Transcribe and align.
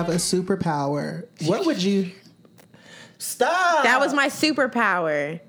If 0.00 0.32
you 0.32 0.42
could 0.42 0.62
have 0.62 0.76
a 0.76 0.82
superpower, 0.84 1.26
what 1.46 1.66
would 1.66 1.82
you? 1.82 2.12
Stop. 3.18 3.84
That 3.84 3.98
was 4.00 4.12
my 4.12 4.28
superpower. 4.28 5.40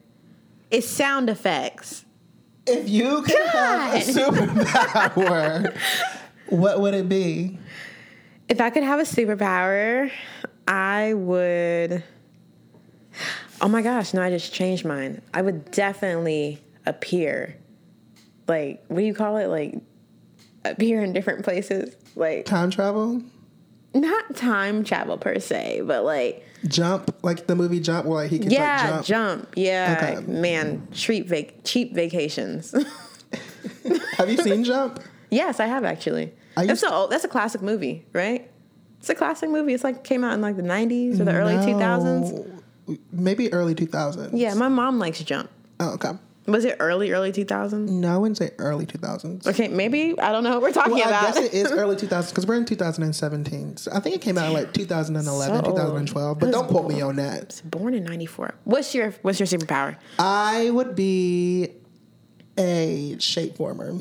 It's 0.72 0.88
sound 0.88 1.30
effects. 1.30 2.06
If 2.66 2.90
you 2.90 3.22
could 3.24 3.46
have 3.48 3.94
a 3.94 3.98
superpower, 4.12 5.78
what 6.48 6.82
would 6.82 6.94
it 6.94 7.08
be? 7.08 7.58
If 8.50 8.62
I 8.62 8.70
could 8.70 8.84
have 8.84 9.00
a 9.00 9.04
superpower, 9.04 10.12
I 10.68 11.14
would. 11.14 12.04
Oh 13.62 13.68
my 13.68 13.82
gosh, 13.82 14.14
no, 14.14 14.22
I 14.22 14.30
just 14.30 14.54
changed 14.54 14.86
mine. 14.86 15.22
I 15.34 15.42
would 15.42 15.72
definitely 15.72 16.62
appear. 16.86 17.56
Like, 18.48 18.84
what 18.88 19.00
do 19.00 19.06
you 19.06 19.14
call 19.14 19.38
it? 19.38 19.48
Like, 19.48 19.76
appear 20.64 21.02
in 21.02 21.12
different 21.12 21.44
places. 21.44 21.96
Like, 22.16 22.46
Time 22.46 22.70
travel? 22.70 23.22
Not 24.02 24.36
time 24.36 24.84
travel 24.84 25.18
per 25.18 25.40
se, 25.40 25.82
but 25.86 26.04
like, 26.04 26.44
Jump? 26.68 27.16
Like 27.24 27.48
the 27.48 27.56
movie 27.56 27.80
Jump, 27.80 28.06
where 28.08 28.24
like 28.24 28.32
he 28.32 28.40
can 28.40 28.50
yeah, 28.52 28.78
like 28.82 29.06
jump. 29.06 29.06
jump. 29.06 29.54
Yeah, 29.56 30.16
Okay. 30.22 30.32
man, 30.32 30.88
cheap 30.92 31.28
vac- 31.28 31.64
cheap 31.64 31.94
vacations. 31.94 32.74
Have 34.18 34.30
you 34.30 34.38
seen 34.38 34.64
Jump? 34.64 35.00
yes, 35.30 35.60
I 35.60 35.68
have 35.68 35.84
actually. 35.86 36.34
I 36.56 36.66
That's 36.66 36.84
a 36.84 37.08
that's 37.10 37.24
a 37.24 37.28
classic 37.28 37.62
movie, 37.62 38.06
right? 38.14 38.50
It's 39.00 39.10
a 39.10 39.16
classic 39.16 39.50
movie. 39.50 39.74
It's 39.74 39.84
like 39.84 40.04
came 40.04 40.24
out 40.24 40.34
in 40.34 40.42
like 40.42 40.56
the 40.58 40.64
'90s 40.64 41.20
or 41.20 41.26
the 41.26 41.34
early 41.34 41.54
2000s. 41.56 42.62
Maybe 43.12 43.52
early 43.54 43.76
2000s. 43.76 44.30
Yeah, 44.34 44.54
my 44.56 44.68
mom 44.70 44.98
likes 44.98 45.20
Jump. 45.20 45.50
Oh, 45.80 45.94
okay. 45.96 46.12
Was 46.48 46.64
it 46.64 46.78
early, 46.80 47.12
early 47.12 47.34
2000s? 47.34 47.90
No, 47.90 48.16
I 48.16 48.18
wouldn't 48.18 48.38
say 48.38 48.52
early 48.58 48.86
2000s. 48.86 49.46
Okay, 49.48 49.68
maybe 49.68 50.18
I 50.18 50.32
don't 50.32 50.46
know 50.46 50.52
what 50.52 50.62
we're 50.62 50.72
talking 50.72 50.94
Well, 50.94 51.06
I 51.06 51.10
about. 51.10 51.36
guess 51.36 51.44
it 51.44 51.54
is 51.54 51.72
early 51.74 51.96
2000s 51.98 52.30
because 52.30 52.48
we're 52.48 52.56
in 52.56 52.64
2017. 52.64 53.76
So 53.78 53.92
I 53.94 54.00
think 54.00 54.16
it 54.16 54.22
came 54.22 54.38
out 54.38 54.54
like 54.54 54.74
2011, 54.74 55.56
So 55.56 55.62
2012. 55.72 56.40
But 56.40 56.52
don't 56.52 56.68
quote 56.70 56.88
me 56.90 57.02
on 57.02 57.18
that. 57.18 57.62
Born 57.66 57.94
in 57.94 58.06
'94. 58.06 58.54
What's 58.64 58.96
your 58.96 59.12
What's 59.24 59.40
your 59.42 59.48
superpower? 59.48 59.98
I 60.20 60.70
would 60.70 60.96
be 60.96 61.70
a 62.58 63.18
shape 63.20 63.58
former. 63.58 63.96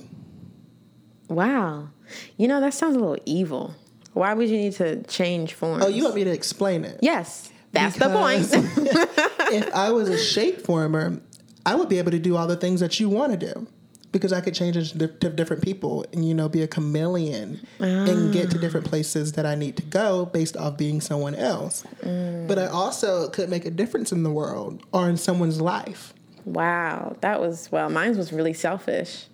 Wow, 1.29 1.89
you 2.37 2.47
know 2.47 2.61
that 2.61 2.75
sounds 2.75 2.95
a 2.95 3.01
little 3.01 3.19
evil. 3.27 3.75
Why 4.13 4.33
would 4.35 4.49
you 4.49 4.57
need 4.57 4.75
to 4.75 5.03
change 5.03 5.55
forms? 5.55 5.85
Oh, 5.85 5.89
you 5.89 6.05
want 6.05 6.15
me 6.15 6.23
to 6.25 6.31
explain 6.33 6.85
it? 6.85 7.01
Yes, 7.03 7.51
that's 7.73 7.97
the 7.99 8.09
point. 8.09 8.49
If 9.53 9.73
I 9.75 9.91
was 9.93 10.09
a 10.09 10.19
shape 10.19 10.63
former, 10.63 11.21
I 11.67 11.75
would 11.75 11.89
be 11.89 11.99
able 11.99 12.13
to 12.13 12.19
do 12.19 12.37
all 12.37 12.47
the 12.47 12.57
things 12.57 12.81
that 12.81 12.99
you 12.99 13.11
want 13.11 13.39
to 13.39 13.53
do. 13.53 13.67
Because 14.13 14.33
I 14.33 14.41
could 14.41 14.55
change 14.55 14.77
into 14.77 15.09
to 15.09 15.29
different 15.29 15.63
people 15.63 16.07
and, 16.13 16.27
you 16.27 16.33
know, 16.33 16.49
be 16.49 16.63
a 16.63 16.69
chameleon 16.69 17.67
and 17.81 18.31
ah. 18.31 18.33
get 18.33 18.51
to 18.53 18.59
different 18.59 18.87
places 18.87 19.33
that 19.33 19.45
I 19.45 19.57
need 19.57 19.77
to 19.77 19.83
go 19.83 20.25
based 20.25 20.57
off 20.57 20.79
being 20.79 21.03
someone 21.03 21.35
else. 21.35 21.85
Mm. 22.03 22.49
But 22.49 22.59
I 22.59 22.67
also 22.67 23.29
could 23.29 23.51
make 23.51 23.67
a 23.67 23.71
difference 23.71 24.13
in 24.13 24.23
the 24.23 24.31
world 24.31 24.83
or 24.93 25.11
in 25.11 25.19
someone's 25.19 25.61
life. 25.61 26.15
wow, 26.47 27.17
that 27.21 27.41
was 27.41 27.71
well. 27.71 27.91
Mine 27.91 28.17
was 28.17 28.33
really 28.33 28.55
selfish. 28.55 29.27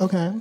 Okay. 0.00 0.32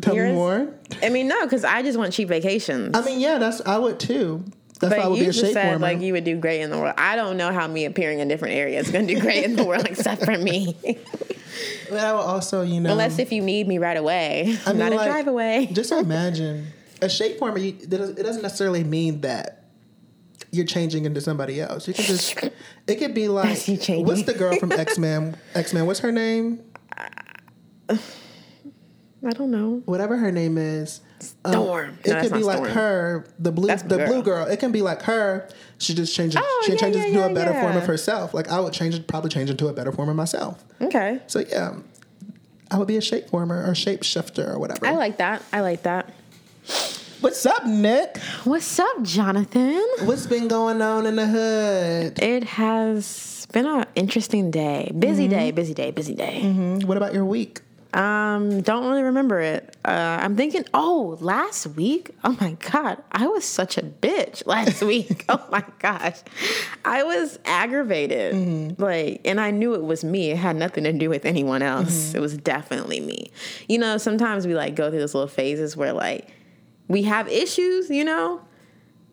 Tell 0.00 0.14
me 0.14 0.32
more. 0.32 0.68
I 1.02 1.08
mean, 1.08 1.26
no, 1.26 1.44
because 1.44 1.64
I 1.64 1.82
just 1.82 1.98
want 1.98 2.12
cheap 2.12 2.28
vacations. 2.28 2.96
I 2.96 3.02
mean, 3.02 3.18
yeah, 3.18 3.38
that's 3.38 3.60
I 3.62 3.78
would 3.78 3.98
too. 3.98 4.44
That's 4.80 4.94
why 4.94 5.00
I 5.00 5.02
but 5.02 5.10
would 5.10 5.18
you 5.18 5.24
be 5.24 5.28
a 5.28 5.32
just 5.32 5.44
shape 5.44 5.52
said 5.54 5.70
former. 5.70 5.78
like 5.78 6.00
you 6.00 6.14
would 6.14 6.24
do 6.24 6.36
great 6.36 6.62
in 6.62 6.70
the 6.70 6.78
world. 6.78 6.94
I 6.96 7.14
don't 7.14 7.36
know 7.36 7.52
how 7.52 7.66
me 7.66 7.84
appearing 7.84 8.20
in 8.20 8.28
different 8.28 8.54
areas 8.54 8.86
is 8.86 8.92
going 8.92 9.06
to 9.06 9.14
do 9.14 9.20
great 9.20 9.44
in 9.44 9.56
the 9.56 9.64
world, 9.64 9.86
except 9.90 10.24
for 10.24 10.36
me. 10.36 10.76
but 11.90 11.98
I 12.00 12.12
will 12.12 12.20
also, 12.20 12.62
you 12.62 12.80
know, 12.80 12.90
Unless 12.90 13.18
if 13.18 13.30
you 13.30 13.42
need 13.42 13.68
me 13.68 13.78
right 13.78 13.96
away, 13.96 14.56
I 14.66 14.70
mean, 14.72 14.78
not 14.78 14.92
a 14.92 14.96
drive 14.96 15.28
away. 15.28 15.68
Just 15.70 15.92
imagine 15.92 16.68
a 17.02 17.08
shape 17.08 17.38
former. 17.38 17.58
You, 17.58 17.76
it 17.78 17.90
doesn't 17.90 18.42
necessarily 18.42 18.84
mean 18.84 19.20
that 19.20 19.64
you're 20.50 20.66
changing 20.66 21.04
into 21.04 21.20
somebody 21.20 21.60
else. 21.60 21.86
You 21.86 21.94
can 21.94 22.04
just 22.04 22.36
it 22.86 22.96
could 22.96 23.14
be 23.14 23.28
like 23.40 23.68
you 23.68 24.02
what's 24.02 24.24
the 24.24 24.34
girl 24.34 24.56
from 24.56 24.72
X 24.72 24.98
Men? 24.98 25.36
X 25.54 25.72
Men. 25.72 25.86
What's 25.86 26.00
her 26.00 26.12
name? 26.12 26.64
I 27.88 29.32
don't 29.32 29.50
know. 29.50 29.82
Whatever 29.84 30.16
her 30.16 30.32
name 30.32 30.56
is. 30.56 31.02
Um, 31.44 31.52
Storm. 31.52 31.98
it 32.04 32.08
No, 32.08 32.12
that's 32.14 32.28
could 32.28 32.36
be 32.38 32.42
like 32.44 32.56
Storm. 32.58 32.70
her, 32.72 33.26
the 33.38 33.52
blue, 33.52 33.66
That's 33.68 33.82
the 33.82 33.96
girl. 33.98 34.06
blue 34.06 34.22
girl. 34.22 34.46
It 34.46 34.58
can 34.60 34.72
be 34.72 34.82
like 34.82 35.02
her. 35.02 35.48
She 35.78 35.94
just 35.94 36.14
changes. 36.14 36.40
Oh, 36.44 36.62
she 36.66 36.72
yeah, 36.72 36.78
changes 36.78 37.02
yeah, 37.02 37.08
into 37.08 37.18
yeah, 37.20 37.26
a 37.26 37.34
better 37.34 37.54
form 37.54 37.76
of 37.76 37.86
herself. 37.86 38.34
Like 38.34 38.48
I 38.50 38.60
would 38.60 38.72
change 38.72 38.94
it, 38.94 39.06
probably 39.06 39.30
change 39.30 39.50
into 39.50 39.68
a 39.68 39.72
better 39.72 39.92
form 39.92 40.08
of 40.08 40.16
myself. 40.16 40.62
Okay. 40.80 41.20
So 41.26 41.40
yeah, 41.40 41.76
I 42.70 42.78
would 42.78 42.88
be 42.88 42.96
a 42.96 43.00
shape 43.00 43.28
former 43.30 43.64
or 43.68 43.74
shape 43.74 44.02
shifter 44.02 44.50
or 44.52 44.58
whatever. 44.58 44.86
I 44.86 44.92
like 44.92 45.16
that. 45.18 45.42
I 45.52 45.60
like 45.60 45.82
that. 45.84 46.12
What's 47.20 47.44
up, 47.44 47.66
Nick? 47.66 48.16
What's 48.44 48.78
up, 48.78 49.02
Jonathan? 49.02 49.82
What's 50.04 50.26
been 50.26 50.48
going 50.48 50.80
on 50.80 51.04
in 51.04 51.16
the 51.16 51.26
hood? 51.26 52.18
It 52.22 52.44
has 52.44 53.46
been 53.52 53.66
an 53.66 53.84
interesting 53.94 54.50
day. 54.50 54.90
Busy 54.98 55.24
Mm-hmm. 55.24 55.30
day, 55.30 55.50
busy 55.50 55.74
day, 55.74 55.90
busy 55.90 56.14
day. 56.14 56.40
Hmm, 56.40 56.78
What 56.86 56.96
about 56.96 57.12
your 57.12 57.24
week? 57.26 57.60
Um, 57.92 58.60
don't 58.62 58.86
really 58.88 59.02
remember 59.02 59.40
it. 59.40 59.76
Uh, 59.84 60.18
I'm 60.20 60.36
thinking, 60.36 60.64
oh, 60.72 61.16
last 61.20 61.66
week? 61.68 62.10
Oh 62.22 62.36
my 62.40 62.52
God, 62.70 63.02
I 63.10 63.26
was 63.26 63.44
such 63.44 63.76
a 63.78 63.82
bitch 63.82 64.46
last 64.46 64.80
week. 64.92 65.24
Oh 65.28 65.44
my 65.50 65.64
gosh. 65.80 66.18
I 66.84 67.02
was 67.02 67.38
aggravated. 67.44 68.34
Mm-hmm. 68.34 68.80
Like, 68.82 69.20
and 69.24 69.40
I 69.40 69.50
knew 69.50 69.74
it 69.74 69.82
was 69.82 70.04
me. 70.04 70.30
It 70.30 70.36
had 70.36 70.54
nothing 70.56 70.84
to 70.84 70.92
do 70.92 71.08
with 71.10 71.24
anyone 71.24 71.62
else. 71.62 72.08
Mm-hmm. 72.08 72.18
It 72.18 72.20
was 72.20 72.36
definitely 72.36 73.00
me. 73.00 73.30
You 73.68 73.78
know, 73.78 73.98
sometimes 73.98 74.46
we 74.46 74.54
like 74.54 74.74
go 74.76 74.90
through 74.90 75.00
those 75.00 75.14
little 75.14 75.28
phases 75.28 75.76
where 75.76 75.92
like 75.92 76.28
we 76.88 77.02
have 77.04 77.26
issues, 77.28 77.90
you 77.90 78.04
know, 78.04 78.40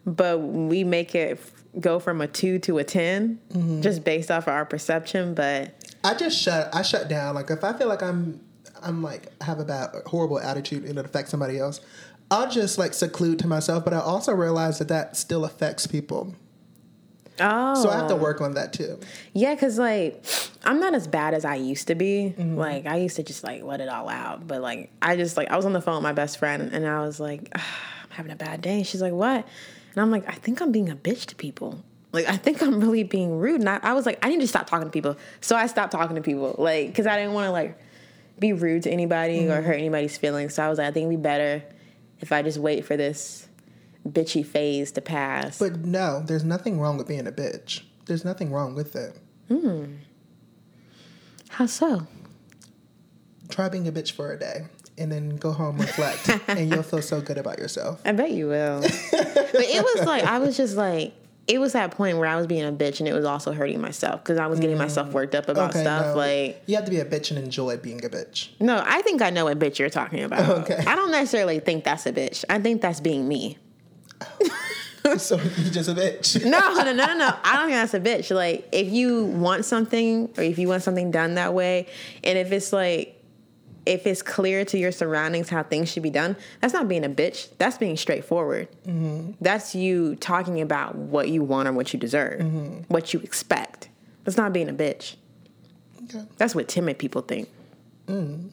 but 0.05 0.39
we 0.39 0.83
make 0.83 1.15
it 1.15 1.39
f- 1.39 1.51
go 1.81 1.99
from 1.99 2.21
a 2.21 2.27
two 2.27 2.59
to 2.59 2.77
a 2.77 2.83
10 2.83 3.39
Mm-hmm. 3.49 3.81
just 3.81 4.03
based 4.03 4.29
off 4.29 4.43
of 4.47 4.53
our 4.53 4.65
perception. 4.65 5.33
But 5.33 5.73
I 6.03 6.13
just 6.13 6.39
shut. 6.39 6.69
I 6.75 6.81
shut 6.83 7.07
down. 7.07 7.33
Like 7.35 7.49
if 7.49 7.63
I 7.63 7.73
feel 7.73 7.87
like 7.87 8.03
I'm, 8.03 8.39
I'm 8.81 9.01
like 9.01 9.41
have 9.41 9.59
a 9.59 9.65
bad, 9.65 9.89
horrible 10.05 10.39
attitude 10.39 10.85
and 10.85 10.97
it 10.97 11.05
affects 11.05 11.31
somebody 11.31 11.59
else, 11.59 11.81
I'll 12.29 12.49
just 12.49 12.77
like 12.77 12.93
seclude 12.93 13.39
to 13.39 13.47
myself. 13.47 13.83
But 13.83 13.93
I 13.93 13.99
also 13.99 14.33
realize 14.33 14.79
that 14.79 14.87
that 14.89 15.15
still 15.15 15.45
affects 15.45 15.87
people. 15.87 16.33
oh, 17.39 17.81
So 17.81 17.89
I 17.89 17.97
have 17.97 18.07
to 18.09 18.15
work 18.15 18.41
on 18.41 18.53
that 18.55 18.73
too. 18.73 18.99
Yeah, 19.33 19.55
cause 19.55 19.77
like 19.79 20.23
I'm 20.63 20.79
not 20.79 20.93
as 20.93 21.07
bad 21.07 21.33
as 21.33 21.45
I 21.45 21.55
used 21.55 21.87
to 21.87 21.95
be. 21.95 22.33
Mm-hmm. 22.37 22.55
Like 22.55 22.85
I 22.85 22.97
used 22.97 23.15
to 23.17 23.23
just 23.23 23.43
like 23.43 23.63
let 23.63 23.81
it 23.81 23.89
all 23.89 24.09
out, 24.09 24.47
but 24.47 24.61
like 24.61 24.91
I 25.01 25.15
just 25.15 25.37
like 25.37 25.49
I 25.49 25.55
was 25.55 25.65
on 25.65 25.73
the 25.73 25.81
phone 25.81 25.95
with 25.95 26.03
my 26.03 26.13
best 26.13 26.37
friend 26.37 26.73
and 26.73 26.85
I 26.85 27.01
was 27.01 27.19
like, 27.19 27.49
"Ah, 27.55 27.93
I'm 28.03 28.09
having 28.11 28.31
a 28.31 28.35
bad 28.35 28.61
day. 28.61 28.77
And 28.77 28.87
she's 28.87 29.01
like, 29.01 29.13
what? 29.13 29.47
And 29.93 30.01
I'm 30.01 30.11
like, 30.11 30.27
I 30.27 30.33
think 30.33 30.61
I'm 30.61 30.71
being 30.71 30.89
a 30.89 30.95
bitch 30.95 31.25
to 31.27 31.35
people. 31.35 31.83
Like 32.11 32.27
I 32.27 32.37
think 32.37 32.61
I'm 32.61 32.79
really 32.79 33.03
being 33.03 33.37
rude. 33.37 33.59
And 33.61 33.69
I, 33.69 33.79
I 33.81 33.93
was 33.93 34.05
like, 34.05 34.19
I 34.23 34.29
need 34.29 34.41
to 34.41 34.47
stop 34.47 34.67
talking 34.67 34.87
to 34.87 34.91
people. 34.91 35.17
So 35.41 35.55
I 35.55 35.67
stopped 35.67 35.91
talking 35.91 36.15
to 36.15 36.21
people, 36.21 36.55
like, 36.57 36.93
cause 36.95 37.05
I 37.05 37.17
didn't 37.17 37.33
want 37.33 37.45
to 37.47 37.51
like 37.51 37.77
be 38.39 38.53
rude 38.53 38.83
to 38.83 38.91
anybody 38.91 39.41
Mm-hmm. 39.41 39.51
or 39.51 39.61
hurt 39.61 39.73
anybody's 39.77 40.17
feelings. 40.17 40.53
So 40.53 40.63
I 40.63 40.69
was 40.69 40.77
like, 40.77 40.87
I 40.87 40.91
think 40.91 41.07
it'd 41.07 41.19
be 41.19 41.21
better 41.23 41.63
if 42.19 42.31
I 42.31 42.41
just 42.41 42.57
wait 42.57 42.85
for 42.85 42.95
this 42.97 43.47
bitchy 44.07 44.45
phase 44.45 44.91
to 44.93 45.01
pass. 45.01 45.59
But 45.59 45.77
no, 45.79 46.21
there's 46.25 46.43
nothing 46.43 46.79
wrong 46.79 46.97
with 46.97 47.07
being 47.07 47.27
a 47.27 47.31
bitch. 47.31 47.81
There's 48.05 48.23
nothing 48.23 48.51
wrong 48.51 48.73
with 48.75 48.95
it. 48.95 49.17
How 51.49 51.65
so? 51.65 52.07
Try 53.49 53.69
being 53.69 53.87
a 53.87 53.91
bitch 53.91 54.11
for 54.11 54.31
a 54.31 54.39
day 54.39 54.65
and 54.97 55.11
then 55.11 55.35
go 55.37 55.51
home, 55.51 55.77
reflect, 55.77 56.29
and 56.47 56.69
you'll 56.69 56.83
feel 56.83 57.01
so 57.01 57.21
good 57.21 57.37
about 57.37 57.59
yourself. 57.59 58.01
I 58.05 58.11
bet 58.11 58.31
you 58.31 58.47
will. 58.47 58.81
but 59.11 59.55
it 59.55 59.83
was 59.83 60.05
like 60.07 60.23
I 60.23 60.39
was 60.39 60.57
just 60.57 60.75
like 60.75 61.13
it 61.47 61.59
was 61.59 61.73
that 61.73 61.91
point 61.91 62.17
where 62.17 62.27
I 62.27 62.35
was 62.35 62.45
being 62.45 62.65
a 62.65 62.71
bitch 62.71 62.99
and 62.99 63.07
it 63.07 63.13
was 63.13 63.23
also 63.23 63.53
hurting 63.53 63.79
myself 63.79 64.21
because 64.21 64.37
I 64.37 64.47
was 64.47 64.59
getting 64.59 64.77
myself 64.77 65.09
mm. 65.09 65.13
worked 65.13 65.33
up 65.33 65.47
about 65.47 65.73
stuff. 65.73 66.07
no. 66.07 66.15
Like 66.15 66.61
you 66.65 66.75
have 66.75 66.85
to 66.85 66.91
be 66.91 66.99
a 66.99 67.05
bitch 67.05 67.31
and 67.31 67.39
enjoy 67.39 67.77
being 67.77 68.03
a 68.03 68.09
bitch. 68.09 68.49
no, 68.59 68.83
I 68.85 69.01
think 69.01 69.21
I 69.21 69.29
know 69.29 69.45
what 69.45 69.57
bitch 69.57 69.79
you're 69.79 69.89
talking 69.89 70.23
about. 70.23 70.49
Okay. 70.69 70.83
I 70.85 70.95
don't 70.95 71.11
necessarily 71.11 71.59
think 71.59 71.85
that's 71.85 72.05
a 72.05 72.11
bitch. 72.11 72.43
I 72.49 72.59
think 72.59 72.81
that's 72.81 72.99
being 72.99 73.27
me. 73.27 73.57
Oh. 75.05 75.17
so 75.17 75.37
you're 75.37 75.71
just 75.71 75.89
a 75.89 75.93
bitch. 75.93 76.43
No, 76.47 76.59
no, 76.73 76.83
no, 76.83 77.05
no, 77.05 77.17
no. 77.17 77.33
I 77.43 77.55
don't 77.55 77.69
think 77.69 77.91
that's 77.91 77.93
a 77.93 77.99
bitch. 77.99 78.35
Like 78.35 78.67
if 78.73 78.91
you 78.91 79.25
want 79.25 79.63
something 79.63 80.29
or 80.37 80.43
if 80.43 80.59
you 80.59 80.67
want 80.67 80.83
something 80.83 81.11
done 81.11 81.35
that 81.35 81.53
way, 81.53 81.87
and 82.23 82.37
if 82.37 82.51
it's 82.51 82.73
like 82.73 83.16
if 83.87 84.05
it's 84.05 84.21
clear 84.21 84.65
to 84.65 84.77
your 84.77 84.91
surroundings 84.91 85.49
how 85.49 85.63
things 85.63 85.89
should 85.89 86.03
be 86.03 86.09
done, 86.09 86.35
that's 86.61 86.73
not 86.73 86.87
being 86.87 87.05
a 87.05 87.09
bitch. 87.09 87.49
That's 87.57 87.77
being 87.77 87.97
straightforward. 87.97 88.67
Mm-hmm. 88.85 89.31
That's 89.41 89.73
you 89.73 90.15
talking 90.17 90.61
about 90.61 90.95
what 90.95 91.29
you 91.29 91.43
want 91.43 91.67
or 91.67 91.73
what 91.73 91.93
you 91.93 91.99
deserve, 91.99 92.41
mm-hmm. 92.41 92.81
what 92.89 93.13
you 93.13 93.21
expect. 93.21 93.89
That's 94.23 94.37
not 94.37 94.51
being 94.51 94.69
a 94.69 94.73
bitch. 94.73 95.15
Okay. 96.03 96.23
That's 96.37 96.53
what 96.53 96.67
timid 96.67 96.99
people 96.99 97.21
think. 97.21 97.49
Mm. 98.07 98.51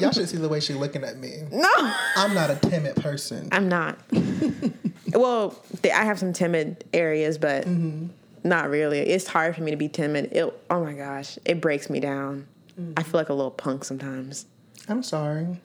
Y'all 0.00 0.12
should 0.12 0.28
see 0.28 0.36
the 0.36 0.48
way 0.48 0.60
she's 0.60 0.76
looking 0.76 1.02
at 1.02 1.18
me. 1.18 1.42
No, 1.50 1.68
I'm 2.16 2.34
not 2.34 2.50
a 2.50 2.56
timid 2.56 2.96
person. 2.96 3.48
I'm 3.50 3.68
not. 3.68 3.98
well, 5.12 5.60
I 5.84 6.04
have 6.04 6.18
some 6.18 6.32
timid 6.32 6.84
areas, 6.92 7.38
but 7.38 7.64
mm-hmm. 7.64 8.06
not 8.44 8.70
really. 8.70 8.98
It's 9.00 9.26
hard 9.26 9.56
for 9.56 9.62
me 9.62 9.72
to 9.72 9.76
be 9.76 9.88
timid. 9.88 10.32
It, 10.32 10.52
oh 10.70 10.84
my 10.84 10.92
gosh, 10.92 11.38
it 11.44 11.60
breaks 11.60 11.90
me 11.90 11.98
down. 11.98 12.46
I 12.96 13.02
feel 13.02 13.18
like 13.18 13.30
a 13.30 13.34
little 13.34 13.50
punk 13.50 13.84
sometimes. 13.84 14.46
I'm 14.88 15.02
sorry. 15.02 15.60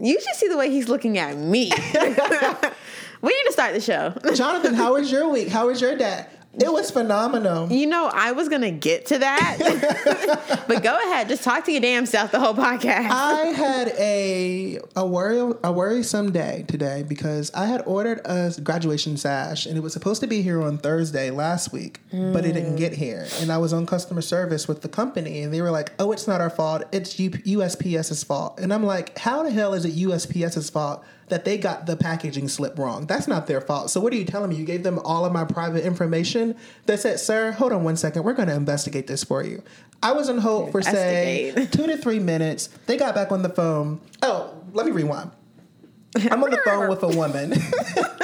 You 0.00 0.20
should 0.20 0.34
see 0.34 0.48
the 0.48 0.56
way 0.56 0.70
he's 0.70 0.88
looking 0.88 1.18
at 1.18 1.36
me. 1.36 1.70
we 1.94 3.28
need 3.30 3.44
to 3.46 3.52
start 3.52 3.74
the 3.74 3.80
show. 3.80 4.14
Jonathan, 4.34 4.74
how 4.74 4.94
was 4.94 5.10
your 5.10 5.28
week? 5.28 5.48
How 5.48 5.66
was 5.66 5.80
your 5.80 5.96
day? 5.96 6.26
It 6.60 6.72
was 6.72 6.90
phenomenal. 6.90 7.70
You 7.70 7.86
know, 7.86 8.10
I 8.12 8.32
was 8.32 8.48
gonna 8.48 8.70
get 8.70 9.06
to 9.06 9.18
that, 9.18 10.64
but 10.68 10.82
go 10.82 10.96
ahead. 10.96 11.28
Just 11.28 11.44
talk 11.44 11.64
to 11.66 11.72
your 11.72 11.80
damn 11.80 12.06
self 12.06 12.32
the 12.32 12.40
whole 12.40 12.54
podcast. 12.54 13.10
I 13.10 13.46
had 13.46 13.88
a 13.98 14.78
a 14.96 15.06
worry 15.06 15.54
a 15.62 15.72
worrisome 15.72 16.32
day 16.32 16.64
today 16.66 17.04
because 17.06 17.52
I 17.54 17.66
had 17.66 17.82
ordered 17.86 18.20
a 18.24 18.52
graduation 18.62 19.16
sash 19.16 19.66
and 19.66 19.76
it 19.76 19.80
was 19.80 19.92
supposed 19.92 20.20
to 20.22 20.26
be 20.26 20.42
here 20.42 20.62
on 20.62 20.78
Thursday 20.78 21.30
last 21.30 21.72
week, 21.72 22.00
mm. 22.12 22.32
but 22.32 22.44
it 22.44 22.52
didn't 22.52 22.76
get 22.76 22.92
here. 22.92 23.26
And 23.40 23.52
I 23.52 23.58
was 23.58 23.72
on 23.72 23.86
customer 23.86 24.22
service 24.22 24.66
with 24.66 24.82
the 24.82 24.88
company 24.88 25.42
and 25.42 25.54
they 25.54 25.62
were 25.62 25.70
like, 25.70 25.92
"Oh, 25.98 26.12
it's 26.12 26.26
not 26.26 26.40
our 26.40 26.50
fault. 26.50 26.84
It's 26.92 27.14
USPS's 27.14 28.24
fault." 28.24 28.58
And 28.58 28.72
I'm 28.72 28.84
like, 28.84 29.16
"How 29.18 29.42
the 29.42 29.50
hell 29.50 29.74
is 29.74 29.84
it 29.84 29.94
USPS's 29.94 30.70
fault?" 30.70 31.04
That 31.30 31.44
they 31.44 31.58
got 31.58 31.86
the 31.86 31.96
packaging 31.96 32.48
slip 32.48 32.78
wrong. 32.78 33.06
That's 33.06 33.28
not 33.28 33.46
their 33.46 33.60
fault. 33.60 33.90
So 33.90 34.00
what 34.00 34.12
are 34.12 34.16
you 34.16 34.24
telling 34.24 34.50
me? 34.50 34.56
You 34.56 34.64
gave 34.64 34.82
them 34.82 34.98
all 35.00 35.24
of 35.24 35.32
my 35.32 35.44
private 35.44 35.84
information. 35.84 36.56
They 36.86 36.96
said, 36.96 37.20
"Sir, 37.20 37.52
hold 37.52 37.72
on 37.72 37.84
one 37.84 37.96
second. 37.96 38.24
We're 38.24 38.34
going 38.34 38.48
to 38.48 38.54
investigate 38.54 39.06
this 39.06 39.24
for 39.24 39.42
you." 39.42 39.62
I 40.02 40.12
was 40.12 40.28
on 40.28 40.38
hold 40.38 40.72
for 40.72 40.82
say 40.82 41.68
two 41.70 41.86
to 41.86 41.96
three 41.96 42.20
minutes. 42.20 42.68
They 42.86 42.96
got 42.96 43.14
back 43.14 43.32
on 43.32 43.42
the 43.42 43.48
phone. 43.48 44.00
Oh, 44.22 44.54
let 44.72 44.86
me 44.86 44.92
rewind. 44.92 45.30
I'm 46.30 46.42
on 46.42 46.50
the 46.50 46.60
phone 46.64 46.88
with 46.88 47.02
a 47.02 47.08
woman. 47.08 47.52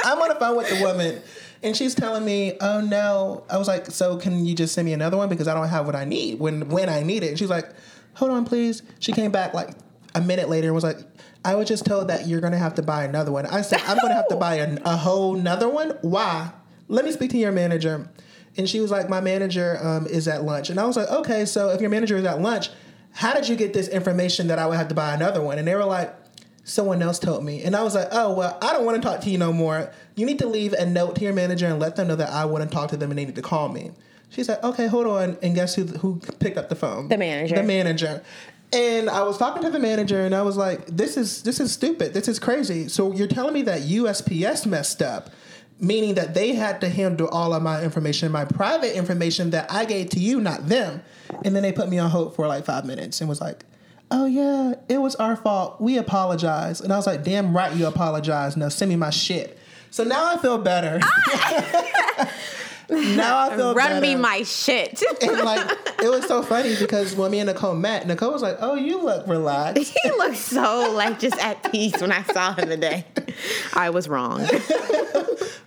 I'm 0.05 0.19
on 0.21 0.29
the 0.29 0.37
phone 0.37 0.57
with 0.57 0.69
the 0.69 0.83
woman. 0.83 1.21
And 1.63 1.77
she's 1.77 1.95
telling 1.95 2.25
me, 2.25 2.57
"Oh 2.61 2.81
no!" 2.81 3.45
I 3.51 3.57
was 3.57 3.69
like, 3.69 3.87
"So 3.87 4.17
can 4.17 4.45
you 4.45 4.55
just 4.55 4.75
send 4.75 4.85
me 4.87 4.93
another 4.93 5.17
one 5.17 5.29
because 5.29 5.49
I 5.49 5.55
don't 5.55 5.69
have 5.69 5.87
what 5.87 5.97
I 5.97 6.05
need 6.05 6.39
when 6.39 6.69
when 6.69 6.89
I 6.89 7.03
need 7.03 7.23
it?" 7.23 7.29
And 7.29 7.39
she's 7.39 7.51
like, 7.51 7.69
"Hold 8.15 8.33
on, 8.33 8.45
please." 8.45 8.83
She 8.99 9.13
came 9.13 9.31
back 9.31 9.55
like 9.55 9.71
a 10.15 10.21
minute 10.21 10.49
later 10.49 10.69
and 10.69 10.75
was 10.75 10.85
like, 10.85 10.99
I 11.45 11.55
was 11.55 11.69
just 11.69 11.85
told 11.85 12.09
that 12.09 12.27
you're 12.27 12.41
going 12.41 12.53
to 12.53 12.59
have 12.59 12.75
to 12.77 12.83
buy 12.83 13.05
another 13.05 13.31
one. 13.31 13.47
I 13.47 13.61
said, 13.61 13.81
I'm 13.83 13.99
going 13.99 14.09
to 14.09 14.15
have 14.15 14.29
to 14.29 14.37
buy 14.37 14.57
a, 14.57 14.79
a, 14.85 14.97
whole 14.97 15.37
another 15.37 15.69
one. 15.69 15.91
Why? 16.01 16.51
Let 16.89 17.05
me 17.05 17.13
speak 17.13 17.31
to 17.33 17.39
your 17.39 17.53
manager. 17.53 18.09
And 18.57 18.69
she 18.69 18.81
was 18.81 18.91
like, 18.91 19.09
My 19.09 19.21
manager 19.21 19.79
um, 19.83 20.07
is 20.07 20.27
at 20.27 20.45
lunch. 20.45 20.71
And 20.71 20.81
I 20.81 20.87
was 20.87 20.97
like, 20.97 21.11
Okay, 21.11 21.45
so 21.45 21.71
if 21.71 21.81
your 21.81 21.91
manager 21.91 22.17
is 22.17 22.25
at 22.25 22.41
lunch, 22.41 22.71
how 23.13 23.35
did 23.35 23.49
you 23.49 23.57
get 23.57 23.75
this 23.75 23.89
information 23.89 24.49
that 24.49 24.59
I 24.59 24.67
would 24.67 24.77
have 24.77 24.89
to 24.89 24.95
buy 24.95 25.13
another 25.15 25.43
one? 25.43 25.59
And 25.59 25.69
they 25.69 25.75
were 25.75 25.85
like, 25.85 26.15
Someone 26.65 27.03
else 27.03 27.19
told 27.19 27.45
me. 27.45 27.63
And 27.63 27.77
I 27.77 27.83
was 27.83 27.95
like, 27.95 28.09
Oh, 28.11 28.33
well, 28.33 28.57
I 28.63 28.73
don't 28.73 28.85
want 28.85 29.03
to 29.03 29.07
talk 29.07 29.21
to 29.23 29.31
you 29.31 29.39
no 29.39 29.53
more. 29.53 29.93
You 30.17 30.25
need 30.25 30.39
to 30.39 30.47
leave 30.47 30.73
a 30.73 30.87
note 30.87 31.17
to 31.17 31.23
your 31.23 31.35
manager 31.35 31.67
and 31.67 31.79
let 31.79 31.97
them 31.97 32.09
know 32.09 32.17
that 32.17 32.31
I 32.31 32.47
want 32.47 32.65
to 32.65 32.71
talk 32.71 32.91
to 32.91 32.97
them 32.97 33.11
and 33.11 33.19
they 33.19 33.25
need 33.27 33.35
to 33.35 33.43
call 33.43 33.69
me. 33.69 33.91
She 34.31 34.43
said, 34.43 34.59
okay, 34.65 34.89
hold 34.89 35.07
on. 35.07 35.37
And 35.43 35.55
guess 35.55 35.75
who 35.75 35.85
who 35.85 36.21
picked 36.41 36.59
up 36.59 36.69
the 36.69 36.75
phone? 36.75 37.09
The 37.09 37.19
manager. 37.19 37.55
The 37.57 37.63
manager. 37.63 38.23
And 38.73 39.09
I 39.09 39.23
was 39.23 39.39
talking 39.39 39.63
to 39.63 39.71
the 39.71 39.79
manager 39.79 40.25
and 40.25 40.35
I 40.35 40.43
was 40.43 40.57
like, 40.57 40.87
this 40.87 41.17
is 41.17 41.43
this 41.43 41.61
is 41.61 41.73
stupid. 41.73 42.13
This 42.13 42.27
is 42.29 42.39
crazy. 42.39 42.89
So 42.89 43.13
you're 43.13 43.29
telling 43.29 43.55
me 43.55 43.63
that 43.63 43.83
USPS 43.83 44.67
messed 44.67 45.01
up, 45.01 45.31
meaning 45.79 46.15
that 46.15 46.35
they 46.35 46.55
had 46.55 46.81
to 46.81 46.89
handle 46.89 47.29
all 47.29 47.55
of 47.55 47.63
my 47.63 47.83
information, 47.83 48.33
my 48.33 48.45
private 48.45 48.97
information 48.97 49.51
that 49.51 49.71
I 49.71 49.85
gave 49.85 50.11
to 50.11 50.21
you, 50.21 50.41
not 50.41 50.69
them. 50.69 51.03
And 51.45 51.55
then 51.55 51.63
they 51.63 51.73
put 51.73 51.89
me 51.89 51.99
on 51.99 52.11
hold 52.11 52.35
for 52.35 52.49
like 52.49 52.65
five 52.65 52.85
minutes 52.85 53.21
and 53.21 53.29
was 53.29 53.41
like, 53.41 53.65
Oh 54.11 54.27
yeah, 54.27 54.75
it 54.89 54.99
was 54.99 55.15
our 55.17 55.37
fault. 55.37 55.81
We 55.81 55.97
apologize. 55.97 56.81
And 56.81 56.93
I 56.93 56.97
was 56.97 57.07
like, 57.07 57.25
damn 57.25 57.57
right 57.57 57.75
you 57.75 57.87
apologize. 57.87 58.57
Now 58.57 58.69
send 58.69 58.89
me 58.89 58.97
my 58.97 59.11
shit. 59.11 59.59
So 59.91 60.05
now 60.05 60.35
I 60.35 60.39
feel 60.39 60.59
better. 60.59 61.01
Ah! 61.03 62.31
now 63.17 63.39
I 63.39 63.57
feel 63.57 63.75
run 63.75 63.89
better. 63.89 64.01
me 64.01 64.15
my 64.15 64.43
shit. 64.43 65.03
and 65.23 65.39
like 65.39 65.71
it 66.03 66.11
was 66.11 66.27
so 66.27 66.43
funny 66.43 66.77
because 66.79 67.15
when 67.15 67.31
me 67.31 67.39
and 67.41 67.49
Nicole 67.49 67.75
met, 67.75 68.07
Nicole 68.07 68.33
was 68.33 68.43
like, 68.43 68.59
"Oh, 68.61 68.75
you 68.75 69.03
look 69.03 69.27
relaxed." 69.27 69.97
he 70.03 70.11
looked 70.11 70.37
so 70.37 70.93
like 70.93 71.19
just 71.19 71.39
at 71.43 71.71
peace 71.73 71.99
when 72.01 72.13
I 72.13 72.23
saw 72.25 72.55
him 72.55 72.69
today. 72.69 73.07
I 73.75 73.91
was 73.91 74.09
wrong. 74.09 74.41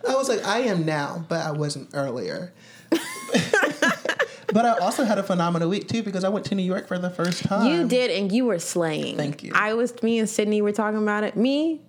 I 0.08 0.14
was 0.14 0.28
like, 0.28 0.44
I 0.44 0.60
am 0.60 0.84
now, 0.86 1.24
but 1.28 1.44
I 1.44 1.50
wasn't 1.52 1.90
earlier. 1.92 2.52
but 2.90 4.64
I 4.64 4.78
also 4.80 5.04
had 5.04 5.18
a 5.18 5.22
phenomenal 5.22 5.68
week 5.68 5.88
too 5.88 6.02
because 6.02 6.24
I 6.24 6.28
went 6.28 6.46
to 6.46 6.54
New 6.54 6.62
York 6.62 6.88
for 6.88 6.98
the 6.98 7.10
first 7.10 7.44
time. 7.44 7.66
You 7.66 7.86
did, 7.86 8.10
and 8.10 8.32
you 8.32 8.46
were 8.46 8.58
slaying. 8.58 9.16
Thank 9.16 9.42
you. 9.42 9.52
I 9.54 9.74
was. 9.74 10.02
Me 10.02 10.18
and 10.18 10.28
Sydney 10.28 10.62
were 10.62 10.72
talking 10.72 11.02
about 11.02 11.24
it. 11.24 11.36
Me, 11.36 11.80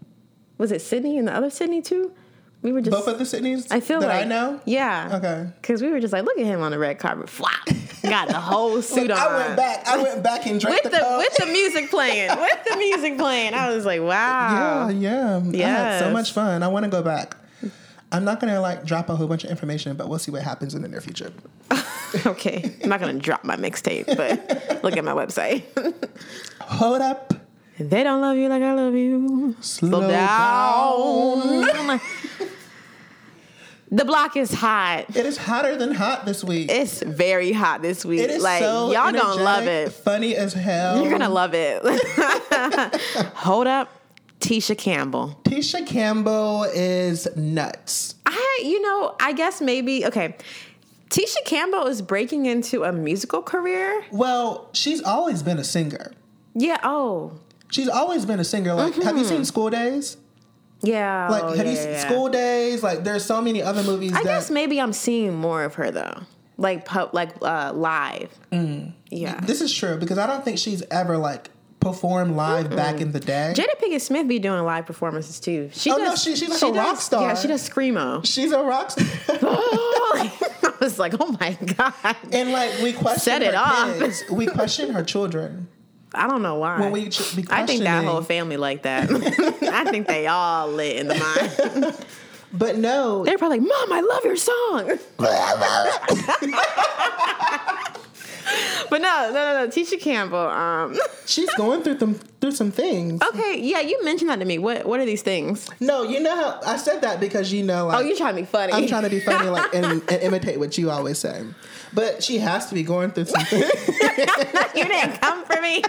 was 0.57 0.71
it 0.71 0.81
Sydney 0.81 1.17
and 1.17 1.27
the 1.27 1.33
other 1.33 1.49
Sydney 1.49 1.81
too? 1.81 2.13
We 2.61 2.71
were 2.73 2.81
just 2.81 2.91
both 2.91 3.07
of 3.07 3.17
the 3.17 3.23
Sydneys. 3.23 3.67
I 3.71 3.79
feel 3.79 4.01
that 4.01 4.07
like 4.07 4.25
I 4.25 4.27
know. 4.27 4.59
Yeah. 4.65 5.11
Okay. 5.13 5.47
Because 5.61 5.81
we 5.81 5.89
were 5.89 5.99
just 6.01 6.11
like, 6.11 6.25
look 6.25 6.37
at 6.37 6.45
him 6.45 6.61
on 6.61 6.71
the 6.71 6.79
red 6.79 6.99
carpet, 6.99 7.29
flop. 7.29 7.53
Got 8.03 8.27
the 8.27 8.39
whole 8.39 8.81
suit 8.81 9.07
Look, 9.07 9.17
on. 9.19 9.27
I 9.33 9.37
went 9.37 9.55
back. 9.57 9.87
I 9.87 9.97
went 10.01 10.23
back 10.23 10.45
and 10.45 10.59
drank 10.59 10.83
with 10.83 10.91
the, 10.91 10.99
Coke. 10.99 11.17
with 11.19 11.35
the 11.37 11.45
music 11.45 11.89
playing. 11.89 12.29
with 12.29 12.63
the 12.69 12.75
music 12.77 13.17
playing. 13.17 13.53
I 13.53 13.73
was 13.73 13.85
like, 13.85 14.01
wow. 14.01 14.89
Yeah, 14.89 15.41
yeah. 15.45 15.65
I 15.65 15.69
had 15.69 15.99
so 15.99 16.05
Yes. 16.07 16.13
much 16.13 16.31
fun. 16.33 16.61
I 16.63 16.67
want 16.67 16.83
to 16.83 16.91
go 16.91 17.01
back. 17.01 17.37
I'm 18.11 18.25
not 18.25 18.39
gonna 18.39 18.59
like 18.59 18.85
drop 18.85 19.07
a 19.09 19.15
whole 19.15 19.27
bunch 19.27 19.43
of 19.43 19.51
information, 19.51 19.95
but 19.95 20.09
we'll 20.09 20.17
see 20.19 20.31
what 20.31 20.41
happens 20.41 20.73
in 20.73 20.81
the 20.81 20.87
near 20.87 20.99
future. 20.99 21.31
okay. 22.25 22.75
I'm 22.83 22.89
not 22.89 22.99
gonna 22.99 23.19
drop 23.19 23.43
my 23.43 23.55
mixtape, 23.55 24.07
but 24.17 24.83
look 24.83 24.97
at 24.97 25.03
my 25.03 25.11
website. 25.13 25.63
Hold 26.61 27.01
up. 27.01 27.33
They 27.79 28.03
don't 28.03 28.21
love 28.21 28.35
you 28.35 28.49
like 28.49 28.61
I 28.61 28.73
love 28.73 28.93
you. 28.93 29.55
Slow, 29.61 30.01
down. 30.01 31.99
the 33.91 34.03
block 34.03 34.35
is 34.35 34.53
hot. 34.53 35.15
It 35.15 35.25
is 35.25 35.37
hotter 35.37 35.77
than 35.77 35.93
hot 35.93 36.25
this 36.25 36.43
week. 36.43 36.69
It's 36.69 37.01
very 37.01 37.53
hot 37.53 37.81
this 37.81 38.03
week. 38.03 38.19
it 38.19 38.31
is 38.31 38.43
like 38.43 38.61
so 38.61 38.91
y'all 38.91 39.13
gonna 39.13 39.41
love 39.41 39.65
it. 39.65 39.93
Funny 39.93 40.35
as 40.35 40.53
hell. 40.53 41.01
You're 41.01 41.11
gonna 41.11 41.29
love 41.29 41.53
it. 41.53 41.81
Hold 43.35 43.67
up, 43.67 43.89
Tisha 44.41 44.77
Campbell. 44.77 45.39
Tisha 45.43 45.87
Campbell 45.87 46.63
is 46.73 47.33
nuts. 47.37 48.15
I, 48.25 48.61
you 48.61 48.81
know, 48.81 49.15
I 49.21 49.31
guess 49.31 49.61
maybe 49.61 50.05
okay. 50.05 50.35
Tisha 51.09 51.43
Campbell 51.45 51.87
is 51.87 52.01
breaking 52.03 52.45
into 52.45 52.83
a 52.83 52.91
musical 52.91 53.41
career. 53.41 54.03
Well, 54.11 54.69
she's 54.73 55.01
always 55.01 55.41
been 55.41 55.57
a 55.57 55.63
singer. 55.63 56.11
Yeah. 56.53 56.77
Oh. 56.83 57.39
She's 57.71 57.87
always 57.89 58.25
been 58.25 58.39
a 58.39 58.43
singer. 58.43 58.73
Like, 58.73 58.95
have 58.95 59.17
you 59.17 59.23
seen 59.25 59.45
School 59.45 59.69
Daze? 59.69 60.17
Yeah. 60.81 61.27
Like, 61.29 61.43
oh, 61.43 61.47
have 61.49 61.65
yeah, 61.65 61.71
you 61.71 61.77
seen 61.77 61.89
yeah. 61.91 62.05
School 62.05 62.29
Daze? 62.29 62.81
Like, 62.83 63.03
there's 63.03 63.25
so 63.25 63.41
many 63.41 63.61
other 63.61 63.83
movies 63.83 64.11
I 64.13 64.23
that. 64.23 64.23
guess 64.25 64.49
maybe 64.49 64.79
I'm 64.79 64.93
seeing 64.93 65.35
more 65.35 65.63
of 65.63 65.75
her 65.75 65.91
though, 65.91 66.21
like 66.57 66.85
pu- 66.85 67.09
like 67.11 67.31
uh, 67.41 67.73
live. 67.75 68.31
Mm. 68.51 68.93
Yeah. 69.09 69.39
This 69.41 69.61
is 69.61 69.73
true 69.73 69.97
because 69.97 70.17
I 70.17 70.25
don't 70.25 70.43
think 70.45 70.57
she's 70.57 70.81
ever 70.89 71.17
like 71.17 71.49
performed 71.81 72.35
live 72.35 72.69
back 72.75 72.99
in 73.01 73.11
the 73.11 73.19
day. 73.19 73.53
Jada 73.55 73.67
Pinkett 73.81 74.01
Smith 74.01 74.27
be 74.27 74.39
doing 74.39 74.63
live 74.63 74.85
performances 74.85 75.39
too. 75.39 75.69
She 75.73 75.91
Oh, 75.91 75.97
does, 75.97 76.25
no, 76.25 76.33
she- 76.33 76.37
she's 76.39 76.49
like 76.49 76.61
a 76.61 76.75
rock 76.77 76.95
does- 76.95 77.03
star. 77.03 77.21
Yeah, 77.27 77.35
she 77.35 77.47
does 77.49 77.69
screamo. 77.69 78.25
She's 78.25 78.51
a 78.51 78.61
rock 78.63 78.91
star. 78.91 79.05
I 79.29 80.75
was 80.81 80.97
like, 80.97 81.13
oh 81.19 81.35
my 81.39 81.57
god. 81.77 81.93
and 82.31 82.51
like 82.51 82.79
we 82.81 82.93
question 82.93 83.19
Set 83.19 83.41
it 83.43 83.53
off. 83.55 83.97
kids. 83.99 84.23
We 84.31 84.47
question 84.47 84.91
her 84.93 85.03
children. 85.03 85.67
I 86.13 86.27
don't 86.27 86.41
know 86.41 86.55
why. 86.55 86.79
When 86.79 86.91
we 86.91 87.05
be 87.05 87.45
I 87.49 87.65
think 87.65 87.83
that 87.83 88.05
whole 88.05 88.21
family 88.21 88.57
like 88.57 88.83
that. 88.83 89.09
I 89.61 89.89
think 89.91 90.07
they 90.07 90.27
all 90.27 90.67
lit 90.67 90.97
in 90.97 91.07
the 91.07 91.15
mind. 91.15 91.95
But 92.51 92.77
no, 92.77 93.23
They're 93.25 93.37
probably 93.37 93.59
like, 93.59 93.67
Mom, 93.67 93.93
I 93.93 94.01
love 94.01 94.25
your 94.25 94.35
song. 94.35 94.97
but 98.89 99.01
no, 99.01 99.31
no, 99.31 99.33
no, 99.33 99.65
no. 99.65 99.67
Tisha 99.67 99.99
Campbell. 99.99 100.37
Um, 100.37 100.97
she's 101.27 101.53
going 101.55 101.83
through 101.83 101.95
them 101.95 102.15
through 102.41 102.53
some 102.53 102.71
things. 102.71 103.21
okay, 103.21 103.59
yeah, 103.61 103.81
you 103.81 104.03
mentioned 104.03 104.31
that 104.31 104.39
to 104.39 104.45
me. 104.45 104.57
What 104.57 104.85
What 104.85 104.99
are 104.99 105.05
these 105.05 105.21
things? 105.21 105.69
No, 105.79 106.03
you 106.03 106.19
know 106.19 106.35
how 106.35 106.59
I 106.65 106.77
said 106.77 107.01
that 107.01 107.19
because 107.19 107.53
you 107.53 107.63
know, 107.63 107.87
like, 107.87 107.97
Oh, 107.97 108.01
you're 108.01 108.17
trying 108.17 108.35
to 108.35 108.41
be 108.41 108.45
funny. 108.47 108.73
I'm 108.73 108.87
trying 108.87 109.03
to 109.03 109.09
be 109.09 109.19
funny, 109.19 109.49
like, 109.49 109.73
and, 109.75 110.01
and 110.09 110.21
imitate 110.23 110.57
what 110.57 110.75
you 110.77 110.89
always 110.89 111.19
say. 111.19 111.43
But 111.93 112.23
she 112.23 112.37
has 112.39 112.67
to 112.67 112.75
be 112.75 112.83
going 112.83 113.11
through 113.11 113.25
something 113.25 113.59
you 114.75 114.85
didn't 114.85 115.19
come 115.21 115.43
for 115.45 115.59
me. 115.61 115.83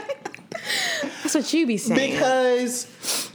That's 1.23 1.35
what 1.35 1.53
you 1.53 1.67
be 1.67 1.77
saying. 1.77 2.13
because, 2.13 2.85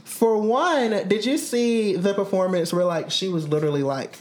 for 0.04 0.38
one, 0.38 1.06
did 1.08 1.24
you 1.24 1.38
see 1.38 1.96
the 1.96 2.14
performance 2.14 2.72
where 2.72 2.84
like 2.84 3.10
she 3.10 3.28
was 3.28 3.48
literally 3.48 3.82
like. 3.82 4.18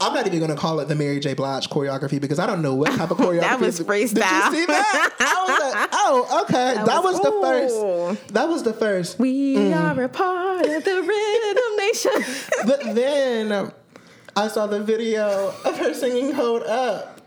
I'm 0.00 0.14
not 0.14 0.28
even 0.28 0.38
gonna 0.38 0.54
call 0.54 0.78
it 0.78 0.86
the 0.86 0.94
Mary 0.94 1.18
J. 1.18 1.34
Blige 1.34 1.68
choreography 1.70 2.20
because 2.20 2.38
I 2.38 2.46
don't 2.46 2.62
know 2.62 2.72
what 2.76 2.92
type 2.96 3.10
of 3.10 3.16
choreography. 3.18 3.40
That 3.48 3.58
was 3.58 3.80
freestyle. 3.80 4.14
Did 4.14 4.22
freestyle. 4.22 4.50
you 4.52 4.56
see 4.58 4.66
that? 4.66 5.14
I 5.18 5.44
was 5.48 5.74
like, 5.74 5.88
oh, 5.92 6.44
okay. 6.44 6.74
That, 6.84 7.02
was, 7.02 7.14
was- 7.14 7.22
the 7.22 7.32
ooh. 7.32 7.42
first. 8.14 8.34
That 8.34 8.48
was 8.48 8.62
the 8.62 8.72
first. 8.74 9.18
we 9.18 9.56
Mm. 9.56 9.76
are 9.98 10.04
a 10.04 10.08
part 10.08 10.66
of 10.66 10.84
the 10.84 11.02
rhythm 11.02 11.76
nation. 11.78 12.64
But 12.64 12.94
then 12.94 13.50
um, 13.50 13.72
I 14.36 14.46
saw 14.46 14.68
the 14.68 14.78
video 14.84 15.52
of 15.64 15.76
her 15.78 15.92
singing 15.92 16.32
"Hold 16.32 16.62
Up," 16.62 17.17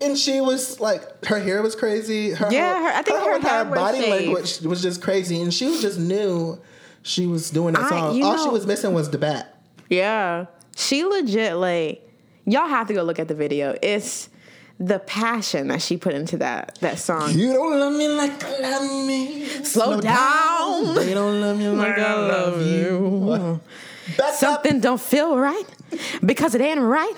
and 0.00 0.16
she 0.18 0.40
was 0.40 0.80
like, 0.80 1.24
her 1.26 1.38
hair 1.38 1.62
was 1.62 1.74
crazy. 1.76 2.30
Her 2.30 2.48
Yeah, 2.50 2.74
whole- 2.74 2.82
her- 2.84 2.92
I 2.98 3.02
think 3.02 3.18
her 3.18 3.36
entire 3.36 3.64
was 3.64 3.78
body 3.78 4.00
shaved. 4.00 4.10
language 4.10 4.60
was 4.62 4.82
just 4.82 5.02
crazy, 5.02 5.40
and 5.42 5.52
she 5.52 5.80
just 5.80 5.98
knew 5.98 6.60
she 7.02 7.26
was 7.26 7.50
doing 7.50 7.74
that 7.74 7.84
I- 7.84 7.88
song. 7.88 8.16
you 8.16 8.24
All 8.24 8.42
she 8.42 8.48
was 8.50 8.66
missing 8.66 8.92
was 8.94 9.10
the 9.10 9.18
bat. 9.18 9.56
Yeah. 9.88 10.46
She 10.76 11.04
legit 11.04 11.56
like 11.56 12.08
y'all 12.46 12.68
have 12.68 12.86
to 12.88 12.94
go 12.94 13.02
look 13.02 13.18
at 13.18 13.28
the 13.28 13.34
video. 13.34 13.76
It's 13.82 14.28
the 14.78 14.98
passion 15.00 15.68
that 15.68 15.82
she 15.82 15.96
put 15.98 16.14
into 16.14 16.38
that 16.38 16.78
that 16.80 16.98
song. 16.98 17.32
You 17.34 17.52
don't 17.52 17.78
love 17.78 17.92
me 17.92 18.08
like 18.08 18.42
I 18.44 18.60
love 18.78 19.06
me. 19.06 19.44
Slow 19.64 20.00
down. 20.00 20.94
They 20.94 21.12
don't 21.12 21.40
love 21.40 21.58
me 21.58 21.68
like 21.68 21.98
I 21.98 22.14
love 22.14 22.62
you. 22.66 23.60
Back 24.16 24.28
up. 24.28 24.34
Something 24.36 24.80
don't 24.80 25.00
feel 25.00 25.36
right 25.36 25.64
because 26.24 26.54
it 26.54 26.60
ain't 26.62 26.80
right. 26.80 27.12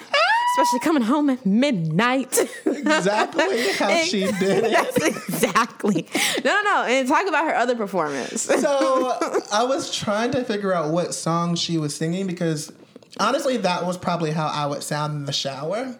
Especially 0.52 0.80
coming 0.80 1.02
home 1.02 1.30
at 1.30 1.47
midnight. 1.47 2.38
Exactly 2.66 3.73
how 3.73 3.88
she 4.04 4.21
did 4.38 4.64
it. 4.64 4.71
That's 4.71 4.97
exactly. 4.99 6.06
No, 6.44 6.52
no, 6.52 6.62
no. 6.62 6.85
And 6.85 7.09
talk 7.09 7.26
about 7.26 7.44
her 7.47 7.54
other 7.54 7.75
performance. 7.75 8.42
So 8.42 9.16
I 9.52 9.64
was 9.64 9.94
trying 9.94 10.32
to 10.32 10.44
figure 10.44 10.73
out 10.75 10.90
what 10.90 11.14
song 11.14 11.54
she 11.54 11.78
was 11.78 11.94
singing 11.94 12.26
because 12.26 12.71
honestly, 13.18 13.56
that 13.59 13.87
was 13.87 13.97
probably 13.97 14.30
how 14.30 14.47
I 14.47 14.66
would 14.66 14.82
sound 14.82 15.14
in 15.14 15.25
the 15.25 15.32
shower. 15.32 15.97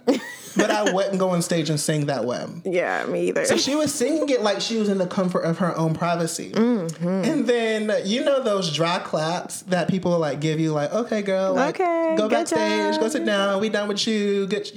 But 0.57 0.71
I 0.71 0.93
wouldn't 0.93 1.19
go 1.19 1.31
on 1.31 1.43
stage 1.43 1.71
and 1.71 1.79
sing 1.81 2.07
that 2.07 2.25
way. 2.25 2.45
yeah, 2.65 3.05
me 3.07 3.29
either. 3.29 3.45
So 3.45 3.57
she 3.57 3.75
was 3.75 3.93
singing 3.95 4.29
it 4.29 4.43
like 4.43 4.61
she 4.61 4.77
was 4.77 4.89
in 4.89 4.99
the 4.99 5.07
comfort 5.07 5.41
of 5.41 5.59
her 5.59 5.77
own 5.77 5.95
privacy. 5.95 6.51
Mm-hmm. 6.53 7.07
And 7.09 7.47
then 7.47 7.93
you 8.05 8.25
know 8.25 8.43
those 8.43 8.73
dry 8.75 8.99
claps 8.99 9.63
that 9.63 9.89
people 9.89 10.19
like 10.19 10.41
give 10.41 10.61
you, 10.61 10.73
like, 10.73 10.93
okay, 10.93 11.23
girl, 11.23 11.55
like, 11.55 11.81
Okay, 11.81 12.15
go 12.19 12.29
backstage, 12.29 12.95
job. 12.95 13.01
go 13.01 13.09
sit 13.09 13.25
down, 13.25 13.61
we 13.61 13.69
done 13.69 13.89
with 13.89 14.07
you. 14.07 14.47
Good. 14.47 14.71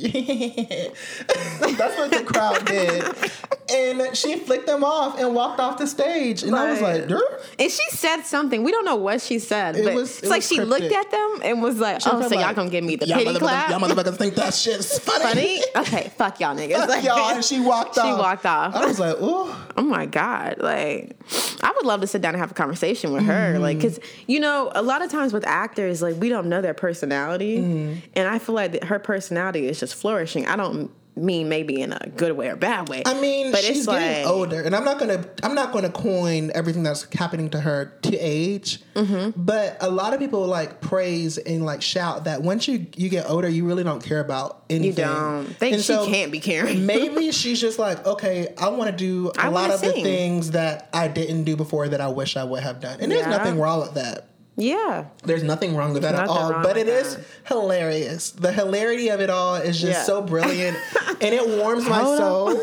That's 1.77 1.97
what 1.97 2.11
the 2.11 2.23
crowd 2.25 2.65
did. 2.65 3.03
And 3.73 4.15
she 4.15 4.37
flicked 4.37 4.67
them 4.67 4.83
off 4.83 5.19
and 5.19 5.33
walked 5.33 5.59
off 5.59 5.77
the 5.77 5.87
stage. 5.87 6.43
And 6.43 6.55
I 6.55 6.71
was 6.71 6.81
like, 6.81 7.07
"Durr." 7.07 7.19
And 7.59 7.71
she 7.71 7.81
said 7.89 8.21
something. 8.21 8.63
We 8.63 8.71
don't 8.71 8.85
know 8.85 8.95
what 8.95 9.21
she 9.21 9.39
said, 9.39 9.75
It 9.75 9.85
but 9.85 9.95
was- 9.95 10.17
it's 10.17 10.23
it 10.23 10.29
like 10.29 10.43
she 10.43 10.59
looked 10.61 10.83
at 10.91 11.11
them 11.11 11.39
and 11.43 11.61
was 11.61 11.79
like, 11.79 12.01
She 12.01 12.09
"Oh, 12.11 12.21
so 12.27 12.39
y'all 12.39 12.53
gonna 12.53 12.69
give 12.69 12.83
me 12.83 12.95
the 12.95 13.07
"Y'all 13.07 13.17
pity 13.17 13.31
motherfuckers- 13.31 13.39
clap?" 13.39 13.69
Y'all 13.71 13.79
motherfuckers 13.79 14.17
think 14.17 14.35
that 14.35 14.53
shit's 14.53 14.99
funny. 15.05 15.23
Funny? 15.23 15.61
Okay, 15.75 16.11
fuck 16.17 16.39
y'all 16.39 16.55
niggas. 16.55 16.77
Fuck 16.77 16.89
Like, 16.89 17.03
y'all. 17.03 17.29
And 17.29 17.43
she 17.43 17.59
walked 17.59 17.95
She 17.95 18.01
off. 18.01 18.07
She 18.07 18.13
walked 18.13 18.45
off. 18.45 18.75
I 18.75 18.85
was 18.85 18.99
like, 18.99 19.19
ooh. 19.21 19.53
Oh 19.77 19.83
my 19.83 20.05
god! 20.05 20.55
Like, 20.59 21.17
I 21.61 21.73
would 21.75 21.85
love 21.85 22.01
to 22.01 22.07
sit 22.07 22.21
down 22.21 22.33
and 22.33 22.39
have 22.41 22.51
a 22.51 22.55
conversation 22.55 23.11
with 23.11 23.23
her. 23.23 23.53
Mm-hmm. 23.53 23.61
Like, 23.61 23.77
because 23.77 23.99
you 24.27 24.39
know, 24.39 24.71
a 24.73 24.81
lot 24.81 25.01
of 25.01 25.11
times 25.11 25.33
with 25.33 25.45
actors, 25.45 26.01
like 26.01 26.15
we 26.15 26.29
don't 26.29 26.47
know 26.47 26.61
their 26.61 26.73
personality, 26.73 27.57
mm-hmm. 27.57 27.99
and 28.15 28.27
I 28.27 28.39
feel 28.39 28.55
like 28.55 28.83
her 28.85 28.99
personality 28.99 29.67
is 29.67 29.79
just 29.79 29.95
flourishing. 29.95 30.47
I 30.47 30.55
don't 30.55 30.91
mean 31.15 31.49
maybe 31.49 31.81
in 31.81 31.93
a 31.93 32.09
good 32.15 32.33
way 32.33 32.49
or 32.49 32.55
bad 32.55 32.89
way. 32.89 33.03
I 33.05 33.19
mean, 33.19 33.51
but 33.51 33.61
she's 33.61 33.79
it's 33.79 33.85
getting 33.87 34.25
like, 34.25 34.33
older, 34.33 34.61
and 34.61 34.75
I'm 34.75 34.83
not 34.83 34.99
gonna 34.99 35.25
I'm 35.43 35.55
not 35.55 35.71
gonna 35.71 35.89
coin 35.89 36.51
everything 36.53 36.83
that's 36.83 37.07
happening 37.13 37.49
to 37.51 37.61
her 37.61 37.93
to 38.03 38.17
age. 38.17 38.81
Mm-hmm. 38.95 39.41
But 39.41 39.77
a 39.81 39.89
lot 39.89 40.13
of 40.13 40.19
people 40.19 40.45
like 40.45 40.81
praise 40.81 41.37
and 41.37 41.65
like 41.65 41.81
shout 41.81 42.25
that 42.25 42.41
once 42.41 42.67
you 42.67 42.87
you 42.95 43.09
get 43.09 43.29
older, 43.29 43.47
you 43.47 43.65
really 43.65 43.83
don't 43.83 44.03
care 44.03 44.19
about 44.19 44.63
anything. 44.69 45.05
You 45.05 45.13
don't 45.13 45.45
think 45.45 45.73
And 45.75 45.81
she 45.81 45.93
so 45.93 46.07
can't 46.07 46.31
be 46.31 46.39
caring? 46.39 46.85
maybe 46.85 47.31
she's 47.31 47.61
just 47.61 47.79
like, 47.79 48.05
okay, 48.05 48.53
I 48.57 48.69
want 48.69 48.89
to 48.91 48.95
do 48.95 49.31
a 49.37 49.45
I 49.45 49.47
lot 49.47 49.71
of 49.71 49.81
the 49.81 49.93
things 49.93 50.51
that 50.51 50.89
I 50.93 51.07
didn't 51.07 51.43
do 51.43 51.55
before 51.55 51.87
that 51.89 52.01
I 52.01 52.07
wish 52.07 52.35
I 52.37 52.43
would 52.43 52.63
have 52.63 52.79
done, 52.79 52.99
and 52.99 53.11
there's 53.11 53.27
nothing 53.27 53.59
wrong 53.59 53.81
with 53.81 53.93
that. 53.95 54.27
Yeah, 54.57 55.05
There's 55.23 55.43
nothing 55.43 55.75
wrong 55.75 55.93
with 55.93 56.03
that 56.03 56.15
at 56.15 56.27
all. 56.29 56.51
But 56.63 56.77
it 56.77 56.87
is 56.87 57.17
hilarious. 57.45 58.31
The 58.31 58.51
hilarity 58.53 59.09
of 59.09 59.19
it 59.19 59.29
all 59.29 59.55
is 59.55 59.79
just 59.79 59.99
Yeah. 59.99 60.03
so 60.03 60.21
brilliant, 60.21 60.77
and 61.21 61.33
it 61.35 61.47
warms 61.59 61.87
my 61.87 62.01
soul. 62.03 62.47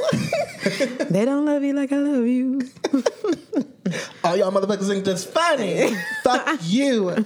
they 1.11 1.25
don't 1.25 1.45
love 1.45 1.63
you 1.63 1.75
like 1.75 1.93
I 1.93 1.97
love 1.97 2.27
you. 2.27 2.63
all 4.25 4.37
y'all 4.37 4.53
motherfuckers 4.53 4.89
think 4.89 5.05
that's 5.05 5.25
funny. 5.25 5.95
Fuck 6.25 6.61
you. 6.63 7.25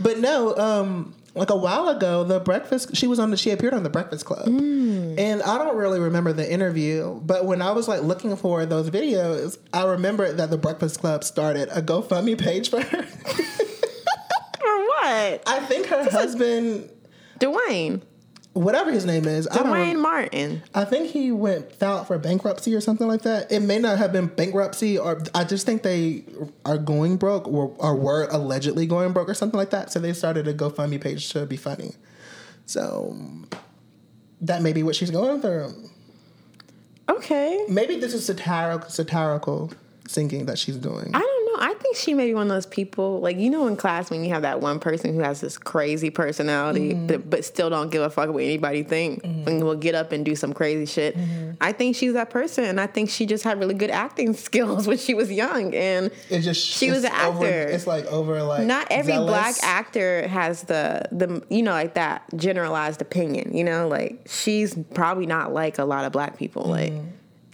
But 0.00 0.18
no, 0.18 0.56
um, 0.56 1.14
like 1.34 1.50
a 1.50 1.56
while 1.56 1.88
ago, 1.88 2.24
the 2.24 2.40
breakfast 2.40 2.96
she 2.96 3.06
was 3.06 3.18
on 3.18 3.30
the 3.30 3.36
she 3.36 3.50
appeared 3.50 3.74
on 3.74 3.82
the 3.84 3.90
Breakfast 3.90 4.24
Club, 4.24 4.48
and 4.48 5.42
I 5.42 5.58
don't 5.58 5.76
really 5.76 6.00
remember 6.00 6.32
the 6.32 6.50
interview. 6.50 7.20
But 7.22 7.44
when 7.44 7.60
I 7.62 7.70
was 7.72 7.86
like 7.86 8.02
looking 8.02 8.34
for 8.36 8.64
those 8.66 8.90
videos, 8.90 9.58
I 9.72 9.84
remembered 9.84 10.38
that 10.38 10.50
the 10.50 10.58
Breakfast 10.58 10.98
Club 11.00 11.22
started 11.22 11.68
a 11.70 11.82
GoFundMe 11.82 12.36
page 12.38 12.70
for 12.70 12.80
her. 12.80 13.06
I 15.10 15.60
think 15.60 15.86
her 15.86 16.10
husband, 16.10 16.90
Duane. 17.38 18.02
whatever 18.52 18.90
his 18.92 19.04
name 19.04 19.26
is, 19.26 19.46
I. 19.48 19.62
Duane 19.62 20.00
Martin. 20.00 20.62
I 20.74 20.84
think 20.84 21.10
he 21.10 21.32
went 21.32 21.72
filed 21.72 22.06
for 22.06 22.18
bankruptcy 22.18 22.74
or 22.74 22.80
something 22.80 23.06
like 23.06 23.22
that. 23.22 23.50
It 23.50 23.60
may 23.60 23.78
not 23.78 23.98
have 23.98 24.12
been 24.12 24.26
bankruptcy, 24.26 24.98
or 24.98 25.22
I 25.34 25.44
just 25.44 25.66
think 25.66 25.82
they 25.82 26.24
are 26.64 26.78
going 26.78 27.16
broke, 27.16 27.46
or, 27.48 27.74
or 27.78 27.94
were 27.96 28.28
allegedly 28.30 28.86
going 28.86 29.12
broke, 29.12 29.28
or 29.28 29.34
something 29.34 29.58
like 29.58 29.70
that. 29.70 29.92
So 29.92 29.98
they 30.00 30.12
started 30.12 30.46
a 30.48 30.54
GoFundMe 30.54 31.00
page 31.00 31.30
to 31.30 31.46
be 31.46 31.56
funny. 31.56 31.94
So 32.66 33.16
that 34.40 34.62
may 34.62 34.72
be 34.72 34.82
what 34.82 34.96
she's 34.96 35.10
going 35.10 35.40
through. 35.40 35.74
Okay. 37.08 37.64
Maybe 37.68 37.96
this 37.96 38.14
is 38.14 38.24
satirical, 38.24 38.88
satirical 38.88 39.72
singing 40.06 40.46
that 40.46 40.58
she's 40.58 40.76
doing. 40.76 41.10
I 41.12 41.18
don't. 41.18 41.39
I 41.60 41.74
think 41.74 41.94
she 41.94 42.14
may 42.14 42.24
be 42.24 42.34
one 42.34 42.44
of 42.44 42.48
those 42.48 42.64
people, 42.64 43.20
like 43.20 43.36
you 43.36 43.50
know, 43.50 43.66
in 43.66 43.76
class 43.76 44.10
when 44.10 44.24
you 44.24 44.30
have 44.30 44.42
that 44.42 44.62
one 44.62 44.80
person 44.80 45.14
who 45.14 45.20
has 45.20 45.42
this 45.42 45.58
crazy 45.58 46.08
personality, 46.08 46.94
mm-hmm. 46.94 47.06
but, 47.06 47.28
but 47.28 47.44
still 47.44 47.68
don't 47.68 47.90
give 47.90 48.00
a 48.00 48.08
fuck 48.08 48.30
what 48.30 48.42
anybody 48.42 48.82
think, 48.82 49.22
mm-hmm. 49.22 49.46
and 49.46 49.62
will 49.62 49.76
get 49.76 49.94
up 49.94 50.10
and 50.10 50.24
do 50.24 50.34
some 50.34 50.54
crazy 50.54 50.86
shit. 50.86 51.18
Mm-hmm. 51.18 51.50
I 51.60 51.72
think 51.72 51.96
she's 51.96 52.14
that 52.14 52.30
person, 52.30 52.64
and 52.64 52.80
I 52.80 52.86
think 52.86 53.10
she 53.10 53.26
just 53.26 53.44
had 53.44 53.58
really 53.58 53.74
good 53.74 53.90
acting 53.90 54.32
skills 54.48 54.86
when 54.86 54.96
she 54.96 55.12
was 55.12 55.30
young, 55.30 55.74
and 55.74 56.10
It 56.30 56.40
just 56.40 56.66
She 56.66 56.90
was 56.90 57.04
an 57.04 57.12
over- 57.12 57.44
actor. 57.44 57.68
it's 57.68 57.86
like 57.86 58.06
over 58.06 58.42
like 58.42 58.66
not 58.66 58.86
every 58.90 59.12
zealous. 59.12 59.28
black 59.30 59.54
actor 59.62 60.26
has 60.28 60.62
the 60.62 61.06
the 61.12 61.44
you 61.50 61.62
know 61.62 61.72
like 61.72 61.92
that 61.94 62.22
generalized 62.36 63.02
opinion. 63.02 63.54
You 63.54 63.64
know, 63.64 63.86
like 63.86 64.22
she's 64.26 64.74
probably 64.94 65.26
not 65.26 65.52
like 65.52 65.78
a 65.78 65.84
lot 65.84 66.06
of 66.06 66.12
black 66.12 66.38
people. 66.38 66.64
Like 66.64 66.94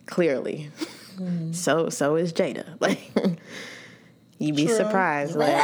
clearly, 0.07 0.71
so 1.51 1.89
so 1.89 2.15
is 2.15 2.33
Jada. 2.33 2.67
Like. 2.81 3.11
You'd 4.39 4.57
be 4.57 4.67
True. 4.67 4.77
surprised. 4.77 5.35
Like, 5.37 5.51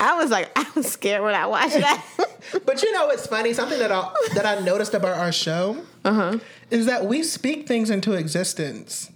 I 0.00 0.14
was 0.16 0.30
like, 0.30 0.50
I 0.56 0.66
was 0.74 0.90
scared 0.90 1.22
when 1.22 1.34
I 1.34 1.46
watched 1.46 1.74
that. 1.74 2.04
But 2.64 2.82
you 2.82 2.90
know 2.92 3.06
what's 3.08 3.26
funny? 3.26 3.52
Something 3.52 3.78
that 3.78 3.92
I 3.92 4.10
that 4.34 4.46
I 4.46 4.60
noticed 4.60 4.94
about 4.94 5.18
our 5.18 5.32
show 5.32 5.84
Uh-huh. 6.04 6.38
is 6.70 6.86
that 6.86 7.04
we 7.04 7.22
speak 7.22 7.68
things 7.68 7.90
into 7.90 8.14
existence. 8.14 9.10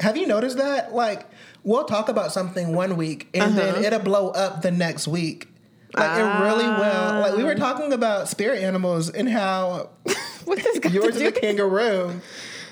Have 0.00 0.18
you 0.18 0.26
noticed 0.26 0.58
that? 0.58 0.92
Like 0.94 1.26
we'll 1.64 1.84
talk 1.84 2.10
about 2.10 2.32
something 2.32 2.74
one 2.74 2.98
week 2.98 3.28
and 3.32 3.44
Uh-huh. 3.58 3.72
then 3.72 3.84
it'll 3.84 4.00
blow 4.00 4.28
up 4.30 4.60
the 4.60 4.70
next 4.70 5.08
week. 5.08 5.48
Like 5.96 6.18
it 6.18 6.22
really 6.22 6.66
will. 6.68 7.20
Like 7.20 7.34
we 7.36 7.44
were 7.44 7.54
talking 7.54 7.94
about 7.94 8.28
spirit 8.28 8.62
animals 8.62 9.08
and 9.08 9.26
how 9.26 9.88
what 10.44 10.58
this 10.58 10.78
got 10.80 10.92
yours 10.92 11.16
is 11.16 11.22
a 11.22 11.32
kangaroo 11.32 12.20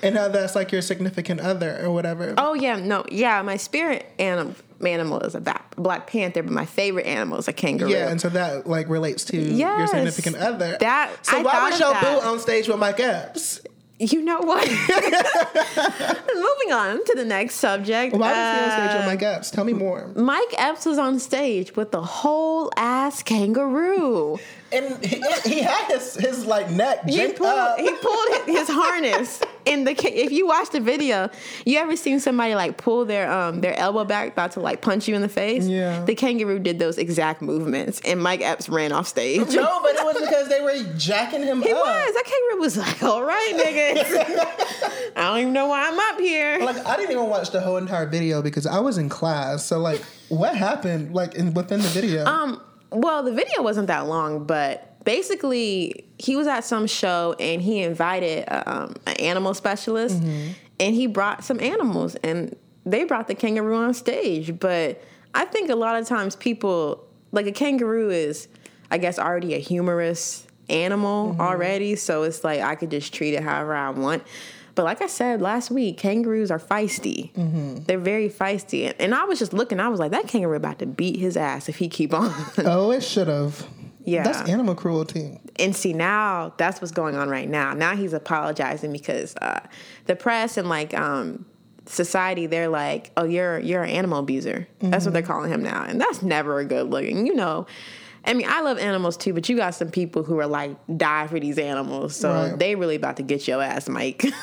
and 0.03 0.15
how 0.17 0.27
that's 0.29 0.55
like 0.55 0.71
your 0.71 0.81
significant 0.81 1.39
other 1.41 1.79
or 1.83 1.91
whatever. 1.91 2.33
Oh 2.37 2.53
yeah, 2.53 2.75
no, 2.77 3.05
yeah. 3.11 3.41
My 3.41 3.57
spirit 3.57 4.05
anim- 4.19 4.55
animal 4.85 5.19
is 5.21 5.35
a 5.35 5.41
black, 5.41 5.75
black 5.75 6.07
panther, 6.07 6.43
but 6.43 6.51
my 6.53 6.65
favorite 6.65 7.05
animal 7.05 7.37
is 7.37 7.47
a 7.47 7.53
kangaroo. 7.53 7.89
Yeah, 7.91 8.09
and 8.09 8.19
so 8.19 8.29
that 8.29 8.67
like 8.67 8.87
relates 8.89 9.25
to 9.25 9.37
your 9.37 9.87
significant 9.87 10.35
other. 10.37 10.77
That- 10.79 11.25
so 11.25 11.37
I 11.39 11.41
why 11.43 11.69
was 11.69 11.79
your 11.79 11.91
that. 11.93 12.21
boo 12.21 12.27
on 12.29 12.39
stage 12.39 12.67
with 12.67 12.79
Mike 12.79 12.99
Epps? 12.99 13.61
you 14.01 14.21
know 14.21 14.39
what? 14.39 14.65
Moving 16.33 16.71
on 16.71 17.03
to 17.03 17.13
the 17.17 17.25
next 17.25 17.55
subject. 17.55 18.15
Why 18.15 18.29
was 18.29 18.35
he 18.37 18.63
on 18.63 18.71
stage 18.71 18.95
Uh, 18.95 18.97
with 18.99 19.05
Mike 19.07 19.23
Epps? 19.23 19.51
Tell 19.51 19.65
me 19.65 19.73
more. 19.73 20.07
Mike 20.15 20.53
Epps 20.57 20.85
was 20.85 20.97
on 20.97 21.19
stage 21.19 21.75
with 21.75 21.91
the 21.91 22.01
whole 22.01 22.71
ass 22.77 23.21
kangaroo. 23.23 24.39
And 24.71 25.03
he, 25.03 25.21
he 25.45 25.61
had 25.61 25.87
his 25.91 26.13
his 26.15 26.45
like 26.45 26.69
neck 26.69 27.03
He 27.05 27.27
pulled, 27.33 27.49
up. 27.49 27.79
he 27.79 27.89
pulled 27.91 28.29
his 28.45 28.67
harness 28.69 29.41
in 29.65 29.83
the. 29.83 29.91
If 29.91 30.31
you 30.31 30.45
watch 30.47 30.69
the 30.69 30.79
video, 30.79 31.29
you 31.65 31.79
ever 31.79 31.95
seen 31.95 32.19
somebody 32.19 32.53
like 32.55 32.77
pull 32.77 33.05
their 33.05 33.31
um 33.31 33.61
their 33.61 33.75
elbow 33.77 34.03
back 34.05 34.31
about 34.33 34.51
to 34.51 34.59
like 34.59 34.81
punch 34.81 35.07
you 35.07 35.15
in 35.15 35.21
the 35.21 35.29
face? 35.29 35.65
Yeah. 35.67 36.03
The 36.05 36.13
kangaroo 36.15 36.59
did 36.59 36.77
those 36.77 36.97
exact 36.97 37.41
movements, 37.41 37.99
and 38.05 38.21
Mike 38.21 38.41
Epps 38.41 38.69
ran 38.69 38.91
off 38.91 39.07
stage. 39.07 39.39
no, 39.55 39.81
but 39.81 39.95
it 39.95 40.03
was 40.05 40.19
because 40.19 40.49
they 40.49 40.61
were 40.61 40.93
jacking 40.97 41.41
him 41.43 41.61
He 41.63 41.71
up. 41.71 41.77
was. 41.79 42.13
That 42.13 42.23
kangaroo 42.25 42.61
was 42.61 42.77
like, 42.77 43.03
"All 43.03 43.23
right, 43.23 43.53
niggas. 43.55 45.13
I 45.15 45.29
don't 45.29 45.39
even 45.39 45.53
know 45.53 45.67
why 45.67 45.87
I'm 45.89 45.99
up 46.13 46.19
here." 46.19 46.59
Like 46.59 46.85
I 46.85 46.95
didn't 46.95 47.11
even 47.11 47.25
watch 47.27 47.49
the 47.51 47.61
whole 47.61 47.77
entire 47.77 48.05
video 48.05 48.41
because 48.41 48.65
I 48.67 48.79
was 48.79 48.97
in 48.97 49.09
class. 49.09 49.65
So 49.65 49.79
like, 49.79 50.01
what 50.29 50.55
happened? 50.55 51.13
Like 51.15 51.33
in, 51.35 51.53
within 51.55 51.81
the 51.81 51.87
video? 51.89 52.25
Um, 52.25 52.61
well, 52.91 53.23
the 53.23 53.31
video 53.33 53.61
wasn't 53.61 53.87
that 53.87 54.07
long, 54.07 54.45
but 54.45 55.03
basically, 55.05 56.05
he 56.17 56.35
was 56.35 56.47
at 56.47 56.63
some 56.63 56.87
show 56.87 57.35
and 57.39 57.61
he 57.61 57.81
invited 57.81 58.45
um, 58.47 58.95
an 59.05 59.15
animal 59.17 59.53
specialist, 59.53 60.21
and 60.79 60.95
he 60.95 61.07
brought 61.07 61.43
some 61.43 61.59
animals, 61.59 62.15
and 62.15 62.55
they 62.85 63.03
brought 63.03 63.27
the 63.27 63.35
kangaroo 63.35 63.75
on 63.75 63.93
stage. 63.93 64.59
But 64.59 65.01
I 65.33 65.45
think 65.45 65.69
a 65.69 65.75
lot 65.75 65.99
of 65.99 66.07
times 66.07 66.35
people 66.35 67.05
like 67.31 67.45
a 67.45 67.51
kangaroo 67.51 68.09
is, 68.09 68.47
I 68.89 68.97
guess, 68.97 69.19
already 69.19 69.53
a 69.53 69.59
humorous 69.59 70.47
animal 70.69 71.35
already, 71.39 71.95
so 71.95 72.23
it's 72.23 72.43
like 72.43 72.61
I 72.61 72.75
could 72.75 72.91
just 72.91 73.13
treat 73.13 73.33
it 73.33 73.43
however 73.43 73.75
I 73.75 73.89
want. 73.91 74.23
But 74.79 74.85
like 74.85 75.01
I 75.01 75.07
said 75.07 75.41
last 75.41 75.71
week, 75.71 75.97
kangaroos 75.97 76.49
are 76.51 76.57
feisty. 76.57 77.31
They're 77.85 77.99
very 77.99 78.29
feisty, 78.29 78.95
and 78.97 79.13
I 79.13 79.25
was 79.25 79.37
just 79.37 79.51
looking. 79.51 79.77
I 79.77 79.89
was 79.89 79.99
like, 79.99 80.11
that 80.11 80.29
kangaroo 80.29 80.55
about 80.55 80.79
to 80.79 80.85
beat 80.85 81.19
his 81.19 81.35
ass 81.35 81.67
if 81.67 81.79
he 81.79 81.89
keep 81.89 82.13
on. 82.13 82.33
oh, 82.59 82.89
it 82.91 83.03
should 83.03 83.27
have. 83.27 83.67
Yeah. 84.05 84.23
That's 84.23 84.49
animal 84.49 84.75
cruelty. 84.75 85.37
and 85.57 85.75
see 85.75 85.91
now 85.91 86.53
that's 86.55 86.79
what's 86.79 86.93
going 86.93 87.17
on 87.17 87.27
right 87.27 87.49
now. 87.49 87.73
Now 87.73 87.93
he's 87.97 88.13
apologizing 88.13 88.93
because 88.93 89.35
uh, 89.41 89.59
the 90.05 90.15
press 90.15 90.55
and 90.55 90.69
like 90.69 90.93
um, 90.97 91.45
society 91.85 92.45
they're 92.47 92.69
like, 92.69 93.11
"Oh, 93.17 93.25
you're 93.25 93.59
you're 93.59 93.83
an 93.83 93.89
animal 93.89 94.19
abuser." 94.19 94.65
That's 94.79 95.03
what 95.03 95.11
they're 95.11 95.23
calling 95.23 95.51
him 95.51 95.61
now, 95.61 95.83
and 95.83 95.99
that's 95.99 96.21
never 96.21 96.59
a 96.59 96.63
good 96.63 96.89
looking, 96.89 97.27
you 97.27 97.35
know, 97.35 97.67
I 98.23 98.33
mean, 98.33 98.47
I 98.49 98.61
love 98.61 98.77
animals 98.77 99.17
too, 99.17 99.33
but 99.33 99.49
you 99.49 99.57
got 99.57 99.75
some 99.75 99.91
people 99.91 100.23
who 100.23 100.39
are 100.39 100.47
like 100.47 100.77
die 100.95 101.27
for 101.27 101.37
these 101.37 101.57
animals, 101.57 102.15
so 102.15 102.31
Right. 102.31 102.57
they 102.57 102.75
really 102.75 102.95
about 102.95 103.17
to 103.17 103.23
get 103.23 103.45
your 103.45 103.61
ass, 103.61 103.89
Mike. 103.89 104.23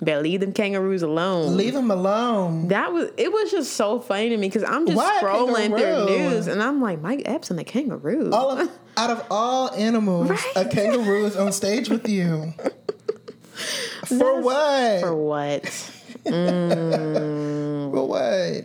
Better 0.00 0.20
leave 0.20 0.40
them 0.40 0.52
kangaroos 0.52 1.02
alone. 1.02 1.56
Leave 1.56 1.72
them 1.72 1.90
alone. 1.90 2.68
That 2.68 2.92
was 2.92 3.10
it 3.16 3.32
was 3.32 3.50
just 3.50 3.72
so 3.74 3.98
funny 3.98 4.28
to 4.28 4.36
me 4.36 4.48
because 4.48 4.62
I'm 4.62 4.84
just 4.86 4.96
Why 4.96 5.20
scrolling 5.22 5.68
through 5.68 6.06
news 6.06 6.48
and 6.48 6.62
I'm 6.62 6.82
like 6.82 7.00
Mike 7.00 7.22
Epps 7.24 7.48
and 7.50 7.58
the 7.58 7.64
kangaroo. 7.64 8.30
All 8.30 8.50
of, 8.50 8.70
out 8.98 9.10
of 9.10 9.24
all 9.30 9.70
animals, 9.72 10.30
a 10.54 10.66
kangaroo 10.66 11.24
is 11.24 11.36
on 11.36 11.50
stage 11.52 11.88
with 11.88 12.06
you. 12.08 12.52
For 14.06 14.40
what? 14.40 15.00
For 15.00 15.14
what? 15.16 15.92
Mm. 16.26 17.92
For 17.92 18.04
what? 18.04 18.64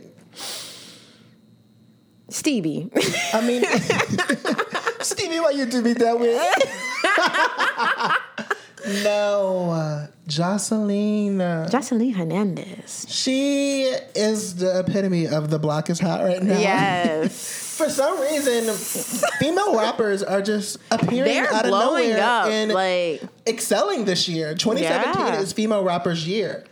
Stevie. 2.30 2.90
I 3.34 3.42
mean, 3.46 3.64
Stevie, 5.02 5.40
why 5.40 5.52
you 5.52 5.68
do 5.68 5.84
me 5.84 5.94
that 5.94 6.20
way? 6.20 6.40
No, 9.04 9.70
uh, 9.72 10.08
Joseline. 10.28 11.38
Joseline 11.70 12.16
Hernandez. 12.16 13.06
she 13.10 13.84
is 14.16 14.56
the 14.56 14.80
epitome 14.80 15.28
of 15.28 15.50
the 15.50 15.60
block 15.60 15.90
is 15.90 16.00
hot 16.00 16.22
right 16.24 16.42
now. 16.42 16.58
Yes. 16.60 17.68
For 17.78 17.90
some 17.90 18.20
reason, 18.22 18.72
female 19.40 19.76
rappers 19.78 20.22
are 20.22 20.42
just 20.42 20.78
appearing 20.92 21.24
They're 21.34 21.52
out 21.52 21.66
of 21.66 21.72
nowhere 21.72 22.22
up. 22.22 22.48
and 22.48 22.72
Like 22.72 23.24
excelling 23.48 24.06
this 24.06 24.30
year. 24.30 24.54
2017 24.54 25.26
Yeah. 25.26 25.40
is 25.40 25.52
female 25.54 25.84
rappers 25.84 26.28
year. 26.28 26.64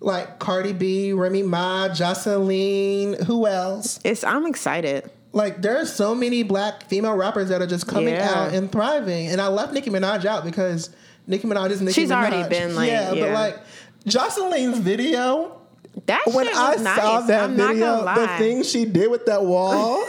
Like 0.00 0.38
Cardi 0.38 0.72
B, 0.74 1.12
Remy 1.12 1.42
Ma, 1.42 1.88
Joseline, 1.88 3.22
who 3.24 3.46
else? 3.46 3.98
it's 4.04 4.22
I'm 4.24 4.46
excited. 4.46 5.10
Like 5.32 5.60
there 5.62 5.78
are 5.80 5.86
so 5.86 6.14
many 6.14 6.42
black 6.42 6.84
female 6.88 7.14
rappers 7.16 7.48
that 7.48 7.60
are 7.62 7.66
just 7.66 7.86
coming 7.88 8.14
Yeah. 8.14 8.30
out 8.30 8.52
and 8.54 8.70
thriving. 8.70 9.28
And 9.28 9.40
I 9.40 9.48
left 9.48 9.72
Nicki 9.72 9.90
Minaj 9.90 10.24
out 10.24 10.44
because 10.44 10.90
Nicki 11.28 11.46
Minaj 11.46 11.70
is 11.70 11.80
Nicki 11.80 11.92
She's 11.92 12.10
Minaj. 12.10 12.16
already 12.32 12.48
been, 12.48 12.74
like, 12.74 12.88
yeah, 12.88 13.10
but 13.14 13.30
like 13.30 13.58
Joseline's 14.06 14.78
video. 14.78 15.54
That 16.06 16.24
When 16.32 16.48
I 16.48 16.74
nice. 16.76 16.96
saw 17.00 17.20
that 17.22 17.44
I'm 17.50 17.56
video, 17.56 18.04
the 18.04 18.28
thing 18.38 18.62
she 18.62 18.84
did 18.84 19.10
with 19.10 19.26
that 19.26 19.44
wall, 19.44 20.04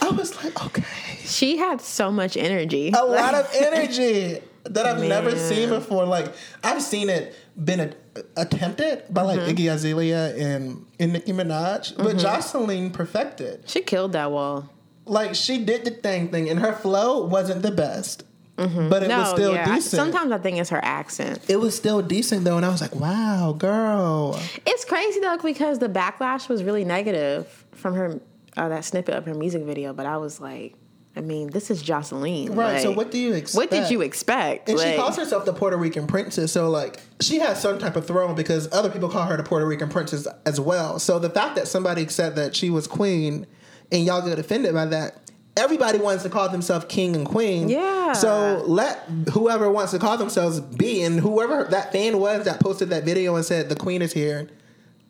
I 0.00 0.10
was 0.10 0.34
like, 0.42 0.64
okay, 0.66 0.84
she 1.24 1.56
had 1.58 1.80
so 1.80 2.10
much 2.10 2.36
energy. 2.36 2.92
a 2.96 3.04
lot 3.04 3.34
of 3.34 3.50
energy 3.54 4.40
that 4.64 4.86
I've 4.86 5.02
never 5.02 5.36
seen 5.36 5.68
before. 5.68 6.06
Like 6.06 6.32
I've 6.62 6.82
seen 6.82 7.08
it 7.10 7.34
been 7.62 7.80
a, 7.80 7.92
attempted 8.36 9.04
by 9.10 9.22
like 9.22 9.40
Mm-hmm. 9.40 9.50
Iggy 9.56 9.72
Azalea 9.72 10.34
and 10.36 10.86
and 10.98 11.12
Nicki 11.12 11.32
Minaj, 11.32 11.96
but 11.96 12.16
Joseline 12.16 12.92
perfected. 12.92 13.68
She 13.68 13.82
killed 13.82 14.12
that 14.12 14.30
wall. 14.30 14.70
Like 15.04 15.34
she 15.34 15.58
did 15.62 15.84
the 15.84 15.90
thing 15.90 16.30
thing, 16.30 16.48
and 16.48 16.60
her 16.60 16.72
flow 16.72 17.24
wasn't 17.26 17.60
the 17.62 17.70
best, 17.72 18.24
but 18.56 19.02
it 19.02 19.08
was 19.08 19.24
Mm-hmm. 19.24 19.34
Still 19.34 19.54
yeah. 19.54 19.74
Decent. 19.74 19.90
Sometimes 19.90 20.32
I 20.32 20.38
think 20.38 20.58
it's 20.58 20.70
her 20.70 20.84
accent. 20.84 21.40
it 21.48 21.56
was 21.56 21.74
still 21.76 22.02
decent 22.02 22.44
though, 22.44 22.56
and 22.56 22.64
I 22.64 22.68
was 22.68 22.80
like, 22.80 22.94
wow, 22.94 23.54
girl. 23.56 24.40
It's 24.66 24.84
crazy 24.84 25.20
though 25.20 25.38
because 25.38 25.78
the 25.78 25.88
backlash 25.88 26.48
was 26.48 26.62
really 26.62 26.84
negative 26.84 27.64
from 27.72 27.94
her 27.94 28.20
uh, 28.56 28.68
that 28.68 28.84
snippet 28.84 29.14
of 29.14 29.24
her 29.26 29.34
music 29.34 29.62
video. 29.64 29.92
But 29.92 30.06
I 30.06 30.16
was 30.18 30.40
like, 30.40 30.74
I 31.16 31.20
mean, 31.20 31.50
this 31.50 31.70
is 31.70 31.82
Joseline. 31.82 32.56
Right. 32.56 32.82
so 32.82 32.90
what 32.90 33.10
do 33.10 33.18
you 33.18 33.34
expect? 33.34 33.56
What 33.56 33.70
did 33.70 33.90
you 33.90 34.00
expect? 34.02 34.68
And 34.68 34.78
she 34.78 34.96
calls 34.96 35.16
herself 35.16 35.44
the 35.44 35.52
Puerto 35.52 35.76
Rican 35.76 36.06
princess, 36.06 36.52
so 36.52 36.70
like 36.70 37.00
she 37.20 37.38
has 37.38 37.60
some 37.60 37.78
type 37.78 37.96
of 37.96 38.06
throne 38.06 38.34
because 38.34 38.72
other 38.72 38.90
people 38.90 39.08
call 39.08 39.26
her 39.26 39.36
the 39.36 39.42
Puerto 39.44 39.66
Rican 39.66 39.88
princess 39.88 40.26
as 40.44 40.60
well. 40.60 40.98
So 40.98 41.18
the 41.18 41.30
fact 41.30 41.56
that 41.56 41.68
somebody 41.68 42.06
said 42.08 42.36
that 42.36 42.56
she 42.56 42.70
was 42.70 42.86
queen 42.86 43.46
and 43.92 44.04
y'all 44.04 44.26
get 44.26 44.38
offended 44.38 44.74
by 44.74 44.86
that, 44.86 45.23
everybody 45.56 45.98
wants 45.98 46.22
to 46.24 46.28
call 46.30 46.48
themselves 46.48 46.86
king 46.88 47.14
and 47.16 47.26
queen. 47.26 47.68
Yeah. 47.68 48.12
So 48.12 48.62
let 48.66 48.98
whoever 49.32 49.70
wants 49.70 49.92
to 49.92 49.98
call 49.98 50.16
themselves 50.18 50.60
be, 50.60 51.02
and 51.02 51.20
whoever 51.20 51.64
that 51.64 51.92
fan 51.92 52.18
was 52.18 52.44
that 52.44 52.60
posted 52.60 52.90
that 52.90 53.04
video 53.04 53.36
and 53.36 53.44
said 53.44 53.68
the 53.68 53.76
queen 53.76 54.02
is 54.02 54.12
here. 54.12 54.48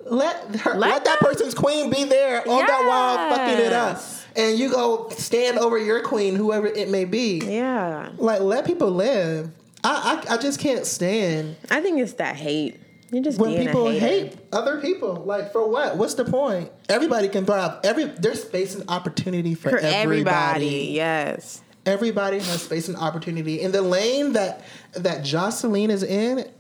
Let 0.06 0.56
her, 0.56 0.74
let, 0.74 0.90
Let 0.90 1.04
that 1.06 1.18
person's 1.20 1.54
queen 1.54 1.88
be 1.90 2.04
there 2.04 2.46
on 2.46 2.66
that 2.66 2.84
wall, 2.86 3.30
fucking 3.36 3.64
it 3.64 3.72
up, 3.72 4.02
and 4.36 4.58
you 4.58 4.70
go 4.70 5.08
stand 5.10 5.58
over 5.58 5.78
your 5.78 6.02
queen, 6.02 6.34
whoever 6.36 6.66
it 6.66 6.90
may 6.90 7.06
be. 7.06 7.40
yeah, 7.42 8.10
Like, 8.18 8.40
let 8.40 8.66
people 8.66 8.90
live. 8.90 9.50
I, 9.82 10.22
I, 10.28 10.34
I 10.34 10.36
just 10.38 10.60
can't 10.60 10.86
stand 10.86 11.56
I 11.70 11.80
think 11.82 12.00
it's 12.00 12.14
that 12.14 12.36
hate. 12.36 12.80
You're 13.14 13.22
just 13.22 13.38
when 13.38 13.56
people 13.56 13.88
hate 13.90 14.36
other 14.52 14.80
people. 14.80 15.14
Like, 15.14 15.52
for 15.52 15.68
what? 15.68 15.96
What's 15.96 16.14
the 16.14 16.24
point? 16.24 16.72
Everybody 16.88 17.28
can 17.28 17.46
thrive. 17.46 17.78
Every 17.84 18.06
there's 18.06 18.42
space 18.42 18.74
and 18.74 18.82
opportunity 18.90 19.54
for, 19.54 19.70
for 19.70 19.78
everybody. 19.78 19.94
everybody. 19.94 20.66
Yes. 20.94 21.62
Everybody 21.86 22.38
has 22.38 22.62
space 22.62 22.88
and 22.88 22.96
opportunity. 22.96 23.60
In 23.60 23.70
the 23.70 23.82
lane 23.82 24.32
that 24.32 24.64
that 24.94 25.20
Joseline 25.20 25.90
is 25.90 26.02
in, 26.02 26.50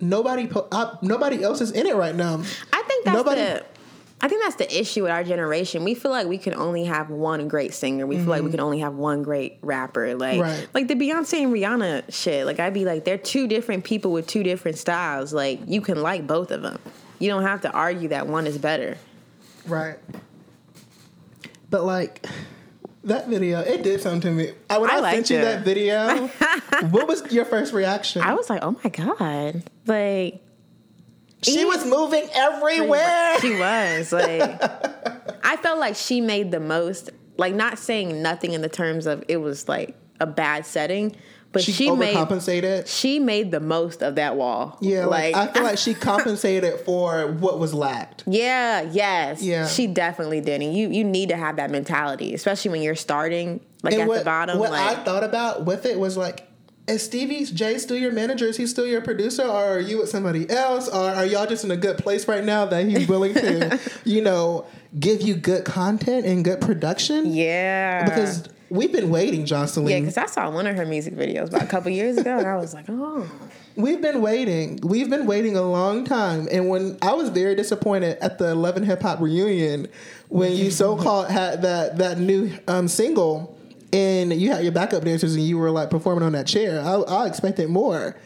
nobody 0.00 0.48
uh, 0.72 0.96
nobody 1.02 1.44
else 1.44 1.60
is 1.60 1.72
in 1.72 1.86
it 1.86 1.94
right 1.94 2.14
now. 2.14 2.42
I 2.72 2.82
think 2.88 3.04
that's 3.04 3.14
Nobody- 3.14 3.40
the. 3.42 3.64
I 4.20 4.26
think 4.26 4.42
that's 4.42 4.56
the 4.56 4.80
issue 4.80 5.02
with 5.04 5.12
our 5.12 5.22
generation. 5.22 5.84
We 5.84 5.94
feel 5.94 6.10
like 6.10 6.26
we 6.26 6.38
can 6.38 6.54
only 6.54 6.84
have 6.86 7.08
one 7.08 7.46
great 7.46 7.72
singer. 7.72 8.04
We 8.06 8.16
feel 8.16 8.26
like 8.26 8.42
we 8.42 8.50
can 8.50 8.58
only 8.60 8.80
have 8.80 8.94
one 8.94 9.22
great 9.22 9.58
rapper. 9.62 10.14
Like 10.16 10.32
Mm-hmm. 10.38 10.40
Right. 10.42 10.68
like 10.74 10.88
the 10.88 10.94
Beyonce 10.96 11.44
and 11.44 11.52
Rihanna 11.52 12.12
shit. 12.12 12.44
Like 12.44 12.58
I'd 12.58 12.74
be 12.74 12.84
like, 12.84 13.04
they're 13.04 13.16
two 13.16 13.46
different 13.46 13.84
people 13.84 14.12
with 14.12 14.26
two 14.26 14.42
different 14.42 14.76
styles. 14.76 15.32
Like 15.32 15.60
you 15.66 15.80
can 15.80 16.02
like 16.02 16.26
both 16.26 16.50
of 16.50 16.62
them. 16.62 16.78
You 17.20 17.28
don't 17.30 17.44
have 17.44 17.60
to 17.62 17.70
argue 17.70 18.08
that 18.08 18.26
one 18.26 18.46
is 18.48 18.58
better. 18.58 18.96
Right. 19.66 19.98
But 21.70 21.84
like 21.84 22.26
that 23.04 23.28
video, 23.28 23.60
it 23.60 23.82
did 23.82 24.00
something 24.00 24.20
to 24.22 24.30
me. 24.32 24.52
I, 24.68 24.78
when 24.78 24.90
I 24.90 24.94
I, 24.96 25.14
sent 25.14 25.30
you 25.30 25.38
it. 25.38 25.42
that 25.42 25.64
video, 25.64 26.26
what 26.90 27.06
was 27.06 27.30
your 27.32 27.44
first 27.44 27.72
reaction? 27.72 28.22
I 28.22 28.34
was 28.34 28.50
like, 28.50 28.62
oh 28.62 28.76
my 28.82 28.90
god, 28.90 29.62
like 29.86 30.42
she 31.42 31.64
was 31.64 31.84
moving 31.86 32.28
everywhere. 32.34 33.38
She 33.40 33.54
was 33.54 34.12
like, 34.12 34.40
I 35.44 35.56
felt 35.56 35.78
like 35.78 35.96
she 35.96 36.20
made 36.20 36.50
the 36.50 36.60
most. 36.60 37.10
Like, 37.36 37.54
not 37.54 37.78
saying 37.78 38.20
nothing 38.22 38.52
in 38.52 38.62
the 38.62 38.68
terms 38.68 39.06
of 39.06 39.22
it 39.28 39.36
was 39.36 39.68
like 39.68 39.94
a 40.18 40.26
bad 40.26 40.66
setting, 40.66 41.14
but 41.52 41.62
She, 41.62 41.70
she, 41.70 41.90
made 41.92 42.16
overcompensated. 42.16 42.88
she 42.88 43.20
made 43.20 43.52
the 43.52 43.60
most 43.60 44.02
of 44.02 44.16
that 44.16 44.34
wall. 44.34 44.76
Yeah, 44.80 45.06
like, 45.06 45.34
like 45.36 45.50
I 45.50 45.52
feel 45.52 45.62
like 45.62 45.78
she 45.86 45.94
compensated 45.94 46.80
for 46.80 47.28
what 47.28 47.60
was 47.60 47.72
lacked. 47.72 48.24
yeah, 48.26 48.82
yes, 48.82 49.40
Yeah. 49.40 49.68
she 49.68 49.86
definitely 49.86 50.40
did. 50.40 50.60
And 50.62 50.74
you 50.76 50.90
you 50.90 51.04
need 51.04 51.28
to 51.28 51.36
have 51.36 51.56
that 51.56 51.70
mentality, 51.70 52.34
especially 52.34 52.72
when 52.72 52.82
you're 52.82 52.96
starting 52.96 53.60
like 53.84 53.92
and 53.94 54.02
at 54.02 54.08
what, 54.08 54.18
the 54.18 54.24
bottom. 54.24 54.58
what 54.58 54.72
like, 54.72 54.98
I 54.98 55.04
thought 55.04 55.22
about 55.22 55.64
with 55.64 55.86
it 55.86 55.96
was 55.96 56.16
like, 56.16 56.47
is 56.88 57.02
Stevie 57.02 57.44
J 57.44 57.78
still 57.78 57.96
your 57.96 58.12
manager? 58.12 58.46
Is 58.46 58.56
he 58.56 58.66
still 58.66 58.86
your 58.86 59.00
producer, 59.00 59.42
or 59.42 59.76
are 59.76 59.80
you 59.80 59.98
with 59.98 60.08
somebody 60.08 60.48
else, 60.50 60.88
or 60.88 61.10
are 61.10 61.26
y'all 61.26 61.46
just 61.46 61.64
in 61.64 61.70
a 61.70 61.76
good 61.76 61.98
place 61.98 62.26
right 62.28 62.44
now 62.44 62.64
that 62.66 62.86
he's 62.86 63.06
willing 63.08 63.34
to, 63.34 63.78
you 64.04 64.22
know, 64.22 64.66
give 64.98 65.22
you 65.22 65.34
good 65.34 65.64
content 65.64 66.26
and 66.26 66.44
good 66.44 66.60
production? 66.60 67.32
yeah, 67.32 68.04
Because 68.04 68.48
we've 68.70 68.92
been 68.92 69.10
waiting, 69.10 69.44
Joseline. 69.44 69.90
yeah, 69.90 70.00
because 70.00 70.16
I 70.16 70.26
saw 70.26 70.50
one 70.50 70.66
of 70.66 70.76
her 70.76 70.86
music 70.86 71.14
videos 71.14 71.48
about 71.48 71.62
a 71.62 71.66
couple 71.66 71.90
years 71.90 72.16
ago, 72.16 72.38
and 72.38 72.46
I 72.46 72.56
was 72.56 72.74
like, 72.74 72.86
oh, 72.88 73.30
We've 73.76 74.02
been 74.02 74.20
waiting. 74.22 74.80
We've 74.82 75.08
been 75.08 75.24
waiting 75.24 75.56
a 75.56 75.62
long 75.62 76.04
time. 76.04 76.48
And 76.50 76.68
when 76.68 76.98
I 77.00 77.12
was 77.12 77.28
very 77.28 77.54
disappointed 77.54 78.18
at 78.20 78.36
the 78.38 78.56
Love 78.56 78.76
and 78.76 78.84
Hip 78.84 79.00
Hop 79.02 79.20
reunion, 79.20 79.86
when 80.28 80.50
you 80.56 80.72
so 80.72 80.96
called 81.00 81.30
had 81.30 81.62
that 81.62 81.98
that 81.98 82.18
new 82.18 82.50
um, 82.66 82.88
single, 82.88 83.56
and 83.92 84.32
you 84.32 84.50
had 84.52 84.62
your 84.62 84.72
backup 84.72 85.04
dancers 85.04 85.34
and 85.34 85.44
you 85.44 85.58
were 85.58 85.70
like 85.70 85.90
performing 85.90 86.24
on 86.24 86.32
that 86.32 86.46
chair, 86.46 86.80
I, 86.80 86.94
I 86.94 87.26
expected 87.26 87.68
more. 87.68 88.16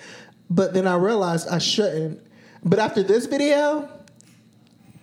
But 0.50 0.74
then 0.74 0.86
I 0.86 0.96
realized 0.96 1.48
I 1.48 1.58
shouldn't. 1.58 2.20
But 2.64 2.78
after 2.78 3.02
this 3.02 3.26
video, 3.26 3.88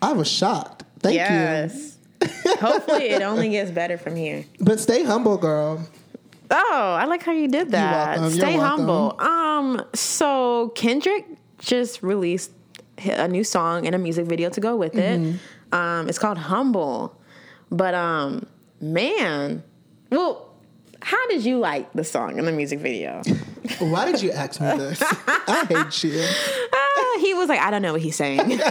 I 0.01 0.13
was 0.13 0.27
shocked. 0.27 0.83
Thank 0.99 1.15
you. 1.15 1.19
yes. 1.19 1.97
Hopefully, 2.59 3.09
it 3.09 3.21
only 3.21 3.49
gets 3.49 3.71
better 3.71 3.97
from 3.97 4.15
here. 4.15 4.45
But 4.59 4.79
stay 4.79 5.03
humble, 5.03 5.37
girl. 5.37 5.87
Oh, 6.51 6.97
I 6.99 7.05
like 7.05 7.23
how 7.23 7.31
you 7.31 7.47
did 7.47 7.71
that. 7.71 8.17
welcome. 8.17 8.23
You're 8.23 8.45
Stay 8.47 8.57
welcome. 8.57 8.87
humble. 8.87 9.21
Um, 9.21 9.85
so 9.93 10.69
Kendrick 10.69 11.25
just 11.59 12.01
released 12.01 12.51
a 13.05 13.27
new 13.27 13.43
song 13.43 13.85
and 13.85 13.95
a 13.95 13.97
music 13.97 14.25
video 14.25 14.49
to 14.49 14.59
go 14.59 14.75
with 14.75 14.95
it. 14.95 15.19
Mm-hmm. 15.19 15.75
Um, 15.75 16.09
it's 16.09 16.17
called 16.17 16.37
Humble. 16.37 17.15
But 17.71 17.93
um, 17.93 18.47
man, 18.81 19.63
well, 20.09 20.48
how 21.09 21.27
did 21.27 21.43
you 21.43 21.57
like 21.57 21.91
the 21.93 22.03
song 22.03 22.37
and 22.37 22.47
the 22.47 22.51
music 22.51 22.79
video? 22.79 23.21
Why 23.79 24.11
did 24.11 24.21
you 24.21 24.31
ask 24.31 24.61
me 24.61 24.67
this? 24.77 25.01
I 25.27 25.65
hate 25.67 26.03
you. 26.03 26.23
Ah, 26.73 27.17
he 27.19 27.33
was 27.33 27.49
like, 27.49 27.59
I 27.59 27.71
don't 27.71 27.81
know 27.81 27.93
what 27.93 28.01
he's 28.01 28.15
saying. 28.15 28.59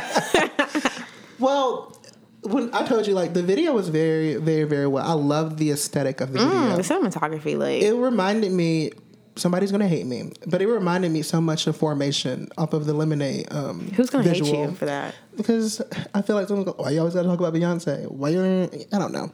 Well, 1.40 1.96
when 2.42 2.74
I 2.74 2.84
told 2.84 3.06
you 3.06 3.14
like 3.14 3.32
the 3.32 3.44
video 3.44 3.72
was 3.72 3.88
very, 3.90 4.34
very, 4.36 4.64
very 4.64 4.88
well. 4.88 5.06
I 5.06 5.12
loved 5.12 5.58
the 5.58 5.70
aesthetic 5.70 6.20
of 6.20 6.32
the 6.32 6.40
video. 6.40 6.52
Mm, 6.52 6.76
the 6.76 6.82
cinematography, 6.82 7.56
like 7.56 7.82
It 7.82 7.94
reminded 7.94 8.50
me. 8.52 8.90
Somebody's 9.36 9.70
gonna 9.70 9.86
hate 9.86 10.04
me, 10.04 10.32
but 10.48 10.60
it 10.60 10.66
reminded 10.66 11.12
me 11.12 11.22
so 11.22 11.40
much 11.40 11.68
of 11.68 11.76
Formation 11.76 12.48
off 12.58 12.72
of 12.72 12.86
the 12.86 12.92
Lemonade. 12.92 13.46
Um, 13.52 13.88
who's 13.94 14.10
gonna 14.10 14.24
hate 14.24 14.40
visual. 14.40 14.64
you 14.64 14.72
for 14.72 14.86
that? 14.86 15.14
Because 15.36 15.80
I 16.12 16.22
feel 16.22 16.34
like 16.34 16.48
someone 16.48 16.64
go, 16.66 16.74
"Why 16.76 16.90
you 16.90 16.98
always 16.98 17.14
gotta 17.14 17.28
talk 17.28 17.38
about 17.38 17.54
Beyonce? 17.54 18.10
Why 18.10 18.30
you?" 18.30 18.68
I 18.92 18.98
don't 18.98 19.12
know, 19.12 19.30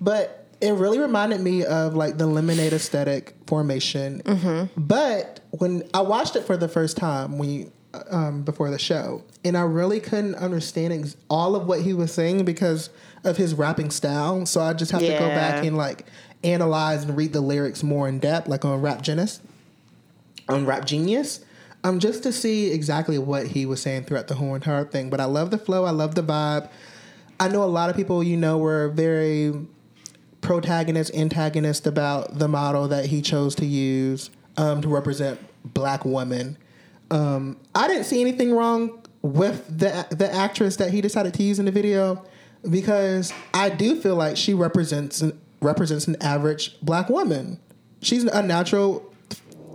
but 0.00 0.43
it 0.60 0.72
really 0.72 0.98
reminded 0.98 1.40
me 1.40 1.64
of 1.64 1.94
like 1.94 2.18
the 2.18 2.26
Lemonade 2.26 2.72
aesthetic 2.72 3.34
Formation. 3.46 4.22
Mm-hmm. 4.24 4.80
But 4.80 5.40
when 5.50 5.88
I 5.92 6.00
watched 6.00 6.36
it 6.36 6.44
for 6.44 6.56
the 6.56 6.68
first 6.68 6.96
time, 6.96 7.38
we 7.38 7.68
um, 8.10 8.42
before 8.42 8.70
the 8.70 8.78
show, 8.78 9.22
and 9.44 9.56
I 9.56 9.62
really 9.62 10.00
couldn't 10.00 10.34
understand 10.36 10.92
ex- 10.92 11.16
all 11.30 11.54
of 11.54 11.66
what 11.66 11.82
he 11.82 11.92
was 11.92 12.12
saying 12.12 12.44
because 12.44 12.90
of 13.22 13.36
his 13.36 13.54
rapping 13.54 13.90
style. 13.90 14.44
So 14.46 14.60
I 14.60 14.72
just 14.72 14.92
have 14.92 15.00
to 15.00 15.06
go 15.06 15.28
back 15.28 15.64
and 15.64 15.76
like 15.76 16.06
analyze 16.42 17.04
and 17.04 17.16
read 17.16 17.32
the 17.32 17.40
lyrics 17.40 17.82
more 17.82 18.08
in 18.08 18.18
depth, 18.18 18.48
like 18.48 18.64
on 18.64 18.80
Rap 18.80 19.02
Genius, 19.02 19.40
on 20.48 20.66
Rap 20.66 20.84
Genius, 20.84 21.44
um, 21.84 21.98
just 21.98 22.22
to 22.24 22.32
see 22.32 22.70
exactly 22.70 23.18
what 23.18 23.46
he 23.48 23.66
was 23.66 23.80
saying 23.80 24.04
throughout 24.04 24.28
the 24.28 24.34
whole 24.34 24.54
entire 24.54 24.84
thing. 24.84 25.10
But 25.10 25.20
I 25.20 25.24
love 25.24 25.50
the 25.50 25.58
flow. 25.58 25.84
I 25.84 25.90
love 25.90 26.14
the 26.14 26.22
vibe. 26.22 26.68
I 27.40 27.48
know 27.48 27.62
a 27.62 27.66
lot 27.66 27.90
of 27.90 27.96
people, 27.96 28.22
you 28.22 28.36
know, 28.36 28.58
were 28.58 28.88
very 28.88 29.52
protagonist, 30.44 31.12
antagonist 31.14 31.86
about 31.86 32.38
the 32.38 32.46
model 32.46 32.86
that 32.88 33.06
he 33.06 33.22
chose 33.22 33.54
to 33.56 33.64
use 33.64 34.30
um, 34.56 34.82
to 34.82 34.88
represent 34.88 35.40
black 35.64 36.04
women. 36.04 36.56
Um, 37.10 37.56
I 37.74 37.88
didn't 37.88 38.04
see 38.04 38.20
anything 38.20 38.52
wrong 38.52 39.02
with 39.22 39.66
the 39.66 40.06
the 40.10 40.32
actress 40.32 40.76
that 40.76 40.90
he 40.90 41.00
decided 41.00 41.32
to 41.34 41.42
use 41.42 41.58
in 41.58 41.64
the 41.64 41.72
video 41.72 42.22
because 42.70 43.32
I 43.54 43.70
do 43.70 43.98
feel 43.98 44.16
like 44.16 44.36
she 44.36 44.52
represents 44.54 45.24
represents 45.60 46.06
an 46.06 46.16
average 46.20 46.78
black 46.80 47.08
woman. 47.08 47.58
She's 48.02 48.24
a 48.24 48.42
natural, 48.42 49.14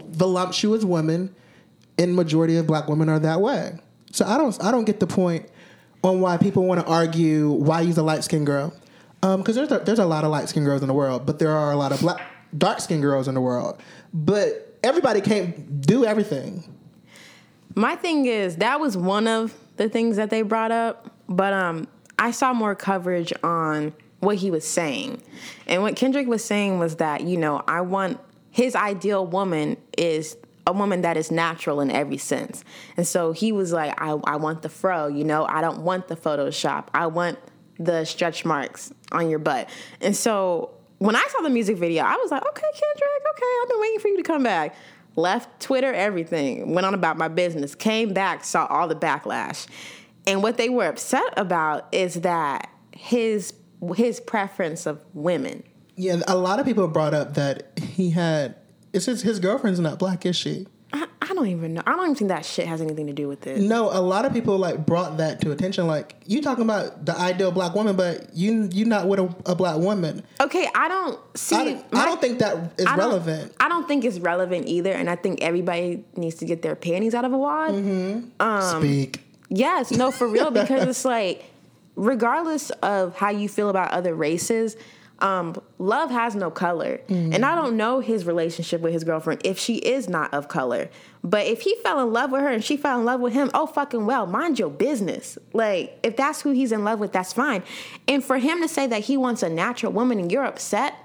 voluptuous 0.10 0.84
woman, 0.84 1.34
and 1.98 2.16
majority 2.16 2.58
of 2.58 2.68
black 2.68 2.88
women 2.88 3.10
are 3.10 3.20
that 3.20 3.42
way. 3.42 3.80
So 4.12 4.26
I 4.26 4.38
don't 4.38 4.64
I 4.64 4.70
don't 4.72 4.86
get 4.86 5.00
the 5.00 5.08
point 5.08 5.50
on 6.04 6.22
why 6.22 6.38
people 6.38 6.66
want 6.66 6.80
to 6.82 6.88
argue 6.88 7.50
why 7.50 7.82
use 7.82 7.98
a 7.98 8.04
light 8.04 8.24
skinned 8.24 8.46
girl. 8.46 8.72
Because 9.22 9.56
there's 9.56 9.72
a, 9.72 9.80
there's 9.80 10.00
a 10.00 10.06
lot 10.06 10.24
of 10.24 10.32
light 10.32 10.48
skinned 10.50 10.66
girls 10.66 10.82
in 10.82 10.88
the 10.88 10.94
world, 10.94 11.26
but 11.26 11.40
there 11.40 11.52
are 11.52 11.72
a 11.72 11.76
lot 11.76 11.92
of 11.92 12.00
black 12.00 12.22
dark 12.58 12.80
skinned 12.80 13.02
girls 13.02 13.28
in 13.28 13.34
the 13.34 13.42
world. 13.42 13.82
But 14.14 14.78
everybody 14.84 15.22
can't 15.22 15.82
do 15.82 16.06
everything. 16.06 16.64
My 17.76 17.96
thing 17.96 18.26
is 18.26 18.58
that 18.58 18.80
was 18.80 18.98
one 18.98 19.28
of 19.28 19.54
the 19.78 19.90
things 19.90 20.18
that 20.18 20.30
they 20.30 20.42
brought 20.42 20.72
up, 20.72 21.14
but 21.28 21.54
um, 21.54 21.88
I 22.18 22.32
saw 22.32 22.54
more 22.54 22.76
coverage 22.76 23.32
on 23.44 23.94
what 24.20 24.38
he 24.38 24.52
was 24.52 24.68
saying, 24.68 25.22
and 25.68 25.82
what 25.82 25.96
Kendrick 25.96 26.28
was 26.28 26.44
saying 26.44 26.80
was 26.80 26.98
that 26.98 27.22
you 27.22 27.38
know 27.38 27.64
I 27.68 27.82
want 27.82 28.20
his 28.52 28.76
ideal 28.76 29.26
woman 29.26 29.78
is 29.98 30.36
a 30.68 30.74
woman 30.74 31.02
that 31.02 31.16
is 31.16 31.32
natural 31.32 31.80
in 31.80 31.90
every 31.90 32.18
sense, 32.18 32.64
and 32.98 33.08
so 33.08 33.32
he 33.32 33.52
was 33.52 33.72
like, 33.72 33.94
I, 34.02 34.10
I 34.26 34.36
want 34.36 34.64
the 34.64 34.70
fro, 34.70 35.08
you 35.08 35.24
know, 35.24 35.46
I 35.46 35.62
don't 35.62 35.84
want 35.84 36.08
the 36.10 36.16
Photoshop, 36.16 36.88
I 36.94 37.08
want 37.08 37.40
the 37.80 38.06
stretch 38.06 38.46
marks 38.46 38.94
on 39.12 39.30
your 39.30 39.40
butt, 39.40 39.70
and 40.02 40.16
so 40.16 40.72
when 41.00 41.16
I 41.16 41.26
saw 41.30 41.42
the 41.42 41.50
music 41.50 41.78
video, 41.78 42.04
I 42.04 42.16
was 42.16 42.30
like, 42.30 42.46
okay, 42.46 42.68
Kendrick, 42.74 43.24
okay, 43.32 43.46
I've 43.64 43.70
been 43.70 43.80
waiting 43.80 44.00
for 44.00 44.08
you 44.10 44.18
to 44.18 44.24
come 44.24 44.44
back 44.44 44.76
left 45.20 45.62
Twitter, 45.62 45.94
everything, 45.94 46.74
went 46.74 46.88
on 46.88 46.94
about 46.94 47.18
my 47.18 47.28
business, 47.28 47.76
came 47.76 48.14
back, 48.14 48.44
saw 48.44 48.66
all 48.68 48.88
the 48.88 48.96
backlash. 48.96 49.68
And 50.26 50.42
what 50.42 50.58
they 50.58 50.70
were 50.70 50.86
upset 50.86 51.34
about 51.38 51.88
is 51.92 52.16
that 52.16 52.70
his 52.96 53.54
his 53.96 54.20
preference 54.20 54.86
of 54.86 55.00
women. 55.14 55.64
Yeah, 55.96 56.22
a 56.28 56.38
lot 56.38 56.60
of 56.60 56.66
people 56.66 56.88
brought 56.88 57.14
up 57.14 57.36
that 57.36 57.78
he 57.80 58.10
had. 58.10 58.56
It's 58.92 59.06
his, 59.06 59.22
his 59.22 59.40
girlfriend's 59.40 59.80
not 59.80 60.00
black, 60.00 60.26
is 60.26 60.36
she? 60.36 60.68
I, 60.92 61.08
I 61.22 61.34
don't 61.36 61.48
even 61.48 61.76
know. 61.76 61.84
I 61.86 61.92
don't 61.92 62.02
even 62.04 62.16
think 62.16 62.30
that 62.30 62.44
shit 62.46 62.66
has 62.68 62.82
anything 62.82 63.06
to 63.08 63.14
do 63.14 63.28
with 63.28 63.46
it. 63.46 63.60
No, 63.62 63.90
a 63.92 64.02
lot 64.02 64.26
of 64.26 64.34
people 64.34 64.58
like 64.58 64.86
brought 64.86 65.18
that 65.18 65.40
to 65.42 65.52
attention. 65.52 65.86
Like 65.86 66.16
you 66.26 66.42
talking 66.42 66.64
about 66.64 67.06
the 67.06 67.16
ideal 67.16 67.52
black 67.52 67.76
woman, 67.76 67.96
but 67.96 68.34
you 68.36 68.68
you 68.72 68.86
not 68.86 69.08
with 69.08 69.20
a, 69.20 69.36
a 69.46 69.56
black 69.56 69.78
woman. 69.78 70.24
Okay, 70.42 70.68
I 70.74 70.88
don't 70.88 71.20
see. 71.38 71.56
I, 71.56 71.64
don't- 71.66 71.86
I 71.94 72.06
don't 72.06 72.20
think 72.20 72.40
that 72.40 72.74
is 72.80 72.86
I 72.88 72.96
relevant. 72.98 73.54
I 73.60 73.70
don't 73.70 73.88
think 73.88 74.04
it's 74.04 74.20
relevant 74.20 74.68
either, 74.68 74.92
and 74.92 75.10
I 75.10 75.16
think 75.16 75.42
everybody 75.42 76.04
needs 76.16 76.36
to 76.38 76.46
get 76.46 76.62
their 76.64 76.76
panties 76.76 77.14
out 77.14 77.26
of 77.26 77.34
a 77.34 77.38
wad. 77.38 77.72
Mm-hmm. 77.72 78.80
Speak. 78.80 79.22
Yes, 79.50 79.92
no, 79.92 80.12
for 80.12 80.28
real, 80.28 80.52
because 80.52 80.84
it's 80.88 81.06
like, 81.06 81.44
regardless 81.96 82.70
of 82.82 83.16
how 83.16 83.30
you 83.30 83.50
feel 83.50 83.70
about 83.70 83.92
other 83.92 84.14
races, 84.16 84.76
um, 85.22 85.60
love 85.78 86.12
has 86.12 86.36
no 86.36 86.50
color. 86.50 87.02
And 87.10 87.46
I 87.46 87.56
don't 87.56 87.78
know 87.78 88.00
his 88.00 88.26
relationship 88.26 88.82
with 88.82 88.94
his 88.94 89.04
girlfriend 89.04 89.42
if 89.44 89.60
she 89.60 89.76
is 89.76 90.08
not 90.10 90.34
of 90.34 90.48
color. 90.48 90.90
But 91.24 91.48
if 91.48 91.62
he 91.62 91.76
fell 91.84 92.00
in 92.02 92.14
love 92.14 92.32
with 92.32 92.42
her 92.42 92.50
and 92.50 92.64
she 92.64 92.78
fell 92.78 93.00
in 93.00 93.06
love 93.06 93.20
with 93.20 93.34
him, 93.34 93.52
oh 93.54 93.66
fucking 93.68 94.06
well, 94.06 94.26
mind 94.26 94.60
your 94.60 94.70
business. 94.70 95.38
Like, 95.54 95.98
if 96.04 96.16
that's 96.16 96.42
who 96.42 96.52
he's 96.52 96.72
in 96.72 96.84
love 96.84 97.00
with, 97.00 97.12
that's 97.12 97.34
fine. 97.34 97.64
And 98.08 98.24
for 98.24 98.38
him 98.38 98.62
to 98.62 98.68
say 98.68 98.88
that 98.88 99.02
he 99.02 99.18
wants 99.18 99.44
a 99.44 99.50
natural 99.50 99.92
woman 99.92 100.20
and 100.20 100.32
you're 100.32 100.46
upset, 100.46 100.96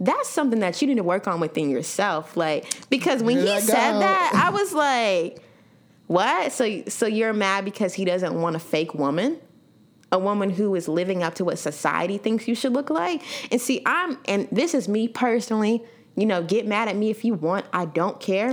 that's 0.00 0.30
something 0.30 0.60
that 0.60 0.80
you 0.80 0.88
need 0.88 0.96
to 0.96 1.02
work 1.02 1.28
on 1.28 1.40
within 1.40 1.70
yourself. 1.70 2.36
Like, 2.36 2.66
because 2.88 3.22
when 3.22 3.36
Here 3.36 3.46
he 3.46 3.52
I 3.52 3.60
said 3.60 3.92
go. 3.92 3.98
that, 4.00 4.42
I 4.46 4.50
was 4.50 4.72
like, 4.72 5.42
what? 6.06 6.52
So 6.52 6.82
so 6.88 7.06
you're 7.06 7.32
mad 7.32 7.64
because 7.64 7.94
he 7.94 8.04
doesn't 8.04 8.34
want 8.40 8.56
a 8.56 8.58
fake 8.58 8.94
woman? 8.94 9.38
A 10.12 10.18
woman 10.18 10.50
who 10.50 10.74
is 10.74 10.88
living 10.88 11.22
up 11.22 11.34
to 11.36 11.44
what 11.44 11.58
society 11.58 12.18
thinks 12.18 12.48
you 12.48 12.54
should 12.54 12.72
look 12.72 12.90
like? 12.90 13.22
And 13.52 13.60
see, 13.60 13.82
I'm 13.86 14.18
and 14.26 14.48
this 14.50 14.74
is 14.74 14.88
me 14.88 15.08
personally, 15.08 15.84
you 16.16 16.26
know, 16.26 16.42
get 16.42 16.66
mad 16.66 16.88
at 16.88 16.96
me 16.96 17.10
if 17.10 17.24
you 17.24 17.34
want. 17.34 17.66
I 17.72 17.84
don't 17.84 18.18
care. 18.20 18.52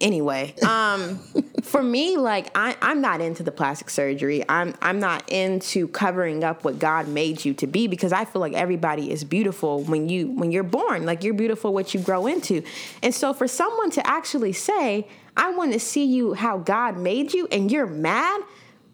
Anyway, 0.00 0.54
um 0.68 1.18
for 1.62 1.82
me 1.82 2.16
like 2.16 2.50
I 2.54 2.76
I'm 2.82 3.00
not 3.00 3.20
into 3.20 3.42
the 3.42 3.52
plastic 3.52 3.90
surgery. 3.90 4.44
I'm 4.48 4.74
I'm 4.80 5.00
not 5.00 5.28
into 5.30 5.88
covering 5.88 6.44
up 6.44 6.64
what 6.64 6.78
God 6.78 7.08
made 7.08 7.44
you 7.44 7.54
to 7.54 7.66
be 7.66 7.86
because 7.88 8.12
I 8.12 8.24
feel 8.24 8.40
like 8.40 8.52
everybody 8.52 9.10
is 9.10 9.24
beautiful 9.24 9.82
when 9.82 10.08
you 10.08 10.30
when 10.30 10.52
you're 10.52 10.62
born. 10.62 11.06
Like 11.06 11.24
you're 11.24 11.34
beautiful 11.34 11.72
what 11.72 11.94
you 11.94 12.00
grow 12.00 12.26
into. 12.26 12.62
And 13.02 13.14
so 13.14 13.32
for 13.32 13.48
someone 13.48 13.90
to 13.92 14.06
actually 14.06 14.52
say, 14.52 15.08
I 15.36 15.50
want 15.50 15.72
to 15.72 15.80
see 15.80 16.04
you 16.04 16.34
how 16.34 16.58
God 16.58 16.96
made 16.96 17.32
you 17.32 17.48
and 17.50 17.70
you're 17.70 17.86
mad, 17.86 18.42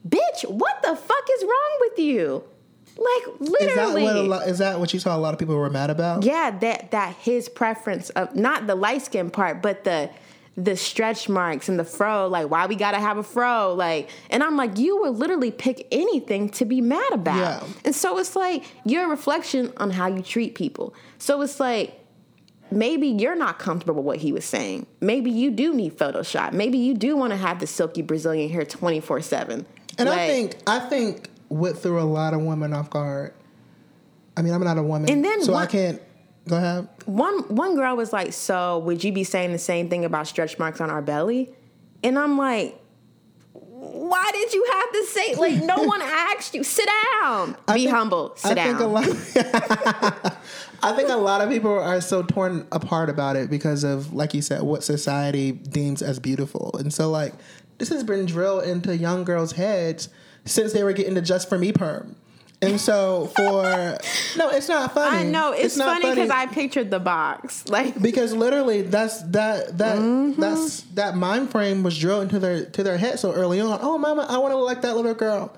bitch, 0.08 0.48
what 0.48 0.82
the 0.82 0.96
fuck 0.96 1.24
is 1.38 1.42
wrong 1.44 1.76
with 1.80 1.98
you? 1.98 2.44
Like 2.98 3.40
Is 3.40 3.74
that 3.74 3.94
literally. 3.94 4.02
what 4.02 4.16
a 4.16 4.22
lot, 4.22 4.48
is 4.48 4.58
that 4.58 4.78
what 4.78 4.92
you 4.92 5.00
saw 5.00 5.16
a 5.16 5.18
lot 5.18 5.32
of 5.32 5.38
people 5.38 5.56
were 5.56 5.70
mad 5.70 5.90
about? 5.90 6.22
yeah, 6.24 6.50
that 6.58 6.90
that 6.90 7.14
his 7.16 7.48
preference 7.48 8.10
of 8.10 8.34
not 8.34 8.66
the 8.66 8.74
light 8.74 9.02
skin 9.02 9.30
part, 9.30 9.62
but 9.62 9.84
the 9.84 10.10
the 10.56 10.76
stretch 10.76 11.28
marks 11.28 11.68
and 11.70 11.78
the 11.78 11.84
fro, 11.84 12.26
like 12.28 12.50
why 12.50 12.66
we 12.66 12.74
gotta 12.76 12.98
have 12.98 13.16
a 13.16 13.22
fro, 13.22 13.72
like, 13.72 14.10
and 14.28 14.42
I'm 14.42 14.56
like, 14.56 14.76
you 14.78 15.00
would 15.02 15.14
literally 15.14 15.50
pick 15.50 15.86
anything 15.90 16.50
to 16.50 16.66
be 16.66 16.80
mad 16.82 17.12
about, 17.12 17.36
Yeah. 17.38 17.64
and 17.86 17.94
so 17.94 18.18
it's 18.18 18.36
like 18.36 18.64
you're 18.84 19.04
a 19.04 19.08
reflection 19.08 19.72
on 19.78 19.90
how 19.90 20.08
you 20.08 20.20
treat 20.20 20.54
people. 20.54 20.92
So 21.18 21.40
it's 21.40 21.60
like 21.60 21.98
maybe 22.70 23.06
you're 23.08 23.36
not 23.36 23.58
comfortable 23.58 24.02
with 24.02 24.06
what 24.06 24.18
he 24.18 24.32
was 24.32 24.44
saying. 24.44 24.86
Maybe 25.00 25.30
you 25.30 25.50
do 25.50 25.72
need 25.74 25.96
Photoshop. 25.96 26.52
Maybe 26.52 26.76
you 26.78 26.94
do 26.94 27.16
want 27.16 27.30
to 27.32 27.36
have 27.36 27.60
the 27.60 27.66
silky 27.66 28.02
Brazilian 28.02 28.50
hair 28.50 28.64
24 28.66 29.22
seven. 29.22 29.64
And 30.00 30.08
I 30.08 30.26
think 30.26 30.56
I 30.66 30.78
think 30.80 31.28
what 31.48 31.78
threw 31.78 32.00
a 32.00 32.02
lot 32.04 32.34
of 32.34 32.40
women 32.40 32.72
off 32.72 32.90
guard. 32.90 33.34
I 34.36 34.42
mean, 34.42 34.52
I'm 34.54 34.62
not 34.64 34.78
a 34.78 34.82
woman, 34.82 35.10
And 35.10 35.24
then 35.24 35.42
so 35.42 35.54
I 35.54 35.66
can't. 35.66 36.00
Go 36.48 36.56
ahead. 36.56 36.88
one 37.04 37.40
one 37.54 37.74
girl 37.76 37.96
was 37.96 38.12
like, 38.12 38.32
"So 38.32 38.78
would 38.80 39.04
you 39.04 39.12
be 39.12 39.24
saying 39.24 39.52
the 39.52 39.58
same 39.58 39.88
thing 39.90 40.04
about 40.04 40.26
stretch 40.26 40.58
marks 40.58 40.80
on 40.80 40.88
our 40.90 41.02
belly?" 41.02 41.50
And 42.02 42.18
I'm 42.18 42.38
like, 42.38 42.80
"Why 43.52 44.30
did 44.32 44.54
you 44.54 44.66
have 44.72 44.92
to 44.92 45.04
say 45.06 45.34
like 45.34 45.62
no 45.62 45.76
one 45.84 46.00
asked 46.02 46.54
you? 46.54 46.64
Sit 46.64 46.88
down. 47.20 47.56
I 47.68 47.74
be 47.74 47.80
think- 47.84 47.90
humble. 47.94 48.32
Sit 48.36 48.52
I 48.52 48.54
down." 48.54 48.66
think 48.66 48.80
a 48.80 48.86
lot. 48.86 50.36
I 50.82 50.92
think 50.92 51.10
a 51.10 51.16
lot 51.16 51.42
of 51.42 51.50
people 51.50 51.78
are 51.78 52.00
so 52.00 52.22
torn 52.22 52.66
apart 52.72 53.10
about 53.10 53.36
it 53.36 53.50
because 53.50 53.84
of, 53.84 54.14
like 54.14 54.32
you 54.32 54.40
said, 54.40 54.62
what 54.62 54.82
society 54.82 55.52
deems 55.52 56.00
as 56.00 56.18
beautiful, 56.18 56.74
and 56.78 56.92
so 56.92 57.10
like 57.10 57.34
this 57.80 57.88
has 57.88 58.04
been 58.04 58.26
drilled 58.26 58.62
into 58.62 58.96
young 58.96 59.24
girls' 59.24 59.52
heads 59.52 60.08
since 60.44 60.72
they 60.72 60.84
were 60.84 60.92
getting 60.92 61.14
the 61.14 61.20
"Just 61.22 61.48
for 61.48 61.58
Me" 61.58 61.72
perm. 61.72 62.14
And 62.62 62.78
so 62.78 63.26
for 63.36 63.98
no, 64.36 64.50
it's 64.50 64.68
not 64.68 64.92
funny. 64.92 65.16
I 65.16 65.22
know 65.24 65.52
it's, 65.52 65.76
not 65.78 66.00
funny 66.02 66.14
because 66.14 66.30
I 66.30 66.44
pictured 66.46 66.90
the 66.90 67.00
box. 67.00 67.64
Like 67.70 68.00
because 68.00 68.34
literally 68.34 68.82
that's 68.82 69.22
that 69.30 69.78
that 69.78 69.96
Mm-hmm. 69.98 70.40
that's 70.40 70.82
that 70.94 71.16
mind 71.16 71.50
frame 71.50 71.82
was 71.82 71.98
drilled 71.98 72.22
into 72.24 72.38
their 72.38 72.66
to 72.66 72.82
their 72.82 72.98
head 72.98 73.18
so 73.18 73.32
early 73.32 73.60
on. 73.60 73.78
Oh, 73.82 73.96
mama, 73.98 74.26
I 74.28 74.36
want 74.38 74.52
to 74.52 74.56
look 74.58 74.66
like 74.66 74.82
that 74.82 74.94
little 74.94 75.14
girl. 75.14 75.56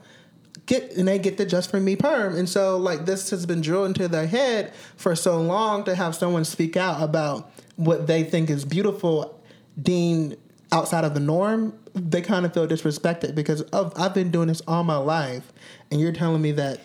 Get 0.67 0.93
and 0.93 1.09
they 1.09 1.19
get 1.19 1.39
the 1.39 1.45
just 1.45 1.73
for 1.73 1.81
me 1.81 1.97
perm, 1.97 2.37
and 2.37 2.49
so 2.49 2.77
like 2.77 3.05
this 3.05 3.31
has 3.31 3.47
been 3.47 3.63
drilled 3.63 3.89
into 3.89 4.07
their 4.07 4.29
head 4.29 4.73
for 4.97 5.17
so 5.17 5.41
long 5.43 5.83
to 5.85 5.97
have 5.97 6.15
someone 6.15 6.45
speak 6.45 6.77
out 6.77 7.03
about 7.03 7.51
what 7.75 8.07
they 8.07 8.23
think 8.23 8.49
is 8.49 8.65
beautiful, 8.65 9.43
deemed 9.81 10.37
outside 10.71 11.03
of 11.05 11.15
the 11.15 11.21
norm. 11.21 11.77
They 11.95 12.23
kind 12.23 12.47
of 12.47 12.55
feel 12.55 12.67
disrespected 12.67 13.35
because 13.35 13.61
of 13.63 13.93
I've 13.97 14.15
been 14.15 14.31
doing 14.31 14.49
this 14.49 14.63
all 14.67 14.83
my 14.85 14.97
life, 14.97 15.53
and 15.91 16.01
you're 16.01 16.13
telling 16.13 16.41
me 16.41 16.53
that 16.53 16.81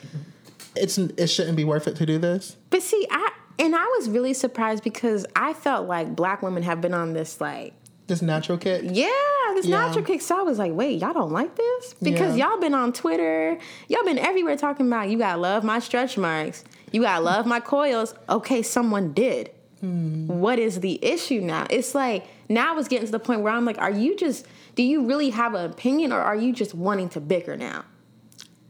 it's 0.75 0.97
it 0.97 1.27
shouldn't 1.27 1.57
be 1.57 1.63
worth 1.63 1.87
it 1.87 1.95
to 1.97 2.05
do 2.05 2.17
this. 2.17 2.55
But 2.69 2.81
see, 2.81 3.07
I 3.09 3.31
and 3.59 3.75
I 3.75 3.85
was 3.97 4.09
really 4.09 4.33
surprised 4.33 4.83
because 4.83 5.25
I 5.35 5.53
felt 5.53 5.87
like 5.87 6.15
black 6.15 6.41
women 6.41 6.63
have 6.63 6.81
been 6.81 6.93
on 6.93 7.13
this 7.13 7.39
like 7.41 7.73
This 8.07 8.21
natural 8.21 8.57
kick. 8.57 8.81
yeah, 8.83 9.07
this 9.55 9.65
Yeah. 9.65 9.79
natural 9.79 10.03
kick. 10.05 10.21
So 10.21 10.37
I 10.37 10.43
was 10.43 10.59
like, 10.59 10.73
wait, 10.73 10.99
y'all 11.01 11.13
don't 11.13 11.31
like 11.31 11.55
this? 11.55 11.95
Because 12.01 12.37
Yeah. 12.37 12.49
y'all 12.49 12.59
been 12.59 12.73
on 12.75 12.91
Twitter, 12.93 13.57
y'all 13.87 14.03
been 14.03 14.19
everywhere 14.19 14.57
talking 14.57 14.87
about 14.87 15.09
you 15.09 15.17
gotta 15.17 15.39
love 15.41 15.63
my 15.63 15.79
stretch 15.79 16.17
marks, 16.17 16.63
you 16.91 17.01
gotta 17.01 17.23
love 17.23 17.45
my 17.45 17.59
coils. 17.61 18.13
Okay, 18.29 18.61
someone 18.61 19.13
did. 19.13 19.51
Hmm. 19.79 20.27
What 20.27 20.59
is 20.59 20.79
the 20.81 21.03
issue 21.03 21.39
now? 21.41 21.65
It's 21.69 21.95
like 21.95 22.27
now 22.49 22.77
it's 22.77 22.87
getting 22.87 23.05
to 23.05 23.11
the 23.11 23.19
point 23.19 23.41
where 23.41 23.53
I'm 23.53 23.63
like, 23.65 23.77
are 23.79 23.91
you 23.91 24.15
just 24.17 24.45
do 24.77 24.83
you 24.83 25.05
really 25.05 25.31
have 25.31 25.55
an 25.55 25.69
opinion 25.69 26.13
or 26.13 26.21
are 26.21 26.35
you 26.35 26.53
just 26.53 26.75
wanting 26.75 27.09
to 27.09 27.19
bicker 27.19 27.57
now? 27.57 27.83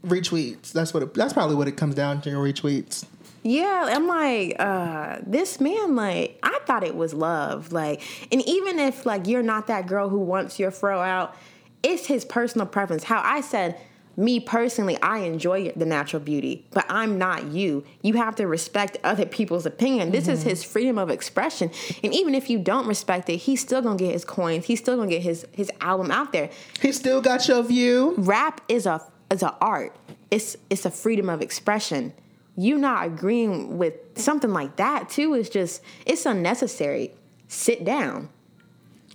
Retweets. 0.03 0.71
That's 0.71 0.93
what. 0.93 1.03
It, 1.03 1.13
that's 1.13 1.33
probably 1.33 1.55
what 1.55 1.67
it 1.67 1.73
comes 1.73 1.95
down 1.95 2.21
to. 2.21 2.29
Retweets. 2.29 3.05
Yeah, 3.43 3.89
I'm 3.91 4.07
like, 4.07 4.55
uh, 4.57 5.19
this 5.25 5.59
man, 5.61 5.95
like, 5.95 6.39
I 6.43 6.59
thought 6.65 6.83
it 6.83 6.95
was 6.95 7.13
love. 7.13 7.71
Like, 7.71 8.01
and 8.31 8.41
even 8.47 8.79
if 8.79 9.05
like 9.05 9.27
you're 9.27 9.43
not 9.43 9.67
that 9.67 9.85
girl 9.85 10.09
who 10.09 10.19
wants 10.19 10.59
your 10.59 10.71
fro 10.71 11.01
out, 11.01 11.35
it's 11.83 12.07
his 12.07 12.23
personal 12.23 12.67
preference. 12.67 13.03
How 13.03 13.21
I 13.23 13.41
said, 13.41 13.79
me 14.17 14.39
personally, 14.39 14.97
I 15.01 15.19
enjoy 15.19 15.71
the 15.75 15.86
natural 15.86 16.19
beauty, 16.19 16.65
but 16.71 16.88
I'm 16.89 17.19
not 17.19 17.45
you. 17.45 17.86
You 18.01 18.15
have 18.15 18.36
to 18.38 18.47
respect 18.47 18.97
other 19.03 19.27
people's 19.27 19.67
opinion. 19.67 20.10
This 20.10 20.27
is 20.27 20.39
mm-hmm. 20.39 20.49
his 20.49 20.63
freedom 20.63 20.97
of 20.97 21.12
expression. 21.12 21.69
And 22.03 22.13
even 22.15 22.34
if 22.34 22.49
you 22.49 22.58
don't 22.58 22.88
respect 22.88 23.30
it, 23.30 23.38
he's 23.38 23.62
still 23.62 23.84
gonna 23.84 23.95
get 23.95 24.12
his 24.12 24.25
coins. 24.25 24.65
He's 24.65 24.80
still 24.80 24.97
gonna 24.97 25.10
get 25.10 25.21
his 25.21 25.45
his 25.51 25.71
album 25.82 26.10
out 26.10 26.34
there. 26.34 26.49
He 26.82 26.91
still 26.91 27.21
got 27.21 27.47
your 27.47 27.62
view. 27.62 28.15
Rap 28.17 28.60
is 28.67 28.88
a 28.88 29.03
is 29.30 29.43
a 29.43 29.56
art. 29.62 29.95
It's 30.32 30.58
it's 30.71 30.86
a 30.86 30.91
freedom 30.91 31.30
of 31.30 31.43
expression. 31.43 32.13
You 32.56 32.80
not 32.80 33.06
agreeing 33.06 33.77
with 33.77 33.93
something 34.15 34.51
like 34.51 34.77
that 34.77 35.10
too 35.10 35.36
is 35.36 35.47
just 35.47 35.84
it's 36.08 36.25
unnecessary. 36.25 37.12
Sit 37.47 37.86
down. 37.86 38.30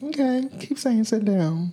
Okay, 0.01 0.49
keep 0.61 0.79
saying 0.79 1.05
sit 1.05 1.25
down. 1.25 1.73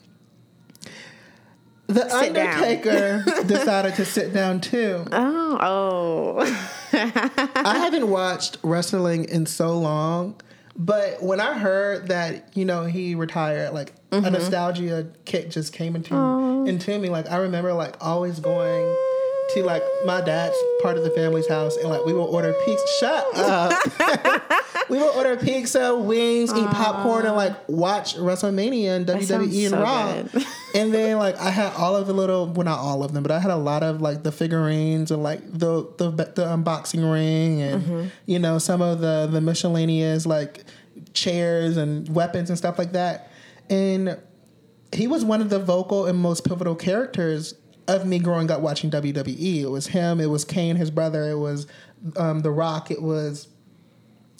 The 1.89 2.07
Sit. 2.07 2.37
Undertaker 2.37 3.23
decided 3.47 3.95
to 3.95 4.05
sit 4.05 4.31
down 4.33 4.61
too. 4.61 5.05
Oh, 5.11 5.57
oh. 5.59 6.69
I 6.93 7.77
haven't 7.79 8.09
watched 8.09 8.57
wrestling 8.63 9.25
in 9.25 9.45
so 9.45 9.77
long, 9.77 10.35
but 10.75 11.21
when 11.21 11.39
I 11.39 11.57
heard 11.57 12.07
that 12.09 12.55
you 12.55 12.65
know 12.65 12.85
he 12.85 13.15
retired, 13.15 13.73
like 13.73 13.93
Mm-hmm. 14.11 14.25
a 14.25 14.29
nostalgia 14.31 15.07
kick 15.25 15.51
just 15.51 15.71
came 15.71 15.95
into 15.95 16.15
into 16.67 16.97
me. 16.97 17.09
Like 17.09 17.29
I 17.29 17.37
remember 17.37 17.73
like 17.73 17.95
always 18.03 18.39
going 18.39 18.97
to 19.53 19.63
like 19.63 19.83
my 20.05 20.21
dad's 20.21 20.55
part 20.81 20.97
of 20.97 21.03
the 21.03 21.09
family's 21.11 21.47
house, 21.47 21.75
and 21.77 21.89
like 21.89 22.05
we 22.05 22.13
will 22.13 22.25
order 22.33 22.53
pizza. 22.65 22.85
Shut 22.99 23.25
up. 23.37 24.49
we 24.89 24.97
will 24.97 25.11
order 25.15 25.35
pizza, 25.37 25.95
wings, 25.95 26.51
eat 26.53 26.67
popcorn, 26.69 27.25
and 27.25 27.35
like 27.35 27.53
watch 27.67 28.15
WrestleMania 28.15 28.95
and 28.95 29.05
WWE 29.05 29.61
and 29.63 29.69
so 29.69 29.81
Raw. 29.81 30.13
good. 30.23 30.45
and 30.75 30.93
then 30.93 31.17
like 31.17 31.37
I 31.37 31.49
had 31.49 31.73
all 31.75 31.95
of 31.95 32.07
the 32.07 32.13
little, 32.13 32.47
well 32.47 32.65
not 32.65 32.79
all 32.79 33.03
of 33.03 33.13
them, 33.13 33.23
but 33.23 33.31
I 33.31 33.39
had 33.39 33.51
a 33.51 33.55
lot 33.57 33.83
of 33.83 34.01
like 34.01 34.23
the 34.23 34.31
figurines 34.31 35.11
and 35.11 35.21
like 35.23 35.41
the 35.51 35.87
the 35.97 36.09
the 36.11 36.45
unboxing 36.45 37.11
ring 37.11 37.61
and 37.61 37.79
Mm-hmm. 37.83 38.07
you 38.25 38.39
know 38.39 38.57
some 38.57 38.81
of 38.81 38.99
the 38.99 39.27
the 39.31 39.41
miscellaneous 39.41 40.25
like 40.25 40.63
chairs 41.13 41.77
and 41.77 42.07
weapons 42.13 42.49
and 42.49 42.57
stuff 42.57 42.77
like 42.77 42.91
that. 42.93 43.31
And 43.69 44.17
he 44.91 45.07
was 45.07 45.23
one 45.23 45.41
of 45.41 45.49
the 45.49 45.59
vocal 45.59 46.07
and 46.07 46.17
most 46.17 46.43
pivotal 46.47 46.75
characters 46.75 47.53
of 47.89 48.05
me 48.05 48.19
growing 48.19 48.49
up 48.51 48.61
watching 48.61 48.89
WWE. 48.91 49.61
It 49.61 49.69
was 49.69 49.87
him, 49.87 50.19
it 50.19 50.27
was 50.27 50.45
Kane, 50.45 50.75
his 50.75 50.91
brother, 50.91 51.29
it 51.29 51.37
was 51.37 51.67
um, 52.15 52.41
The 52.41 52.51
Rock, 52.51 52.91
it 52.91 53.01
was 53.01 53.47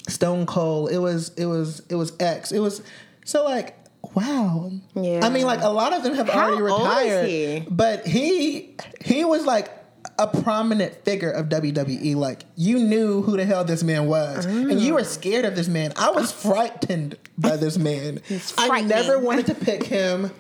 Stone 0.08 0.46
Cold, 0.46 0.92
it 0.92 1.00
was 1.00 1.30
it 1.36 1.46
was 1.46 1.82
it 1.90 1.96
was 1.96 2.14
X. 2.20 2.52
It 2.52 2.60
was 2.60 2.82
so 3.26 3.44
like 3.44 3.76
wow. 4.16 4.72
Yeah. 4.96 5.26
I 5.26 5.30
mean 5.30 5.46
like 5.46 5.62
a 5.62 5.70
lot 5.70 5.94
of 5.94 6.04
them 6.04 6.14
have 6.16 6.30
How 6.30 6.48
already 6.48 6.62
old 6.62 6.82
is 6.82 6.88
retired. 6.88 7.28
he? 7.28 7.66
But 7.70 8.08
he 8.08 8.76
he 9.04 9.26
was 9.26 9.46
like 9.46 9.72
a 10.18 10.28
prominent 10.28 11.04
figure 11.06 11.30
of 11.32 11.48
WWE. 11.50 12.16
Like 12.16 12.44
you 12.56 12.80
knew 12.80 13.22
who 13.22 13.38
the 13.38 13.46
hell 13.46 13.64
this 13.64 13.84
man 13.84 14.08
was, 14.08 14.46
and 14.46 14.80
you 14.80 14.94
were 14.94 15.04
scared 15.04 15.46
of 15.46 15.56
this 15.56 15.68
man. 15.68 15.94
I 15.96 16.12
was 16.12 16.32
frightened 16.32 17.18
by 17.38 17.58
this 17.58 17.78
man. 17.78 18.22
I 18.58 18.82
never 18.82 19.20
wanted 19.20 19.48
to 19.48 19.56
pick 19.56 19.84
him 19.84 20.32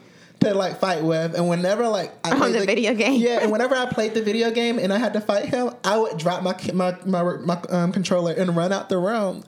to 0.42 0.54
like 0.54 0.80
fight 0.80 1.04
with, 1.04 1.36
and 1.36 1.48
whenever 1.50 1.88
like 1.88 2.12
I 2.24 2.32
On 2.34 2.38
played 2.38 2.56
the 2.56 2.66
video 2.66 2.94
game. 2.94 3.20
yeah, 3.20 3.40
and 3.42 3.52
whenever 3.52 3.76
I 3.76 3.86
played 3.86 4.14
the 4.14 4.22
video 4.22 4.52
game 4.52 4.80
and 4.80 4.94
I 4.94 4.98
had 4.98 5.14
to 5.14 5.22
fight 5.22 5.46
him, 5.46 5.72
I 5.84 5.98
would 5.98 6.18
drop 6.18 6.44
my 6.44 6.56
my 6.74 6.96
my, 7.06 7.24
my 7.38 7.62
um, 7.70 7.92
controller 7.92 8.34
and 8.34 8.56
run 8.56 8.72
out 8.72 8.90
the 8.90 8.98
room. 8.98 9.44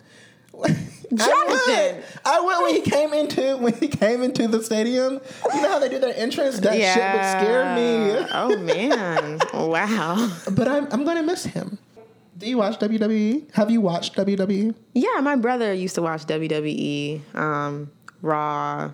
I 0.64 0.78
Jonathan! 1.14 2.04
I 2.24 2.40
went, 2.40 2.62
when 2.62 2.74
he 2.76 2.82
came 2.90 3.14
into 3.14 3.58
when 3.58 3.74
he 3.74 3.90
came 3.90 4.24
into 4.24 4.48
the 4.48 4.64
stadium. 4.64 5.20
You 5.54 5.62
know 5.62 5.70
how 5.70 5.80
they 5.80 5.90
do 5.90 6.00
their 6.00 6.16
entrance? 6.16 6.60
That 6.60 6.74
shit 6.74 6.86
would 6.86 7.42
scare 7.42 7.76
me. 7.76 8.28
Oh 8.32 8.58
man. 8.58 9.40
wow. 9.54 10.32
But 10.52 10.68
I'm 10.70 10.88
I'm 10.92 11.04
gonna 11.04 11.24
miss 11.24 11.44
him. 11.44 11.78
Do 12.38 12.50
you 12.50 12.58
watch 12.58 12.80
WWE? 12.80 13.54
Have 13.54 13.70
you 13.70 13.82
watched? 13.82 14.16
WWE? 14.16 14.74
Yeah, 14.94 15.20
my 15.22 15.36
brother 15.36 15.72
used 15.74 15.94
to 15.94 16.02
watch 16.02 16.26
WWE, 16.26 17.22
um, 17.36 17.92
Raw. 18.24 18.92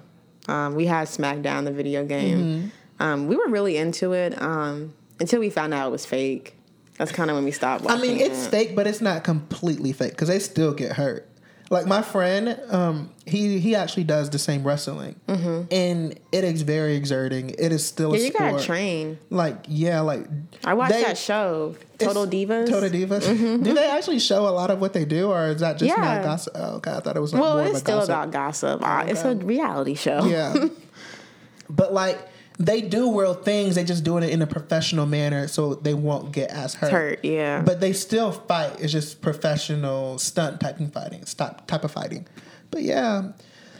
Um, 0.47 0.75
we 0.75 0.85
had 0.85 1.07
SmackDown, 1.07 1.65
the 1.65 1.71
video 1.71 2.05
game. 2.05 2.37
Mm-hmm. 2.37 2.67
Um, 2.99 3.27
we 3.27 3.35
were 3.35 3.47
really 3.47 3.77
into 3.77 4.13
it 4.13 4.39
um, 4.41 4.93
until 5.19 5.39
we 5.39 5.49
found 5.49 5.73
out 5.73 5.87
it 5.87 5.91
was 5.91 6.05
fake. 6.05 6.55
That's 6.97 7.11
kind 7.11 7.29
of 7.29 7.35
when 7.35 7.45
we 7.45 7.51
stopped 7.51 7.83
watching. 7.83 7.99
I 7.99 8.01
mean, 8.01 8.19
it's 8.19 8.47
it. 8.47 8.49
fake, 8.49 8.75
but 8.75 8.87
it's 8.87 9.01
not 9.01 9.23
completely 9.23 9.91
fake 9.91 10.11
because 10.11 10.29
they 10.29 10.39
still 10.39 10.73
get 10.73 10.93
hurt. 10.93 11.26
Like 11.69 11.85
my 11.85 12.01
friend, 12.01 12.57
um, 12.69 13.11
he 13.25 13.59
he 13.59 13.75
actually 13.75 14.05
does 14.05 14.29
the 14.29 14.39
same 14.39 14.63
wrestling, 14.63 15.19
and 15.27 16.17
it 16.31 16.43
is 16.45 16.61
very 16.61 16.95
exerting. 16.95 17.49
It 17.49 17.73
is 17.73 17.85
still 17.85 18.13
a 18.13 18.17
Mm-hmm. 18.17 18.21
Yeah, 18.21 18.25
you 18.27 18.33
sport. 18.33 18.51
gotta 18.53 18.63
train. 18.65 19.19
Like 19.29 19.65
yeah, 19.67 19.99
like 19.99 20.25
I 20.63 20.75
watched 20.75 20.93
they- 20.93 21.03
that 21.03 21.17
show, 21.17 21.75
Total 21.97 22.25
Divas. 22.25 22.67
Mm-hmm. 22.69 22.73
Total 22.73 22.89
Divas. 22.89 23.63
Do 23.65 23.73
they 23.73 23.89
actually 23.89 24.19
show 24.19 24.47
a 24.47 24.51
lot 24.55 24.71
of 24.71 24.79
what 24.79 24.93
they 24.93 25.03
do, 25.03 25.29
or 25.29 25.47
is 25.47 25.59
that 25.59 25.77
just 25.77 25.89
Yeah. 25.89 26.01
not 26.01 26.23
gossip? 26.23 26.53
Oh, 26.55 26.75
okay, 26.77 26.91
I 26.91 26.99
thought 27.01 27.17
it 27.17 27.19
was 27.19 27.33
like 27.33 27.41
well, 27.41 27.57
it's 27.59 27.79
still 27.79 27.97
gossip. 27.97 28.09
about 28.09 28.31
gossip. 28.31 28.81
Uh, 28.81 29.03
It's 29.07 29.23
a 29.25 29.35
reality 29.35 29.95
show. 29.95 30.23
Yeah. 30.25 30.67
but 31.69 31.91
like 31.93 32.17
they 32.59 32.81
do 32.81 33.19
real 33.19 33.33
things, 33.33 33.75
they 33.75 33.83
just 33.83 34.03
doing 34.03 34.23
it 34.23 34.31
in 34.31 34.41
a 34.41 34.47
professional 34.47 35.05
manner 35.05 35.47
so 35.47 35.75
they 35.75 35.93
won't 35.93 36.31
get 36.31 36.49
as 36.49 36.73
hurt. 36.73 36.91
Hurt, 36.91 37.25
yeah. 37.25 37.61
But 37.61 37.79
they 37.79 37.93
still 37.93 38.31
fight. 38.31 38.79
It's 38.79 38.91
just 38.91 39.21
professional 39.21 40.17
stunt 40.17 40.59
type 40.59 40.79
of 40.79 40.91
fighting, 40.91 41.25
stop 41.25 41.67
type 41.67 41.83
of 41.83 41.91
fighting. 41.91 42.25
But 42.71 42.81
yeah. 42.81 43.31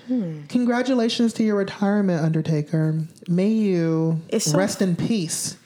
Hmm. 0.08 0.44
Congratulations 0.46 1.34
to 1.34 1.44
your 1.44 1.56
retirement, 1.56 2.24
Undertaker. 2.24 3.04
May 3.28 3.50
you 3.50 4.22
so- 4.38 4.58
rest 4.58 4.82
in 4.82 4.96
peace. 4.96 5.58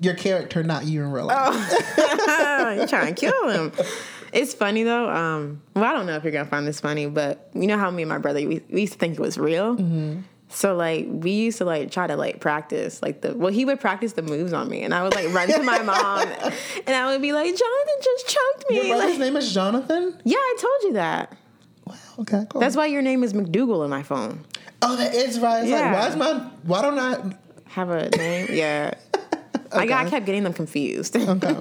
Your 0.00 0.14
character, 0.14 0.62
not 0.62 0.84
you 0.84 1.02
in 1.02 1.10
real 1.12 1.26
life. 1.26 1.54
You're 2.76 2.86
trying 2.86 3.14
to 3.14 3.18
kill 3.18 3.48
him. 3.48 3.72
It's 4.32 4.52
funny 4.52 4.82
though. 4.82 5.08
Um, 5.08 5.62
well, 5.74 5.84
I 5.84 5.92
don't 5.92 6.06
know 6.06 6.16
if 6.16 6.24
you're 6.24 6.32
gonna 6.32 6.44
find 6.44 6.66
this 6.66 6.80
funny, 6.80 7.06
but 7.06 7.48
you 7.54 7.68
know 7.68 7.78
how 7.78 7.88
me 7.90 8.02
and 8.02 8.08
my 8.08 8.18
brother 8.18 8.40
we, 8.40 8.60
we 8.68 8.80
used 8.82 8.94
to 8.94 8.98
think 8.98 9.14
it 9.14 9.20
was 9.20 9.38
real. 9.38 9.76
Mm-hmm. 9.76 10.22
So 10.54 10.74
like 10.76 11.06
we 11.10 11.32
used 11.32 11.58
to 11.58 11.64
like 11.64 11.90
try 11.90 12.06
to 12.06 12.16
like 12.16 12.40
practice 12.40 13.02
like 13.02 13.20
the 13.22 13.34
well 13.34 13.52
he 13.52 13.64
would 13.64 13.80
practice 13.80 14.12
the 14.12 14.22
moves 14.22 14.52
on 14.52 14.68
me 14.68 14.82
and 14.82 14.94
I 14.94 15.02
would 15.02 15.12
like 15.14 15.32
run 15.34 15.48
to 15.48 15.62
my 15.62 15.82
mom 15.82 16.28
and 16.86 16.94
I 16.96 17.06
would 17.10 17.20
be 17.20 17.32
like 17.32 17.46
Jonathan 17.46 17.94
just 18.02 18.28
choked 18.28 18.64
Your 18.70 18.84
me. 18.84 18.88
brother's 18.90 19.10
Like, 19.10 19.18
name 19.18 19.36
is 19.36 19.52
Jonathan? 19.52 20.16
yeah, 20.24 20.36
I 20.38 20.56
told 20.60 20.82
you 20.84 20.92
that. 20.94 21.36
Wow, 21.86 21.94
okay, 22.20 22.46
cool. 22.48 22.60
That's 22.60 22.76
why 22.76 22.86
your 22.86 23.02
name 23.02 23.24
is 23.24 23.32
McDougal 23.32 23.82
in 23.84 23.90
my 23.90 24.02
phone. 24.04 24.44
oh, 24.80 24.94
that 24.96 25.14
is 25.14 25.38
right. 25.40 25.62
It's 25.62 25.70
Yeah. 25.70 25.90
like, 25.90 25.94
why 26.00 26.08
is 26.08 26.16
my, 26.16 26.32
why 26.62 26.82
don't 26.82 26.98
I, 26.98 27.36
Have 27.70 27.90
a 27.90 28.08
name? 28.10 28.46
Yeah. 28.50 28.94
I 29.72 29.86
got 29.86 30.06
I 30.06 30.10
kept 30.10 30.24
getting 30.24 30.44
them 30.44 30.52
confused. 30.54 31.16
okay. 31.16 31.56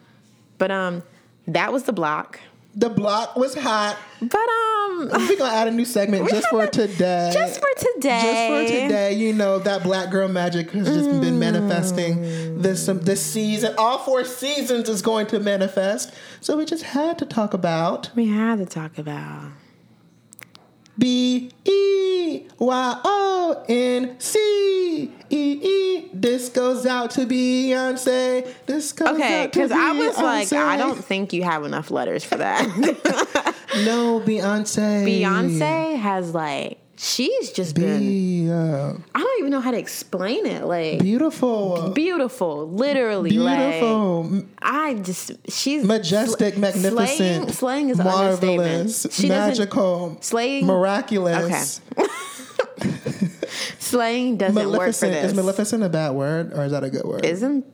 but 0.58 0.70
um, 0.70 1.02
that 1.48 1.72
was 1.72 1.84
the 1.84 1.92
block. 1.94 2.38
The 2.78 2.90
block 2.90 3.36
was 3.36 3.54
hot. 3.54 3.96
But 4.20 4.36
um, 4.36 5.08
We're 5.28 5.38
gonna 5.38 5.54
add 5.54 5.68
a 5.68 5.70
new 5.70 5.86
segment 5.86 6.28
just 6.28 6.46
for 6.48 6.66
today. 6.66 7.30
just 7.32 7.58
for 7.58 7.68
today. 7.94 8.20
Just 8.22 8.70
for 8.70 8.80
today, 8.82 9.14
you 9.14 9.32
know 9.32 9.58
that 9.60 9.82
black 9.82 10.10
girl 10.10 10.28
magic 10.28 10.70
has 10.72 10.86
just 10.86 11.20
been 11.22 11.38
manifesting 11.38 12.60
this 12.60 12.86
um, 12.88 13.00
this 13.00 13.24
season. 13.24 13.74
All 13.78 13.98
four 13.98 14.24
seasons 14.24 14.90
is 14.90 15.00
going 15.00 15.26
to 15.28 15.40
manifest. 15.40 16.12
So 16.42 16.56
we 16.58 16.66
just 16.66 16.82
had 16.84 17.18
to 17.18 17.24
talk 17.24 17.54
about 17.54 18.10
We 18.14 18.26
had 18.28 18.58
to 18.58 18.66
talk 18.66 18.98
about. 18.98 19.52
B 20.98 21.50
E 21.64 22.42
Y 22.58 23.00
O 23.04 23.64
N 23.68 24.16
C 24.20 25.10
E 25.30 25.60
E. 25.62 26.05
This 26.20 26.48
goes 26.48 26.86
out 26.86 27.10
to 27.12 27.26
Beyonce. 27.26 28.46
This 28.66 28.92
goes 28.92 29.08
Okay, 29.08 29.44
out 29.44 29.52
to 29.52 29.58
Beyonce. 29.58 29.64
Okay, 29.64 29.68
because 29.68 29.72
I 29.72 29.92
was 29.92 30.18
like. 30.18 30.52
I 30.52 30.76
don't 30.76 31.04
think 31.04 31.32
you 31.32 31.42
have 31.42 31.64
enough 31.64 31.90
letters 31.90 32.24
for 32.24 32.36
that. 32.36 33.52
No, 33.84 34.20
Beyonce. 34.20 35.04
Beyonce 35.04 35.98
has 35.98 36.32
like 36.32 36.78
she's 36.96 37.52
just 37.52 37.74
been. 37.74 38.48
Uh, 38.50 38.96
I 39.14 39.18
don't 39.18 39.38
even 39.40 39.50
know 39.50 39.60
how 39.60 39.70
to 39.70 39.78
explain 39.78 40.46
it. 40.46 40.64
Like 40.64 41.00
beautiful, 41.00 41.90
beautiful, 41.90 42.70
literally. 42.70 43.30
beautiful, 43.30 44.22
Like, 44.22 44.44
I 44.62 44.94
just 44.94 45.32
she's 45.50 45.84
majestic, 45.84 46.54
sl- 46.54 46.60
magnificent, 46.60 47.18
Slaying, 47.18 47.52
slaying 47.52 47.88
is 47.90 47.98
marvelous. 47.98 49.06
She 49.10 49.28
magical, 49.28 50.16
Slaying 50.20 50.66
miraculous. 50.66 51.80
slaying 53.86 54.36
doesn't 54.36 54.54
work 54.70 54.94
for 54.94 55.06
this. 55.06 55.30
is 55.30 55.34
Maleficent 55.34 55.82
a 55.82 55.88
bad 55.88 56.10
word 56.12 56.52
or 56.52 56.64
is 56.64 56.72
that 56.72 56.84
a 56.84 56.90
good 56.90 57.04
word? 57.04 57.24
Isn't 57.24 57.64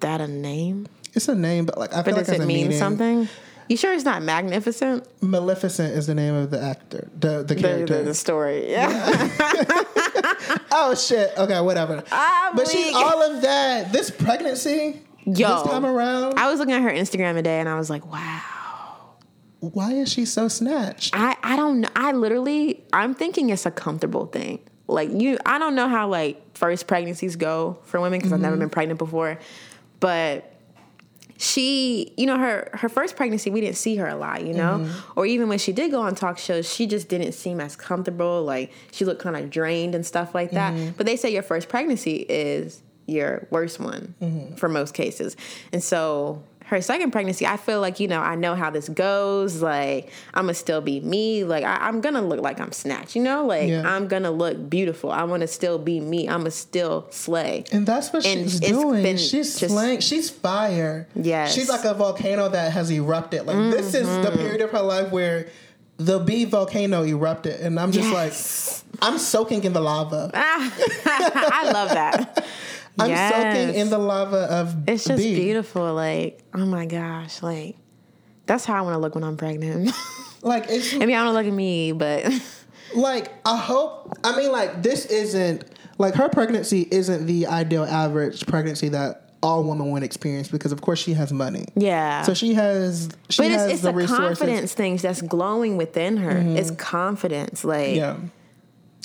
that 0.00 0.20
a 0.20 0.28
name? 0.28 0.86
it's 1.14 1.28
a 1.28 1.34
name, 1.34 1.66
but 1.66 1.76
like 1.78 1.92
I 1.92 1.96
But 1.96 2.04
feel 2.06 2.14
like 2.14 2.20
does 2.26 2.26
there's 2.28 2.40
it 2.42 2.46
mean 2.46 2.62
meaning. 2.64 2.78
something? 2.78 3.28
You 3.68 3.76
sure 3.76 3.92
it's 3.94 4.04
not 4.04 4.22
magnificent? 4.22 5.06
Maleficent 5.22 5.94
is 5.94 6.06
the 6.06 6.14
name 6.14 6.34
of 6.34 6.50
the 6.50 6.60
actor, 6.60 7.08
the 7.18 7.42
the 7.42 7.54
character. 7.54 7.98
the, 7.98 8.04
the 8.04 8.14
story. 8.14 8.70
Yeah. 8.70 8.88
oh 10.72 10.94
shit. 10.94 11.32
Okay, 11.38 11.60
whatever. 11.60 12.02
I'm 12.10 12.56
but 12.56 12.68
she's 12.68 12.94
all 12.94 13.22
of 13.22 13.42
that. 13.42 13.92
This 13.92 14.10
pregnancy, 14.10 15.00
Yo. 15.24 15.32
this 15.48 15.62
time 15.70 15.86
around, 15.86 16.38
I 16.38 16.50
was 16.50 16.58
looking 16.58 16.74
at 16.74 16.82
her 16.82 16.90
Instagram 16.90 17.34
today 17.34 17.60
and 17.60 17.68
I 17.68 17.76
was 17.76 17.88
like, 17.88 18.04
wow. 18.10 18.40
why 19.60 19.92
is 19.92 20.10
she 20.12 20.24
so 20.24 20.48
snatched? 20.48 21.14
I, 21.16 21.36
I 21.42 21.56
don't 21.56 21.80
know. 21.82 21.88
I 21.94 22.12
literally, 22.12 22.84
I'm 22.92 23.14
thinking 23.14 23.50
it's 23.50 23.64
a 23.64 23.70
comfortable 23.70 24.26
thing. 24.26 24.58
Like 24.92 25.10
you, 25.12 25.38
I 25.46 25.58
don't 25.58 25.74
know 25.74 25.88
how 25.88 26.08
like 26.08 26.56
first 26.56 26.86
pregnancies 26.86 27.36
go 27.36 27.78
for 27.84 28.00
women 28.00 28.18
because 28.18 28.32
I've 28.32 28.40
never 28.40 28.54
mm-hmm. 28.54 28.60
been 28.60 28.70
pregnant 28.70 28.98
before, 28.98 29.38
but 30.00 30.52
she, 31.38 32.12
you 32.16 32.26
know, 32.26 32.38
her 32.38 32.70
her 32.72 32.88
first 32.88 33.16
pregnancy, 33.16 33.50
we 33.50 33.60
didn't 33.60 33.76
see 33.76 33.96
her 33.96 34.06
a 34.06 34.14
lot, 34.14 34.46
you 34.46 34.54
know, 34.54 34.78
mm-hmm. 34.78 35.18
or 35.18 35.26
even 35.26 35.48
when 35.48 35.58
she 35.58 35.72
did 35.72 35.90
go 35.90 36.00
on 36.00 36.14
talk 36.14 36.38
shows, 36.38 36.72
she 36.72 36.86
just 36.86 37.08
didn't 37.08 37.32
seem 37.32 37.60
as 37.60 37.74
comfortable. 37.74 38.44
Like 38.44 38.72
she 38.92 39.04
looked 39.04 39.20
kind 39.20 39.36
of 39.36 39.50
drained 39.50 39.94
and 39.96 40.06
stuff 40.06 40.34
like 40.34 40.52
that. 40.52 40.72
Mm-hmm. 40.72 40.90
But 40.96 41.06
they 41.06 41.16
say 41.16 41.32
your 41.32 41.42
first 41.42 41.68
pregnancy 41.68 42.24
is 42.28 42.80
your 43.06 43.48
worst 43.50 43.80
one 43.80 44.54
for 44.56 44.68
most 44.68 44.94
cases, 44.94 45.36
and 45.72 45.82
so 45.82 46.44
her 46.72 46.82
second 46.82 47.12
pregnancy, 47.12 47.46
I 47.46 47.56
feel 47.56 47.80
like 47.80 48.00
you 48.00 48.08
know 48.08 48.20
I 48.20 48.34
know 48.34 48.54
how 48.56 48.70
this 48.70 48.88
goes. 48.88 49.62
Like 49.62 50.10
I'm 50.34 50.44
gonna 50.44 50.54
still 50.54 50.80
be 50.80 50.98
me. 51.00 51.44
Like 51.44 51.64
I, 51.64 51.76
I'm 51.86 52.00
gonna 52.00 52.22
look 52.22 52.40
like 52.40 52.58
I'm 52.60 52.72
snatched. 52.72 53.14
You 53.14 53.22
know, 53.22 53.46
like 53.46 53.68
Yeah. 53.68 53.82
I'm 53.88 54.08
gonna 54.08 54.30
look 54.30 54.68
beautiful. 54.68 55.12
I 55.12 55.22
want 55.24 55.42
to 55.42 55.46
still 55.46 55.78
be 55.78 56.00
me. 56.00 56.28
I'm 56.28 56.40
gonna 56.40 56.50
still 56.50 57.06
slay. 57.10 57.64
And 57.70 57.86
that's 57.86 58.12
what 58.12 58.26
And 58.26 58.50
she's 58.50 58.58
doing. 58.60 59.16
She's 59.16 59.58
just- 59.60 59.72
slaying. 59.72 60.00
She's 60.00 60.28
fire. 60.30 61.06
Yes. 61.14 61.54
She's 61.54 61.68
like 61.68 61.84
a 61.84 61.94
volcano 61.94 62.48
that 62.48 62.72
has 62.72 62.90
erupted. 62.90 63.46
Like 63.46 63.56
this 63.70 63.94
is 63.94 64.08
the 64.08 64.30
Mm-hmm. 64.32 64.38
period 64.38 64.60
of 64.62 64.70
her 64.70 64.80
life 64.82 65.12
where 65.12 65.48
the 65.98 66.18
bee 66.18 66.46
volcano 66.46 67.04
erupted, 67.04 67.60
and 67.60 67.78
I'm 67.78 67.92
just 67.92 68.08
Yes. 68.10 68.82
like, 68.98 69.02
I'm 69.02 69.18
soaking 69.18 69.62
in 69.62 69.72
the 69.72 69.80
lava. 69.80 70.30
I 70.34 71.70
love 71.72 71.90
that. 71.90 72.44
I'm 72.98 73.10
Yes. 73.10 73.32
soaking 73.32 73.80
in 73.80 73.90
the 73.90 73.98
lava 73.98 74.36
of 74.50 74.88
It's 74.88 75.04
just 75.04 75.22
beautiful. 75.22 75.94
Like, 75.94 76.42
oh 76.54 76.66
my 76.66 76.86
gosh, 76.86 77.42
like 77.42 77.76
that's 78.46 78.64
how 78.64 78.74
I 78.74 78.80
want 78.82 78.94
to 78.94 78.98
look 78.98 79.14
when 79.14 79.24
I'm 79.24 79.36
pregnant. 79.36 79.90
Like 80.44 80.66
it's 80.68 80.92
Maybe 80.92 81.14
I 81.14 81.22
don't 81.22 81.34
look 81.34 81.46
at 81.46 81.52
me, 81.52 81.92
but 81.92 82.24
like 82.96 83.30
I 83.46 83.56
hope. 83.56 84.12
I 84.24 84.36
mean, 84.36 84.50
like 84.50 84.82
this 84.82 85.06
isn't 85.06 85.64
like 85.98 86.14
her 86.14 86.28
pregnancy 86.28 86.88
isn't 86.90 87.26
the 87.26 87.46
ideal 87.46 87.84
average 87.84 88.44
pregnancy 88.46 88.88
that 88.88 89.30
all 89.42 89.64
women 89.64 89.90
would 89.90 90.02
experience 90.02 90.48
because 90.48 90.72
of 90.72 90.80
course 90.80 91.00
she 91.00 91.14
has 91.14 91.32
money. 91.32 91.66
yeah. 91.74 92.22
So 92.22 92.34
she 92.34 92.54
has. 92.54 93.08
She 93.28 93.42
but 93.42 93.50
has 93.52 93.64
it's, 93.66 93.72
it's 93.74 93.82
the 93.82 93.92
the 93.92 94.06
confidence 94.06 94.74
things 94.74 95.02
that's 95.02 95.22
glowing 95.22 95.76
within 95.76 96.16
her. 96.16 96.36
It's 96.36 96.70
mm-hmm. 96.70 96.76
confidence. 96.76 97.64
Like, 97.64 97.96
Yeah. 97.96 98.16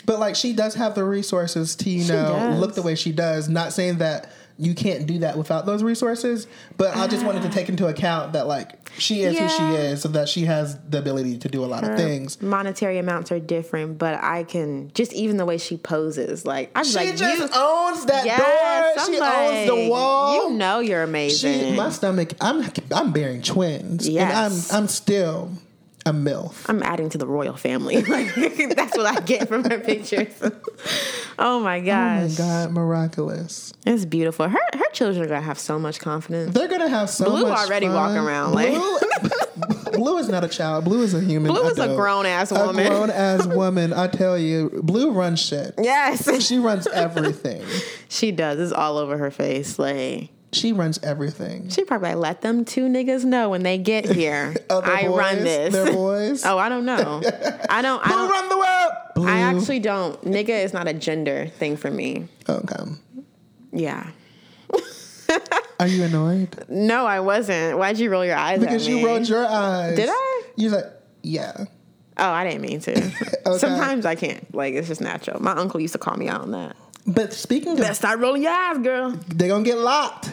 But 0.08 0.20
like 0.20 0.36
she 0.36 0.54
does 0.54 0.74
have 0.76 0.96
the 0.96 1.04
resources 1.04 1.76
to, 1.76 1.90
you 1.90 2.02
She 2.04 2.10
know, 2.12 2.30
does. 2.34 2.60
look 2.60 2.74
the 2.74 2.82
way 2.82 2.96
she 2.96 3.12
does. 3.12 3.48
Not 3.50 3.74
saying 3.74 3.98
that 4.00 4.32
you 4.58 4.74
can't 4.74 5.06
do 5.06 5.20
that 5.20 5.38
without 5.38 5.68
those 5.68 5.84
resources, 5.84 6.48
but 6.78 6.96
I 6.98 7.06
just 7.06 7.24
wanted 7.24 7.44
to 7.44 7.50
take 7.50 7.70
into 7.70 7.86
account 7.86 8.34
that 8.34 8.48
like 8.48 8.90
she 8.98 9.22
is 9.22 9.38
who 9.38 9.48
she 9.48 9.64
is, 9.76 10.02
so 10.02 10.10
that 10.10 10.28
she 10.28 10.46
has 10.46 10.80
the 10.90 10.98
ability 10.98 11.38
to 11.40 11.48
do 11.50 11.64
a 11.64 11.68
lot 11.68 11.84
of 11.84 11.96
things. 11.96 12.42
monetary 12.42 12.98
amounts 12.98 13.32
are 13.32 13.40
different, 13.40 14.00
but 14.00 14.16
I 14.24 14.46
can 14.46 14.90
just 14.96 15.14
even 15.14 15.38
the 15.38 15.46
way 15.46 15.60
she 15.60 15.78
poses. 15.78 16.44
Like, 16.44 16.72
I'm 16.74 16.86
She 16.86 16.96
like, 16.96 17.16
just 17.18 17.38
you, 17.40 17.44
owns 17.54 18.06
that 18.06 18.26
yes, 18.26 18.40
door. 18.40 19.04
I'm 19.06 19.14
She 19.14 19.20
like, 19.20 19.34
owns 19.38 19.68
the 19.68 19.90
wall. 19.92 20.50
You 20.50 20.58
know 20.58 20.80
you're 20.80 21.04
amazing. 21.04 21.60
She, 21.74 21.76
my 21.76 21.92
stomach. 21.92 22.34
I'm 22.42 22.66
I'm 22.96 23.12
bearing 23.12 23.44
twins. 23.44 24.10
Yes. 24.10 24.32
and 24.72 24.78
I'm 24.78 24.84
I'm 24.84 24.88
still 24.88 25.52
a 26.08 26.12
milf. 26.12 26.66
I'm 26.68 26.82
adding 26.82 27.10
to 27.12 27.18
the 27.18 27.28
royal 27.28 27.56
family. 27.56 28.02
Like 28.08 28.34
that's 28.76 28.98
what 28.98 29.06
I 29.06 29.20
get 29.22 29.48
from 29.48 29.64
her 29.70 29.80
pictures. 29.80 30.34
oh 31.40 31.60
my 31.60 31.80
Oh 31.80 31.86
gosh, 31.86 32.32
my 32.32 32.36
god, 32.38 32.72
miraculous! 32.72 33.74
it's 33.86 34.06
beautiful. 34.06 34.48
Her 34.50 34.60
her 34.74 34.90
children 34.94 35.24
are 35.26 35.28
gonna 35.28 35.42
have 35.42 35.60
so 35.60 35.78
much 35.78 36.00
confidence. 36.00 36.54
They're 36.54 36.68
gonna 36.68 36.90
have 36.90 37.10
so 37.10 37.26
Blue 37.26 37.44
much 37.44 37.60
already 37.60 37.86
fun. 37.88 37.96
walking 37.96 38.18
around, 38.18 38.54
like- 38.54 38.74
Blue, 38.74 39.00
Blue 39.94 40.18
is 40.20 40.30
not 40.30 40.44
a 40.44 40.48
child. 40.48 40.86
Blue 40.86 41.02
is 41.02 41.14
a 41.14 41.22
human. 41.22 41.52
Blue 41.52 41.64
is 41.70 41.80
a 41.80 41.88
grown 41.96 42.26
ass 42.26 42.52
woman. 42.52 42.86
A 42.86 42.90
grown 42.90 43.10
ass 43.10 43.46
woman. 43.48 43.94
I 43.94 44.08
tell 44.08 44.38
you, 44.38 44.70
Blue 44.84 45.12
runs 45.12 45.40
shit. 45.40 45.74
Yes, 45.82 46.46
She 46.46 46.60
runs 46.60 46.86
everything. 46.88 47.64
she 48.08 48.32
does. 48.32 48.60
It's 48.60 48.72
all 48.74 48.98
over 48.98 49.18
her 49.18 49.32
face. 49.32 49.80
Like 49.80 50.30
She 50.54 50.72
runs 50.72 50.98
everything. 51.04 51.68
she 51.70 51.84
probably 51.84 52.16
let 52.16 52.42
them 52.42 52.64
two 52.64 52.88
niggas 52.88 53.26
know 53.26 53.50
when 53.50 53.64
they 53.64 53.78
get 53.78 54.06
here. 54.10 54.56
I 54.70 55.04
boys, 55.08 55.18
run 55.18 55.44
this. 55.44 55.74
Their 55.74 55.92
boys. 55.94 56.46
oh, 56.46 56.58
I 56.58 56.70
don't 56.70 56.86
know. 56.86 57.22
I 57.70 57.82
don't. 57.82 58.02
I 58.06 58.08
Blue 58.10 58.16
don't. 58.18 58.30
run 58.30 58.50
the 58.50 58.58
world. 58.58 58.92
Blue. 59.16 59.28
I 59.28 59.40
actually 59.40 59.80
don't. 59.80 60.22
Nigga 60.24 60.64
is 60.64 60.74
not 60.74 60.88
a 60.88 60.94
gender 60.94 61.48
thing 61.48 61.76
for 61.76 61.92
me. 61.92 62.28
Okay. 62.48 62.84
Yeah. 63.74 64.10
Are 65.80 65.88
you 65.88 66.04
annoyed? 66.06 66.66
No, 66.70 67.06
I 67.06 67.20
wasn't. 67.20 67.78
Why'd 67.78 68.00
you 68.00 68.10
roll 68.10 68.26
your 68.26 68.38
eyes 68.38 68.60
Because 68.60 68.88
at 68.88 68.92
me? 68.94 69.02
you 69.02 69.06
rolled 69.06 69.28
your 69.28 69.46
eyes. 69.46 69.96
Did 69.98 70.10
I? 70.10 70.44
You're 70.56 70.72
like, 70.72 70.86
yeah. 71.22 71.66
Oh, 72.18 72.30
I 72.32 72.46
didn't 72.50 72.62
mean 72.62 72.80
to. 72.80 73.12
Sometimes 73.60 74.06
I 74.06 74.16
can't. 74.16 74.56
Like 74.56 74.74
it's 74.74 74.88
just 74.88 75.02
natural. 75.02 75.42
My 75.42 75.52
uncle 75.52 75.80
used 75.82 75.92
to 75.94 76.00
call 76.00 76.16
me 76.16 76.30
out 76.30 76.42
on 76.42 76.52
that. 76.52 76.76
But 77.08 77.34
speaking 77.34 77.76
Better 77.78 77.92
of, 77.92 77.96
start 77.96 78.20
rolling 78.20 78.44
your 78.44 78.52
eyes, 78.52 78.78
girl. 78.80 79.12
they're 79.30 79.48
gonna 79.48 79.64
get 79.64 79.78
locked. 79.78 80.32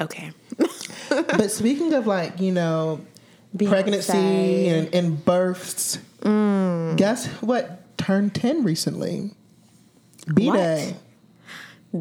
Okay. 0.00 0.30
But 1.10 1.50
speaking 1.50 1.94
of 1.94 2.06
like, 2.06 2.38
you 2.40 2.52
know, 2.52 3.00
pregnancy 3.56 4.12
Beyonce. 4.12 4.66
and, 4.68 4.94
and 4.94 5.24
births, 5.24 5.98
Mm. 6.20 6.96
guess 6.96 7.26
what 7.40 7.96
turned 7.96 8.34
10 8.34 8.64
recently? 8.64 9.30
B 10.34 10.50
Day. 10.50 10.96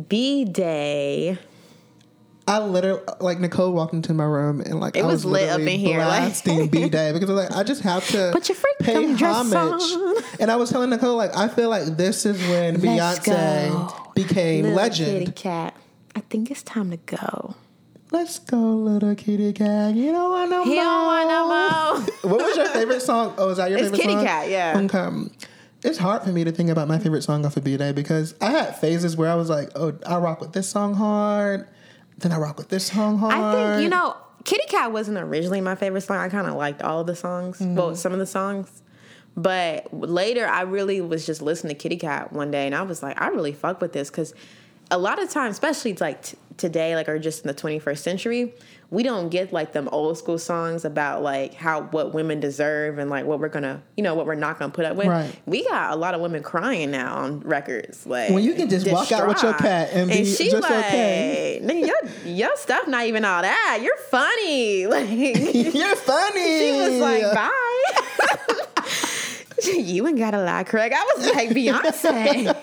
B 0.10 0.43
Day. 0.46 1.38
I 2.48 2.60
literally, 2.60 3.02
like, 3.20 3.40
Nicole 3.42 3.74
walked 3.74 3.94
into 3.94 4.14
my 4.14 4.24
room 4.24 4.62
and, 4.62 4.80
like, 4.80 4.96
It 4.96 5.04
I 5.04 5.08
was 5.08 5.26
lit 5.26 5.50
up 5.50 5.60
in 5.60 5.68
here, 5.68 6.00
like- 6.00 6.22
blasting 6.22 6.68
B 6.70 6.88
Day 6.88 7.12
because 7.12 7.30
I 7.30 7.34
was 7.34 7.50
like, 7.50 7.58
I 7.58 7.64
just 7.64 7.82
have 7.82 8.08
to 8.10 8.30
Put 8.32 8.48
your 8.48 8.58
pay 8.80 9.14
homage. 9.14 10.32
And 10.40 10.50
I 10.50 10.56
was 10.56 10.70
telling 10.70 10.90
Nicole, 10.90 11.18
like, 11.18 11.36
I 11.36 11.50
feel 11.50 11.70
like 11.70 11.84
this 11.98 12.26
is 12.26 12.38
when 12.48 12.80
Let's 12.80 13.20
Beyonce 13.20 13.70
go. 13.70 14.12
became 14.16 14.64
Little 14.64 14.78
legend. 14.78 15.20
kitty 15.20 15.32
cat. 15.34 15.76
I 16.16 16.22
think 16.22 16.50
it's 16.50 16.64
time 16.64 16.90
to 16.92 16.98
go. 16.98 17.56
Let's 18.12 18.40
go, 18.40 18.58
little 18.58 19.14
kitty 19.16 19.52
cat. 19.52 19.94
You 19.96 20.14
don't 20.14 20.30
want 20.32 20.50
no 20.50 20.64
He 20.64 20.76
more. 20.76 20.84
don't 20.86 21.06
want 21.06 21.30
no 21.30 21.48
more. 21.48 22.32
What 22.32 22.42
was 22.46 22.56
your 22.56 22.68
favorite 22.70 23.02
song? 23.02 23.34
Oh, 23.38 23.50
is 23.50 23.58
that 23.58 23.70
your 23.70 23.80
It's 23.80 23.90
favorite 23.90 24.02
Kitty 24.02 24.14
song? 24.14 24.22
Kitty 24.24 24.28
cat, 24.28 24.50
yeah. 24.50 24.80
Okay. 24.86 25.30
It's 25.84 25.98
hard 25.98 26.24
for 26.24 26.30
me 26.30 26.44
to 26.46 26.52
think 26.54 26.70
about 26.70 26.88
my 26.88 26.98
favorite 26.98 27.24
song 27.24 27.45
off 27.45 27.58
of 27.58 27.64
B 27.66 27.76
Day 27.76 27.91
because 27.91 28.34
I 28.39 28.52
had 28.52 28.78
phases 28.78 29.18
where 29.18 29.30
I 29.30 29.36
was 29.36 29.50
like, 29.50 29.70
oh, 29.76 29.93
I 30.08 30.18
rock 30.18 30.39
with 30.39 30.54
this 30.54 30.70
song 30.70 30.93
hard. 30.95 31.68
Then 32.18 32.32
I 32.32 32.38
rock 32.38 32.57
with 32.57 32.70
this 32.70 32.86
song 32.88 33.18
hard. 33.20 33.34
I 33.34 33.53
think 33.74 33.84
you 33.84 33.89
know, 33.89 34.15
Kitty 34.43 34.63
Kat 34.70 34.91
wasn't 34.91 35.18
originally 35.18 35.61
my 35.61 35.76
favorite 35.76 36.01
song. 36.01 36.18
I 36.18 36.30
kind 36.30 36.47
of 36.47 36.55
liked 36.55 36.82
all 36.82 37.01
of 37.01 37.07
the 37.07 37.15
songs, 37.15 37.59
Mm-hmm. 37.59 37.76
well, 37.76 37.95
some 37.95 38.13
of 38.13 38.20
the 38.20 38.26
songs. 38.26 38.82
But 39.36 39.93
later, 39.93 40.47
I 40.47 40.61
really 40.61 40.99
was 40.99 41.26
just 41.26 41.41
listening 41.43 41.76
to 41.76 41.80
Kitty 41.80 41.97
Kat 41.97 42.34
one 42.34 42.49
day, 42.49 42.65
and 42.65 42.74
I 42.74 42.82
was 42.82 43.03
like, 43.03 43.22
I 43.22 43.28
really 43.28 43.51
fuck 43.53 43.82
with 43.82 43.93
this 43.93 44.09
because 44.09 44.34
a 44.89 44.97
lot 44.97 45.22
of 45.22 45.30
times, 45.30 45.51
especially 45.53 45.93
like 45.95 46.24
t- 46.24 46.38
today, 46.57 46.95
like 46.95 47.07
or 47.07 47.20
just 47.20 47.43
in 47.43 47.47
the 47.47 47.53
21st 47.53 47.97
century, 47.99 48.53
we 48.90 49.04
don't 49.04 49.28
get 49.30 49.52
like 49.52 49.74
them 49.74 49.90
old 49.92 50.18
school 50.18 50.40
songs 50.40 50.86
about 50.86 51.22
like 51.22 51.54
how 51.54 51.82
what 51.82 52.14
women 52.14 52.40
deserve 52.40 52.98
and 53.00 53.10
like 53.10 53.26
what 53.26 53.40
we're 53.40 53.50
gonna, 53.50 53.82
you 53.98 54.04
know, 54.04 54.16
what 54.16 54.26
we're 54.26 54.36
not 54.36 54.58
gonna 54.60 54.72
put 54.72 54.86
up 54.86 54.96
with. 54.96 55.08
Right. 55.08 55.36
We 55.46 55.68
got 55.68 55.92
a 55.92 55.96
lot 55.98 56.14
of 56.14 56.22
women 56.22 56.42
crying 56.42 56.92
now 56.92 57.18
on 57.18 57.42
records, 57.42 58.06
like 58.06 58.32
When 58.32 58.44
you 58.44 58.54
can 58.54 58.70
just 58.70 58.90
walk 58.90 59.12
out 59.12 59.28
with 59.28 59.44
your 59.44 59.52
distraught. 59.52 59.58
cat 59.72 59.90
and 59.92 60.10
be 60.10 60.24
she 60.24 60.50
just 60.50 60.64
like, 60.64 60.86
okay. 60.86 61.60
Your, 61.62 61.98
your 62.26 62.56
stuff 62.56 62.88
not 62.88 63.06
even 63.06 63.26
all 63.26 63.42
that. 63.42 63.80
You're 63.82 63.98
funny. 64.10 64.88
Like 64.88 65.10
You're 65.10 65.96
funny. 65.96 66.60
she 66.60 66.72
was 66.72 67.00
like, 67.02 67.24
bye. 67.34 67.52
you 69.66 70.08
ain't 70.08 70.18
got 70.18 70.34
a 70.34 70.42
lie, 70.42 70.64
Craig. 70.64 70.94
I 70.96 71.14
was 71.18 71.28
like, 71.34 71.50
Beyonce. 71.50 72.56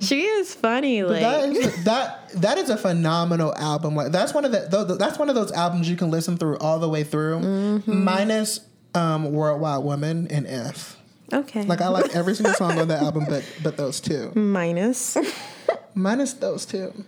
She 0.00 0.22
is 0.22 0.54
funny. 0.54 1.02
Like 1.02 1.20
that 1.22 1.48
is 1.48 1.84
that 1.84 2.30
that 2.34 2.58
is 2.58 2.70
a 2.70 2.76
phenomenal 2.76 3.54
album. 3.56 3.94
Like 3.96 4.12
that's 4.12 4.34
one 4.34 4.44
of 4.44 4.52
the 4.52 4.96
that's 4.98 5.18
one 5.18 5.28
of 5.28 5.34
those 5.34 5.52
albums 5.52 5.88
you 5.88 5.96
can 5.96 6.10
listen 6.10 6.36
through 6.36 6.58
all 6.58 6.78
the 6.78 6.88
way 6.88 7.04
through, 7.04 7.38
Mm-hmm. 7.40 8.04
minus 8.04 8.60
um, 8.94 9.32
Worldwide 9.32 9.84
Woman 9.84 10.28
and 10.30 10.46
F. 10.46 10.96
Okay. 11.32 11.62
Like 11.64 11.80
I 11.80 11.88
like 11.88 12.14
every 12.14 12.34
single 12.34 12.54
song 12.54 12.78
on 12.78 12.88
that 12.88 13.02
album, 13.08 13.24
but 13.28 13.44
but 13.62 13.76
those 13.76 14.00
two, 14.00 14.32
minus. 14.34 15.16
minus 15.94 16.34
those 16.34 16.64
two. 16.66 17.04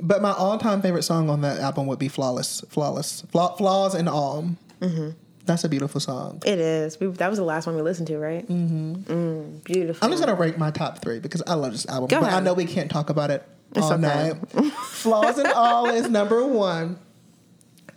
But 0.00 0.20
my 0.22 0.32
all-time 0.32 0.82
favorite 0.82 1.04
song 1.04 1.30
on 1.30 1.40
that 1.42 1.58
album 1.60 1.86
would 1.86 1.98
be 1.98 2.08
"Flawless," 2.08 2.62
"Flawless," 2.68 3.22
Flaw, 3.30 3.54
"Flaws 3.56 3.94
and 3.94 4.08
All." 4.08 4.50
Mm-hmm. 4.80 5.10
That's 5.46 5.62
a 5.64 5.68
beautiful 5.68 6.00
song. 6.00 6.42
It 6.46 6.58
is. 6.58 6.98
We, 6.98 7.06
that 7.08 7.28
was 7.28 7.38
the 7.38 7.44
last 7.44 7.66
one 7.66 7.76
we 7.76 7.82
listened 7.82 8.08
to, 8.08 8.18
right? 8.18 8.46
Mm-hmm. 8.48 8.94
Mm, 9.02 9.64
beautiful. 9.64 10.04
I'm 10.04 10.10
just 10.10 10.24
gonna 10.24 10.38
rank 10.38 10.56
my 10.56 10.70
top 10.70 11.00
three 11.02 11.18
because 11.18 11.42
I 11.46 11.54
love 11.54 11.72
this 11.72 11.86
album, 11.86 12.08
Go 12.08 12.20
but 12.20 12.32
I 12.32 12.40
know 12.40 12.54
we 12.54 12.64
can't 12.64 12.90
talk 12.90 13.10
about 13.10 13.30
it 13.30 13.46
It's 13.74 13.84
all 13.84 13.92
okay. 13.92 14.00
night. 14.00 14.72
"Flaws 14.72 15.38
and 15.38 15.48
All" 15.48 15.86
is 15.86 16.08
number 16.08 16.46
one. 16.46 16.98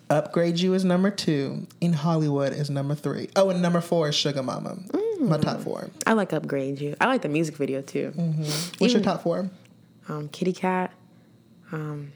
"Upgrade 0.09 0.59
You" 0.59 0.73
is 0.73 0.83
number 0.83 1.09
two. 1.09 1.67
"In 1.79 1.93
Hollywood" 1.93 2.51
is 2.53 2.69
number 2.69 2.95
three. 2.95 3.29
Oh, 3.35 3.49
and 3.49 3.61
number 3.61 3.79
four 3.81 4.09
is 4.09 4.15
"Suga 4.15 4.43
Mama." 4.43 4.77
My 5.19 5.37
top 5.37 5.61
four. 5.61 5.89
I 6.05 6.13
like 6.13 6.33
upgrade 6.33 6.79
you. 6.79 6.95
I 7.01 7.07
like 7.07 7.21
the 7.23 7.29
music 7.29 7.55
video 7.55 7.81
too. 7.81 8.11
What's 8.77 8.93
your 8.93 9.01
top 9.01 9.23
four? 9.23 9.49
Um, 10.09 10.29
Kitty 10.29 10.53
Kat. 10.53 10.91
Um, 11.71 12.11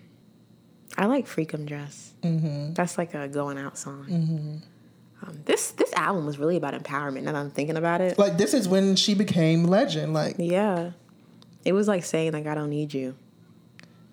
I 0.98 1.06
like 1.08 1.26
Freakum 1.26 1.66
Dress. 1.66 2.14
Mm-hmm. 2.22 2.74
That's 2.74 2.98
like 2.98 3.14
a 3.14 3.28
going 3.28 3.58
out 3.58 3.78
song. 3.78 4.62
Um, 5.26 5.40
this 5.46 5.72
this 5.72 5.94
album 5.94 6.26
was 6.26 6.38
really 6.40 6.58
about 6.58 6.74
empowerment. 6.74 7.24
Now 7.24 7.34
that 7.34 7.40
I'm 7.40 7.52
thinking 7.52 7.78
about 7.78 8.02
it, 8.02 8.18
Like 8.18 8.38
this 8.38 8.54
is 8.54 8.68
when 8.68 8.96
she 8.96 9.14
became 9.14 9.66
legend. 9.66 10.14
Like 10.14 10.36
yeah, 10.38 10.92
it 11.64 11.74
was 11.74 11.88
like 11.88 12.04
saying 12.04 12.32
like 12.34 12.48
I 12.48 12.56
don't 12.56 12.70
need 12.70 12.94
you. 12.94 13.16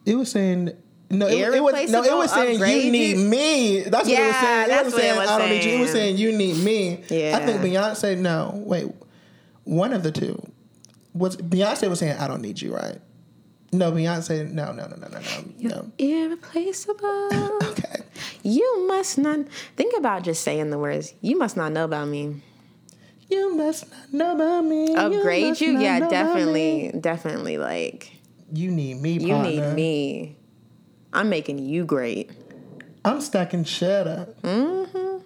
it 0.04 0.14
was 0.16 0.30
saying. 0.30 0.70
No, 1.10 1.26
it, 1.26 1.38
it 1.54 1.62
was 1.62 1.90
no. 1.90 2.02
It 2.02 2.12
was 2.12 2.30
saying 2.30 2.60
you 2.60 2.92
need 2.92 3.16
me. 3.16 3.80
That's 3.80 4.06
what 4.06 4.18
it 4.18 4.26
was 4.26 4.36
saying. 4.36 4.70
It 4.70 4.84
was 4.84 4.92
what 4.92 5.00
it 5.02 5.06
saying 5.06 5.16
was 5.18 5.28
I 5.30 5.38
don't 5.38 5.48
need 5.48 5.64
you. 5.64 5.70
It 5.70 5.80
was 5.80 5.90
saying. 5.92 6.16
saying 6.16 6.18
you 6.18 6.36
need 6.36 6.56
me. 6.62 7.02
Yeah. 7.08 7.38
I 7.38 7.46
think 7.46 7.72
Yeah. 7.72 7.80
Beyonce. 7.92 8.18
No, 8.18 8.52
wait. 8.66 8.86
One 9.64 9.94
of 9.94 10.02
the 10.02 10.12
two 10.12 10.42
was 11.14 11.38
Beyonce 11.38 11.88
was 11.88 12.00
saying 12.00 12.18
I 12.18 12.28
don't 12.28 12.42
need 12.42 12.60
you, 12.60 12.74
right? 12.74 12.98
No, 13.72 13.92
Beyonce. 13.92 14.50
No, 14.50 14.72
no, 14.72 14.86
no, 14.86 14.96
no, 14.96 15.08
no, 15.08 15.18
no. 15.18 15.68
no. 15.68 15.92
Irreplaceable. 15.98 17.58
Okay. 17.78 18.02
you 18.42 18.86
must 18.88 19.18
not 19.18 19.40
think 19.76 19.94
about 19.96 20.22
just 20.22 20.42
saying 20.42 20.70
the 20.70 20.78
words. 20.78 21.14
You 21.20 21.38
must 21.38 21.56
not 21.56 21.70
know 21.72 21.84
about 21.84 22.08
me. 22.08 22.42
You 23.28 23.54
must 23.54 23.84
not 23.90 24.12
know 24.12 24.34
about 24.34 24.64
me. 24.64 24.94
Upgrade 24.96 25.48
must 25.48 25.60
you? 25.60 25.78
Yeah, 25.78 25.98
know 25.98 26.08
about 26.08 26.34
me. 26.34 26.88
definitely, 26.90 27.00
definitely. 27.00 27.58
Like 27.58 28.12
You 28.52 28.70
need 28.70 29.00
me. 29.02 29.12
you 29.18 29.28
partner. 29.28 29.50
need 29.50 29.74
me. 29.74 30.36
I'm 31.12 31.28
making 31.28 31.58
you 31.58 31.84
great 31.84 32.30
I'm 33.04 33.20
stacking 33.20 33.64
cheddar 33.64 34.28
Mm-hmm. 34.42 35.18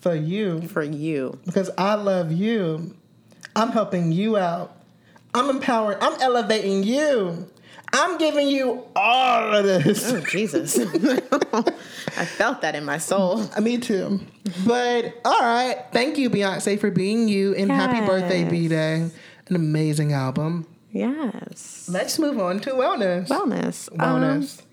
for 0.00 0.14
you. 0.14 0.62
for 0.68 0.82
you. 0.82 1.38
because 1.46 1.70
I 1.76 1.94
love 1.94 2.32
you. 2.32 2.96
I'm 3.56 3.70
helping 3.72 4.12
you 4.12 4.36
out. 4.36 4.76
I'm 5.34 5.50
empowering. 5.50 5.98
I'm 6.00 6.20
elevating 6.22 6.84
you. 6.84 7.50
I'm 7.92 8.18
giving 8.18 8.48
you 8.48 8.84
all 8.94 9.54
of 9.54 9.64
this. 9.64 10.10
Oh, 10.12 10.20
Jesus. 10.20 10.78
I 12.16 12.24
felt 12.24 12.60
that 12.62 12.74
in 12.74 12.84
my 12.84 12.98
soul. 12.98 13.48
Me 13.60 13.78
too. 13.78 14.20
But 14.66 15.14
all 15.24 15.40
right, 15.40 15.84
thank 15.92 16.18
you, 16.18 16.30
Beyonce, 16.30 16.78
for 16.78 16.90
being 16.90 17.28
you, 17.28 17.54
and 17.54 17.70
happy 17.70 18.04
birthday, 18.04 18.48
B 18.48 18.68
Day. 18.68 19.10
An 19.48 19.56
amazing 19.56 20.12
album. 20.12 20.66
Yes. 20.90 21.88
Let's 21.90 22.18
move 22.18 22.38
on 22.38 22.60
to 22.60 22.70
wellness. 22.70 23.28
Wellness. 23.28 23.88
Wellness. 23.90 24.60
Um, 24.60 24.66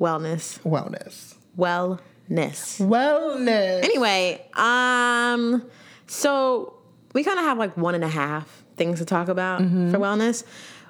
wellness. 0.00 0.58
wellness. 0.60 1.34
Wellness. 1.56 2.80
Wellness. 2.80 3.84
Anyway, 3.84 4.44
um, 4.54 5.64
so 6.06 6.74
we 7.14 7.24
kind 7.24 7.38
of 7.38 7.44
have 7.44 7.58
like 7.58 7.76
one 7.76 7.94
and 7.94 8.04
a 8.04 8.08
half 8.08 8.62
things 8.76 8.98
to 8.98 9.04
talk 9.04 9.28
about 9.28 9.60
for 9.60 9.98
wellness, 9.98 10.44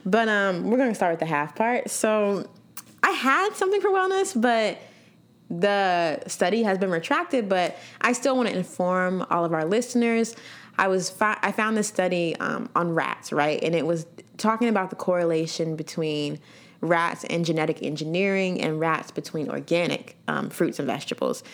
but 0.04 0.28
um, 0.28 0.70
we're 0.70 0.78
gonna 0.78 0.94
start 0.94 1.12
with 1.12 1.20
the 1.20 1.26
half 1.26 1.54
part. 1.54 1.90
So 1.90 2.48
I 3.02 3.10
had 3.10 3.54
something 3.54 3.80
for 3.80 3.90
wellness, 3.90 4.40
but 4.40 4.78
the 5.50 6.20
study 6.26 6.62
has 6.62 6.78
been 6.78 6.90
retracted. 6.90 7.48
But 7.48 7.76
I 8.00 8.12
still 8.12 8.36
want 8.36 8.48
to 8.48 8.56
inform 8.56 9.24
all 9.30 9.44
of 9.44 9.52
our 9.52 9.64
listeners. 9.64 10.34
I 10.78 10.88
was 10.88 11.10
fi- 11.10 11.38
I 11.42 11.52
found 11.52 11.76
this 11.76 11.88
study 11.88 12.34
um, 12.36 12.68
on 12.74 12.94
rats, 12.94 13.32
right, 13.32 13.62
and 13.62 13.74
it 13.74 13.86
was 13.86 14.06
talking 14.38 14.68
about 14.68 14.90
the 14.90 14.96
correlation 14.96 15.76
between 15.76 16.40
rats 16.80 17.24
and 17.24 17.44
genetic 17.44 17.82
engineering 17.82 18.60
and 18.60 18.80
rats 18.80 19.10
between 19.10 19.48
organic 19.48 20.16
um, 20.28 20.50
fruits 20.50 20.78
and 20.78 20.86
vegetables. 20.86 21.44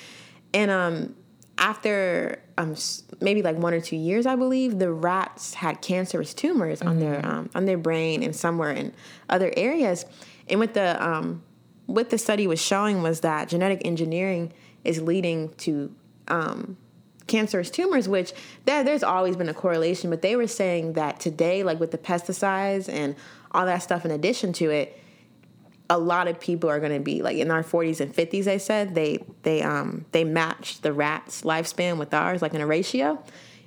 And 0.55 0.71
um, 0.71 1.15
after 1.59 2.41
um, 2.57 2.77
maybe 3.21 3.43
like 3.43 3.57
one 3.57 3.75
or 3.75 3.81
two 3.81 3.97
years, 3.97 4.27
I 4.27 4.37
believe 4.37 4.79
the 4.79 4.93
rats 4.93 5.55
had 5.55 5.83
cancerous 5.83 6.33
tumors 6.33 6.81
on 6.81 7.01
their 7.01 7.25
um, 7.27 7.51
on 7.55 7.67
their 7.67 7.79
brain 7.79 8.23
and 8.23 8.35
somewhere 8.35 8.71
in 8.71 8.95
other 9.29 9.53
areas. 9.57 10.07
And 10.49 10.61
what 10.61 10.75
the 10.75 11.05
um, 11.05 11.43
what 11.87 12.11
the 12.11 12.19
study 12.19 12.47
was 12.47 12.61
showing 12.61 13.03
was 13.03 13.21
that 13.21 13.49
genetic 13.49 13.83
engineering 13.85 14.53
is 14.85 15.03
leading 15.03 15.51
to 15.55 15.95
um, 16.29 16.77
cancerous 17.27 17.71
tumors, 17.71 18.09
which 18.09 18.33
there, 18.65 18.85
there's 18.85 19.03
always 19.03 19.37
been 19.37 19.49
a 19.49 19.55
correlation, 19.55 20.11
but 20.11 20.23
they 20.23 20.37
were 20.37 20.47
saying 20.47 20.95
that 20.95 21.21
today, 21.21 21.63
like 21.63 21.81
with 21.81 21.91
the 21.91 21.99
pesticides 21.99 22.89
and 22.89 23.17
all 23.53 23.67
that 23.67 23.79
stuff, 23.79 24.05
in 24.05 24.11
addition 24.11 24.53
to 24.55 24.71
it, 24.71 25.01
a 25.91 25.99
lot 25.99 26.29
of 26.29 26.39
people 26.39 26.69
are 26.69 26.81
going 26.81 26.93
to 26.93 27.01
be 27.01 27.23
like 27.23 27.37
in 27.37 27.51
our 27.51 27.63
40s 27.63 28.01
and 28.01 28.15
50s. 28.15 28.45
They 28.45 28.59
said 28.59 28.95
they 28.95 29.25
they 29.43 29.63
um 29.63 30.05
they 30.13 30.25
matched 30.25 30.83
the 30.83 30.93
rats' 30.93 31.43
lifespan 31.43 31.99
with 31.99 32.13
ours, 32.13 32.43
like 32.43 32.55
in 32.55 32.61
a 32.61 32.67
ratio, 32.67 33.23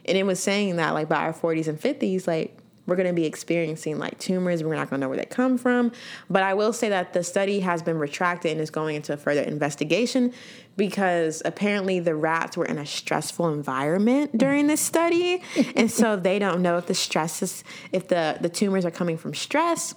and 0.06 0.18
it 0.18 0.26
was 0.26 0.42
saying 0.42 0.76
that 0.78 0.94
like 0.94 1.10
by 1.10 1.18
our 1.18 1.34
40s 1.34 1.68
and 1.68 1.80
50s, 1.80 2.28
like 2.28 2.58
we're 2.86 2.96
going 2.96 3.08
to 3.08 3.14
be 3.14 3.26
experiencing 3.26 4.00
like 4.00 4.18
tumors. 4.20 4.64
We're 4.64 4.76
not 4.76 4.90
going 4.90 5.00
to 5.00 5.06
know 5.06 5.10
where 5.10 5.18
they 5.18 5.26
come 5.26 5.58
from. 5.58 5.92
But 6.30 6.44
I 6.44 6.54
will 6.54 6.74
say 6.74 6.90
that 6.90 7.14
the 7.14 7.24
study 7.24 7.60
has 7.62 7.82
been 7.82 7.98
retracted 8.00 8.52
and 8.52 8.60
is 8.60 8.70
going 8.70 8.96
into 8.96 9.16
further 9.18 9.42
investigation 9.42 10.34
because 10.78 11.42
apparently 11.46 12.00
the 12.00 12.16
rats 12.16 12.58
were 12.58 12.66
in 12.66 12.78
a 12.78 12.86
stressful 12.86 13.50
environment 13.54 14.38
during 14.38 14.68
this 14.68 14.82
study, 14.82 15.42
and 15.76 15.92
so 15.92 16.16
they 16.16 16.40
don't 16.40 16.62
know 16.62 16.78
if 16.78 16.88
the 16.88 16.94
stress 16.94 17.42
is 17.42 17.64
if 17.92 18.08
the 18.08 18.38
the 18.42 18.50
tumors 18.50 18.86
are 18.86 18.92
coming 18.92 19.18
from 19.18 19.34
stress 19.34 19.94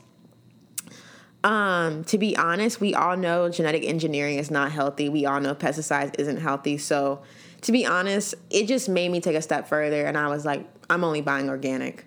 um, 1.45 2.05
to 2.05 2.17
be 2.19 2.37
honest, 2.37 2.81
we 2.81 2.95
all 2.95 3.17
know 3.17 3.51
genetic 3.51 3.85
engineering 3.85 4.39
is 4.39 4.51
not 4.51 4.73
healthy. 4.73 5.09
We 5.11 5.27
all 5.27 5.41
know 5.41 5.55
pesticides 5.55 6.19
isn't 6.19 6.39
healthy. 6.39 6.79
So, 6.79 7.23
to 7.61 7.73
be 7.73 7.87
honest, 7.87 8.35
it 8.51 8.67
just 8.67 8.89
made 8.89 9.11
me 9.11 9.21
take 9.21 9.37
a 9.37 9.43
step 9.43 9.69
further 9.69 10.05
and 10.05 10.17
I 10.19 10.29
was 10.29 10.45
like, 10.45 10.67
I'm 10.91 11.05
only 11.05 11.21
buying 11.21 11.49
organic. 11.49 12.07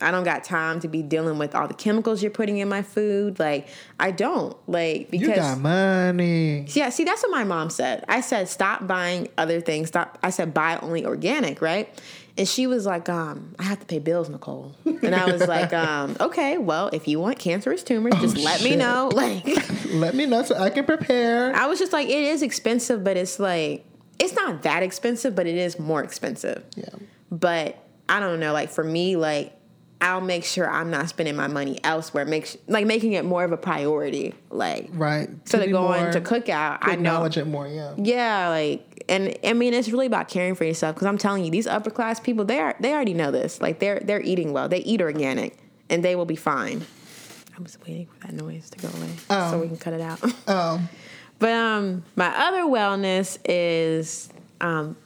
I 0.00 0.10
don't 0.12 0.22
got 0.24 0.44
time 0.44 0.78
to 0.80 0.88
be 0.88 1.02
dealing 1.02 1.38
with 1.38 1.54
all 1.56 1.66
the 1.66 1.74
chemicals 1.74 2.22
you're 2.22 2.30
putting 2.30 2.58
in 2.58 2.68
my 2.68 2.82
food. 2.82 3.38
Like, 3.40 3.66
I 3.98 4.12
don't. 4.12 4.56
Like, 4.68 5.10
because 5.10 5.28
You 5.28 5.34
got 5.34 5.58
money. 5.58 6.66
yeah, 6.68 6.90
see, 6.90 7.02
that's 7.02 7.22
what 7.22 7.32
my 7.32 7.42
mom 7.42 7.70
said. 7.70 8.04
I 8.08 8.20
said, 8.20 8.48
stop 8.48 8.86
buying 8.86 9.28
other 9.36 9.60
things. 9.60 9.88
Stop. 9.88 10.18
I 10.22 10.30
said, 10.30 10.54
buy 10.54 10.78
only 10.82 11.04
organic, 11.04 11.60
right? 11.60 11.88
And 12.38 12.48
she 12.48 12.68
was 12.68 12.86
like, 12.86 13.08
um, 13.08 13.56
I 13.58 13.64
have 13.64 13.80
to 13.80 13.86
pay 13.86 13.98
bills, 13.98 14.28
Nicole. 14.28 14.72
And 14.84 15.12
I 15.12 15.30
was 15.30 15.46
like, 15.48 15.72
um, 15.74 16.16
okay, 16.20 16.56
well, 16.56 16.88
if 16.92 17.08
you 17.08 17.18
want 17.18 17.40
cancerous 17.40 17.82
tumors, 17.82 18.14
just 18.20 18.36
let 18.38 18.62
me 18.62 18.76
know. 18.76 19.10
Like, 19.18 19.44
Let 19.86 20.14
me 20.14 20.26
know 20.26 20.44
so 20.44 20.54
I 20.54 20.70
can 20.70 20.84
prepare. 20.84 21.54
I 21.56 21.66
was 21.66 21.80
just 21.80 21.92
like, 21.92 22.06
it 22.06 22.22
is 22.22 22.42
expensive, 22.42 23.02
but 23.02 23.16
it's 23.16 23.40
like, 23.40 23.84
it's 24.20 24.34
not 24.34 24.62
that 24.62 24.84
expensive, 24.84 25.34
but 25.34 25.48
it 25.48 25.56
is 25.56 25.78
more 25.80 26.04
expensive. 26.04 26.62
Yeah. 26.76 26.90
But 27.32 27.82
I 28.08 28.20
don't 28.20 28.38
know, 28.38 28.52
like 28.52 28.70
for 28.70 28.84
me, 28.84 29.16
like 29.16 29.52
I'll 30.00 30.20
make 30.20 30.44
sure 30.44 30.70
I'm 30.70 30.90
not 30.90 31.08
spending 31.08 31.34
my 31.34 31.48
money 31.48 31.80
elsewhere. 31.82 32.24
Make 32.24 32.46
sh- 32.46 32.56
like 32.68 32.86
making 32.86 33.14
it 33.14 33.24
more 33.24 33.42
of 33.44 33.50
a 33.52 33.56
priority. 33.56 34.32
Like 34.50 34.90
Right. 34.92 35.28
So 35.44 35.58
to 35.58 35.66
going 35.66 36.12
to 36.12 36.20
cookout, 36.20 36.78
I 36.82 36.88
know 36.88 36.92
acknowledge 36.94 37.36
it 37.36 37.46
more. 37.46 37.66
Yeah. 37.66 37.94
yeah, 37.96 38.48
like, 38.48 39.04
and 39.08 39.36
I 39.42 39.54
mean, 39.54 39.74
it's 39.74 39.88
really 39.88 40.06
about 40.06 40.28
caring 40.28 40.54
for 40.54 40.64
yourself. 40.64 40.94
Because 40.94 41.06
I'm 41.06 41.18
telling 41.18 41.44
you, 41.44 41.50
these 41.50 41.66
upper 41.66 41.90
class 41.90 42.20
people, 42.20 42.44
they 42.44 42.60
are 42.60 42.76
they 42.78 42.92
already 42.92 43.14
know 43.14 43.30
this. 43.32 43.60
Like, 43.60 43.80
they're 43.80 44.00
they're 44.00 44.22
eating 44.22 44.52
well. 44.52 44.68
They 44.68 44.78
eat 44.80 45.00
organic, 45.00 45.56
and 45.90 46.04
they 46.04 46.14
will 46.14 46.26
be 46.26 46.36
fine. 46.36 46.86
I 47.58 47.60
was 47.60 47.76
waiting 47.80 48.06
for 48.06 48.26
that 48.26 48.34
noise 48.34 48.70
to 48.70 48.78
go 48.78 48.88
away 48.96 49.10
Oh. 49.30 49.50
so 49.50 49.58
we 49.58 49.66
can 49.66 49.78
cut 49.78 49.94
it 49.94 50.00
out. 50.00 50.20
Oh. 50.46 50.80
but 51.40 51.50
um, 51.52 52.04
my 52.14 52.28
other 52.28 52.62
wellness 52.62 53.36
is 53.44 54.28
um, 54.60 54.96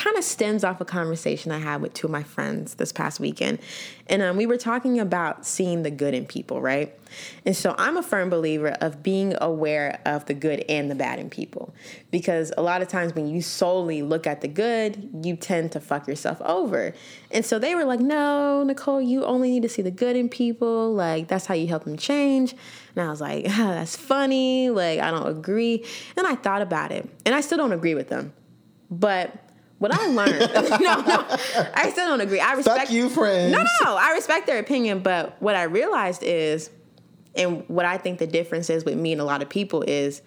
kind 0.00 0.16
of 0.16 0.24
stems 0.24 0.64
off 0.64 0.80
a 0.80 0.84
conversation 0.86 1.52
I 1.52 1.58
had 1.58 1.82
with 1.82 1.92
two 1.92 2.06
of 2.06 2.10
my 2.10 2.22
friends 2.22 2.76
this 2.76 2.90
past 2.90 3.20
weekend, 3.20 3.58
and 4.06 4.22
um, 4.22 4.38
we 4.38 4.46
were 4.46 4.56
talking 4.56 4.98
about 4.98 5.44
seeing 5.44 5.82
the 5.82 5.90
good 5.90 6.14
in 6.14 6.24
people, 6.24 6.62
right? 6.62 6.98
And 7.44 7.54
so 7.54 7.74
I'm 7.76 7.98
a 7.98 8.02
firm 8.02 8.30
believer 8.30 8.68
of 8.80 9.02
being 9.02 9.34
aware 9.42 10.00
of 10.06 10.24
the 10.24 10.32
good 10.32 10.64
and 10.70 10.90
the 10.90 10.94
bad 10.94 11.18
in 11.18 11.28
people, 11.28 11.74
because 12.10 12.50
a 12.56 12.62
lot 12.62 12.80
of 12.80 12.88
times 12.88 13.14
when 13.14 13.28
you 13.28 13.42
solely 13.42 14.00
look 14.00 14.26
at 14.26 14.40
the 14.40 14.48
good, 14.48 15.10
you 15.22 15.36
tend 15.36 15.72
to 15.72 15.80
fuck 15.80 16.08
yourself 16.08 16.40
over. 16.40 16.94
And 17.30 17.44
so 17.44 17.58
they 17.58 17.74
were 17.74 17.84
like, 17.84 18.00
"No, 18.00 18.62
Nicole, 18.62 19.02
you 19.02 19.26
only 19.26 19.50
need 19.50 19.62
to 19.64 19.68
see 19.68 19.82
the 19.82 19.90
good 19.90 20.16
in 20.16 20.30
people. 20.30 20.94
Like 20.94 21.28
that's 21.28 21.44
how 21.44 21.54
you 21.54 21.66
help 21.68 21.84
them 21.84 21.98
change." 21.98 22.54
And 22.96 23.04
I 23.06 23.10
was 23.10 23.20
like, 23.20 23.44
ah, 23.50 23.52
"That's 23.74 23.96
funny. 23.96 24.70
Like 24.70 24.98
I 24.98 25.10
don't 25.10 25.28
agree." 25.28 25.84
And 26.16 26.26
I 26.26 26.36
thought 26.36 26.62
about 26.62 26.90
it, 26.90 27.06
and 27.26 27.34
I 27.34 27.42
still 27.42 27.58
don't 27.58 27.72
agree 27.72 27.94
with 27.94 28.08
them. 28.08 28.32
But 28.90 29.49
what 29.80 29.94
I 29.94 30.06
learned. 30.08 30.40
no, 30.80 31.00
no, 31.00 31.26
I 31.74 31.88
still 31.90 32.06
don't 32.06 32.20
agree. 32.20 32.38
I 32.38 32.52
respect 32.52 32.80
Fuck 32.80 32.90
you, 32.90 33.08
friends. 33.08 33.50
No, 33.50 33.64
no, 33.82 33.96
I 33.96 34.12
respect 34.12 34.46
their 34.46 34.58
opinion, 34.58 35.00
but 35.00 35.40
what 35.40 35.56
I 35.56 35.62
realized 35.64 36.22
is, 36.22 36.68
and 37.34 37.66
what 37.66 37.86
I 37.86 37.96
think 37.96 38.18
the 38.18 38.26
difference 38.26 38.68
is 38.68 38.84
with 38.84 38.98
me 38.98 39.12
and 39.12 39.22
a 39.22 39.24
lot 39.24 39.40
of 39.40 39.48
people 39.48 39.80
is, 39.82 40.20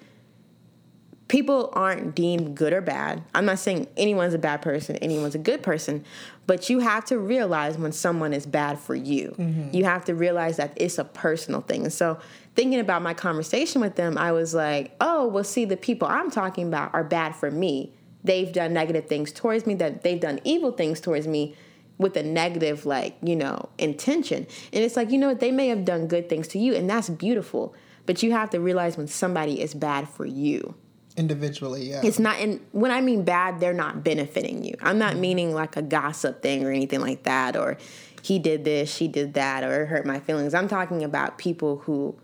people 1.28 1.70
aren't 1.74 2.16
deemed 2.16 2.58
good 2.58 2.74
or 2.74 2.82
bad. 2.82 3.24
I'm 3.36 3.46
not 3.46 3.60
saying 3.60 3.88
anyone's 3.96 4.34
a 4.34 4.40
bad 4.40 4.64
person, 4.64 4.96
anyone's 4.98 5.36
a 5.36 5.40
good 5.40 5.62
person, 5.62 6.04
but 6.48 6.68
you 6.72 6.80
have 6.80 7.06
to 7.06 7.20
realize 7.20 7.78
when 7.78 7.92
someone 7.92 8.34
is 8.34 8.48
bad 8.48 8.80
for 8.80 8.96
you. 8.96 9.36
Mm-hmm. 9.38 9.70
You 9.72 9.86
have 9.86 10.04
to 10.06 10.16
realize 10.16 10.58
that 10.58 10.74
it's 10.78 10.98
a 10.98 11.06
personal 11.06 11.62
thing. 11.62 11.84
And 11.84 11.94
so, 11.94 12.20
thinking 12.56 12.80
about 12.80 13.04
my 13.04 13.14
conversation 13.14 13.82
with 13.82 13.98
them, 13.98 14.18
I 14.18 14.32
was 14.32 14.56
like, 14.56 14.96
oh, 15.00 15.28
well, 15.28 15.44
see, 15.44 15.66
the 15.66 15.78
people 15.78 16.08
I'm 16.08 16.32
talking 16.32 16.68
about 16.68 16.92
are 16.96 17.04
bad 17.04 17.36
for 17.36 17.52
me. 17.52 17.94
They've 18.24 18.52
done 18.52 18.74
negative 18.74 19.08
things 19.08 19.32
towards 19.32 19.66
me, 19.66 19.76
that 19.76 20.04
they've 20.04 20.20
done 20.20 20.40
evil 20.44 20.72
things 20.72 21.00
towards 21.02 21.28
me 21.28 21.56
with 21.98 22.18
a 22.18 22.24
negative, 22.24 22.86
like, 22.86 23.18
you 23.22 23.36
know, 23.36 23.70
intention. 23.78 24.48
And 24.72 24.84
it's 24.84 24.96
like, 24.96 25.12
you 25.12 25.18
know 25.18 25.28
what, 25.28 25.40
they 25.40 25.52
may 25.52 25.68
have 25.68 25.86
done 25.86 26.08
good 26.08 26.30
things 26.30 26.48
to 26.50 26.60
you, 26.60 26.74
and 26.74 26.90
that's 26.90 27.10
beautiful. 27.10 27.76
But 28.06 28.24
you 28.24 28.32
have 28.32 28.50
to 28.50 28.60
realize 28.60 28.98
when 28.98 29.08
somebody 29.08 29.62
is 29.62 29.74
bad 29.74 30.10
for 30.10 30.26
you. 30.26 30.76
Individually, 31.16 31.92
yeah. 31.92 32.02
It's 32.04 32.18
not, 32.18 32.38
and 32.40 32.60
when 32.72 32.92
I 32.92 33.00
mean 33.02 33.24
bad, 33.24 33.60
they're 33.60 33.72
not 33.72 34.04
benefiting 34.04 34.64
you. 34.64 34.74
I'm 34.82 34.98
not 34.98 35.12
mm-hmm. 35.14 35.22
meaning 35.22 35.54
like 35.54 35.78
a 35.78 35.82
gossip 35.82 36.42
thing 36.42 36.66
or 36.66 36.72
anything 36.72 37.02
like 37.02 37.24
that, 37.24 37.56
or 37.56 37.78
he 38.24 38.40
did 38.40 38.66
this, 38.66 38.94
she 38.94 39.08
did 39.08 39.36
that, 39.36 39.64
or 39.64 39.84
it 39.84 39.88
hurt 39.88 40.06
my 40.06 40.20
feelings. 40.20 40.54
I'm 40.54 40.68
talking 40.68 41.04
about 41.04 41.38
people 41.38 41.78
who 41.80 42.18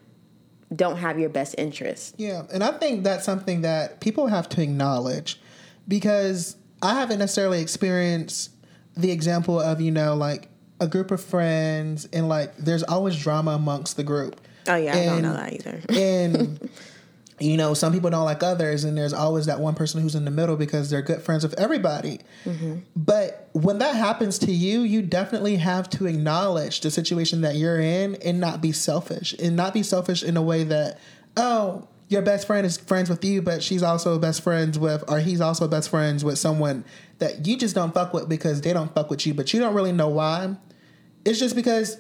don't 0.76 0.98
have 0.98 1.20
your 1.20 1.30
best 1.30 1.56
interest. 1.58 2.16
Yeah, 2.18 2.44
and 2.52 2.64
I 2.64 2.72
think 2.72 3.04
that's 3.04 3.26
something 3.26 3.62
that 3.62 4.00
people 4.00 4.28
have 4.28 4.50
to 4.50 4.62
acknowledge 4.62 5.40
because 5.90 6.56
I 6.82 6.94
haven't 6.94 7.20
necessarily 7.20 7.62
experienced 7.62 8.52
the 8.96 9.12
example 9.12 9.60
of, 9.60 9.82
you 9.82 9.92
know, 9.92 10.16
like 10.16 10.48
a 10.80 10.88
group 10.88 11.12
of 11.12 11.22
friends 11.22 12.08
and 12.14 12.30
like 12.30 12.56
there's 12.56 12.84
always 12.84 13.22
drama 13.22 13.52
amongst 13.52 13.98
the 13.98 14.04
group. 14.04 14.40
Oh, 14.68 14.76
yeah, 14.76 14.96
I 14.96 15.06
don't 15.06 15.22
know 15.22 15.34
that 15.34 15.54
either. 15.54 15.82
And 15.90 16.70
you 17.40 17.58
know, 17.58 17.74
some 17.74 17.94
people 17.94 18.10
don't 18.10 18.26
like 18.26 18.44
others, 18.44 18.84
and 18.84 18.98
there's 18.98 19.14
always 19.14 19.46
that 19.46 19.60
one 19.60 19.74
person 19.74 20.02
who's 20.02 20.16
in 20.16 20.26
the 20.26 20.32
middle 20.32 20.58
because 20.58 20.90
they're 20.90 21.02
good 21.02 21.22
friends 21.22 21.44
with 21.44 21.58
everybody. 21.58 22.20
Mm-hmm. 22.44 22.80
But 22.96 23.50
when 23.54 23.80
that 23.80 23.96
happens 23.96 24.38
to 24.40 24.52
you, 24.52 24.82
you 24.82 25.02
definitely 25.02 25.56
have 25.56 25.90
to 25.92 26.06
acknowledge 26.06 26.82
the 26.82 26.92
situation 26.92 27.42
that 27.42 27.56
you're 27.56 27.80
in 27.80 28.16
and 28.16 28.40
not 28.40 28.62
be 28.62 28.72
selfish. 28.72 29.34
And 29.40 29.56
not 29.56 29.74
be 29.74 29.84
selfish 29.84 30.22
in 30.22 30.36
a 30.36 30.42
way 30.42 30.66
that, 30.66 31.00
oh, 31.38 31.88
your 32.10 32.22
best 32.24 32.46
friend 32.48 32.66
is 32.66 32.76
friends 32.78 33.10
with 33.10 33.24
you, 33.24 33.42
but 33.42 33.64
she's 33.64 33.84
also 33.84 34.18
best 34.20 34.42
friends 34.42 34.78
with, 34.78 35.04
or 35.08 35.20
he's 35.20 35.40
also 35.42 35.68
best 35.68 35.90
friends 35.90 36.24
with 36.26 36.38
someone 36.38 36.84
that 37.20 37.46
you 37.48 37.56
just 37.56 37.76
don't 37.76 37.94
fuck 37.94 38.14
with 38.14 38.28
because 38.28 38.62
they 38.62 38.74
don't 38.74 38.94
fuck 38.94 39.10
with 39.10 39.26
you, 39.26 39.34
but 39.34 39.54
you 39.54 39.60
don't 39.60 39.74
really 39.76 39.92
know 39.92 40.10
why. 40.10 40.56
It's 41.24 41.40
just 41.40 41.56
because 41.56 41.98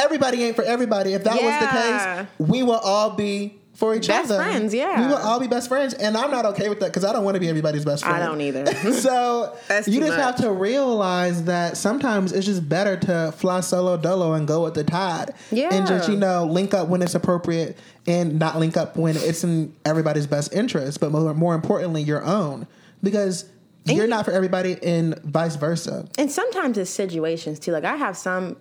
everybody 0.00 0.42
ain't 0.42 0.56
for 0.56 0.64
everybody. 0.64 1.12
If 1.14 1.24
that 1.24 1.40
Yeah. 1.40 1.46
was 1.46 1.60
the 1.60 2.26
case, 2.38 2.48
we 2.50 2.62
will 2.64 2.74
all 2.78 3.10
be 3.10 3.58
for 3.76 3.94
each 3.94 4.08
Best 4.08 4.30
other. 4.30 4.42
friends, 4.42 4.72
yeah. 4.72 5.02
We 5.02 5.06
will 5.06 5.18
all 5.20 5.38
be 5.38 5.46
best 5.48 5.68
friends. 5.68 5.92
And 5.92 6.16
I'm 6.16 6.30
not 6.30 6.46
okay 6.46 6.70
with 6.70 6.80
that 6.80 6.86
because 6.86 7.04
I 7.04 7.12
don't 7.12 7.24
want 7.24 7.34
to 7.34 7.40
be 7.40 7.48
everybody's 7.48 7.84
best 7.84 8.04
friend. 8.04 8.22
I 8.22 8.26
don't 8.26 8.40
either. 8.40 8.64
so 8.92 9.54
you 9.86 10.00
just 10.00 10.16
much. 10.16 10.18
have 10.18 10.36
to 10.36 10.50
realize 10.50 11.44
that 11.44 11.76
sometimes 11.76 12.32
it's 12.32 12.46
just 12.46 12.66
better 12.66 12.96
to 12.96 13.32
fly 13.36 13.60
solo 13.60 13.98
dolo 13.98 14.32
and 14.32 14.48
go 14.48 14.64
with 14.64 14.74
the 14.74 14.82
tide. 14.84 15.34
Yeah. 15.50 15.68
And 15.72 15.86
just, 15.86 16.08
you 16.08 16.16
know, 16.16 16.44
link 16.46 16.72
up 16.72 16.88
when 16.88 17.02
it's 17.02 17.14
appropriate 17.14 17.76
and 18.06 18.38
not 18.38 18.58
link 18.58 18.78
up 18.78 18.96
when 18.96 19.14
it's 19.16 19.44
in 19.44 19.74
everybody's 19.84 20.26
best 20.26 20.54
interest, 20.54 20.98
but 20.98 21.12
more, 21.12 21.34
more 21.34 21.54
importantly, 21.54 22.02
your 22.02 22.24
own. 22.24 22.66
Because 23.02 23.44
you're 23.84 24.06
not 24.08 24.24
for 24.24 24.30
everybody 24.32 24.82
and 24.82 25.18
vice 25.18 25.56
versa. 25.56 26.08
and 26.18 26.32
sometimes 26.32 26.78
it's 26.78 26.90
situations 26.90 27.58
too. 27.58 27.72
Like 27.72 27.84
I 27.84 27.96
have 27.96 28.16
some 28.16 28.56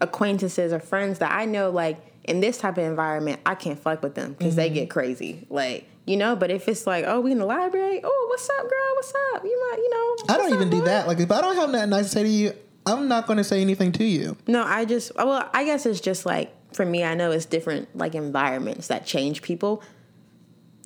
acquaintances 0.00 0.72
or 0.72 0.78
friends 0.80 1.18
that 1.18 1.32
I 1.32 1.44
know 1.44 1.70
like 1.70 1.98
in 2.24 2.40
this 2.40 2.58
type 2.58 2.78
of 2.78 2.84
environment 2.84 3.40
I 3.46 3.54
can't 3.54 3.78
fuck 3.78 4.02
with 4.02 4.14
them 4.14 4.32
because 4.32 4.56
they 4.56 4.70
get 4.70 4.84
mm-hmm. 4.84 4.92
crazy. 4.92 5.46
Like, 5.50 5.88
you 6.06 6.16
know, 6.16 6.36
but 6.36 6.50
if 6.50 6.68
it's 6.68 6.86
like, 6.86 7.04
oh, 7.06 7.20
we 7.20 7.32
in 7.32 7.38
the 7.38 7.46
library, 7.46 8.00
oh, 8.02 8.26
what's 8.28 8.48
up, 8.50 8.62
girl? 8.62 8.94
What's 8.96 9.12
up? 9.34 9.44
You 9.44 9.70
might, 9.70 9.78
you 9.78 9.90
know. 9.90 10.34
I 10.34 10.38
don't 10.38 10.52
even 10.54 10.70
do 10.70 10.84
that. 10.84 11.06
Like, 11.06 11.20
if 11.20 11.30
I 11.30 11.40
don't 11.40 11.56
have 11.56 11.70
nothing 11.70 11.90
nice 11.90 12.06
to 12.06 12.10
say 12.10 12.22
to 12.24 12.28
you, 12.28 12.52
I'm 12.86 13.08
not 13.08 13.26
going 13.26 13.38
to 13.38 13.44
say 13.44 13.60
anything 13.60 13.92
to 13.92 14.04
you. 14.04 14.36
No, 14.46 14.62
I 14.62 14.84
just 14.84 15.12
well, 15.16 15.48
I 15.54 15.64
guess 15.64 15.86
it's 15.86 16.00
just 16.00 16.26
like 16.26 16.52
for 16.74 16.84
me, 16.84 17.04
I 17.04 17.14
know 17.14 17.30
it's 17.30 17.46
different 17.46 17.96
like 17.96 18.14
environments 18.14 18.88
that 18.88 19.06
change 19.06 19.42
people 19.42 19.82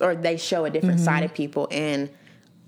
or 0.01 0.14
they 0.14 0.36
show 0.36 0.64
a 0.64 0.70
different 0.70 1.01
side 1.01 1.16
mm-hmm. 1.16 1.24
of 1.24 1.34
people 1.34 1.68
and 1.70 2.09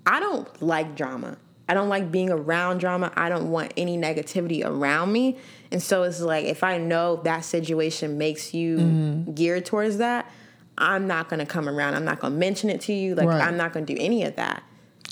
I 0.07 0.19
don't 0.21 0.63
like 0.63 0.97
drama. 0.97 1.37
I 1.69 1.75
don't 1.75 1.89
like 1.89 2.11
being 2.11 2.31
around 2.31 2.79
drama. 2.79 3.13
I 3.15 3.29
don't 3.29 3.51
want 3.51 3.73
any 3.77 3.97
negativity 3.97 4.65
around 4.65 5.13
me. 5.13 5.39
And 5.73 5.83
so 5.83 6.03
it's 6.03 6.21
like 6.21 6.47
if 6.47 6.65
I 6.65 6.79
know 6.79 7.17
that 7.25 7.45
situation 7.45 8.19
makes 8.19 8.53
you 8.53 8.79
mm-hmm. 8.79 9.33
geared 9.33 9.67
towards 9.67 9.99
that, 9.99 10.31
I'm 10.79 11.07
not 11.07 11.29
to 11.41 11.47
come 11.47 11.69
around. 11.69 11.95
I'm 11.95 12.05
not 12.05 12.21
to 12.21 12.31
mention 12.31 12.71
it 12.71 12.81
to 12.83 12.93
you. 12.93 13.15
Like 13.15 13.29
Right. 13.29 13.43
I'm 13.43 13.57
not 13.57 13.73
to 13.87 13.95
do 13.95 14.01
any 14.01 14.25
of 14.25 14.37
that. 14.37 14.63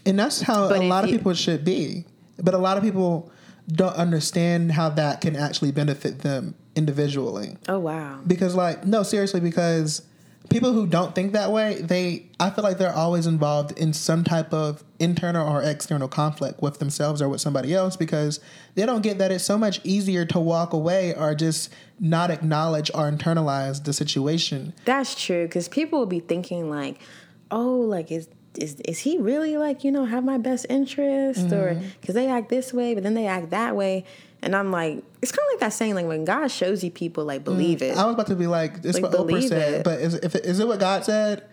And 0.05 0.19
that's 0.19 0.41
how 0.41 0.69
But 0.69 0.81
a 0.81 0.85
lot 0.85 1.05
of 1.05 1.11
people 1.11 1.35
should 1.35 1.65
be. 1.65 2.05
But 2.39 2.55
a 2.55 2.59
lot 2.59 2.77
of 2.77 2.83
people 2.83 3.31
don't 3.69 3.95
understand 3.95 4.73
how 4.73 4.89
that 4.91 5.21
can 5.21 5.37
actually 5.37 5.73
benefit 5.73 6.21
them 6.21 6.55
individually. 6.75 7.57
Oh 7.69 7.79
wow. 7.79 8.21
Because 8.27 8.55
like 8.55 8.87
no, 8.87 9.03
seriously, 9.03 9.41
because 9.41 10.03
people 10.49 10.73
who 10.73 10.87
don't 10.87 11.15
think 11.15 11.33
that 11.33 11.53
way, 11.53 11.81
they 11.83 12.27
I 12.41 12.51
feel 12.51 12.65
like 12.65 12.79
they're 12.79 12.95
always 12.95 13.27
involved 13.27 13.77
in 13.79 13.93
some 13.93 14.25
type 14.25 14.53
of 14.55 14.83
internal 14.99 15.47
or 15.49 15.63
external 15.63 16.09
conflict 16.09 16.63
with 16.63 16.79
themselves 16.79 17.21
or 17.21 17.29
with 17.29 17.41
somebody 17.41 17.75
else 17.75 17.97
because 17.97 18.41
they 18.75 18.87
don't 18.87 19.03
get 19.03 19.19
that 19.19 19.31
it's 19.31 19.45
so 19.45 19.59
much 19.59 19.81
easier 19.85 20.25
to 20.27 20.41
walk 20.41 20.73
away 20.73 21.15
or 21.15 21.35
just 21.35 21.73
not 22.01 22.31
acknowledge 22.31 22.91
or 22.95 23.11
internalize 23.11 23.85
the 23.85 23.93
situation. 23.93 24.73
That's 24.85 25.15
true 25.21 25.47
because 25.47 25.69
people 25.69 25.99
will 25.99 26.07
be 26.07 26.21
thinking 26.21 26.71
like, 26.71 27.01
oh, 27.51 27.77
like 27.81 28.11
is 28.11 28.29
is 28.57 28.77
is 28.87 29.01
he 29.01 29.19
really 29.19 29.57
like 29.57 29.85
you 29.85 29.93
know 29.93 30.05
have 30.07 30.25
my 30.25 30.39
best 30.39 30.67
interest 30.71 31.53
or 31.53 31.75
Mm-hmm. 31.75 31.87
because 32.01 32.15
they 32.15 32.27
act 32.29 32.49
this 32.49 32.73
way 32.73 32.95
but 32.95 33.03
then 33.05 33.15
they 33.15 33.27
act 33.27 33.51
that 33.51 33.77
way 33.77 34.05
and 34.43 34.55
I'm 34.57 34.71
like 34.71 35.03
it's 35.23 35.33
kind 35.33 35.47
of 35.49 35.53
like 35.55 35.61
that 35.61 35.73
saying 35.73 35.95
like 35.95 36.07
when 36.07 36.25
God 36.25 36.49
shows 36.51 36.83
you 36.85 36.91
people 36.91 37.25
like 37.25 37.45
believe 37.45 37.83
it. 37.83 37.97
Mm, 37.97 37.99
I 37.99 38.05
was 38.07 38.15
about 38.15 38.27
to 38.29 38.37
be 38.37 38.47
like, 38.47 38.75
it's 38.85 38.95
Like, 39.01 39.03
what 39.05 39.13
Oprah 39.13 39.27
believe 39.27 39.49
said, 39.49 39.75
it. 39.75 39.85
but 39.85 40.01
is, 40.01 40.15
if 40.15 40.35
it, 40.35 40.45
is 40.45 40.61
it 40.61 40.67
what 40.69 40.79
God 40.81 41.05
said? 41.05 41.45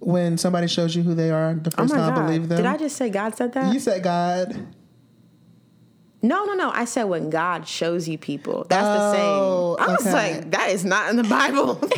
When 0.00 0.36
somebody 0.36 0.66
shows 0.66 0.94
you 0.94 1.02
who 1.02 1.14
they 1.14 1.30
are 1.30 1.54
the 1.54 1.70
oh 1.78 1.82
first 1.82 1.94
my 1.94 2.00
time, 2.00 2.14
God! 2.14 2.26
believe 2.26 2.48
them. 2.48 2.56
Did 2.58 2.66
I 2.66 2.76
just 2.76 2.96
say 2.96 3.08
God 3.08 3.34
said 3.36 3.52
that? 3.54 3.72
You 3.72 3.80
said 3.80 4.02
God. 4.02 4.54
no, 6.22 6.44
no, 6.44 6.54
no. 6.54 6.70
I 6.70 6.84
said 6.84 7.04
when 7.04 7.30
God 7.30 7.66
shows 7.68 8.08
you 8.08 8.18
people. 8.18 8.66
That's 8.68 8.82
the 8.84 9.18
Oh, 9.20 9.76
saying. 9.76 9.88
I 9.88 9.92
was 9.92 10.06
okay. 10.06 10.34
like 10.40 10.50
that 10.50 10.70
is 10.70 10.84
not 10.84 11.08
in 11.10 11.16
the 11.16 11.24
Bible. 11.24 11.80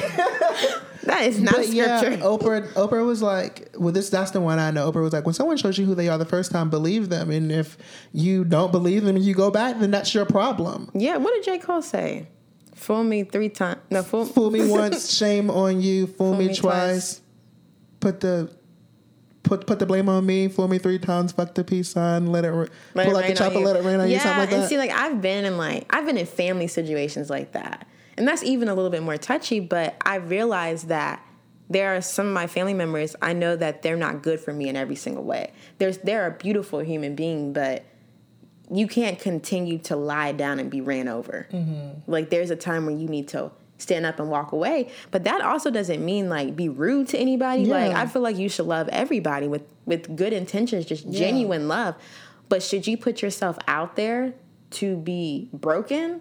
that 1.07 1.25
is 1.25 1.41
not 1.41 1.55
But 1.55 1.69
yeah. 1.69 2.03
Oprah. 2.19 2.67
Oprah 2.75 3.05
was 3.05 3.23
like, 3.23 3.75
well, 3.79 3.93
this 3.93 4.11
that's 4.11 4.31
the 4.33 4.41
one 4.41 4.59
I 4.59 4.71
know. 4.71 4.91
Oprah 4.91 5.03
was 5.03 5.13
like, 5.13 5.25
when 5.25 5.35
someone 5.35 5.57
shows 5.57 5.79
you 5.79 5.87
who 5.87 5.95
they 5.95 6.09
are 6.09 6.19
the 6.19 6.25
first 6.25 6.53
time, 6.53 6.71
believe 6.71 7.09
them, 7.09 7.31
and 7.31 7.51
if 7.51 7.77
you 8.13 8.45
don't 8.45 8.73
believe 8.73 9.05
them 9.05 9.17
and 9.17 9.25
you 9.25 9.35
go 9.35 9.51
back, 9.51 9.79
then 9.79 9.91
that's 9.91 10.15
your 10.15 10.27
problem. 10.27 10.91
Yeah. 10.95 11.17
What 11.17 11.35
did 11.35 11.45
J 11.45 11.59
Cole 11.59 11.83
say? 11.83 12.29
Fool 12.75 13.05
me 13.05 13.25
three 13.25 13.49
times. 13.49 13.81
No, 13.91 14.03
fool. 14.03 14.27
Fool 14.27 14.51
me 14.51 14.69
once, 14.71 15.13
shame 15.13 15.51
on 15.51 15.81
you. 15.81 16.07
Fool, 16.07 16.35
me, 16.35 16.49
me 16.49 16.55
twice. 16.55 16.61
twice. 16.61 17.21
Put 18.01 18.21
the 18.21 18.51
put 19.47 19.67
put 19.67 19.79
the 19.79 19.87
blame 19.87 20.09
on 20.09 20.27
me. 20.27 20.49
Fool 20.49 20.69
me 20.69 20.79
three 20.79 20.99
times. 20.99 21.33
Fuck 21.33 21.55
the 21.55 21.65
peace 21.65 21.89
sign. 21.89 22.27
Let 22.27 22.45
it 22.45 22.51
ra- 22.51 22.67
Let 22.95 23.07
it 23.07 23.11
pull 23.11 23.17
out 23.17 23.23
the 23.23 23.29
rain 23.29 23.31
on 23.31 23.37
chopper. 23.37 23.59
Let 23.61 23.77
it 23.77 23.85
rain 23.85 24.01
on 24.01 24.09
yeah, 24.09 24.15
you. 24.15 24.21
Something 24.21 24.41
like 24.41 24.53
and 24.53 24.69
see, 24.69 24.77
like 24.79 24.91
I've 24.91 25.23
been 25.23 25.45
in 25.45 25.57
like 25.57 25.87
I've 25.95 26.05
been 26.05 26.19
in 26.19 26.27
family 26.27 26.67
situations 26.67 27.31
like 27.31 27.53
that, 27.53 27.87
and 28.17 28.27
that's 28.27 28.43
even 28.43 28.69
a 28.69 28.75
little 28.75 28.91
bit 28.91 29.03
more 29.03 29.17
touchy. 29.17 29.61
But 29.61 29.97
I 30.05 30.17
realized 30.17 30.89
that 30.89 31.23
there 31.69 31.97
are 31.97 32.01
some 32.01 32.27
of 32.27 32.33
my 32.33 32.47
family 32.47 32.75
members 32.75 33.17
I 33.21 33.33
know 33.33 33.57
that 33.57 33.83
they're 33.83 33.97
not 33.97 34.23
good 34.23 34.41
for 34.41 34.53
me 34.53 34.69
in 34.69 34.77
every 34.77 34.97
single 34.97 35.25
way. 35.25 35.53
There's 35.79 35.99
they're 35.99 36.27
a 36.27 36.31
beautiful 36.31 36.81
human 36.81 37.15
being, 37.15 37.53
but 37.53 37.85
you 38.71 38.87
can't 38.87 39.19
continue 39.19 39.79
to 39.79 39.97
lie 39.97 40.33
down 40.33 40.59
and 40.59 40.71
be 40.71 40.81
ran 40.81 41.09
over. 41.09 41.47
Mm-hmm. 41.53 42.11
Like 42.11 42.31
there's 42.31 42.51
a 42.51 42.57
time 42.57 42.87
where 42.87 42.97
you 42.97 43.09
need 43.09 43.29
to 43.29 43.51
stand 43.79 44.07
up 44.07 44.19
and 44.19 44.31
walk 44.31 44.53
away. 44.53 44.91
But 45.11 45.25
that 45.25 45.41
also 45.41 45.71
doesn't 45.71 46.05
mean 46.05 46.29
like 46.29 46.57
be 46.57 46.69
rude 46.69 47.09
to 47.09 47.19
anybody. 47.19 47.67
Like 47.67 47.93
I 47.93 48.07
feel 48.07 48.23
like 48.23 48.37
you 48.37 48.49
should 48.49 48.67
love 48.67 48.89
everybody 48.89 49.49
with 49.49 49.63
with 49.85 50.17
good 50.17 50.33
intentions, 50.33 50.87
just 50.87 51.11
genuine 51.11 51.69
love. 51.69 51.95
But 52.49 52.63
should 52.63 52.87
you 52.87 52.97
put 52.97 53.23
yourself 53.23 53.59
out 53.67 53.97
there 53.97 54.35
to 54.71 54.97
be 54.97 55.49
broken? 55.53 56.21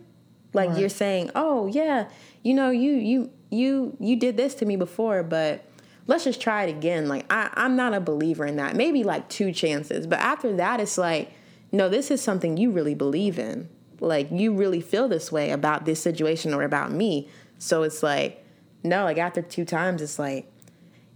Like 0.56 0.70
Right. 0.70 0.80
you're 0.80 0.90
saying, 0.90 1.32
"Oh, 1.36 1.68
yeah, 1.68 2.08
you 2.42 2.54
know, 2.54 2.70
you 2.72 2.94
you 2.94 3.30
you 3.52 3.96
you 4.00 4.16
did 4.16 4.38
this 4.38 4.56
to 4.56 4.66
me 4.66 4.76
before, 4.78 5.22
but 5.22 5.64
let's 6.08 6.24
just 6.24 6.42
try 6.42 6.64
it 6.64 6.70
again." 6.70 7.08
Like 7.08 7.26
I 7.30 7.50
I'm 7.54 7.76
not 7.76 7.94
a 7.94 8.00
believer 8.00 8.46
in 8.46 8.56
that. 8.56 8.76
Maybe 8.76 9.04
like 9.04 9.28
two 9.30 9.52
chances, 9.52 10.08
but 10.08 10.20
after 10.20 10.56
that 10.56 10.80
it's 10.80 10.98
like, 10.98 11.32
"No, 11.72 11.90
this 11.90 12.10
is 12.10 12.22
something 12.22 12.58
you 12.58 12.72
really 12.72 12.96
believe 12.96 13.38
in." 13.38 13.70
Like 14.00 14.32
you 14.32 14.54
really 14.54 14.82
feel 14.82 15.08
this 15.08 15.32
way 15.32 15.52
about 15.52 15.86
this 15.86 16.02
situation 16.02 16.54
or 16.54 16.64
about 16.64 16.92
me. 16.92 17.30
So 17.60 17.84
it's 17.84 18.02
like, 18.04 18.44
no, 18.84 19.04
like 19.04 19.18
after 19.18 19.42
two 19.42 19.66
times 19.66 20.02
it's 20.02 20.20
like 20.20 20.52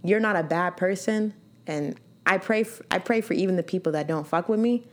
you're 0.02 0.20
not 0.20 0.36
a 0.36 0.42
bad 0.42 0.76
person 0.76 1.34
and 1.66 1.98
I 2.26 2.38
pray 2.38 2.62
for, 2.62 2.84
I 2.90 2.98
pray 2.98 3.20
for 3.20 3.34
even 3.34 3.56
the 3.56 3.62
people 3.62 3.92
that 3.92 4.06
don't 4.06 4.26
fuck 4.26 4.48
with 4.48 4.60
me, 4.60 4.86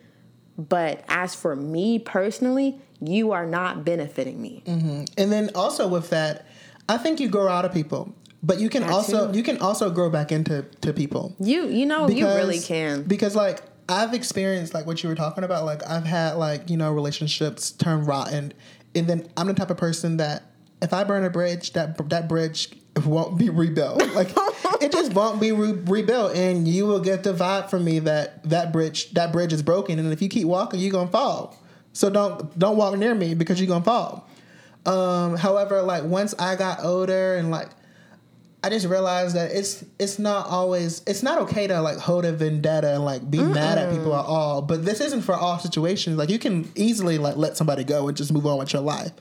But 0.57 1.03
as 1.07 1.35
for 1.35 1.55
me 1.55 1.99
personally, 1.99 2.79
you 2.99 3.31
are 3.31 3.45
not 3.45 3.85
benefiting 3.85 4.41
me. 4.41 4.63
Mm-hmm. 4.65 5.03
And 5.17 5.31
then 5.31 5.51
also 5.53 5.87
with 5.87 6.09
that, 6.09 6.47
I 6.89 6.97
think 6.97 7.19
you 7.19 7.29
grow 7.29 7.47
out 7.47 7.63
of 7.65 7.71
people, 7.73 8.13
but 8.41 8.59
you 8.59 8.69
can 8.69 8.81
That 8.83 8.91
also 8.91 9.31
too. 9.31 9.37
you 9.37 9.43
can 9.43 9.59
also 9.59 9.89
grow 9.91 10.09
back 10.09 10.31
into 10.31 10.63
to 10.81 10.93
people. 10.93 11.35
You 11.39 11.67
you 11.67 11.85
know 11.85 12.09
you 12.09 12.25
really 12.25 12.59
can. 12.59 13.03
Because 13.03 13.35
like 13.35 13.61
I've 13.89 14.13
experienced 14.13 14.73
like 14.73 14.85
what 14.85 15.03
you 15.03 15.09
were 15.09 15.15
talking 15.15 15.43
about. 15.43 15.65
Like 15.65 15.87
I've 15.87 16.05
had 16.05 16.33
like 16.33 16.69
you 16.69 16.77
know 16.77 16.91
relationships 16.91 17.71
turn 17.71 18.05
rotten, 18.05 18.53
and 18.95 19.07
then 19.07 19.27
I'm 19.37 19.47
the 19.47 19.53
type 19.53 19.69
of 19.69 19.77
person 19.77 20.17
that 20.17 20.43
if 20.81 20.93
I 20.93 21.03
burn 21.03 21.23
a 21.23 21.29
bridge, 21.29 21.73
that 21.73 22.09
that 22.09 22.27
bridge 22.27 22.69
won't 23.05 23.37
be 23.37 23.49
rebuilt. 23.49 24.01
Like 24.13 24.29
it 24.81 24.91
just 24.91 25.13
won't 25.13 25.39
be 25.39 25.51
re- 25.51 25.71
rebuilt, 25.71 26.35
and 26.35 26.67
you 26.67 26.85
will 26.85 26.99
get 26.99 27.23
the 27.23 27.33
vibe 27.33 27.69
from 27.69 27.83
me 27.83 27.99
that 27.99 28.43
that 28.49 28.71
bridge 28.71 29.11
that 29.11 29.31
bridge 29.31 29.53
is 29.53 29.61
broken, 29.61 29.99
and 29.99 30.11
if 30.11 30.21
you 30.21 30.29
keep 30.29 30.47
walking, 30.47 30.79
you're 30.79 30.91
gonna 30.91 31.09
fall. 31.09 31.57
So 31.93 32.09
don't 32.09 32.57
don't 32.57 32.77
walk 32.77 32.97
near 32.97 33.15
me 33.15 33.33
because 33.33 33.59
you're 33.59 33.67
gonna 33.67 33.83
fall. 33.83 34.27
Um, 34.85 35.35
however, 35.35 35.81
like 35.81 36.03
once 36.03 36.33
I 36.39 36.55
got 36.55 36.83
older 36.83 37.35
and 37.35 37.51
like 37.51 37.69
I 38.63 38.69
just 38.69 38.87
realized 38.87 39.35
that 39.35 39.51
it's 39.51 39.85
it's 39.99 40.17
not 40.17 40.47
always 40.47 41.01
it's 41.05 41.23
not 41.23 41.39
okay 41.43 41.67
to 41.67 41.81
like 41.81 41.97
hold 41.97 42.25
a 42.25 42.33
vendetta 42.33 42.93
and 42.93 43.05
like 43.05 43.29
be 43.29 43.41
mad 43.41 43.77
at 43.77 43.91
people 43.91 44.15
at 44.15 44.25
all. 44.25 44.61
But 44.61 44.83
this 44.83 44.99
isn't 44.99 45.21
for 45.21 45.35
all 45.35 45.59
situations. 45.59 46.17
Like 46.17 46.29
you 46.29 46.39
can 46.39 46.71
easily 46.75 47.17
like 47.17 47.35
let 47.37 47.55
somebody 47.55 47.83
go 47.83 48.07
and 48.07 48.17
just 48.17 48.31
move 48.33 48.45
on 48.45 48.57
with 48.57 48.73
your 48.73 48.81
life. 48.81 49.11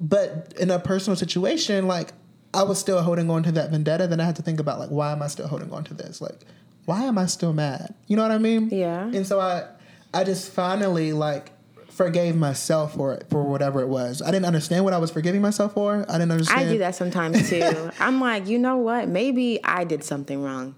But 0.00 0.54
in 0.58 0.70
a 0.70 0.78
personal 0.78 1.16
situation, 1.16 1.86
like 1.86 2.12
I 2.54 2.62
was 2.62 2.78
still 2.78 3.02
holding 3.02 3.30
on 3.30 3.42
to 3.44 3.52
that 3.52 3.70
vendetta, 3.70 4.06
then 4.06 4.20
I 4.20 4.24
had 4.24 4.36
to 4.36 4.42
think 4.42 4.60
about 4.60 4.78
like 4.78 4.90
why 4.90 5.12
am 5.12 5.22
I 5.22 5.28
still 5.28 5.48
holding 5.48 5.72
on 5.72 5.84
to 5.84 5.94
this? 5.94 6.20
Like 6.20 6.40
why 6.84 7.04
am 7.04 7.18
I 7.18 7.26
still 7.26 7.52
mad? 7.52 7.94
You 8.06 8.16
know 8.16 8.22
what 8.22 8.32
I 8.32 8.38
mean? 8.38 8.70
Yeah. 8.70 9.04
And 9.04 9.26
so 9.26 9.40
I 9.40 9.68
I 10.14 10.24
just 10.24 10.50
finally 10.52 11.12
like 11.12 11.52
forgave 11.90 12.36
myself 12.36 12.94
for 12.94 13.12
it 13.12 13.26
for 13.28 13.42
whatever 13.42 13.80
it 13.80 13.88
was. 13.88 14.22
I 14.22 14.30
didn't 14.30 14.46
understand 14.46 14.84
what 14.84 14.94
I 14.94 14.98
was 14.98 15.10
forgiving 15.10 15.42
myself 15.42 15.74
for. 15.74 16.06
I 16.08 16.12
didn't 16.12 16.30
understand. 16.30 16.60
I 16.60 16.72
do 16.72 16.78
that 16.78 16.94
sometimes 16.94 17.50
too. 17.50 17.90
I'm 18.00 18.20
like, 18.20 18.46
you 18.46 18.58
know 18.58 18.76
what? 18.76 19.08
Maybe 19.08 19.62
I 19.64 19.84
did 19.84 20.04
something 20.04 20.42
wrong. 20.42 20.76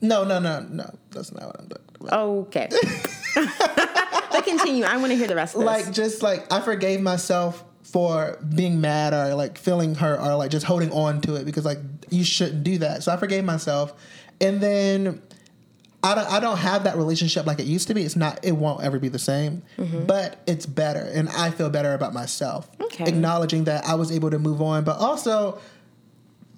No, 0.00 0.24
no, 0.24 0.38
no, 0.38 0.60
no. 0.60 0.94
That's 1.10 1.32
not 1.32 1.46
what 1.46 1.60
I'm 1.60 1.68
doing. 1.68 2.12
Okay. 2.12 2.68
but 3.34 4.44
continue. 4.44 4.84
I 4.84 4.96
want 4.96 5.10
to 5.10 5.16
hear 5.16 5.26
the 5.26 5.34
rest 5.34 5.54
of 5.54 5.60
this. 5.60 5.66
Like 5.66 5.92
just 5.92 6.22
like 6.22 6.52
I 6.52 6.60
forgave 6.60 7.00
myself 7.00 7.64
for 7.94 8.40
being 8.52 8.80
mad 8.80 9.14
or 9.14 9.36
like 9.36 9.56
feeling 9.56 9.94
hurt 9.94 10.18
or 10.18 10.34
like 10.34 10.50
just 10.50 10.66
holding 10.66 10.90
on 10.90 11.20
to 11.20 11.36
it 11.36 11.44
because 11.44 11.64
like 11.64 11.78
you 12.10 12.24
shouldn't 12.24 12.64
do 12.64 12.78
that. 12.78 13.04
So 13.04 13.12
I 13.12 13.16
forgave 13.16 13.44
myself, 13.44 13.94
and 14.40 14.60
then 14.60 15.22
I 16.02 16.16
don't 16.16 16.28
I 16.28 16.40
don't 16.40 16.56
have 16.56 16.82
that 16.84 16.96
relationship 16.96 17.46
like 17.46 17.60
it 17.60 17.66
used 17.66 17.86
to 17.86 17.94
be. 17.94 18.02
It's 18.02 18.16
not. 18.16 18.40
It 18.42 18.50
won't 18.50 18.82
ever 18.82 18.98
be 18.98 19.08
the 19.08 19.20
same. 19.20 19.62
Mm-hmm. 19.78 20.06
But 20.06 20.42
it's 20.48 20.66
better, 20.66 21.08
and 21.14 21.28
I 21.28 21.52
feel 21.52 21.70
better 21.70 21.94
about 21.94 22.12
myself. 22.12 22.68
Okay. 22.80 23.04
Acknowledging 23.04 23.62
that 23.64 23.84
I 23.86 23.94
was 23.94 24.10
able 24.10 24.30
to 24.30 24.40
move 24.40 24.60
on, 24.60 24.82
but 24.82 24.98
also 24.98 25.60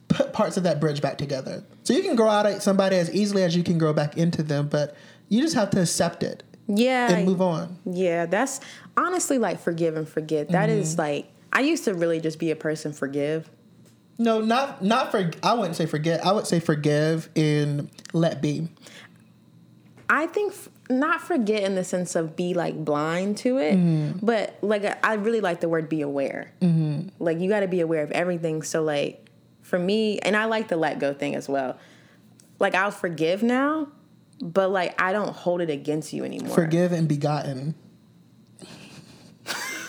put 0.09 0.33
parts 0.33 0.57
of 0.57 0.63
that 0.63 0.81
bridge 0.81 1.03
back 1.03 1.19
together. 1.19 1.63
So 1.85 1.93
you 1.93 2.03
can 2.03 2.17
grow 2.17 2.31
out 2.31 2.47
of 2.47 2.63
somebody 2.63 2.97
as 2.97 3.15
easily 3.15 3.43
as 3.43 3.55
you 3.55 3.63
can 3.63 3.77
grow 3.77 3.93
back 3.93 4.17
into 4.17 4.43
them, 4.43 4.69
but 4.69 4.97
you 5.29 5.43
just 5.43 5.55
have 5.55 5.69
to 5.73 5.83
accept 5.83 6.23
it 6.23 6.45
yeah. 6.69 7.11
and 7.13 7.27
move 7.27 7.41
on. 7.41 7.79
Yeah, 7.85 8.27
that's 8.27 8.61
honestly 8.97 9.39
like 9.39 9.61
forgive 9.61 9.97
and 9.97 10.09
forget. 10.09 10.49
That 10.51 10.69
Mm-hmm. 10.69 10.79
is 10.81 10.99
like 10.99 11.29
I 11.53 11.61
used 11.61 11.85
to 11.85 11.95
really 11.95 12.21
just 12.21 12.39
be 12.39 12.51
a 12.51 12.57
person 12.57 12.93
forgive. 12.93 13.49
No, 14.19 14.41
not 14.41 14.83
not 14.83 15.11
for. 15.11 15.31
I 15.43 15.55
wouldn't 15.55 15.77
say 15.77 15.87
forget. 15.87 16.25
I 16.25 16.33
would 16.33 16.47
say 16.47 16.59
forgive 16.61 17.29
and 17.37 17.91
let 18.13 18.41
be. 18.41 18.69
I 20.09 20.27
think 20.27 20.53
f- 20.53 20.69
not 20.89 21.21
forget 21.21 21.65
in 21.65 21.75
the 21.75 21.83
sense 21.85 22.15
of 22.15 22.37
be 22.37 22.55
like 22.55 22.83
blind 22.85 23.37
to 23.39 23.59
it, 23.59 23.75
Mm-hmm. 23.75 24.25
but 24.25 24.57
like 24.63 24.85
I 25.05 25.15
really 25.15 25.41
like 25.41 25.61
the 25.61 25.69
word 25.69 25.89
be 25.89 26.01
aware. 26.01 26.53
Mm-hmm. 26.61 27.09
Like 27.19 27.41
you 27.41 27.49
got 27.49 27.61
to 27.61 27.69
be 27.69 27.81
aware 27.81 28.03
of 28.03 28.13
everything. 28.13 28.63
So 28.63 28.83
like 28.83 29.27
for 29.63 29.79
me, 29.79 30.19
and 30.21 30.37
I 30.37 30.45
like 30.45 30.69
the 30.69 30.77
let 30.77 30.99
go 30.99 31.13
thing 31.13 31.35
as 31.35 31.49
well. 31.49 31.77
Like 32.61 32.75
I'll 32.75 32.93
forgive 32.93 33.43
now, 33.43 33.89
but 34.41 34.71
like 34.71 35.01
I 35.01 35.13
don't 35.13 35.35
hold 35.35 35.61
it 35.61 35.71
against 35.71 36.13
you 36.13 36.25
anymore. 36.25 36.55
Forgive 36.55 36.93
and 36.93 37.09
begotten. 37.09 37.75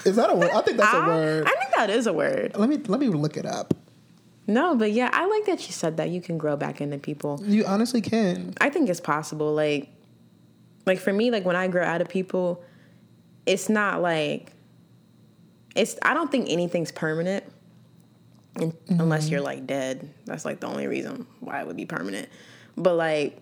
Is 0.06 0.16
that 0.16 0.30
a 0.30 0.36
word? 0.36 0.52
I 0.52 0.62
think 0.62 0.78
that's 0.78 0.94
a 0.94 0.98
I, 0.98 1.08
word. 1.08 1.48
I 1.48 1.52
think 1.56 1.76
that 1.76 1.90
is 1.90 2.08
a 2.08 2.14
word. 2.14 2.56
let 2.56 2.70
me 2.70 2.78
let 2.78 3.00
me 3.00 3.08
look 3.08 3.36
it 3.36 3.46
up. 3.46 3.74
No, 4.48 4.76
but 4.76 4.94
yeah, 4.94 5.10
I 5.12 5.26
like 5.28 5.46
that 5.46 5.68
you 5.68 5.74
said 5.74 5.98
that 5.98 6.10
you 6.10 6.22
can 6.22 6.38
grow 6.38 6.56
back 6.56 6.80
into 6.80 6.98
people. 6.98 7.44
You 7.46 7.66
honestly 7.66 8.00
can. 8.00 8.54
I 8.62 8.70
think 8.70 8.90
it's 8.90 9.02
possible. 9.02 9.54
Like, 9.54 9.90
like 10.86 11.00
for 11.00 11.12
me, 11.12 11.30
like 11.32 11.44
when 11.44 11.58
I 11.58 11.68
grow 11.68 11.84
out 11.84 12.00
of 12.00 12.08
people, 12.08 12.64
it's 13.46 13.68
not 13.68 14.02
like 14.02 14.54
it's. 15.76 15.98
I 16.02 16.14
don't 16.14 16.32
think 16.32 16.50
anything's 16.50 16.94
permanent, 16.94 17.44
in, 18.62 18.74
unless 18.88 19.26
mm-hmm. 19.26 19.34
you're 19.34 19.42
like 19.42 19.68
dead. 19.68 20.10
That's 20.24 20.46
like 20.46 20.62
the 20.62 20.68
only 20.68 20.88
reason 20.88 21.28
why 21.42 21.60
it 21.60 21.68
would 21.68 21.76
be 21.76 21.86
permanent. 21.86 22.30
But 22.78 22.96
like, 22.96 23.42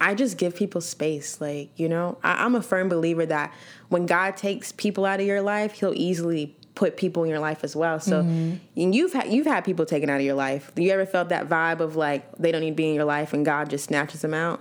I 0.00 0.14
just 0.14 0.38
give 0.38 0.54
people 0.54 0.80
space. 0.80 1.40
Like, 1.40 1.70
you 1.76 1.88
know, 1.88 2.18
I, 2.22 2.44
I'm 2.44 2.54
a 2.54 2.62
firm 2.62 2.88
believer 2.88 3.26
that 3.26 3.52
when 3.88 4.06
God 4.06 4.36
takes 4.36 4.72
people 4.72 5.04
out 5.04 5.20
of 5.20 5.26
your 5.26 5.42
life, 5.42 5.72
He'll 5.72 5.94
easily 5.94 6.54
put 6.74 6.96
people 6.96 7.24
in 7.24 7.28
your 7.30 7.40
life 7.40 7.64
as 7.64 7.74
well. 7.74 7.98
So, 7.98 8.20
and 8.20 8.60
you've 8.94 9.12
had 9.12 9.32
you've 9.32 9.46
had 9.46 9.64
people 9.64 9.84
taken 9.84 10.08
out 10.08 10.16
of 10.20 10.22
your 10.26 10.36
life. 10.36 10.70
You 10.76 10.90
ever 10.92 11.04
felt 11.06 11.30
that 11.30 11.48
vibe 11.48 11.80
of 11.80 11.96
like 11.96 12.36
they 12.36 12.52
don't 12.52 12.60
need 12.60 12.70
to 12.70 12.76
be 12.76 12.88
in 12.88 12.94
your 12.94 13.04
life 13.04 13.32
and 13.32 13.44
God 13.44 13.68
just 13.70 13.86
snatches 13.86 14.20
them 14.22 14.34
out? 14.34 14.60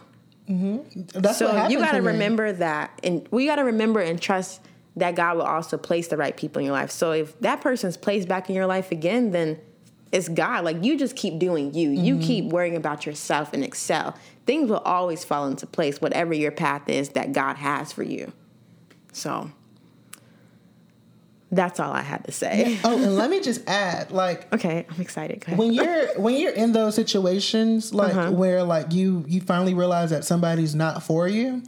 That's 1.13 1.37
so 1.37 1.67
you 1.67 1.77
got 1.79 1.91
to 1.91 1.97
to 1.97 2.01
remember 2.03 2.51
that, 2.53 2.97
and 3.03 3.27
we 3.31 3.45
got 3.45 3.57
to 3.57 3.63
remember 3.65 3.99
and 3.99 4.19
trust 4.21 4.61
that 4.95 5.13
God 5.15 5.35
will 5.37 5.43
also 5.43 5.77
place 5.77 6.07
the 6.07 6.17
right 6.17 6.35
people 6.35 6.59
in 6.59 6.65
your 6.65 6.73
life. 6.73 6.89
So 6.89 7.11
if 7.11 7.39
that 7.41 7.61
person's 7.61 7.97
placed 7.97 8.27
back 8.27 8.49
in 8.49 8.55
your 8.55 8.65
life 8.65 8.91
again, 8.91 9.29
then 9.31 9.59
it's 10.11 10.27
God. 10.29 10.63
Like 10.63 10.83
you 10.83 10.97
just 10.97 11.15
keep 11.15 11.37
doing 11.37 11.73
you. 11.75 11.89
You 11.91 12.15
Mm-hmm. 12.15 12.23
keep 12.23 12.45
worrying 12.45 12.75
about 12.75 13.05
yourself 13.05 13.53
and 13.53 13.63
excel. 13.63 14.15
Things 14.47 14.69
will 14.71 14.77
always 14.79 15.23
fall 15.23 15.45
into 15.47 15.67
place, 15.67 16.01
whatever 16.01 16.33
your 16.33 16.51
path 16.51 16.89
is 16.89 17.09
that 17.09 17.33
God 17.33 17.57
has 17.57 17.91
for 17.91 18.01
you. 18.03 18.31
So 19.13 19.51
that's 21.49 21.79
all 21.79 21.91
I 21.93 22.01
had 22.01 22.25
to 22.25 22.31
say. 22.31 22.77
Oh, 22.83 22.95
and 23.01 23.15
let 23.15 23.29
me 23.29 23.39
just 23.39 23.61
add, 23.69 24.11
like 24.11 24.51
Okay, 24.55 24.85
I'm 24.89 24.99
excited. 25.01 25.45
When 25.57 25.71
you're 25.73 26.07
when 26.19 26.35
you're 26.35 26.51
in 26.53 26.73
those 26.73 26.95
situations, 26.95 27.93
like 27.93 28.13
Uh-huh. 28.15 28.31
where 28.31 28.63
like 28.63 28.93
you 28.93 29.23
you 29.27 29.39
finally 29.41 29.73
realize 29.73 30.09
that 30.09 30.25
somebody's 30.25 30.75
not 30.75 31.03
for 31.03 31.27
you, 31.27 31.61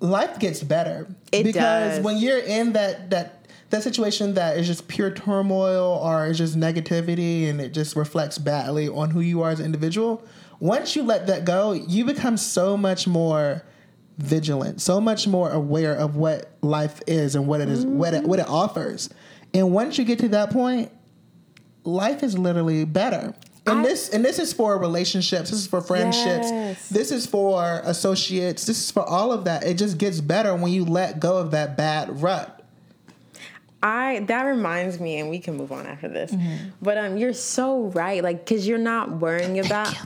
life 0.00 0.38
gets 0.38 0.62
better. 0.62 1.04
Mm-hmm. 1.08 1.12
It 1.32 1.44
because 1.44 1.96
does. 1.96 2.04
when 2.04 2.18
you're 2.18 2.38
in 2.40 2.72
that 2.72 3.10
that 3.10 3.46
that 3.70 3.82
situation 3.82 4.34
that 4.34 4.56
is 4.58 4.66
just 4.66 4.86
pure 4.88 5.10
turmoil 5.10 6.00
or 6.04 6.26
is 6.26 6.36
just 6.38 6.56
negativity 6.58 7.48
and 7.48 7.60
it 7.60 7.72
just 7.72 7.96
reflects 7.96 8.36
badly 8.38 8.88
on 8.88 9.10
who 9.10 9.20
you 9.20 9.40
are 9.42 9.50
as 9.50 9.60
an 9.60 9.66
individual. 9.66 10.22
Once 10.62 10.94
you 10.94 11.02
let 11.02 11.26
that 11.26 11.44
go, 11.44 11.72
you 11.72 12.04
become 12.04 12.36
so 12.36 12.76
much 12.76 13.08
more 13.08 13.64
vigilant, 14.18 14.80
so 14.80 15.00
much 15.00 15.26
more 15.26 15.50
aware 15.50 15.92
of 15.92 16.14
what 16.14 16.52
life 16.60 17.00
is 17.08 17.34
and 17.34 17.48
what 17.48 17.60
it 17.60 17.68
is, 17.68 17.84
what 17.84 18.14
it, 18.14 18.22
what 18.22 18.38
it 18.38 18.48
offers. 18.48 19.10
And 19.52 19.72
once 19.72 19.98
you 19.98 20.04
get 20.04 20.20
to 20.20 20.28
that 20.28 20.50
point, 20.50 20.92
life 21.82 22.22
is 22.22 22.38
literally 22.38 22.84
better. 22.84 23.34
And 23.66 23.80
I- 23.80 23.82
this 23.82 24.10
and 24.10 24.24
this 24.24 24.38
is 24.38 24.52
for 24.52 24.78
relationships. 24.78 25.50
This 25.50 25.58
is 25.58 25.66
for 25.66 25.80
friendships. 25.80 26.48
Yes. 26.48 26.88
This 26.88 27.10
is 27.10 27.26
for 27.26 27.80
associates. 27.82 28.64
This 28.64 28.78
is 28.84 28.92
for 28.92 29.02
all 29.02 29.32
of 29.32 29.46
that. 29.46 29.64
It 29.64 29.78
just 29.78 29.98
gets 29.98 30.20
better 30.20 30.54
when 30.54 30.70
you 30.70 30.84
let 30.84 31.18
go 31.18 31.38
of 31.38 31.50
that 31.50 31.76
bad 31.76 32.22
rut. 32.22 32.64
I 33.82 34.20
that 34.28 34.44
reminds 34.44 35.00
me, 35.00 35.18
and 35.18 35.28
we 35.28 35.40
can 35.40 35.56
move 35.56 35.72
on 35.72 35.86
after 35.86 36.08
this. 36.08 36.30
Mm-hmm. 36.30 36.68
But 36.80 36.98
um, 36.98 37.16
you're 37.16 37.32
so 37.32 37.86
right, 37.86 38.22
like 38.22 38.44
because 38.44 38.68
you're 38.68 38.78
not 38.78 39.10
worrying 39.18 39.58
about. 39.58 39.96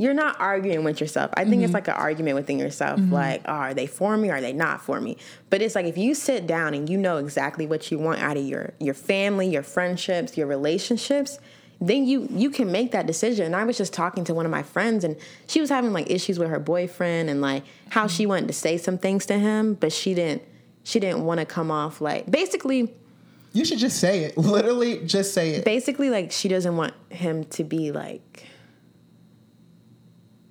You're 0.00 0.14
not 0.14 0.40
arguing 0.40 0.84
with 0.84 1.00
yourself. 1.00 1.30
I 1.36 1.42
think 1.44 1.56
Mm-hmm. 1.56 1.64
it's 1.64 1.74
like 1.74 1.88
an 1.88 1.94
argument 1.94 2.36
within 2.36 2.58
yourself. 2.58 3.00
Like, 3.10 3.42
oh, 3.46 3.52
are 3.52 3.74
they 3.74 3.86
for 3.88 4.16
me? 4.16 4.30
Or 4.30 4.36
are 4.36 4.40
they 4.40 4.52
not 4.52 4.80
for 4.80 5.00
me? 5.00 5.16
But 5.50 5.60
it's 5.60 5.74
like 5.74 5.86
if 5.86 5.98
you 5.98 6.14
sit 6.14 6.46
down 6.46 6.72
and 6.72 6.88
you 6.88 6.96
know 6.96 7.16
exactly 7.16 7.66
what 7.66 7.90
you 7.90 7.98
want 7.98 8.20
out 8.20 8.36
of 8.36 8.44
your 8.44 8.72
your 8.78 8.94
family, 8.94 9.48
your 9.48 9.64
friendships, 9.64 10.36
your 10.36 10.46
relationships, 10.46 11.38
then 11.80 12.06
you 12.06 12.28
you 12.30 12.48
can 12.50 12.70
make 12.70 12.92
that 12.92 13.06
decision. 13.06 13.44
And 13.46 13.56
I 13.56 13.64
was 13.64 13.76
just 13.76 13.92
talking 13.92 14.22
to 14.24 14.34
one 14.34 14.46
of 14.46 14.52
my 14.52 14.62
friends, 14.62 15.02
and 15.04 15.16
she 15.48 15.60
was 15.60 15.68
having 15.70 15.92
like 15.92 16.08
issues 16.10 16.38
with 16.38 16.48
her 16.48 16.60
boyfriend, 16.60 17.28
and 17.28 17.40
like 17.40 17.64
how 17.90 18.06
she 18.06 18.24
wanted 18.24 18.46
to 18.48 18.54
say 18.54 18.76
some 18.78 18.98
things 18.98 19.26
to 19.26 19.38
him, 19.38 19.74
but 19.74 19.92
she 19.92 20.14
didn't. 20.14 20.42
She 20.84 21.00
didn't 21.00 21.24
want 21.24 21.40
to 21.40 21.44
come 21.46 21.70
off 21.70 22.00
like 22.00 22.30
basically 22.30 22.94
You 23.52 23.64
should 23.64 23.78
just 23.78 23.98
say 23.98 24.24
it. 24.24 24.38
Literally, 24.56 25.04
just 25.04 25.34
say 25.34 25.50
it. 25.54 25.64
basically 25.64 26.08
like 26.08 26.30
she 26.32 26.48
doesn't 26.48 26.76
want 26.76 26.94
him 27.10 27.44
to 27.56 27.64
be 27.64 27.90
like 27.92 28.44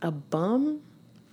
a 0.02 0.12
bum 0.12 0.82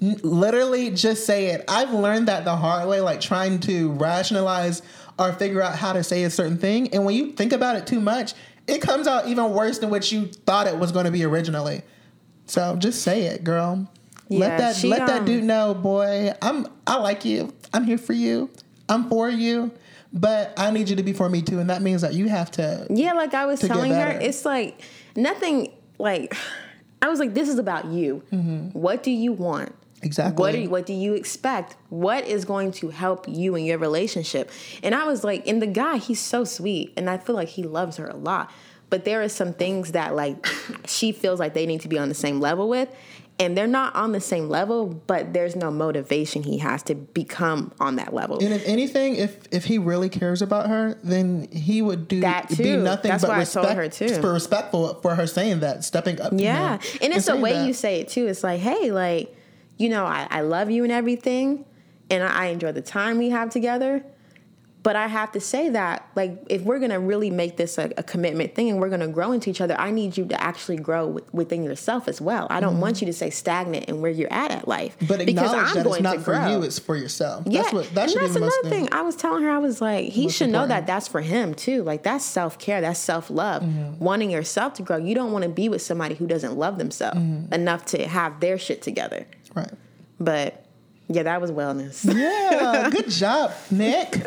Literally, 0.00 0.90
just 0.90 1.24
say 1.24 1.46
it. 1.46 1.64
I've 1.68 1.92
learned 1.92 2.28
that 2.28 2.44
the 2.44 2.56
hard 2.56 2.88
way, 2.88 3.00
like 3.00 3.20
trying 3.20 3.60
to 3.60 3.92
rationalize 3.92 4.82
or 5.18 5.32
figure 5.32 5.62
out 5.62 5.76
how 5.76 5.92
to 5.92 6.02
say 6.02 6.24
a 6.24 6.30
certain 6.30 6.58
thing. 6.58 6.92
And 6.92 7.04
when 7.04 7.14
you 7.14 7.32
think 7.32 7.52
about 7.52 7.76
it 7.76 7.86
too 7.86 8.00
much, 8.00 8.34
it 8.66 8.82
comes 8.82 9.06
out 9.06 9.28
even 9.28 9.52
worse 9.52 9.78
than 9.78 9.90
what 9.90 10.10
you 10.10 10.26
thought 10.26 10.66
it 10.66 10.76
was 10.76 10.90
going 10.90 11.04
to 11.04 11.10
be 11.10 11.24
originally. 11.24 11.82
So 12.46 12.76
just 12.76 13.02
say 13.02 13.22
it, 13.22 13.44
girl. 13.44 13.88
Yeah, 14.28 14.38
let 14.40 14.58
that 14.58 14.76
she, 14.76 14.88
let 14.88 15.06
that 15.06 15.20
um, 15.20 15.24
dude 15.26 15.44
know, 15.44 15.74
boy. 15.74 16.32
I'm 16.42 16.66
I 16.86 16.96
like 16.96 17.24
you. 17.24 17.52
I'm 17.72 17.84
here 17.84 17.98
for 17.98 18.14
you. 18.14 18.50
I'm 18.88 19.08
for 19.08 19.30
you, 19.30 19.70
but 20.12 20.52
I 20.56 20.70
need 20.70 20.88
you 20.88 20.96
to 20.96 21.02
be 21.02 21.12
for 21.12 21.28
me 21.28 21.40
too, 21.40 21.60
and 21.60 21.70
that 21.70 21.82
means 21.82 22.02
that 22.02 22.14
you 22.14 22.28
have 22.28 22.50
to. 22.52 22.86
Yeah, 22.90 23.12
like 23.12 23.32
I 23.34 23.46
was 23.46 23.60
telling 23.60 23.92
her, 23.92 24.18
it's 24.20 24.44
like 24.44 24.80
nothing. 25.14 25.72
Like 25.98 26.34
I 27.04 27.08
was 27.08 27.18
like, 27.18 27.34
this 27.34 27.48
is 27.48 27.58
about 27.58 27.86
you. 27.86 28.22
Mm-hmm. 28.32 28.78
What 28.78 29.02
do 29.02 29.10
you 29.10 29.32
want? 29.32 29.74
Exactly. 30.02 30.40
What 30.40 30.52
do 30.52 30.58
you, 30.58 30.70
what 30.70 30.86
do 30.86 30.92
you 30.92 31.14
expect? 31.14 31.76
What 31.88 32.26
is 32.26 32.44
going 32.44 32.72
to 32.72 32.90
help 32.90 33.26
you 33.28 33.54
in 33.56 33.64
your 33.64 33.78
relationship? 33.78 34.50
And 34.82 34.94
I 34.94 35.04
was 35.04 35.24
like, 35.24 35.46
and 35.46 35.62
the 35.62 35.66
guy, 35.66 35.96
he's 35.96 36.20
so 36.20 36.44
sweet, 36.44 36.92
and 36.96 37.08
I 37.08 37.16
feel 37.18 37.34
like 37.34 37.48
he 37.48 37.62
loves 37.62 37.96
her 37.96 38.06
a 38.06 38.16
lot. 38.16 38.50
But 38.90 39.04
there 39.04 39.22
are 39.22 39.28
some 39.28 39.54
things 39.54 39.92
that 39.92 40.14
like 40.14 40.46
she 40.86 41.10
feels 41.10 41.40
like 41.40 41.54
they 41.54 41.66
need 41.66 41.80
to 41.80 41.88
be 41.88 41.98
on 41.98 42.08
the 42.08 42.14
same 42.14 42.38
level 42.38 42.68
with, 42.68 42.88
and 43.40 43.56
they're 43.56 43.66
not 43.66 43.94
on 43.96 44.12
the 44.12 44.20
same 44.20 44.48
level. 44.48 44.86
But 44.86 45.32
there's 45.32 45.56
no 45.56 45.70
motivation 45.70 46.42
he 46.44 46.58
has 46.58 46.82
to 46.84 46.94
become 46.94 47.72
on 47.80 47.96
that 47.96 48.14
level. 48.14 48.38
And 48.42 48.52
if 48.54 48.64
anything, 48.66 49.16
if 49.16 49.38
if 49.50 49.64
he 49.64 49.78
really 49.78 50.08
cares 50.08 50.40
about 50.42 50.68
her, 50.68 50.98
then 51.02 51.48
he 51.50 51.82
would 51.82 52.06
do 52.08 52.20
That 52.20 52.48
be 52.48 52.56
too. 52.56 52.82
nothing 52.82 53.10
That's 53.10 53.22
but 53.22 53.28
why 53.30 53.36
I 53.36 53.38
respect, 53.40 53.66
told 53.66 53.76
her 53.76 53.88
too. 53.88 54.20
for 54.20 54.32
respectful 54.32 54.94
for 55.02 55.14
her 55.16 55.26
saying 55.26 55.60
that, 55.60 55.84
stepping 55.84 56.20
up. 56.20 56.30
to 56.30 56.42
Yeah. 56.42 56.74
him 56.78 56.98
And 57.02 57.12
it's 57.12 57.26
the 57.26 57.36
way 57.36 57.52
that. 57.54 57.66
you 57.66 57.72
say 57.72 58.00
it 58.00 58.08
too. 58.08 58.26
It's 58.26 58.44
like, 58.44 58.60
hey, 58.60 58.90
like, 58.92 59.34
you 59.78 59.88
know, 59.88 60.04
I, 60.04 60.26
I 60.30 60.40
love 60.42 60.70
you 60.70 60.84
and 60.84 60.92
everything, 60.92 61.64
and 62.10 62.22
I, 62.22 62.44
I 62.44 62.46
enjoy 62.46 62.70
the 62.72 62.82
time 62.82 63.18
we 63.18 63.30
have 63.30 63.50
together. 63.50 64.04
But 64.84 64.94
I 64.96 65.06
have 65.08 65.32
to 65.32 65.40
say 65.40 65.70
that, 65.70 66.06
like, 66.14 66.36
if 66.48 66.60
we're 66.62 66.78
gonna 66.78 67.00
really 67.00 67.30
make 67.30 67.56
this 67.56 67.78
a, 67.78 67.90
a 67.96 68.02
commitment 68.02 68.54
thing 68.54 68.68
and 68.68 68.78
we're 68.78 68.90
gonna 68.90 69.08
grow 69.08 69.32
into 69.32 69.48
each 69.48 69.60
other, 69.62 69.74
I 69.80 69.90
need 69.90 70.16
you 70.18 70.26
to 70.26 70.40
actually 70.40 70.76
grow 70.76 71.06
with, 71.06 71.34
within 71.34 71.64
yourself 71.64 72.06
as 72.06 72.20
well. 72.20 72.46
I 72.50 72.60
don't 72.60 72.78
want 72.80 73.00
you 73.00 73.06
to 73.06 73.12
stay 73.14 73.30
stagnant 73.30 73.86
in 73.86 74.02
where 74.02 74.10
you're 74.10 74.30
at 74.32 74.50
at 74.50 74.68
life. 74.68 74.94
Mm-hmm. 74.98 75.06
But 75.06 75.20
acknowledge 75.22 75.72
that 75.72 75.86
it's 75.86 76.00
not 76.00 76.20
for 76.20 76.34
you; 76.34 76.62
it's 76.62 76.78
for 76.78 76.96
yourself. 76.96 77.44
Yeah, 77.46 77.62
That's 77.62 77.72
what 77.72 77.94
that 77.94 78.02
and 78.02 78.10
should 78.12 78.20
that's 78.20 78.28
be 78.34 78.34
the 78.34 78.40
most 78.40 78.58
another 78.62 78.76
thing. 78.76 78.88
I 78.92 79.00
was 79.00 79.16
telling 79.16 79.42
her, 79.42 79.50
I 79.50 79.58
was 79.58 79.80
like, 79.80 80.10
he 80.10 80.28
should 80.28 80.50
know 80.50 80.66
that 80.66 80.86
that's 80.86 81.08
for 81.08 81.22
him 81.22 81.54
too. 81.54 81.82
Like 81.82 82.02
that's 82.02 82.24
self 82.24 82.58
care, 82.58 82.82
that's 82.82 83.00
self 83.00 83.30
love, 83.30 83.62
Mm-hmm. 83.62 84.04
wanting 84.04 84.30
yourself 84.30 84.74
to 84.74 84.82
grow. 84.82 84.98
You 84.98 85.14
don't 85.14 85.32
want 85.32 85.44
to 85.44 85.48
be 85.48 85.70
with 85.70 85.80
somebody 85.80 86.14
who 86.14 86.26
doesn't 86.26 86.56
love 86.58 86.76
themselves 86.76 87.18
Mm-hmm. 87.18 87.54
enough 87.54 87.86
to 87.86 88.06
have 88.06 88.40
their 88.40 88.58
shit 88.58 88.82
together. 88.82 89.26
Right. 89.54 89.70
But 90.20 90.63
yeah, 91.08 91.22
that 91.24 91.40
was 91.40 91.50
wellness. 91.50 92.04
Yeah, 92.04 92.90
good 92.90 93.08
job, 93.10 93.52
Nick. 93.70 94.20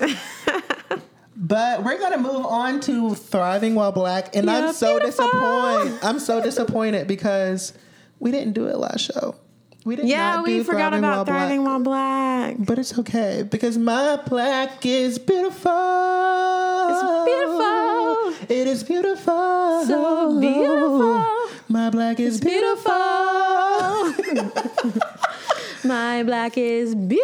But 1.39 1.83
we're 1.83 1.99
gonna 1.99 2.17
move 2.17 2.45
on 2.47 2.79
to 2.81 3.13
thriving 3.13 3.75
while 3.75 3.91
black, 3.91 4.35
and 4.35 4.49
I'm 4.49 4.73
so 4.73 4.97
beautiful. 4.99 5.25
disappointed. 5.27 5.99
I'm 6.03 6.17
so 6.19 6.41
disappointed 6.41 7.07
because 7.07 7.73
we 8.19 8.31
didn't 8.31 8.53
do 8.53 8.65
it 8.67 8.75
last 8.77 9.01
show. 9.01 9.35
We 9.85 9.95
didn't. 9.95 10.09
yeah, 10.09 10.33
not 10.35 10.43
we 10.45 10.57
do 10.57 10.63
forgot 10.63 10.89
Thriving 10.93 10.99
about 10.99 11.15
While 11.15 11.25
Black. 11.25 11.37
thriving 11.37 11.63
while 11.63 11.79
black. 11.79 12.55
But 12.59 12.79
it's 12.79 12.97
okay 12.99 13.43
because 13.49 13.77
my 13.77 14.17
black 14.27 14.83
is 14.85 15.17
beautiful. 15.19 15.71
It's 16.89 17.03
beautiful. 17.25 18.33
It 18.57 18.67
is 18.67 18.83
beautiful. 18.83 19.83
So 19.85 20.39
beautiful. 20.41 21.23
My 21.69 21.89
black 21.91 22.19
is 22.19 22.41
beautiful. 22.41 22.91
My 25.83 26.23
black 26.23 26.57
is 26.57 26.95
beautiful. 26.95 27.23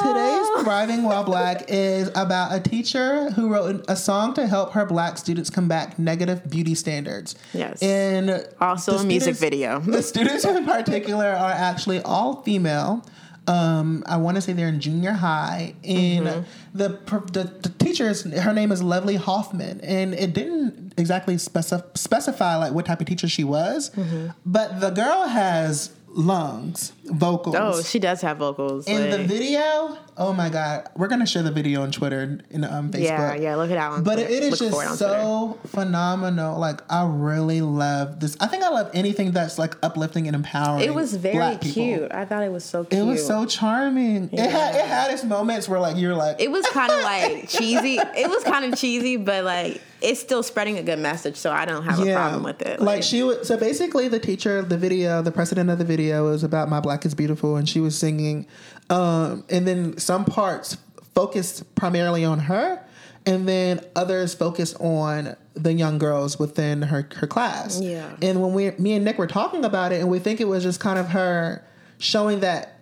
Today's 0.00 0.46
Thriving 0.64 1.02
While 1.02 1.24
Black 1.24 1.64
is 1.68 2.08
about 2.14 2.54
a 2.54 2.60
teacher 2.60 3.30
who 3.32 3.52
wrote 3.52 3.84
a 3.88 3.96
song 3.96 4.32
to 4.34 4.46
help 4.46 4.72
her 4.72 4.86
black 4.86 5.18
students 5.18 5.50
combat 5.50 5.98
negative 5.98 6.48
beauty 6.48 6.74
standards. 6.74 7.34
Yes. 7.52 7.82
And 7.82 8.46
Also 8.60 8.92
the 8.96 9.02
a 9.02 9.04
music 9.04 9.36
video. 9.36 9.80
The 9.90 10.02
students 10.02 10.44
in 10.44 10.64
particular 10.64 11.26
are 11.26 11.50
actually 11.52 12.00
all 12.00 12.42
female. 12.42 13.04
Um, 13.46 14.04
I 14.06 14.16
want 14.18 14.36
to 14.36 14.40
say 14.40 14.52
they're 14.52 14.68
in 14.68 14.80
junior 14.80 15.12
high, 15.12 15.74
and 15.82 16.26
Mm-hmm. 16.26 16.78
the, 16.78 16.88
the 17.32 17.44
the 17.62 17.68
teacher 17.84 18.08
is 18.08 18.22
her 18.22 18.52
name 18.52 18.70
is 18.70 18.80
Lovely 18.82 19.16
Hoffman, 19.16 19.80
and 19.80 20.14
it 20.14 20.34
didn't 20.34 20.92
exactly 20.96 21.34
specif- 21.34 21.96
specify 21.98 22.56
like 22.56 22.72
what 22.72 22.86
type 22.86 23.00
of 23.00 23.06
teacher 23.06 23.28
she 23.28 23.42
was, 23.42 23.90
Mm-hmm. 23.90 24.28
but 24.46 24.80
the 24.80 24.90
girl 24.90 25.26
has 25.26 25.90
lungs, 26.12 26.92
vocals. 27.04 27.56
Oh, 27.58 27.82
she 27.82 27.98
does 27.98 28.20
have 28.22 28.38
vocals. 28.38 28.86
In 28.86 29.10
the 29.10 29.18
video, 29.18 29.96
oh 30.16 30.32
my 30.32 30.48
god, 30.48 30.88
we're 30.96 31.08
gonna 31.08 31.26
share 31.26 31.42
the 31.42 31.52
video 31.52 31.82
on 31.82 31.92
Twitter 31.92 32.40
and 32.50 32.64
um, 32.64 32.90
Facebook. 32.90 33.02
yeah, 33.02 33.34
yeah, 33.34 33.56
look 33.56 33.70
at 33.70 33.74
that 33.74 33.90
one. 33.90 34.02
But 34.02 34.18
it 34.18 34.30
is 34.30 34.60
Look 34.60 34.72
for 34.72 34.82
it 34.82 34.86
on 34.86 34.98
just 34.98 34.98
so 34.98 35.58
phenomenal. 35.66 36.58
Like 36.58 36.80
I 36.90 37.06
really 37.06 37.60
love 37.60 38.20
this. 38.20 38.36
I 38.40 38.46
think 38.46 38.62
I 38.62 38.70
love 38.70 38.90
anything 38.94 39.32
that's 39.32 39.58
like 39.58 39.76
uplifting 39.82 40.26
and 40.26 40.34
empowering. 40.34 40.84
It 40.84 40.94
was 40.94 41.14
very 41.14 41.36
black 41.36 41.60
people. 41.60 41.72
cute. 41.82 42.12
I 42.12 42.24
thought 42.24 42.42
it 42.42 42.52
was 42.52 42.64
so 42.64 42.84
cute. 42.84 43.00
It 43.00 43.04
was 43.04 43.24
so 43.26 43.46
charming. 43.46 44.30
It 44.32 44.50
had 44.50 44.74
it 44.74 44.84
had 44.84 45.10
its 45.12 45.24
moments 45.24 45.68
where 45.68 45.80
like 45.80 45.96
you're 45.96 46.14
like 46.14 46.40
It 46.40 46.50
was 46.50 46.66
kind 46.66 46.90
of 46.90 47.02
like 47.02 47.48
cheesy. 47.48 47.98
It 47.98 48.28
was 48.28 48.42
kind 48.44 48.64
of 48.72 48.78
cheesy, 48.78 49.16
but 49.16 49.44
like 49.44 49.80
it's 50.02 50.20
still 50.20 50.42
spreading 50.42 50.78
a 50.78 50.82
good 50.82 50.98
message, 50.98 51.36
so 51.36 51.50
I 51.50 51.64
don't 51.64 51.84
have 51.84 51.98
a 51.98 52.12
problem 52.12 52.42
with 52.42 52.62
it. 52.62 52.80
Like, 52.80 53.02
she 53.02 53.22
was 53.22 53.46
so 53.46 53.56
basically 53.56 54.08
the 54.08 54.18
teacher, 54.18 54.62
the 54.62 54.76
video, 54.76 55.22
the 55.22 55.32
president 55.32 55.70
of 55.70 55.78
the 55.78 55.84
video 55.84 56.30
was 56.30 56.42
about 56.42 56.68
my 56.68 56.80
black 56.80 57.04
is 57.04 57.14
beautiful, 57.14 57.56
and 57.56 57.68
she 57.68 57.80
was 57.80 57.96
singing, 57.98 58.46
um, 58.88 59.44
and 59.48 59.66
then 59.66 59.98
some 59.98 60.24
parts 60.24 60.76
focused 61.14 61.74
primarily 61.74 62.24
on 62.24 62.40
her, 62.40 62.84
and 63.26 63.48
then 63.48 63.84
others 63.94 64.34
focused 64.34 64.76
on 64.80 65.36
the 65.54 65.72
young 65.72 65.98
girls 65.98 66.38
within 66.38 66.82
her 66.82 67.08
her 67.16 67.26
class. 67.26 67.80
Yeah. 67.80 68.10
And 68.22 68.40
when 68.40 68.54
we, 68.54 68.70
me 68.72 68.94
and 68.94 69.04
Nick 69.04 69.18
were 69.18 69.26
talking 69.26 69.64
about 69.64 69.92
it, 69.92 70.00
and 70.00 70.10
we 70.10 70.18
think 70.18 70.40
it 70.40 70.48
was 70.48 70.62
just 70.62 70.80
kind 70.80 70.98
of 70.98 71.08
her 71.08 71.64
showing 71.98 72.40
that 72.40 72.78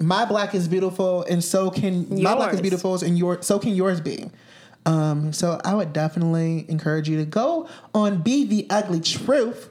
my 0.00 0.24
black 0.24 0.54
is 0.54 0.66
beautiful, 0.66 1.24
and 1.24 1.42
so 1.44 1.70
can 1.70 2.22
my 2.22 2.34
black 2.34 2.54
is 2.54 2.60
beautiful, 2.60 3.02
and 3.02 3.18
your 3.18 3.42
so 3.42 3.58
can 3.58 3.74
yours 3.74 4.00
be. 4.00 4.30
Um, 4.86 5.32
so 5.32 5.60
I 5.64 5.74
would 5.74 5.92
definitely 5.92 6.64
encourage 6.68 7.08
you 7.08 7.16
to 7.18 7.24
go 7.24 7.68
on 7.94 8.22
Be 8.22 8.44
the 8.44 8.66
Ugly 8.70 9.00
Truth 9.00 9.68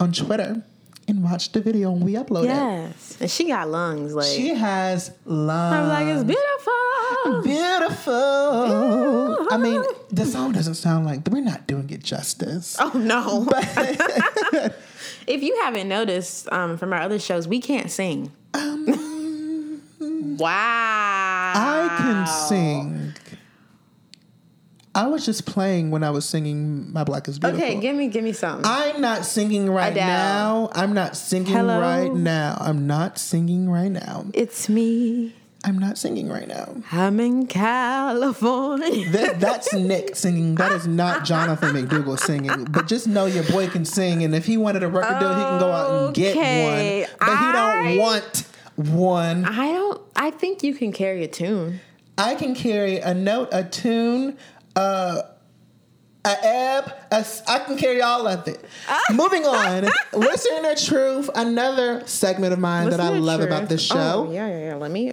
on 0.00 0.12
Twitter 0.12 0.62
and 1.08 1.22
watch 1.22 1.52
the 1.52 1.60
video 1.60 1.92
when 1.92 2.00
we 2.04 2.14
upload 2.14 2.44
it. 2.44 2.48
yes, 2.48 3.16
and 3.20 3.30
she 3.30 3.44
got 3.46 3.68
lungs. 3.68 4.12
Like 4.14 4.26
She 4.26 4.48
has 4.48 5.12
lungs. 5.24 5.76
I'm 5.76 5.88
like 5.88 6.06
it's 6.08 6.24
beautiful. 6.24 7.42
beautiful. 7.42 8.12
I 9.52 9.56
mean, 9.56 9.82
the 10.10 10.24
song 10.24 10.50
doesn't 10.52 10.74
sound 10.74 11.06
like 11.06 11.26
we're 11.28 11.40
not 11.40 11.66
doing 11.68 11.88
it 11.90 12.02
justice. 12.02 12.76
Oh 12.80 12.90
no! 12.94 13.46
But 13.48 13.68
if 15.28 15.42
you 15.44 15.56
haven't 15.62 15.88
noticed 15.88 16.50
um, 16.52 16.76
from 16.76 16.92
our 16.92 17.00
other 17.00 17.20
shows, 17.20 17.46
we 17.46 17.60
can't 17.60 17.88
sing. 17.90 18.32
wow! 20.38 21.52
I 21.54 21.96
can 21.98 22.26
sing. 22.48 22.95
I 24.96 25.06
was 25.08 25.24
just 25.26 25.44
playing 25.46 25.90
when 25.90 26.02
I 26.02 26.10
was 26.10 26.24
singing 26.28 26.92
"My 26.92 27.04
Black 27.04 27.28
Is 27.28 27.38
Beautiful." 27.38 27.64
Okay, 27.64 27.78
give 27.78 27.94
me 27.94 28.08
give 28.08 28.24
me 28.24 28.32
some. 28.32 28.62
I'm 28.64 29.00
not 29.00 29.24
singing 29.26 29.68
right 29.70 29.92
Adele. 29.92 30.06
now. 30.06 30.70
I'm 30.72 30.94
not 30.94 31.16
singing 31.16 31.52
Hello? 31.54 31.80
right 31.80 32.12
now. 32.12 32.56
I'm 32.60 32.86
not 32.86 33.18
singing 33.18 33.68
right 33.70 33.90
now. 33.92 34.24
it's 34.32 34.68
me. 34.68 35.34
I'm 35.64 35.78
not 35.78 35.98
singing 35.98 36.28
right 36.28 36.46
now. 36.46 36.76
I'm 36.92 37.18
in 37.18 37.46
California. 37.48 39.10
That, 39.10 39.40
that's 39.40 39.72
Nick 39.74 40.14
singing. 40.14 40.54
That 40.54 40.70
is 40.72 40.86
not 40.86 41.24
Jonathan 41.24 41.74
McDougal 41.74 42.18
singing. 42.20 42.64
But 42.66 42.86
just 42.86 43.06
know 43.08 43.26
your 43.26 43.42
boy 43.44 43.68
can 43.68 43.84
sing, 43.84 44.22
and 44.22 44.34
if 44.34 44.46
he 44.46 44.56
wanted 44.56 44.82
a 44.84 44.88
record 44.88 45.18
deal, 45.18 45.34
he 45.34 45.42
can 45.42 45.58
go 45.58 45.72
out 45.72 46.04
and 46.06 46.14
get 46.14 46.36
Okay, 46.36 47.00
one. 47.02 47.16
But 47.18 47.38
he 47.38 47.52
don't 47.52 47.98
want 47.98 48.44
one. 48.76 49.44
I 49.44 49.72
don't. 49.72 50.00
I 50.14 50.30
think 50.30 50.62
you 50.62 50.72
can 50.74 50.92
carry 50.92 51.24
a 51.24 51.28
tune. 51.28 51.80
I 52.18 52.34
can 52.34 52.54
carry 52.54 52.98
a 52.98 53.12
note, 53.12 53.48
a 53.52 53.62
tune, 53.64 54.38
uh, 54.76 55.22
a 56.24 56.36
ebb. 56.42 56.92
A 57.10 57.24
I 57.48 57.58
can 57.60 57.76
carry 57.78 58.02
all 58.02 58.26
of 58.26 58.46
it. 58.48 58.64
Moving 59.12 59.44
on, 59.46 59.88
listener 60.12 60.74
truth. 60.74 61.30
Another 61.34 62.06
segment 62.06 62.52
of 62.52 62.58
mine 62.58 62.90
that 62.90 63.00
I 63.00 63.10
love 63.10 63.40
about 63.40 63.68
this 63.68 63.82
show. 63.82 64.26
Oh, 64.28 64.32
yeah, 64.32 64.48
yeah, 64.48 64.68
yeah. 64.68 64.74
Let 64.74 64.90
me 64.90 65.12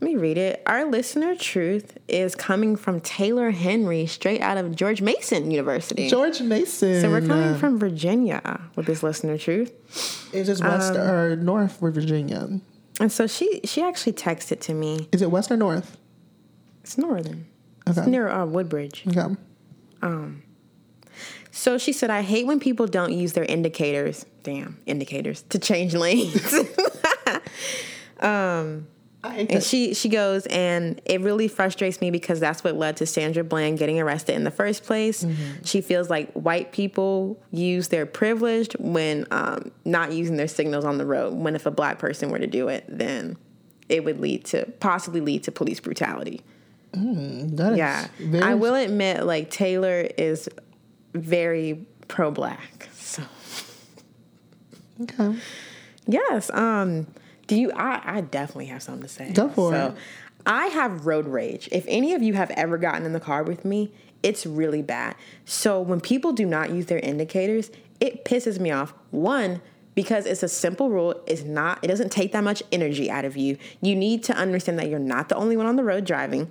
let 0.00 0.12
me 0.12 0.16
read 0.16 0.36
it. 0.36 0.62
Our 0.66 0.84
listener 0.84 1.34
truth 1.34 1.96
is 2.08 2.34
coming 2.34 2.76
from 2.76 3.00
Taylor 3.00 3.50
Henry, 3.50 4.06
straight 4.06 4.40
out 4.40 4.58
of 4.58 4.74
George 4.74 5.00
Mason 5.00 5.50
University. 5.50 6.08
George 6.08 6.42
Mason. 6.42 7.00
so 7.00 7.10
we're 7.10 7.26
coming 7.26 7.56
from 7.56 7.78
Virginia 7.78 8.60
with 8.76 8.86
this 8.86 9.02
listener 9.02 9.38
truth. 9.38 9.72
Is 10.34 10.48
this 10.48 10.60
west 10.60 10.94
um, 10.94 11.00
or 11.00 11.36
north 11.36 11.78
for 11.78 11.90
Virginia? 11.90 12.60
And 13.00 13.10
so 13.10 13.26
she 13.26 13.60
she 13.64 13.82
actually 13.82 14.12
texted 14.14 14.60
to 14.62 14.74
me. 14.74 15.08
Is 15.12 15.22
it 15.22 15.30
west 15.30 15.50
or 15.50 15.56
north? 15.56 15.96
It's 16.82 16.98
northern. 16.98 17.46
Okay. 17.88 18.00
It's 18.00 18.08
near 18.08 18.28
uh, 18.28 18.46
Woodbridge. 18.46 19.04
Okay. 19.06 19.34
So 21.50 21.78
she 21.78 21.92
said, 21.92 22.10
I 22.10 22.22
hate 22.22 22.46
when 22.46 22.58
people 22.58 22.86
don't 22.88 23.12
use 23.12 23.32
their 23.32 23.44
indicators, 23.44 24.26
damn, 24.42 24.78
indicators, 24.86 25.42
to 25.50 25.58
change 25.58 25.94
lanes. 25.94 26.52
I 29.22 29.30
hate 29.30 29.40
And 29.40 29.48
that. 29.50 29.62
she 29.62 29.94
she 29.94 30.08
goes, 30.08 30.46
and 30.46 31.00
it 31.06 31.20
really 31.22 31.48
frustrates 31.48 32.00
me 32.00 32.10
because 32.10 32.40
that's 32.40 32.62
what 32.62 32.76
led 32.76 32.96
to 32.98 33.06
Sandra 33.06 33.42
Bland 33.44 33.78
getting 33.78 33.98
arrested 34.00 34.34
in 34.34 34.44
the 34.44 34.50
first 34.50 34.82
place. 34.84 35.24
She 35.64 35.80
feels 35.80 36.10
like 36.10 36.30
white 36.32 36.72
people 36.72 37.40
use 37.50 37.88
their 37.88 38.04
privilege 38.04 38.74
when 38.78 39.26
um, 39.30 39.70
not 39.84 40.12
using 40.12 40.36
their 40.36 40.48
signals 40.48 40.84
on 40.84 40.98
the 40.98 41.06
road. 41.06 41.34
When 41.34 41.54
if 41.56 41.64
a 41.66 41.70
black 41.70 41.98
person 41.98 42.30
were 42.30 42.38
to 42.38 42.46
do 42.46 42.68
it, 42.68 42.84
then 42.88 43.36
it 43.88 44.04
would 44.04 44.20
lead 44.20 44.44
to 44.46 44.66
possibly 44.80 45.20
lead 45.20 45.44
to 45.44 45.52
police 45.52 45.80
brutality. 45.80 46.42
That 46.94 47.72
is 47.72 47.78
Yeah, 47.78 48.06
very- 48.18 48.42
I 48.42 48.54
will 48.54 48.74
admit, 48.74 49.24
like 49.24 49.50
Taylor 49.50 50.00
is 50.16 50.48
very 51.12 51.86
pro-black. 52.08 52.88
So 52.94 53.22
Okay. 55.02 55.36
yes, 56.06 56.50
um, 56.50 57.06
do 57.46 57.56
you? 57.56 57.72
I, 57.72 58.00
I 58.04 58.20
definitely 58.20 58.66
have 58.66 58.82
something 58.82 59.02
to 59.02 59.08
say. 59.08 59.32
Go 59.32 59.48
for 59.48 59.72
so, 59.72 59.86
it. 59.88 59.94
I 60.46 60.66
have 60.68 61.06
road 61.06 61.26
rage. 61.26 61.68
If 61.72 61.84
any 61.88 62.14
of 62.14 62.22
you 62.22 62.34
have 62.34 62.50
ever 62.52 62.78
gotten 62.78 63.04
in 63.04 63.12
the 63.12 63.20
car 63.20 63.42
with 63.42 63.64
me, 63.64 63.92
it's 64.22 64.46
really 64.46 64.82
bad. 64.82 65.16
So 65.44 65.80
when 65.80 66.00
people 66.00 66.32
do 66.32 66.46
not 66.46 66.70
use 66.70 66.86
their 66.86 66.98
indicators, 67.00 67.70
it 68.00 68.24
pisses 68.24 68.60
me 68.60 68.70
off. 68.70 68.94
One, 69.10 69.60
because 69.94 70.26
it's 70.26 70.42
a 70.42 70.48
simple 70.48 70.90
rule. 70.90 71.20
It's 71.26 71.42
not, 71.42 71.78
it 71.82 71.88
doesn't 71.88 72.10
take 72.12 72.32
that 72.32 72.44
much 72.44 72.62
energy 72.72 73.10
out 73.10 73.24
of 73.24 73.36
you. 73.36 73.56
You 73.80 73.96
need 73.96 74.22
to 74.24 74.34
understand 74.34 74.78
that 74.78 74.88
you're 74.88 74.98
not 74.98 75.28
the 75.28 75.36
only 75.36 75.56
one 75.56 75.66
on 75.66 75.76
the 75.76 75.84
road 75.84 76.04
driving. 76.04 76.50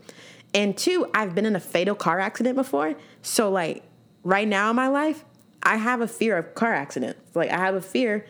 And 0.54 0.78
two, 0.78 1.10
I've 1.14 1.34
been 1.34 1.46
in 1.46 1.56
a 1.56 1.60
fatal 1.60 1.96
car 1.96 2.20
accident 2.20 2.56
before. 2.56 2.96
So 3.22 3.50
like 3.50 3.84
right 4.24 4.48
now 4.48 4.70
in 4.70 4.76
my 4.76 4.88
life, 4.88 5.26
I 5.64 5.78
have 5.78 6.02
a 6.02 6.08
fear 6.08 6.38
of 6.38 6.54
car 6.54 6.74
accidents. 6.74 7.20
Like 7.36 7.50
I 7.52 7.58
have 7.58 7.76
a 7.76 7.82
fear 7.82 8.26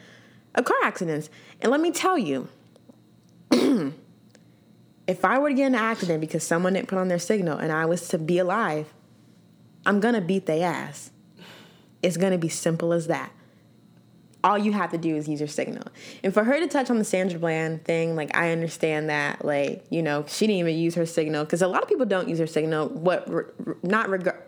of 0.56 0.66
car 0.66 0.78
accidents. 0.84 1.30
And 1.62 1.72
let 1.72 1.82
me 1.82 1.92
tell 1.92 2.18
you, 2.18 2.48
if 3.52 5.26
I 5.26 5.40
were 5.40 5.50
to 5.50 5.56
get 5.56 5.68
in 5.68 5.76
an 5.76 5.82
accident 5.82 6.22
because 6.22 6.44
someone 6.44 6.74
didn't 6.74 6.88
put 6.88 6.98
on 6.98 7.08
their 7.08 7.20
signal 7.20 7.58
and 7.58 7.72
I 7.72 7.86
was 7.86 8.08
to 8.10 8.18
be 8.18 8.38
alive, 8.38 8.94
I'm 9.86 10.00
gonna 10.00 10.22
beat 10.22 10.46
their 10.46 10.66
ass. 10.66 11.12
It's 12.02 12.18
gonna 12.18 12.38
be 12.38 12.50
simple 12.50 12.94
as 12.94 13.08
that. 13.08 13.32
All 14.44 14.58
you 14.58 14.74
have 14.74 14.92
to 14.92 14.98
do 14.98 15.16
is 15.16 15.28
use 15.28 15.40
your 15.40 15.48
signal. 15.48 15.84
And 16.24 16.34
for 16.34 16.44
her 16.44 16.60
to 16.60 16.68
touch 16.68 16.90
on 16.90 16.98
the 16.98 17.06
Sandra 17.06 17.40
Bland 17.40 17.86
thing, 17.86 18.16
like 18.16 18.36
I 18.36 18.52
understand 18.52 19.10
that, 19.10 19.46
like 19.46 19.86
you 19.90 20.02
know, 20.02 20.26
she 20.28 20.48
didn't 20.48 20.60
even 20.60 20.76
use 20.78 20.96
her 20.96 21.06
signal 21.06 21.46
because 21.46 21.62
a 21.62 21.68
lot 21.68 21.82
of 21.82 21.88
people 21.88 22.06
don't 22.06 22.28
use 22.28 22.40
their 22.40 22.48
signal. 22.48 22.90
What 22.90 23.30
re- 23.32 23.76
not 23.84 24.10
regard. 24.10 24.42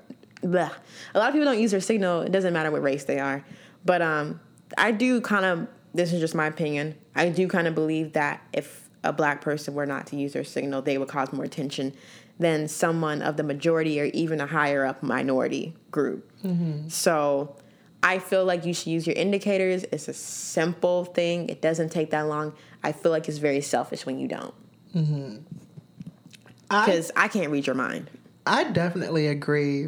A 0.43 0.69
lot 1.15 1.29
of 1.29 1.33
people 1.33 1.45
don't 1.45 1.59
use 1.59 1.71
their 1.71 1.81
signal. 1.81 2.21
It 2.21 2.31
doesn't 2.31 2.53
matter 2.53 2.69
what 2.71 2.81
race 2.83 3.05
they 3.05 3.19
are. 3.19 3.43
But 3.85 4.01
um, 4.01 4.39
I 4.77 4.91
do 4.91 5.21
kind 5.21 5.45
of. 5.45 5.67
This 5.93 6.11
is 6.11 6.19
just 6.19 6.35
my 6.35 6.47
opinion. 6.47 6.95
I 7.15 7.29
do 7.29 7.47
kind 7.47 7.67
of 7.67 7.73
believe 7.73 8.13
that 8.13 8.41
if 8.51 8.89
a 9.03 9.13
black 9.13 9.39
person 9.41 9.73
were 9.75 9.85
not 9.85 10.07
to 10.07 10.17
use 10.17 10.33
their 10.33 10.43
signal, 10.43 10.81
they 10.81 10.97
would 10.97 11.07
cause 11.07 11.31
more 11.31 11.47
tension 11.47 11.93
than 12.37 12.67
someone 12.67 13.21
of 13.21 13.37
the 13.37 13.43
majority 13.43 14.01
or 14.01 14.05
even 14.05 14.41
a 14.41 14.45
higher 14.47 14.83
up 14.85 15.01
minority 15.01 15.73
group. 15.91 16.29
So 16.89 17.55
I 18.05 18.19
feel 18.19 18.45
like 18.45 18.65
you 18.65 18.73
should 18.73 18.87
use 18.87 19.07
your 19.07 19.15
indicators. 19.15 19.83
It's 19.91 20.07
a 20.07 20.13
simple 20.13 21.05
thing. 21.05 21.49
It 21.49 21.59
doesn't 21.59 21.89
take 21.89 22.11
that 22.11 22.27
long. 22.27 22.53
I 22.83 22.91
feel 22.91 23.11
like 23.11 23.27
it's 23.27 23.39
very 23.39 23.61
selfish 23.61 24.05
when 24.05 24.19
you 24.19 24.27
don't. 24.27 24.53
Mm-hmm. 24.93 25.37
I, 26.69 26.85
Because 26.85 27.11
I 27.15 27.27
can't 27.27 27.51
read 27.51 27.65
your 27.65 27.75
mind. 27.75 28.11
I 28.45 28.65
definitely 28.65 29.25
agree 29.25 29.87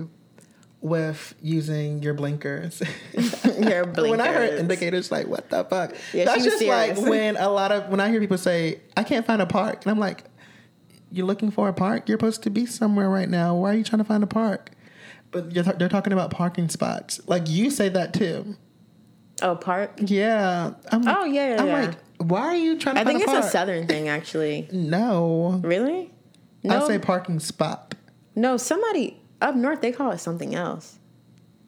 with 0.82 1.36
using 1.43 2.01
your 2.01 2.15
blinkers. 2.15 2.82
Your 3.13 3.86
blinkers. 3.86 4.09
when 4.09 4.22
I 4.22 4.34
heard 4.34 4.59
indicators, 4.59 5.11
like 5.11 5.28
what 5.28 5.49
the 5.49 5.63
fuck? 5.65 5.93
Yeah, 6.11 6.26
That's 6.26 6.43
just 6.43 6.63
like 6.63 6.97
when 7.01 7.38
a 7.38 7.49
lot 7.49 7.72
of 7.72 7.89
when 7.89 7.99
I 7.99 8.09
hear 8.09 8.20
people 8.20 8.38
say, 8.38 8.82
"I 8.95 9.03
can't 9.03 9.26
find 9.26 9.41
a 9.41 9.47
park," 9.47 9.84
and 9.84 9.91
I'm 9.91 9.99
like, 9.99 10.24
"You're 11.11 11.26
looking 11.26 11.49
for 11.49 11.68
a 11.68 11.74
park? 11.74 12.07
You're 12.07 12.18
supposed 12.20 12.43
to 12.43 12.51
be 12.51 12.65
somewhere 12.68 13.09
right 13.09 13.30
now. 13.30 13.55
Why 13.55 13.72
are 13.72 13.78
you 13.78 13.84
trying 13.84 13.99
to 13.99 14.03
find 14.03 14.24
a 14.24 14.28
park?" 14.28 14.72
But 15.32 15.54
you're 15.54 15.64
they're 15.64 15.90
talking 15.90 16.14
about 16.14 16.32
parking 16.32 16.70
spots. 16.70 17.20
Like 17.28 17.50
you 17.50 17.70
say 17.70 17.90
that 17.90 18.14
too. 18.14 18.56
Oh, 19.42 19.56
park? 19.56 19.92
Yeah. 20.02 20.72
I'm 20.92 21.02
like, 21.04 21.16
Oh, 21.18 21.26
yeah, 21.26 21.50
yeah, 21.56 21.62
I'm 21.62 21.68
yeah. 21.68 21.82
like, 21.86 21.96
why 22.20 22.42
are 22.42 22.56
you 22.56 22.78
trying 22.80 22.96
to 22.96 23.04
park? 23.04 23.08
I 23.08 23.12
think 23.12 23.20
a 23.20 23.24
it's 23.24 23.32
park? 23.32 23.46
a 23.46 23.50
southern 23.50 23.88
thing, 23.88 24.08
actually. 24.08 24.68
no. 24.72 25.60
Really? 25.64 26.12
I 26.66 26.68
No, 26.70 26.88
say 26.88 26.98
parking 26.98 27.40
spot. 27.40 27.94
no. 28.36 28.58
Somebody 28.58 29.22
up 29.42 29.56
north 29.56 29.82
they 29.82 29.92
call 29.92 30.12
it 30.12 30.18
something 30.20 30.56
else. 30.56 30.98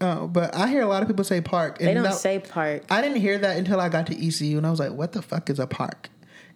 Oh, 0.02 0.28
but 0.28 0.56
I 0.56 0.68
hear 0.70 0.82
a 0.82 0.88
lot 0.88 1.02
of 1.04 1.08
people 1.10 1.24
say 1.26 1.42
park. 1.42 1.80
And 1.80 1.88
They 1.90 1.94
don't 1.94 2.04
that- 2.04 2.14
say 2.16 2.40
park. 2.40 2.84
I 2.90 3.02
didn't 3.02 3.18
hear 3.22 3.38
that 3.38 3.58
until 3.58 3.80
I 3.80 3.90
got 3.90 4.08
to 4.08 4.16
ECU, 4.28 4.58
and 4.58 4.66
I 4.66 4.72
was 4.72 4.80
like, 4.80 4.94
"What 4.94 5.12
the 5.12 5.22
fuck 5.22 5.50
is 5.50 5.60
a 5.60 5.68
park?" 5.68 6.10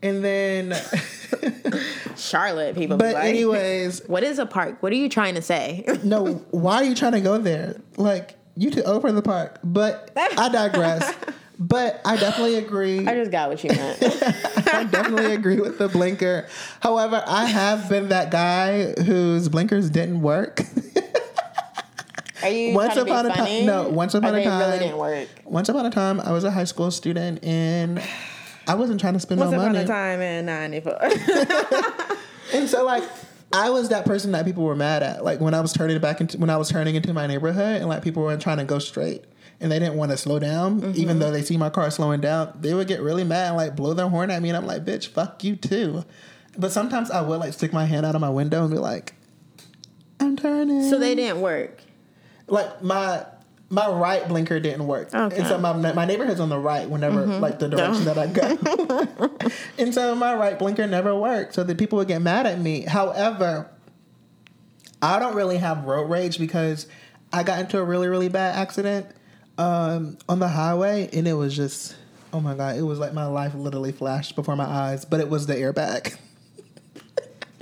And 0.03 0.21
then, 0.23 0.75
Charlotte 2.17 2.75
people. 2.75 2.97
but 2.97 3.13
like, 3.13 3.23
anyways, 3.23 4.01
what 4.07 4.21
is 4.21 4.37
a 4.37 4.45
park? 4.45 4.83
What 4.83 4.91
are 4.91 4.97
you 4.97 5.07
trying 5.07 5.35
to 5.35 5.41
say? 5.41 5.85
no. 6.03 6.35
Why 6.51 6.75
are 6.75 6.83
you 6.83 6.93
trying 6.93 7.13
to 7.13 7.21
go 7.21 7.37
there? 7.37 7.77
Like 7.95 8.35
you 8.55 8.69
to 8.71 8.83
open 8.83 9.15
the 9.15 9.21
park. 9.21 9.59
But 9.63 10.11
I 10.15 10.49
digress. 10.49 11.15
but 11.59 12.01
I 12.03 12.17
definitely 12.17 12.55
agree. 12.55 13.07
I 13.07 13.15
just 13.15 13.31
got 13.31 13.49
what 13.49 13.63
you 13.63 13.69
meant. 13.69 13.97
I 14.03 14.83
definitely 14.83 15.33
agree 15.33 15.61
with 15.61 15.77
the 15.77 15.87
blinker. 15.87 16.47
However, 16.81 17.23
I 17.25 17.45
have 17.45 17.87
been 17.87 18.09
that 18.09 18.29
guy 18.29 18.91
whose 19.03 19.47
blinkers 19.47 19.89
didn't 19.89 20.21
work. 20.21 20.61
Are 22.43 22.49
you 22.49 22.73
Once 22.75 22.93
trying 22.93 23.05
to 23.05 23.05
be 23.05 23.11
upon 23.11 23.25
a 23.25 23.33
funny? 23.33 23.57
time, 23.59 23.65
no. 23.65 23.87
Once 23.87 24.13
upon 24.15 24.35
a 24.35 24.37
they 24.37 24.43
time, 24.43 24.59
really 24.59 24.79
didn't 24.79 24.97
work. 24.97 25.29
Once 25.45 25.69
upon 25.69 25.85
a 25.85 25.89
time, 25.89 26.19
I 26.19 26.33
was 26.33 26.43
a 26.43 26.51
high 26.51 26.65
school 26.65 26.91
student, 26.91 27.41
and 27.41 28.03
I 28.67 28.75
wasn't 28.75 28.99
trying 28.99 29.13
to 29.13 29.19
spend 29.19 29.39
Once 29.39 29.51
no 29.51 29.59
upon 29.59 29.73
money. 29.73 29.83
a 29.83 29.87
time 29.87 30.21
in 30.21 30.45
'94. 30.45 30.99
And 32.53 32.69
so 32.69 32.85
like 32.85 33.03
I 33.51 33.69
was 33.71 33.89
that 33.89 34.05
person 34.05 34.31
that 34.33 34.45
people 34.45 34.63
were 34.63 34.75
mad 34.75 35.01
at. 35.01 35.23
Like 35.23 35.39
when 35.39 35.53
I 35.53 35.61
was 35.61 35.73
turning 35.73 35.97
back 35.99 36.21
into 36.21 36.37
when 36.37 36.49
I 36.49 36.57
was 36.57 36.69
turning 36.69 36.93
into 36.95 37.13
my 37.13 37.25
neighborhood 37.25 37.81
and 37.81 37.87
like 37.89 38.03
people 38.03 38.23
were 38.23 38.37
trying 38.37 38.57
to 38.57 38.63
go 38.63 38.77
straight 38.79 39.23
and 39.59 39.71
they 39.71 39.79
didn't 39.79 39.95
want 39.95 40.11
to 40.11 40.17
slow 40.17 40.37
down, 40.39 40.81
Mm-hmm. 40.81 40.99
even 40.99 41.19
though 41.19 41.31
they 41.31 41.41
see 41.41 41.57
my 41.57 41.69
car 41.69 41.89
slowing 41.89 42.21
down, 42.21 42.55
they 42.59 42.73
would 42.73 42.87
get 42.87 43.01
really 43.01 43.23
mad 43.23 43.47
and 43.49 43.57
like 43.57 43.75
blow 43.75 43.93
their 43.93 44.07
horn 44.07 44.29
at 44.29 44.41
me 44.41 44.49
and 44.49 44.57
I'm 44.57 44.67
like, 44.67 44.85
bitch, 44.85 45.07
fuck 45.07 45.43
you 45.43 45.55
too. 45.55 46.03
But 46.57 46.71
sometimes 46.71 47.09
I 47.09 47.21
would 47.21 47.39
like 47.39 47.53
stick 47.53 47.73
my 47.73 47.85
hand 47.85 48.05
out 48.05 48.13
of 48.13 48.21
my 48.21 48.29
window 48.29 48.61
and 48.63 48.71
be 48.71 48.77
like, 48.77 49.13
I'm 50.19 50.35
turning. 50.37 50.87
so 50.89 50.99
they 50.99 51.15
didn't 51.15 51.41
work. 51.41 51.81
like 52.47 52.83
my 52.83 53.25
my 53.73 53.89
right 53.89 54.27
blinker 54.27 54.59
didn't 54.59 54.85
work, 54.85 55.13
Okay. 55.13 55.37
and 55.37 55.47
so 55.47 55.57
my 55.57 55.73
my 55.93 56.05
neighborhood's 56.05 56.39
on 56.39 56.49
the 56.49 56.59
right 56.59 56.87
whenever 56.87 57.25
like 57.25 57.57
the 57.59 57.67
direction 57.67 58.05
that 58.05 58.17
I 58.17 58.27
go, 58.27 59.49
and 59.83 59.93
so 59.93 60.13
my 60.15 60.35
right 60.35 60.57
blinker 60.57 60.85
never 60.87 61.15
worked. 61.15 61.55
So 61.55 61.63
the 61.63 61.73
people 61.75 61.97
would 61.97 62.07
get 62.07 62.21
mad 62.21 62.45
at 62.45 62.59
me. 62.59 62.81
However, 62.81 63.69
I 65.01 65.19
don't 65.19 65.35
really 65.35 65.57
have 65.57 65.85
road 65.85 66.09
rage 66.09 66.37
because 66.37 66.87
I 67.31 67.43
got 67.43 67.59
into 67.59 67.79
a 67.79 67.83
really 67.83 68.07
really 68.07 68.29
bad 68.29 68.55
accident 68.55 69.07
um, 69.57 70.17
on 70.29 70.39
the 70.39 70.47
highway, 70.47 71.09
and 71.11 71.27
it 71.27 71.33
was 71.33 71.55
just 71.55 71.95
oh 72.31 72.39
my 72.39 72.53
god, 72.53 72.77
it 72.77 72.81
was 72.83 72.99
like 72.99 73.13
my 73.13 73.25
life 73.25 73.53
literally 73.55 73.91
flashed 73.91 74.35
before 74.35 74.55
my 74.55 74.65
eyes. 74.65 75.03
But 75.05 75.19
it 75.19 75.29
was 75.29 75.47
the 75.47 75.55
airbag. 75.55 76.15